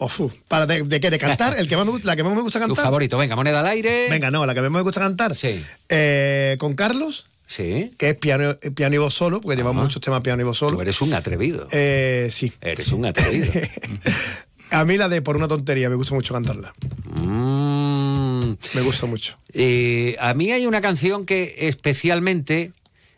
Ofu. 0.00 0.30
¿Para 0.48 0.66
de, 0.66 0.82
de 0.82 1.00
qué? 1.00 1.10
¿De 1.10 1.18
cantar? 1.18 1.58
¿El 1.58 1.66
que 1.66 1.76
más 1.76 1.86
me, 1.86 1.98
¿La 2.02 2.14
que 2.14 2.22
más 2.22 2.34
me 2.34 2.42
gusta 2.42 2.58
Tu 2.60 2.66
cantar? 2.66 2.84
favorito, 2.84 3.16
venga, 3.18 3.34
moneda 3.36 3.60
al 3.60 3.66
aire. 3.68 4.08
Venga, 4.10 4.30
no, 4.30 4.44
la 4.46 4.54
que 4.54 4.60
más 4.60 4.70
me 4.70 4.82
gusta 4.82 5.00
cantar. 5.00 5.34
Sí. 5.34 5.64
Eh, 5.88 6.56
con 6.58 6.74
Carlos. 6.74 7.26
Sí. 7.46 7.94
Que 7.96 8.10
es 8.10 8.14
piano, 8.16 8.50
eh, 8.60 8.70
piano 8.72 8.94
y 8.94 8.98
voz 8.98 9.14
solo, 9.14 9.40
porque 9.40 9.56
llevamos 9.56 9.82
muchos 9.84 10.02
temas 10.02 10.20
piano 10.20 10.42
y 10.42 10.44
voz 10.44 10.58
solo. 10.58 10.76
Tú 10.76 10.82
eres 10.82 11.00
un 11.00 11.14
atrevido. 11.14 11.66
Eh, 11.70 12.28
sí. 12.30 12.52
Eres 12.60 12.92
un 12.92 13.06
atrevido. 13.06 13.50
A 14.70 14.84
mí 14.84 14.96
la 14.96 15.08
de 15.08 15.22
Por 15.22 15.36
una 15.36 15.48
tontería, 15.48 15.88
me 15.88 15.94
gusta 15.96 16.14
mucho 16.14 16.34
cantarla. 16.34 16.74
Mm. 17.14 18.56
Me 18.74 18.80
gusta 18.82 19.06
mucho. 19.06 19.36
Eh, 19.52 20.16
a 20.20 20.34
mí 20.34 20.50
hay 20.52 20.66
una 20.66 20.80
canción 20.80 21.24
que 21.26 21.54
especialmente 21.58 22.72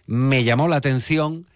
me 0.07 0.45
llamó 0.45 0.69
la 0.69 0.77
atención 0.77 1.47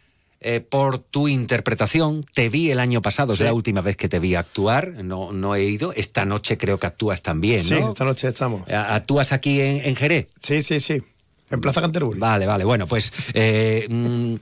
eh, 0.40 0.60
por 0.60 0.98
tu 0.98 1.28
interpretación. 1.28 2.24
Te 2.34 2.48
vi 2.48 2.70
el 2.70 2.78
año 2.78 3.00
pasado, 3.02 3.32
es 3.32 3.38
Sí. 3.38 3.44
la 3.44 3.52
última 3.54 3.80
vez 3.80 3.96
que 3.96 4.08
te 4.08 4.18
vi 4.18 4.34
actuar. 4.34 4.92
No, 5.04 5.32
no 5.32 5.54
he 5.54 5.64
ido. 5.64 5.92
Esta 5.94 6.24
noche 6.24 6.58
creo 6.58 6.78
que 6.78 6.86
actúas 6.86 7.22
también, 7.22 7.62
Sí, 7.62 7.74
¿no? 7.74 7.88
esta 7.90 8.04
noche 8.04 8.28
estamos. 8.28 8.68
¿Actúas 8.70 9.32
aquí 9.32 9.60
en, 9.60 9.84
en 9.84 9.96
Jerez? 9.96 10.28
Sí, 10.40 10.62
sí, 10.62 10.80
sí. 10.80 11.02
En 11.50 11.60
Plaza 11.60 11.80
Canterbury. 11.80 12.18
Vale, 12.18 12.46
vale. 12.46 12.64
Bueno, 12.64 12.86
pues 12.86 13.12
eh, 13.32 13.86
mm, 13.88 14.34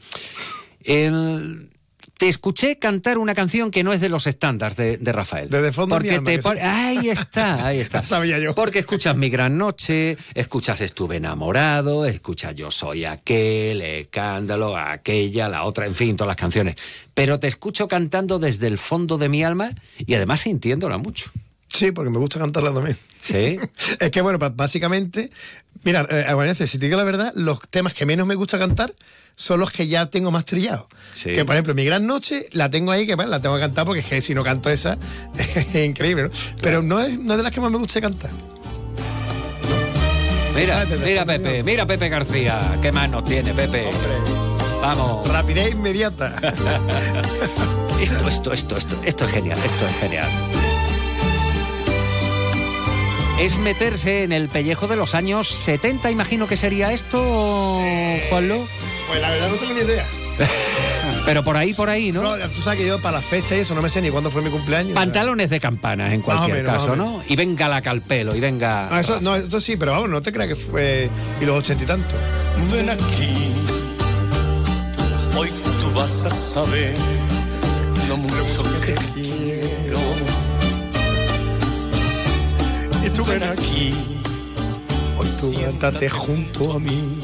el- 0.85 1.69
te 2.23 2.29
escuché 2.29 2.79
cantar 2.79 3.19
una 3.19 3.35
canción 3.35 3.73
que 3.73 3.83
no 3.83 3.93
es 3.93 4.01
de 4.01 4.09
los 4.09 4.29
estándares 4.29 4.77
de, 4.77 4.97
de 4.97 5.11
Rafael. 5.11 5.51
Desde 5.51 5.73
fondo 5.73 5.97
de 5.99 6.03
mi 6.03 6.15
Porque 6.15 6.35
alma, 6.37 6.55
te. 6.55 6.61
Ahí 6.65 7.09
está, 7.09 7.67
ahí 7.67 7.81
está. 7.81 8.01
Sabía 8.01 8.39
yo. 8.39 8.55
Porque 8.55 8.79
escuchas 8.79 9.17
Mi 9.17 9.29
Gran 9.29 9.59
Noche, 9.59 10.17
escuchas 10.33 10.81
Estuve 10.83 11.17
enamorado, 11.17 12.07
escuchas 12.07 12.55
Yo 12.55 12.71
soy 12.71 13.07
aquel, 13.07 13.81
Escándalo, 13.81 14.77
aquella, 14.77 15.49
la 15.49 15.65
otra, 15.65 15.85
en 15.87 15.97
fin, 15.97 16.15
todas 16.15 16.29
las 16.29 16.37
canciones. 16.37 16.77
Pero 17.13 17.41
te 17.41 17.49
escucho 17.49 17.89
cantando 17.89 18.39
desde 18.39 18.69
el 18.69 18.79
fondo 18.79 19.19
de 19.19 19.29
mi 19.29 19.43
alma 19.43 19.73
y 19.99 20.15
además 20.15 20.43
sintiéndola 20.43 20.99
mucho. 20.99 21.33
Sí, 21.67 21.91
porque 21.91 22.11
me 22.11 22.19
gusta 22.19 22.39
cantarla 22.39 22.73
también. 22.73 22.99
Sí. 23.21 23.59
es 23.99 24.11
que, 24.11 24.21
bueno, 24.21 24.39
básicamente, 24.55 25.31
mira, 25.85 26.07
eh, 26.11 26.25
Aguanece, 26.29 26.67
si 26.67 26.79
te 26.79 26.87
digo 26.87 26.97
la 26.97 27.05
verdad, 27.05 27.33
los 27.35 27.61
temas 27.69 27.95
que 27.95 28.07
menos 28.07 28.27
me 28.27 28.35
gusta 28.35 28.59
cantar 28.59 28.93
son 29.35 29.61
los 29.61 29.71
que 29.71 29.89
ya 29.89 30.07
tengo 30.07 30.31
más 30.31 30.45
trillados. 30.45 30.87
Sí. 31.15 31.33
Que, 31.33 31.45
por 31.45 31.55
ejemplo, 31.55 31.75
Mi 31.75 31.85
Gran 31.85 32.07
Noche 32.07 32.47
la 32.53 32.71
tengo 32.71 32.93
ahí, 32.93 33.07
que 33.07 33.15
bueno, 33.15 33.31
la 33.31 33.41
tengo 33.41 33.55
que 33.57 33.61
cantar 33.63 33.87
porque 33.87 34.01
es 34.01 34.07
que 34.07 34.23
si 34.23 34.35
no 34.35 34.45
canto 34.45 34.71
esa, 34.71 34.99
es 35.39 35.75
increíble, 35.75 36.25
¿no? 36.25 36.31
Pero 36.61 36.83
no 36.83 37.01
es, 37.01 37.19
no 37.19 37.33
es 37.33 37.37
de 37.39 37.43
las 37.43 37.53
que 37.53 37.61
más 37.61 37.71
me 37.71 37.79
gusta 37.79 38.01
cantar. 38.01 38.31
Mira, 40.55 40.85
mira 40.85 41.25
Pepe, 41.25 41.63
mira 41.63 41.87
Pepe 41.87 42.09
García. 42.09 42.79
¿Qué 42.83 42.93
más 42.93 43.09
nos 43.09 43.25
tiene, 43.25 43.55
Pepe? 43.55 43.89
Vamos. 44.83 45.27
Rapidez 45.29 45.73
inmediata. 45.73 46.35
esto, 48.01 48.29
esto, 48.29 48.53
esto, 48.53 48.77
esto, 48.77 48.97
esto 49.05 49.25
es 49.25 49.31
genial, 49.31 49.59
esto 49.65 49.87
es 49.87 49.97
genial. 49.97 50.29
Es 53.43 53.59
meterse 53.59 54.23
en 54.23 54.31
el 54.31 54.49
pellejo 54.49 54.87
de 54.87 54.95
los 54.95 55.17
años 55.17 55.49
70, 55.49 56.13
imagino 56.13 56.47
que 56.47 56.57
sería 56.57 56.93
esto, 56.93 57.19
Juanlo. 58.31 58.65
Pues 59.09 59.21
la 59.21 59.31
verdad 59.31 59.49
no 59.49 59.57
tengo 59.57 59.75
ni 59.75 59.81
idea. 59.81 60.07
Pero 61.27 61.43
por 61.43 61.57
ahí, 61.57 61.75
por 61.75 61.89
ahí, 61.89 62.13
¿no? 62.13 62.23
No, 62.23 62.37
tú 62.51 62.63
sabes 62.63 62.79
que 62.79 62.87
yo 62.87 63.03
para 63.03 63.19
las 63.19 63.25
fechas 63.25 63.51
y 63.59 63.61
eso 63.63 63.75
no 63.75 63.83
me 63.83 63.89
sé 63.89 64.01
ni 64.01 64.11
cuándo 64.11 64.31
fue 64.31 64.43
mi 64.43 64.51
cumpleaños. 64.51 64.95
Pantalones 64.95 65.51
de 65.51 65.59
campana, 65.59 66.15
en 66.15 66.23
cualquier 66.23 66.59
menos, 66.59 66.73
caso, 66.73 66.95
¿no? 66.95 67.21
Y 67.27 67.35
venga 67.35 67.69
la 67.69 67.83
calpelo, 67.83 68.37
y 68.37 68.39
venga. 68.39 68.87
Ah, 68.89 69.01
eso, 69.01 69.21
no, 69.21 69.35
eso 69.35 69.61
sí, 69.61 69.77
pero 69.77 69.91
vamos, 69.91 70.09
no 70.09 70.23
te 70.23 70.33
creas 70.33 70.51
que 70.51 70.55
fue 70.55 71.11
y 71.41 71.45
los 71.45 71.59
ochenta 71.59 71.83
y 71.83 71.87
tantos. 71.87 72.21
Ven 72.71 72.91
aquí, 72.91 73.57
hoy 75.37 75.51
tú 75.81 75.91
vas 75.97 76.27
a 76.27 76.31
saber 76.31 76.95
lo 78.09 78.17
mucho 78.19 78.63
que 78.83 78.93
te 78.93 79.05
quiero. 79.21 80.32
Tú 83.15 83.25
ven 83.25 83.43
aquí, 83.43 83.95
Hoy 85.19 85.29
tú 85.41 85.53
cántate 85.61 86.09
junto 86.09 86.73
a 86.73 86.79
mí, 86.79 87.19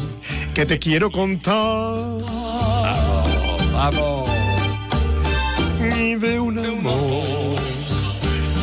que 0.54 0.66
te 0.66 0.78
quiero 0.78 1.10
contar. 1.10 2.18
Vamos. 3.72 4.28
Y 5.96 6.14
de 6.16 6.40
un 6.40 6.58
amor 6.58 7.58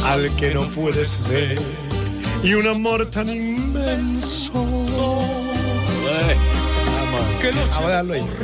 al 0.03 0.35
que 0.35 0.53
no 0.53 0.61
puedes 0.69 1.27
ver. 1.29 1.59
Y 2.43 2.53
un 2.53 2.67
amor 2.67 3.09
tan 3.09 3.29
inmenso. 3.29 4.53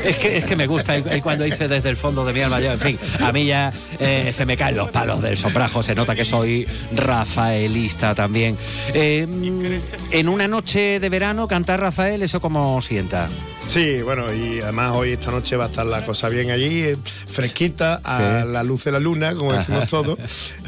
Es 0.03 0.17
que, 0.17 0.37
es 0.37 0.45
que 0.45 0.55
me 0.55 0.67
gusta 0.67 0.97
y- 0.97 1.21
cuando 1.21 1.43
dice 1.43 1.67
desde 1.67 1.89
el 1.89 1.97
fondo 1.97 2.23
de 2.25 2.33
mi 2.33 2.41
alma, 2.41 2.59
yo, 2.59 2.71
en 2.71 2.79
fin, 2.79 2.99
a 3.19 3.31
mí 3.31 3.45
ya 3.45 3.71
eh, 3.99 4.31
se 4.33 4.45
me 4.45 4.57
caen 4.57 4.77
los 4.77 4.91
palos 4.91 5.21
del 5.21 5.37
soprajo, 5.37 5.81
se 5.83 5.95
nota 5.95 6.13
que 6.15 6.25
soy 6.25 6.67
rafaelista 6.93 8.13
también. 8.15 8.57
Eh, 8.93 9.27
en 10.13 10.27
una 10.29 10.47
noche 10.47 10.99
de 10.99 11.09
verano, 11.09 11.47
cantar 11.47 11.79
Rafael, 11.79 12.21
¿eso 12.21 12.39
cómo 12.39 12.81
sienta? 12.81 13.27
Sí, 13.67 14.01
bueno, 14.01 14.31
y 14.33 14.59
además 14.59 14.93
hoy 14.95 15.11
esta 15.13 15.31
noche 15.31 15.55
va 15.55 15.65
a 15.65 15.67
estar 15.67 15.85
la 15.85 16.05
cosa 16.05 16.29
bien 16.29 16.51
allí, 16.51 16.81
eh, 16.81 16.97
fresquita, 17.27 18.01
a 18.03 18.17
Sí. 18.43 18.51
la 18.51 18.63
luz 18.63 18.83
de 18.83 18.91
la 18.91 18.99
luna, 18.99 19.33
como 19.33 19.53
decimos 19.53 19.87
todos. 19.89 20.17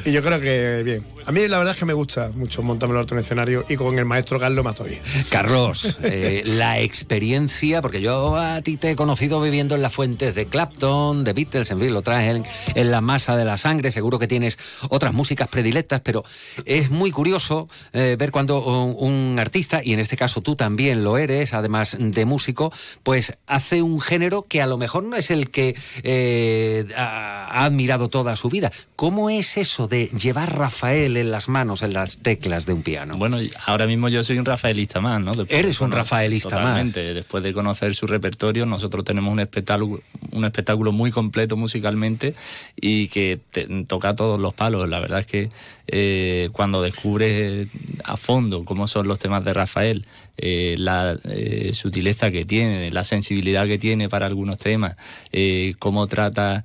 Y 0.05 0.11
yo 0.11 0.21
creo 0.21 0.39
que 0.39 0.81
bien. 0.83 1.12
A 1.25 1.31
mí 1.31 1.47
la 1.47 1.57
verdad 1.57 1.73
es 1.73 1.79
que 1.79 1.85
me 1.85 1.93
gusta 1.93 2.31
mucho 2.35 2.61
montarme 2.63 2.99
en 2.99 3.07
el 3.09 3.17
escenario 3.19 3.65
y 3.69 3.77
con 3.77 3.97
el 3.97 4.03
maestro 4.03 4.39
Carlos 4.39 4.65
más 4.65 4.75
todavía. 4.75 4.99
Carlos, 5.29 5.97
eh, 6.03 6.43
la 6.45 6.81
experiencia, 6.81 7.81
porque 7.81 8.01
yo 8.01 8.35
a 8.35 8.61
ti 8.61 8.75
te 8.75 8.91
he 8.91 8.95
conocido 8.95 9.41
viviendo 9.41 9.75
en 9.75 9.81
las 9.81 9.93
fuentes 9.93 10.35
de 10.35 10.47
Clapton, 10.47 11.23
de 11.23 11.31
Beatles, 11.31 11.71
en 11.71 11.79
fin, 11.79 11.93
lo 11.93 12.01
traes 12.01 12.43
en, 12.75 12.91
la 12.91 12.99
masa 12.99 13.37
de 13.37 13.45
la 13.45 13.57
sangre, 13.57 13.91
seguro 13.91 14.19
que 14.19 14.27
tienes 14.27 14.57
otras 14.89 15.13
músicas 15.13 15.47
predilectas, 15.47 16.01
pero 16.01 16.23
es 16.65 16.89
muy 16.89 17.11
curioso 17.11 17.69
eh, 17.93 18.17
ver 18.19 18.31
cuando 18.31 18.61
un, 18.61 19.37
artista, 19.39 19.81
y 19.83 19.93
en 19.93 19.99
este 19.99 20.17
caso 20.17 20.41
tú 20.41 20.55
también 20.55 21.03
lo 21.03 21.17
eres, 21.17 21.53
además 21.53 21.95
de 21.99 22.25
músico, 22.25 22.73
pues 23.03 23.37
hace 23.47 23.81
un 23.81 24.01
género 24.01 24.43
que 24.43 24.61
a 24.61 24.67
lo 24.67 24.77
mejor 24.77 25.03
no 25.05 25.15
es 25.15 25.31
el 25.31 25.51
que 25.51 25.75
eh, 26.03 26.85
ha 26.97 27.63
admirado 27.63 28.09
toda 28.09 28.35
su 28.35 28.49
vida. 28.49 28.71
¿Cómo 28.95 29.29
es 29.29 29.57
eso 29.57 29.87
de 29.87 30.07
llevar 30.07 30.57
Rafael 30.57 31.12
en 31.17 31.31
las 31.31 31.47
manos, 31.49 31.81
en 31.81 31.93
las 31.93 32.17
teclas 32.17 32.65
de 32.65 32.73
un 32.73 32.81
piano? 32.83 33.17
Bueno, 33.17 33.37
ahora 33.65 33.85
mismo 33.87 34.09
yo 34.09 34.23
soy 34.23 34.37
un 34.37 34.45
rafaelista 34.45 34.99
más, 35.01 35.21
¿no? 35.21 35.31
Después 35.33 35.57
Eres 35.59 35.81
un 35.81 35.91
rafaelista 35.91 36.55
más. 36.55 36.63
totalmente. 36.63 37.13
Después 37.13 37.43
de 37.43 37.53
conocer 37.53 37.95
su 37.95 38.07
repertorio, 38.07 38.65
nosotros 38.65 39.03
tenemos 39.03 39.31
un 39.31 39.39
espectáculo, 39.39 40.01
un 40.31 40.45
espectáculo 40.45 40.91
muy 40.91 41.11
completo 41.11 41.57
musicalmente 41.57 42.33
y 42.75 43.07
que 43.07 43.39
te- 43.51 43.67
toca 43.85 44.15
todos 44.15 44.39
los 44.39 44.53
palos. 44.53 44.87
La 44.89 44.99
verdad 44.99 45.19
es 45.21 45.25
que 45.25 45.49
eh, 45.87 46.49
cuando 46.53 46.81
descubres 46.81 47.67
a 48.03 48.17
fondo 48.17 48.63
cómo 48.63 48.87
son 48.87 49.07
los 49.07 49.19
temas 49.19 49.43
de 49.43 49.53
Rafael, 49.53 50.05
eh, 50.35 50.75
la 50.79 51.15
eh, 51.25 51.71
sutileza 51.75 52.31
que 52.31 52.43
tiene, 52.43 52.89
la 52.89 53.03
sensibilidad 53.03 53.67
que 53.67 53.77
tiene 53.77 54.09
para 54.09 54.25
algunos 54.25 54.57
temas, 54.57 54.95
eh, 55.31 55.75
cómo 55.77 56.07
trata, 56.07 56.63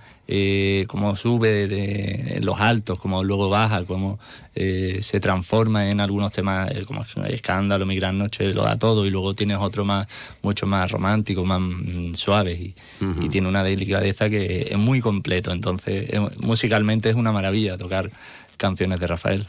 cómo 0.89 1.16
sube 1.16 1.69
de, 1.69 2.40
los 2.43 2.61
altos, 2.61 2.99
cómo 2.99 3.24
luego 3.24 3.49
baja, 3.49 3.85
cómo 3.85 4.19
se 4.55 5.20
transforma 5.20 5.89
en 5.89 6.01
algunos 6.01 6.32
temas 6.32 6.70
como 6.86 7.03
Escándalo, 7.27 7.86
Mi 7.86 7.97
Gran 7.97 8.19
Noche, 8.19 8.53
lo 8.53 8.65
da 8.65 8.77
todo, 8.77 9.07
y 9.07 9.11
luego 9.11 9.32
tienes 9.32 9.57
otro 9.59 9.86
más, 9.86 10.07
mucho 10.43 10.66
más 10.66 10.90
romántico, 10.90 11.47
más 11.47 11.61
mm, 11.61 12.12
suave, 12.12 12.53
y, 12.53 12.74
y 13.23 13.28
tiene 13.31 13.49
una 13.49 13.65
delicadeza 13.65 14.28
que 14.28 14.69
es 14.70 14.77
muy 14.77 15.01
completo. 15.01 15.51
Entonces, 15.51 16.11
musicalmente 16.40 17.09
es 17.09 17.16
una 17.16 17.32
maravilla 17.32 17.78
tocar 17.78 18.11
canciones 18.59 19.01
de 19.01 19.06
Rafael. 19.06 19.47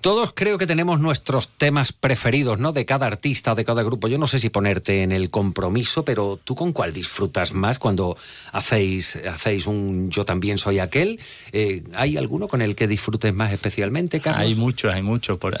Todos 0.00 0.32
creo 0.34 0.58
que 0.58 0.66
tenemos 0.66 0.98
nuestros 0.98 1.48
temas 1.48 1.92
preferidos, 1.92 2.58
¿no? 2.58 2.72
De 2.72 2.84
cada 2.84 3.06
artista, 3.06 3.54
de 3.54 3.64
cada 3.64 3.82
grupo. 3.82 4.08
Yo 4.08 4.18
no 4.18 4.26
sé 4.26 4.40
si 4.40 4.50
ponerte 4.50 5.02
en 5.02 5.12
el 5.12 5.30
compromiso, 5.30 6.04
pero 6.04 6.38
¿tú 6.42 6.54
con 6.54 6.72
cuál 6.72 6.92
disfrutas 6.92 7.52
más 7.52 7.78
cuando 7.78 8.16
hacéis, 8.52 9.16
hacéis 9.16 9.66
un 9.66 10.10
Yo 10.10 10.24
también 10.24 10.58
soy 10.58 10.78
aquel? 10.78 11.20
Eh, 11.52 11.84
¿Hay 11.94 12.16
alguno 12.16 12.48
con 12.48 12.62
el 12.62 12.74
que 12.74 12.88
disfrutes 12.88 13.32
más 13.34 13.52
especialmente, 13.52 14.20
Carlos? 14.20 14.42
Hay 14.42 14.54
muchos, 14.54 14.92
hay 14.92 15.02
muchos. 15.02 15.38
Por 15.38 15.56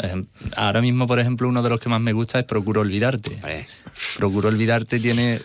ahora 0.56 0.80
mismo, 0.80 1.06
por 1.06 1.18
ejemplo, 1.18 1.48
uno 1.48 1.62
de 1.62 1.68
los 1.68 1.80
que 1.80 1.88
más 1.88 2.00
me 2.00 2.12
gusta 2.12 2.38
es 2.38 2.44
Procuro 2.44 2.80
Olvidarte. 2.80 3.38
Procuro 4.16 4.48
Olvidarte 4.48 4.98
tiene, 5.00 5.40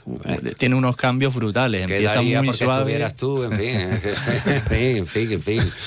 tiene 0.57 0.75
unos 0.75 0.95
cambios 0.95 1.33
brutales. 1.33 1.83
Empieza 1.83 2.21
muy 2.21 2.53
suave. 2.53 3.07
tú, 3.17 3.43
en 3.43 3.51
fin, 3.51 3.69
en 3.69 4.63
fin, 4.63 4.97
en 4.97 5.07
fin, 5.07 5.31
en 5.31 5.41
fin. 5.41 5.71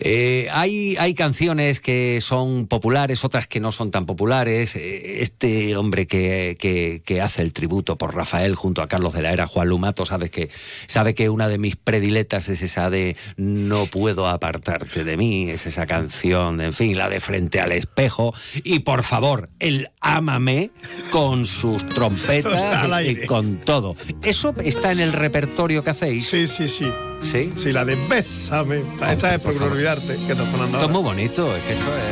Eh, 0.00 0.48
hay, 0.52 0.95
hay 0.98 1.14
canciones 1.14 1.80
que 1.80 2.20
son 2.20 2.66
populares, 2.66 3.24
otras 3.24 3.46
que 3.48 3.60
no 3.60 3.72
son 3.72 3.90
tan 3.90 4.06
populares. 4.06 4.76
Eh, 4.76 5.20
Este 5.22 5.76
hombre 5.76 6.06
que, 6.06 6.56
que- 6.58 7.02
que 7.04 7.20
hace 7.20 7.42
el 7.42 7.52
tributo 7.52 7.96
por 7.96 8.14
Rafael 8.14 8.54
junto 8.54 8.82
a 8.82 8.88
Carlos 8.88 9.12
de 9.12 9.22
la 9.22 9.32
Era, 9.32 9.46
Juan 9.46 9.68
Lumato, 9.68 10.04
sabe 10.04 10.30
que, 10.30 10.50
sabe 10.86 11.14
que 11.14 11.28
una 11.28 11.48
de 11.48 11.58
mis 11.58 11.76
prediletas 11.76 12.48
es 12.48 12.62
esa 12.62 12.90
de 12.90 13.16
No 13.36 13.86
puedo 13.86 14.26
apartarte 14.28 15.04
de 15.04 15.16
mí, 15.16 15.50
es 15.50 15.66
esa 15.66 15.86
canción, 15.86 16.60
en 16.60 16.72
fin, 16.72 16.96
la 16.98 17.08
de 17.08 17.20
Frente 17.20 17.60
al 17.60 17.72
espejo. 17.72 18.34
Y 18.64 18.80
por 18.80 19.02
favor, 19.02 19.48
el 19.58 19.90
Ámame 20.00 20.70
con 21.10 21.46
sus 21.46 21.88
trompetas 21.88 23.02
y 23.04 23.26
con 23.26 23.58
todo. 23.58 23.96
¿Eso 24.22 24.54
está 24.64 24.92
en 24.92 25.00
el 25.00 25.12
repertorio 25.12 25.82
que 25.82 25.90
hacéis? 25.90 26.26
Sí, 26.28 26.46
sí, 26.46 26.68
sí. 26.68 26.86
¿Sí? 27.22 27.50
Sí, 27.56 27.72
la 27.72 27.84
de 27.84 27.96
Bésame. 28.08 28.82
Esta 29.10 29.34
es 29.34 29.40
por 29.40 29.54
no 29.58 29.66
olvidarte, 29.66 30.16
que 30.26 30.32
está 30.32 30.44
sonando 30.44 30.85
Esto 30.86 30.98
es 30.98 31.02
muy 31.04 31.14
bonito, 31.14 31.56
es 31.56 31.62
que 31.64 31.72
esto 31.72 31.96
es... 31.96 32.04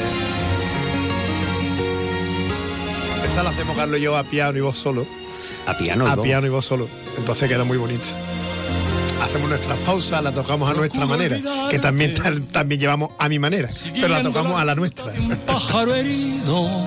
Esta 3.28 3.42
la 3.44 3.50
hacemos 3.50 3.76
Carlos 3.76 4.00
y 4.00 4.02
yo 4.02 4.16
a 4.16 4.24
piano 4.24 4.58
y 4.58 4.62
vos 4.62 4.76
solo. 4.76 5.06
A 5.66 5.78
piano 5.78 6.08
y 6.08 6.10
A 6.10 6.16
vos. 6.16 6.24
piano 6.24 6.46
y 6.48 6.50
vos 6.50 6.66
solo. 6.66 6.88
Entonces 7.16 7.48
queda 7.48 7.62
muy 7.62 7.78
bonita. 7.78 8.08
Hacemos 9.22 9.48
nuestras 9.48 9.78
pausas, 9.78 10.24
la 10.24 10.34
tocamos 10.34 10.68
a 10.68 10.74
nuestra 10.74 11.06
manera, 11.06 11.38
que 11.70 11.78
también, 11.78 12.16
también 12.50 12.80
llevamos 12.80 13.10
a 13.16 13.28
mi 13.28 13.38
manera, 13.38 13.68
pero 13.94 14.08
la 14.08 14.22
tocamos 14.22 14.60
a 14.60 14.64
la 14.64 14.74
nuestra. 14.74 15.12
pájaro 15.46 15.94
herido. 15.94 16.68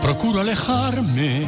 Procuro 0.00 0.40
alejarme 0.40 1.44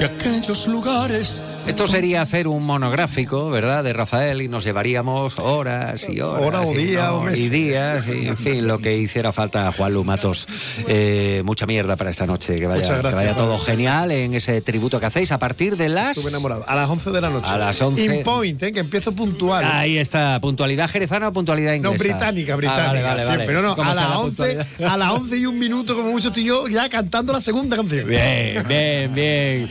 de 0.00 0.06
aquellos 0.06 0.66
lugares. 0.66 1.42
Esto 1.66 1.86
sería 1.86 2.22
hacer 2.22 2.48
un 2.48 2.64
monográfico, 2.64 3.50
¿verdad? 3.50 3.84
De 3.84 3.92
Rafael 3.92 4.40
y 4.40 4.48
nos 4.48 4.64
llevaríamos 4.64 5.38
horas 5.38 6.08
y 6.08 6.20
horas. 6.20 6.42
Hora 6.42 6.60
o 6.62 6.72
y 6.74 6.76
día 6.86 7.06
no- 7.08 7.14
o 7.18 7.22
mes. 7.24 7.38
Y 7.38 7.48
días, 7.50 8.08
y, 8.08 8.26
en 8.28 8.36
fin, 8.38 8.66
lo 8.66 8.78
que 8.78 8.96
hiciera 8.96 9.30
falta 9.30 9.68
a 9.68 9.72
Juan 9.72 9.92
Lumatos. 9.92 10.48
Eh, 10.88 11.42
mucha 11.44 11.66
mierda 11.66 11.96
para 11.96 12.10
esta 12.10 12.26
noche, 12.26 12.54
que 12.58 12.66
vaya, 12.66 12.82
gracias, 12.86 13.06
que 13.10 13.14
vaya 13.14 13.36
todo 13.36 13.58
genial 13.58 14.10
en 14.10 14.32
ese 14.34 14.62
tributo 14.62 14.98
que 14.98 15.06
hacéis 15.06 15.32
a 15.32 15.38
partir 15.38 15.76
de 15.76 15.90
las... 15.90 16.16
Estuve 16.16 16.30
enamorado. 16.30 16.64
A 16.66 16.74
las 16.74 16.88
11 16.88 17.10
de 17.10 17.20
la 17.20 17.28
noche. 17.30 17.46
A 17.48 17.58
las 17.58 17.80
11. 17.80 18.04
In 18.04 18.22
point, 18.22 18.62
¿eh? 18.62 18.72
que 18.72 18.80
empiezo 18.80 19.12
puntual. 19.14 19.64
Ahí 19.64 19.98
está, 19.98 20.38
puntualidad 20.40 20.88
jerezana 20.88 21.28
o 21.28 21.32
puntualidad 21.32 21.72
No, 21.72 21.92
inglesa. 21.92 21.98
británica, 22.16 22.54
Ah, 22.54 22.56
británica. 22.56 22.86
vale, 22.86 23.02
vale, 23.02 23.24
vale. 23.26 23.36
siempre. 23.36 23.54
No, 23.54 23.62
no, 23.62 23.76
¿Cómo 23.76 23.90
a 23.90 23.94
las, 23.94 24.08
la 24.08 24.18
11, 24.18 24.26
puntualidad? 24.56 24.66
a 24.92 24.96
las 24.96 25.12
11 25.12 25.36
y 25.36 25.46
un 25.46 25.58
minuto, 25.58 25.94
como 25.94 26.10
mucho 26.10 26.28
estoy 26.28 26.44
yo 26.44 26.66
ya 26.68 26.88
cantando 26.88 27.32
la 27.34 27.40
segunda 27.40 27.76
canción. 27.76 28.08
Bien, 28.08 28.64
bien, 28.66 29.14
bien. 29.14 29.68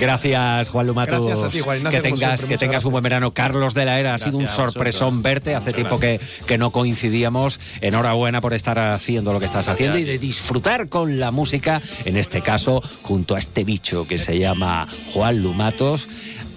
Gracias, 0.00 0.68
Juan 0.68 0.86
Lumato. 0.86 1.24
Gracias 1.24 1.40
Gracias 1.40 1.48
a 1.48 1.52
ti, 1.52 1.60
Juan 1.60 1.78
Ignacio, 1.78 2.02
que 2.02 2.08
tengas, 2.08 2.18
siempre, 2.20 2.48
que 2.48 2.58
tengas 2.58 2.72
gracias. 2.72 2.84
un 2.84 2.92
buen 2.92 3.02
verano. 3.02 3.34
Carlos 3.34 3.74
de 3.74 3.84
la 3.84 4.00
Era, 4.00 4.14
ha 4.14 4.18
sido 4.18 4.38
un 4.38 4.48
sorpresón 4.48 5.22
verte. 5.22 5.54
Hace 5.54 5.70
Muchas 5.70 5.74
tiempo 5.74 5.98
que, 6.00 6.20
que 6.46 6.58
no 6.58 6.70
coincidíamos. 6.70 7.60
Enhorabuena 7.80 8.40
por 8.40 8.54
estar 8.54 8.78
haciendo 8.78 9.32
lo 9.32 9.40
que 9.40 9.46
estás 9.46 9.68
haciendo 9.68 9.98
y 9.98 10.04
de 10.04 10.18
disfrutar 10.18 10.88
con 10.88 11.20
la 11.20 11.30
música, 11.30 11.82
en 12.04 12.16
este 12.16 12.40
caso, 12.42 12.82
junto 13.02 13.34
a 13.34 13.38
este 13.38 13.64
bicho 13.64 14.06
que 14.06 14.18
se 14.18 14.38
llama 14.38 14.86
Juan 15.12 15.40
Lumatos, 15.40 16.08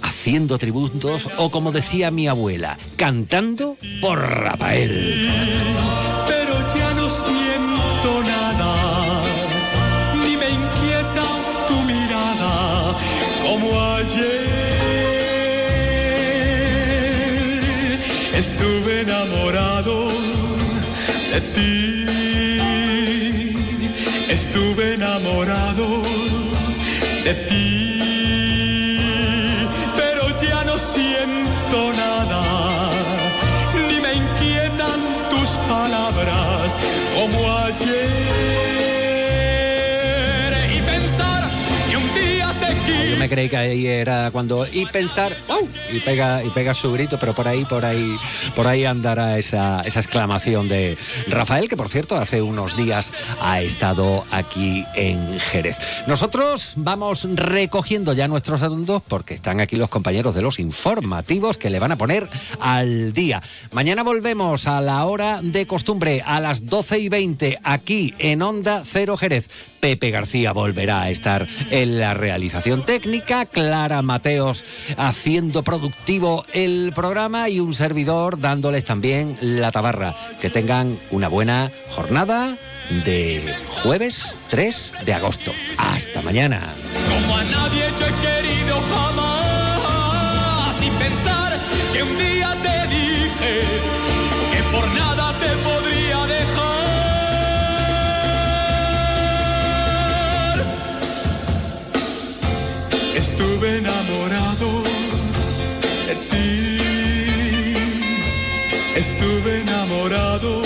haciendo 0.01 0.57
tributos 0.57 1.27
o, 1.37 1.51
como 1.51 1.71
decía 1.71 2.11
mi 2.11 2.27
abuela, 2.27 2.77
cantando 2.95 3.77
por 4.01 4.19
Rafael. 4.19 5.29
pero 6.27 6.75
ya 6.75 6.93
no 6.93 7.09
siento 7.09 7.76
ayer. 13.97 14.47
Estuve 18.33 19.01
enamorado 19.01 20.09
de 21.33 21.41
ti, 21.55 22.05
estuve 24.29 24.93
enamorado 24.93 25.87
de 27.23 27.33
ti, 27.49 28.99
pero 29.99 30.23
ya 30.41 30.63
no 30.63 30.77
siento 30.77 31.77
nada 32.03 32.41
ni 33.89 33.97
me 34.05 34.13
inquietan 34.23 34.99
tus 35.31 35.49
palabras 35.73 36.77
como 37.15 37.37
ayer. 37.65 38.26
Yo 43.09 43.15
me 43.15 43.29
creí 43.29 43.47
que 43.47 43.55
ahí 43.55 43.87
era 43.87 44.31
cuando 44.31 44.67
y 44.67 44.85
pensar 44.85 45.35
¡wow! 45.47 45.69
y 45.91 45.99
pega 45.99 46.43
y 46.43 46.49
pega 46.49 46.73
su 46.73 46.91
grito, 46.91 47.17
pero 47.17 47.33
por 47.33 47.47
ahí 47.47 47.63
por 47.63 47.85
ahí 47.85 48.17
por 48.53 48.67
ahí 48.67 48.83
andará 48.83 49.37
esa, 49.37 49.81
esa 49.85 50.01
exclamación 50.01 50.67
de 50.67 50.97
Rafael 51.27 51.69
que 51.69 51.77
por 51.77 51.87
cierto 51.87 52.17
hace 52.17 52.41
unos 52.41 52.75
días 52.75 53.13
ha 53.41 53.61
estado 53.61 54.25
aquí 54.31 54.83
en 54.95 55.39
Jerez. 55.39 55.77
Nosotros 56.07 56.73
vamos 56.75 57.27
recogiendo 57.33 58.11
ya 58.11 58.27
nuestros 58.27 58.61
asuntos 58.61 59.01
porque 59.07 59.33
están 59.35 59.61
aquí 59.61 59.77
los 59.77 59.89
compañeros 59.89 60.35
de 60.35 60.41
los 60.41 60.59
informativos 60.59 61.57
que 61.57 61.69
le 61.69 61.79
van 61.79 61.93
a 61.93 61.97
poner 61.97 62.27
al 62.59 63.13
día. 63.13 63.41
Mañana 63.71 64.03
volvemos 64.03 64.67
a 64.67 64.81
la 64.81 65.05
hora 65.05 65.39
de 65.41 65.65
costumbre 65.65 66.21
a 66.25 66.41
las 66.41 66.65
12 66.65 66.99
y 66.99 67.09
20 67.09 67.59
aquí 67.63 68.13
en 68.19 68.41
Onda 68.41 68.83
Cero 68.85 69.15
Jerez. 69.15 69.47
Pepe 69.79 70.09
García 70.09 70.53
volverá 70.53 71.03
a 71.03 71.09
estar 71.09 71.47
en 71.69 71.99
la 71.99 72.13
realización 72.13 72.83
técnica, 72.83 72.96
Clara 73.51 74.01
Mateos 74.01 74.63
haciendo 74.97 75.63
productivo 75.63 76.45
el 76.53 76.91
programa 76.95 77.49
y 77.49 77.59
un 77.59 77.73
servidor 77.73 78.39
dándoles 78.39 78.83
también 78.83 79.37
la 79.41 79.71
tabarra. 79.71 80.15
Que 80.41 80.49
tengan 80.49 80.97
una 81.11 81.27
buena 81.27 81.71
jornada 81.89 82.57
de 83.05 83.53
jueves 83.83 84.35
3 84.49 84.93
de 85.05 85.13
agosto. 85.13 85.51
Hasta 85.77 86.21
mañana. 86.21 86.73
Como 87.09 87.37
a 87.37 87.43
nadie 87.43 87.85
yo 87.99 88.05
he 88.05 88.13
querido 88.21 88.81
jamás. 88.89 90.75
Sin 90.79 90.93
pensar 90.93 91.59
que 91.93 92.03
un 92.03 92.17
día 92.17 92.55
te 92.63 92.87
dije 92.87 93.61
que 94.51 94.63
por 94.71 94.87
nada 94.93 95.26
Estuve 103.17 103.79
enamorado 103.79 104.83
de 106.07 106.15
ti. 106.29 106.77
Estuve 108.95 109.61
enamorado 109.61 110.61